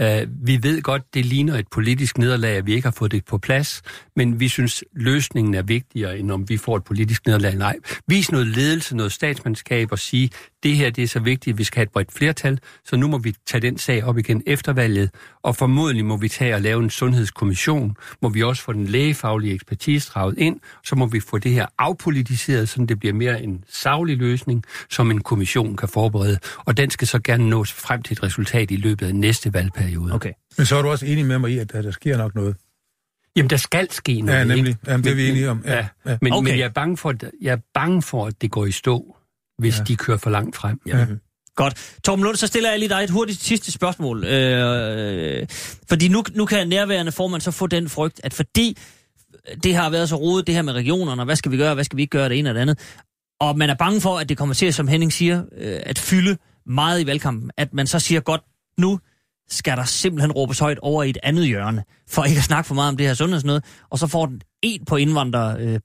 Uh, 0.01 0.47
vi 0.47 0.59
ved 0.63 0.81
godt, 0.81 1.13
det 1.13 1.25
ligner 1.25 1.57
et 1.57 1.67
politisk 1.67 2.17
nederlag, 2.17 2.57
at 2.57 2.65
vi 2.65 2.73
ikke 2.73 2.85
har 2.85 2.91
fået 2.97 3.11
det 3.11 3.25
på 3.25 3.37
plads, 3.37 3.81
men 4.15 4.39
vi 4.39 4.47
synes, 4.47 4.83
løsningen 4.93 5.53
er 5.53 5.61
vigtigere, 5.61 6.19
end 6.19 6.31
om 6.31 6.49
vi 6.49 6.57
får 6.57 6.77
et 6.77 6.83
politisk 6.83 7.25
nederlag. 7.25 7.55
Nej, 7.55 7.75
vis 8.07 8.31
noget 8.31 8.47
ledelse, 8.47 8.95
noget 8.95 9.11
statsmandskab 9.11 9.91
og 9.91 9.99
sige, 9.99 10.29
det 10.63 10.75
her 10.75 10.89
det 10.89 11.03
er 11.03 11.07
så 11.07 11.19
vigtigt, 11.19 11.53
at 11.53 11.57
vi 11.57 11.63
skal 11.63 11.77
have 11.77 11.83
et 11.83 11.91
bredt 11.91 12.13
flertal, 12.13 12.59
så 12.85 12.95
nu 12.95 13.07
må 13.07 13.17
vi 13.17 13.33
tage 13.47 13.61
den 13.61 13.77
sag 13.77 14.03
op 14.03 14.17
igen 14.17 14.43
efter 14.47 14.73
valget, 14.73 15.09
og 15.43 15.55
formodentlig 15.55 16.05
må 16.05 16.17
vi 16.17 16.29
tage 16.29 16.55
og 16.55 16.61
lave 16.61 16.83
en 16.83 16.89
sundhedskommission, 16.89 17.95
må 18.21 18.29
vi 18.29 18.43
også 18.43 18.63
få 18.63 18.73
den 18.73 18.85
lægefaglige 18.85 19.53
ekspertise 19.53 20.09
draget 20.09 20.37
ind, 20.37 20.59
så 20.85 20.95
må 20.95 21.05
vi 21.05 21.19
få 21.19 21.37
det 21.37 21.51
her 21.51 21.65
afpolitiseret, 21.77 22.69
så 22.69 22.85
det 22.89 22.99
bliver 22.99 23.13
mere 23.13 23.43
en 23.43 23.63
savlig 23.69 24.17
løsning, 24.17 24.63
som 24.89 25.11
en 25.11 25.21
kommission 25.21 25.75
kan 25.75 25.89
forberede, 25.89 26.37
og 26.57 26.77
den 26.77 26.89
skal 26.89 27.07
så 27.07 27.19
gerne 27.23 27.49
nås 27.49 27.73
frem 27.73 28.01
til 28.01 28.13
et 28.13 28.23
resultat 28.23 28.71
i 28.71 28.75
løbet 28.75 29.07
af 29.07 29.15
næste 29.15 29.53
valgperiode. 29.53 29.88
Okay. 29.97 30.31
Men 30.57 30.65
så 30.65 30.75
er 30.75 30.81
du 30.81 30.89
også 30.89 31.05
enig 31.05 31.25
med 31.25 31.39
mig 31.39 31.51
i, 31.51 31.57
at, 31.59 31.71
at 31.75 31.83
der 31.83 31.91
sker 31.91 32.17
nok 32.17 32.35
noget. 32.35 32.55
Jamen, 33.35 33.49
der 33.49 33.57
skal 33.57 33.91
ske 33.91 34.21
noget. 34.21 34.39
Ja, 34.39 34.43
nemlig. 34.43 34.67
ikke? 34.69 34.79
Jamen, 34.87 35.03
det 35.03 35.11
er 35.11 35.15
vi 35.15 35.29
enige 35.29 35.49
om. 35.49 35.63
Ja, 35.65 35.75
Ja, 35.75 35.87
ja. 36.05 36.17
Men, 36.21 36.33
Okay. 36.33 36.49
men 36.51 36.59
jeg, 36.59 36.65
er 36.65 36.69
bange 36.69 36.97
for, 36.97 37.09
at, 37.09 37.23
jeg 37.41 37.51
er 37.53 37.57
bange 37.73 38.01
for, 38.01 38.25
at 38.25 38.41
det 38.41 38.51
går 38.51 38.65
i 38.65 38.71
stå, 38.71 39.15
hvis 39.57 39.73
Ja. 39.73 39.79
ja. 39.79 39.83
de 39.83 39.95
kører 39.95 40.17
for 40.17 40.29
langt 40.29 40.55
frem. 40.55 40.79
Ja. 40.87 41.05
Godt. 41.55 41.95
Torben 42.03 42.23
Lund, 42.25 42.35
så 42.35 42.47
stiller 42.47 42.69
jeg 42.69 42.79
lige 42.79 42.89
dig 42.89 43.03
et 43.03 43.09
hurtigt 43.09 43.41
sidste 43.41 43.71
spørgsmål. 43.71 44.23
Øh, 44.25 45.47
fordi 45.89 46.07
nu, 46.07 46.23
nu 46.35 46.45
kan 46.45 46.67
nærværende 46.67 47.11
formand 47.11 47.41
så 47.41 47.51
få 47.51 47.67
den 47.67 47.89
frygt, 47.89 48.21
at 48.23 48.33
fordi 48.33 48.77
det 49.63 49.75
har 49.75 49.89
været 49.89 50.09
så 50.09 50.15
rodet, 50.15 50.47
det 50.47 50.55
her 50.55 50.61
med 50.61 50.73
regionerne, 50.73 51.21
og 51.21 51.25
hvad 51.25 51.35
skal 51.35 51.51
vi 51.51 51.57
gøre, 51.57 51.73
hvad 51.73 51.83
skal 51.83 51.97
vi 51.97 52.01
ikke 52.01 52.11
gøre, 52.11 52.29
det 52.29 52.39
ene 52.39 52.49
og 52.49 52.55
det 52.55 52.61
andet, 52.61 52.79
og 53.39 53.57
man 53.57 53.69
er 53.69 53.73
bange 53.75 54.01
for, 54.01 54.17
at 54.19 54.29
det 54.29 54.37
kommer 54.37 54.55
til, 54.55 54.73
som 54.73 54.87
Henning 54.87 55.13
siger, 55.13 55.43
øh, 55.57 55.79
at 55.83 55.99
fylde 55.99 56.37
meget 56.65 57.01
i 57.01 57.05
valgkampen, 57.05 57.51
at 57.57 57.73
man 57.73 57.87
så 57.87 57.99
siger, 57.99 58.21
godt, 58.21 58.41
nu 58.77 58.99
skal 59.49 59.77
der 59.77 59.83
simpelthen 59.83 60.31
råbes 60.31 60.59
højt 60.59 60.79
over 60.79 61.03
i 61.03 61.09
et 61.09 61.17
andet 61.23 61.47
hjørne, 61.47 61.83
for 62.07 62.23
ikke 62.23 62.37
at 62.37 62.43
snakke 62.43 62.67
for 62.67 62.75
meget 62.75 62.89
om 62.89 62.97
det 62.97 63.07
her 63.07 63.13
sundheds 63.13 63.43
noget, 63.43 63.63
og 63.89 63.99
så 63.99 64.07
får 64.07 64.25
den 64.25 64.41
en 64.61 64.85
på 64.85 64.95
indvandrer 64.95 65.57
øh, 65.59 65.79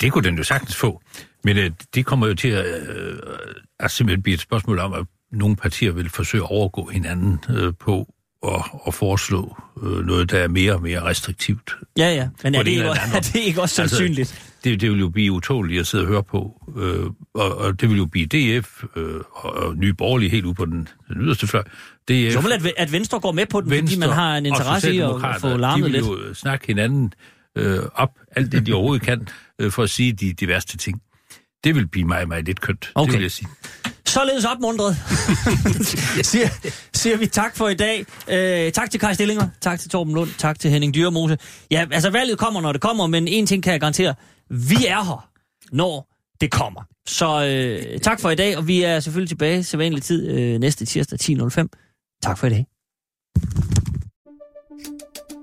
det 0.00 0.12
kunne 0.12 0.24
den 0.24 0.36
jo 0.36 0.42
sagtens 0.42 0.76
få. 0.76 1.02
Men 1.44 1.56
øh, 1.56 1.70
det 1.94 2.06
kommer 2.06 2.26
jo 2.26 2.34
til 2.34 2.48
at, 2.48 2.66
øh, 2.88 3.18
at 3.80 3.90
simpelthen 3.90 4.22
blive 4.22 4.34
et 4.34 4.40
spørgsmål 4.40 4.78
om, 4.78 4.92
at 4.92 5.06
nogle 5.32 5.56
partier 5.56 5.92
vil 5.92 6.08
forsøge 6.08 6.42
at 6.42 6.50
overgå 6.50 6.86
hinanden 6.86 7.40
øh, 7.50 7.72
på 7.80 8.14
at, 8.46 8.64
at 8.86 8.94
foreslå 8.94 9.56
øh, 9.82 10.06
noget, 10.06 10.30
der 10.30 10.38
er 10.38 10.48
mere 10.48 10.72
og 10.72 10.82
mere 10.82 11.02
restriktivt. 11.02 11.76
Ja, 11.98 12.14
ja, 12.14 12.28
men 12.42 12.54
er 12.54 12.58
det, 12.58 12.66
det 12.66 12.72
ikke, 12.72 12.84
er 13.16 13.20
det 13.20 13.34
ikke 13.34 13.62
også 13.62 13.82
Altså, 13.82 13.96
sandsynligt? 13.96 14.49
Det, 14.64 14.80
det 14.80 14.90
vil 14.90 14.98
jo 15.00 15.08
blive 15.08 15.32
utåligt 15.32 15.80
at 15.80 15.86
sidde 15.86 16.04
og 16.04 16.08
høre 16.08 16.22
på, 16.22 16.62
øh, 16.76 17.06
og, 17.34 17.56
og 17.58 17.80
det 17.80 17.88
vil 17.90 17.96
jo 17.98 18.06
blive 18.06 18.26
DF 18.26 18.84
øh, 18.96 19.14
og, 19.32 19.52
og 19.54 19.76
Nye 19.76 19.94
Borgerlige 19.94 20.30
helt 20.30 20.44
ude 20.44 20.54
på 20.54 20.64
den, 20.64 20.88
den 21.08 21.20
yderste 21.20 21.46
fløj. 21.46 21.62
DF, 22.08 22.34
Jo, 22.34 22.40
men 22.40 22.52
at, 22.52 22.72
at 22.76 22.92
Venstre 22.92 23.20
går 23.20 23.32
med 23.32 23.46
på 23.46 23.60
den, 23.60 23.70
fordi 23.70 23.98
man 23.98 24.08
har 24.08 24.36
en 24.36 24.46
interesse 24.46 24.94
i 24.94 24.98
at, 24.98 25.10
få 25.40 25.56
larmet 25.56 25.86
de 25.86 25.92
lidt. 25.92 26.04
vil 26.04 26.10
jo 26.28 26.34
snakke 26.34 26.66
hinanden 26.66 27.12
øh, 27.58 27.78
op, 27.94 28.10
alt 28.36 28.52
det 28.52 28.66
de 28.66 28.72
overhovedet 28.72 29.02
kan, 29.06 29.28
øh, 29.58 29.70
for 29.72 29.82
at 29.82 29.90
sige 29.90 30.12
de, 30.12 30.32
de 30.32 30.48
værste 30.48 30.76
ting. 30.76 31.00
Det 31.64 31.74
vil 31.74 31.88
blive 31.88 32.06
meget, 32.06 32.28
meget 32.28 32.44
lidt 32.44 32.60
kønt, 32.60 32.90
Okay. 32.94 33.10
det 33.12 33.18
vil 33.18 33.22
jeg 33.24 33.30
sige. 33.30 33.48
Således 34.06 34.44
opmundret, 34.44 34.96
siger, 36.22 36.48
siger 36.94 37.16
vi 37.16 37.26
tak 37.26 37.56
for 37.56 37.68
i 37.68 37.74
dag. 37.74 38.04
Øh, 38.30 38.72
tak 38.72 38.90
til 38.90 39.00
Kai 39.00 39.14
Stillinger, 39.14 39.48
tak 39.60 39.80
til 39.80 39.90
Torben 39.90 40.14
Lund, 40.14 40.28
tak 40.38 40.58
til 40.58 40.70
Henning 40.70 40.94
Dyremose. 40.94 41.38
Ja, 41.70 41.86
altså 41.90 42.10
valget 42.10 42.38
kommer, 42.38 42.60
når 42.60 42.72
det 42.72 42.80
kommer, 42.80 43.06
men 43.06 43.28
en 43.28 43.46
ting 43.46 43.62
kan 43.62 43.72
jeg 43.72 43.80
garantere. 43.80 44.14
Vi 44.50 44.86
er 44.86 45.04
her, 45.04 45.30
når 45.72 46.12
det 46.40 46.50
kommer. 46.50 46.82
Så 47.06 47.44
øh, 47.44 48.00
tak 48.00 48.20
for 48.20 48.30
i 48.30 48.34
dag, 48.34 48.56
og 48.56 48.66
vi 48.66 48.82
er 48.82 49.00
selvfølgelig 49.00 49.28
tilbage 49.28 49.62
til 49.62 49.78
vanlig 49.78 50.02
tid 50.02 50.28
øh, 50.28 50.58
næste 50.58 50.84
tirsdag 50.86 51.18
10.05. 51.22 51.66
Tak 52.22 52.38
for 52.38 52.46
i 52.46 52.50
dag. 52.50 52.66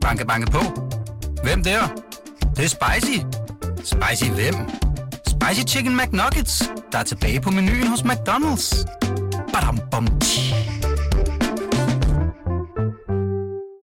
Banke, 0.01 0.25
banke 0.25 0.51
på. 0.51 0.59
Hvem 1.43 1.63
der? 1.63 1.87
Det, 2.39 2.57
det 2.57 2.65
er 2.65 2.69
spicy. 2.69 3.19
Spicy 3.77 4.31
hvem? 4.31 4.53
Spicy 5.27 5.75
Chicken 5.75 5.97
McNuggets, 5.97 6.71
der 6.91 6.97
er 6.97 7.03
tilbage 7.03 7.41
på 7.41 7.49
menuen 7.49 7.87
hos 7.87 8.01
McDonald's. 8.01 8.85
Badum, 9.53 9.79
bom, 9.91 10.19
tji. 10.19 10.66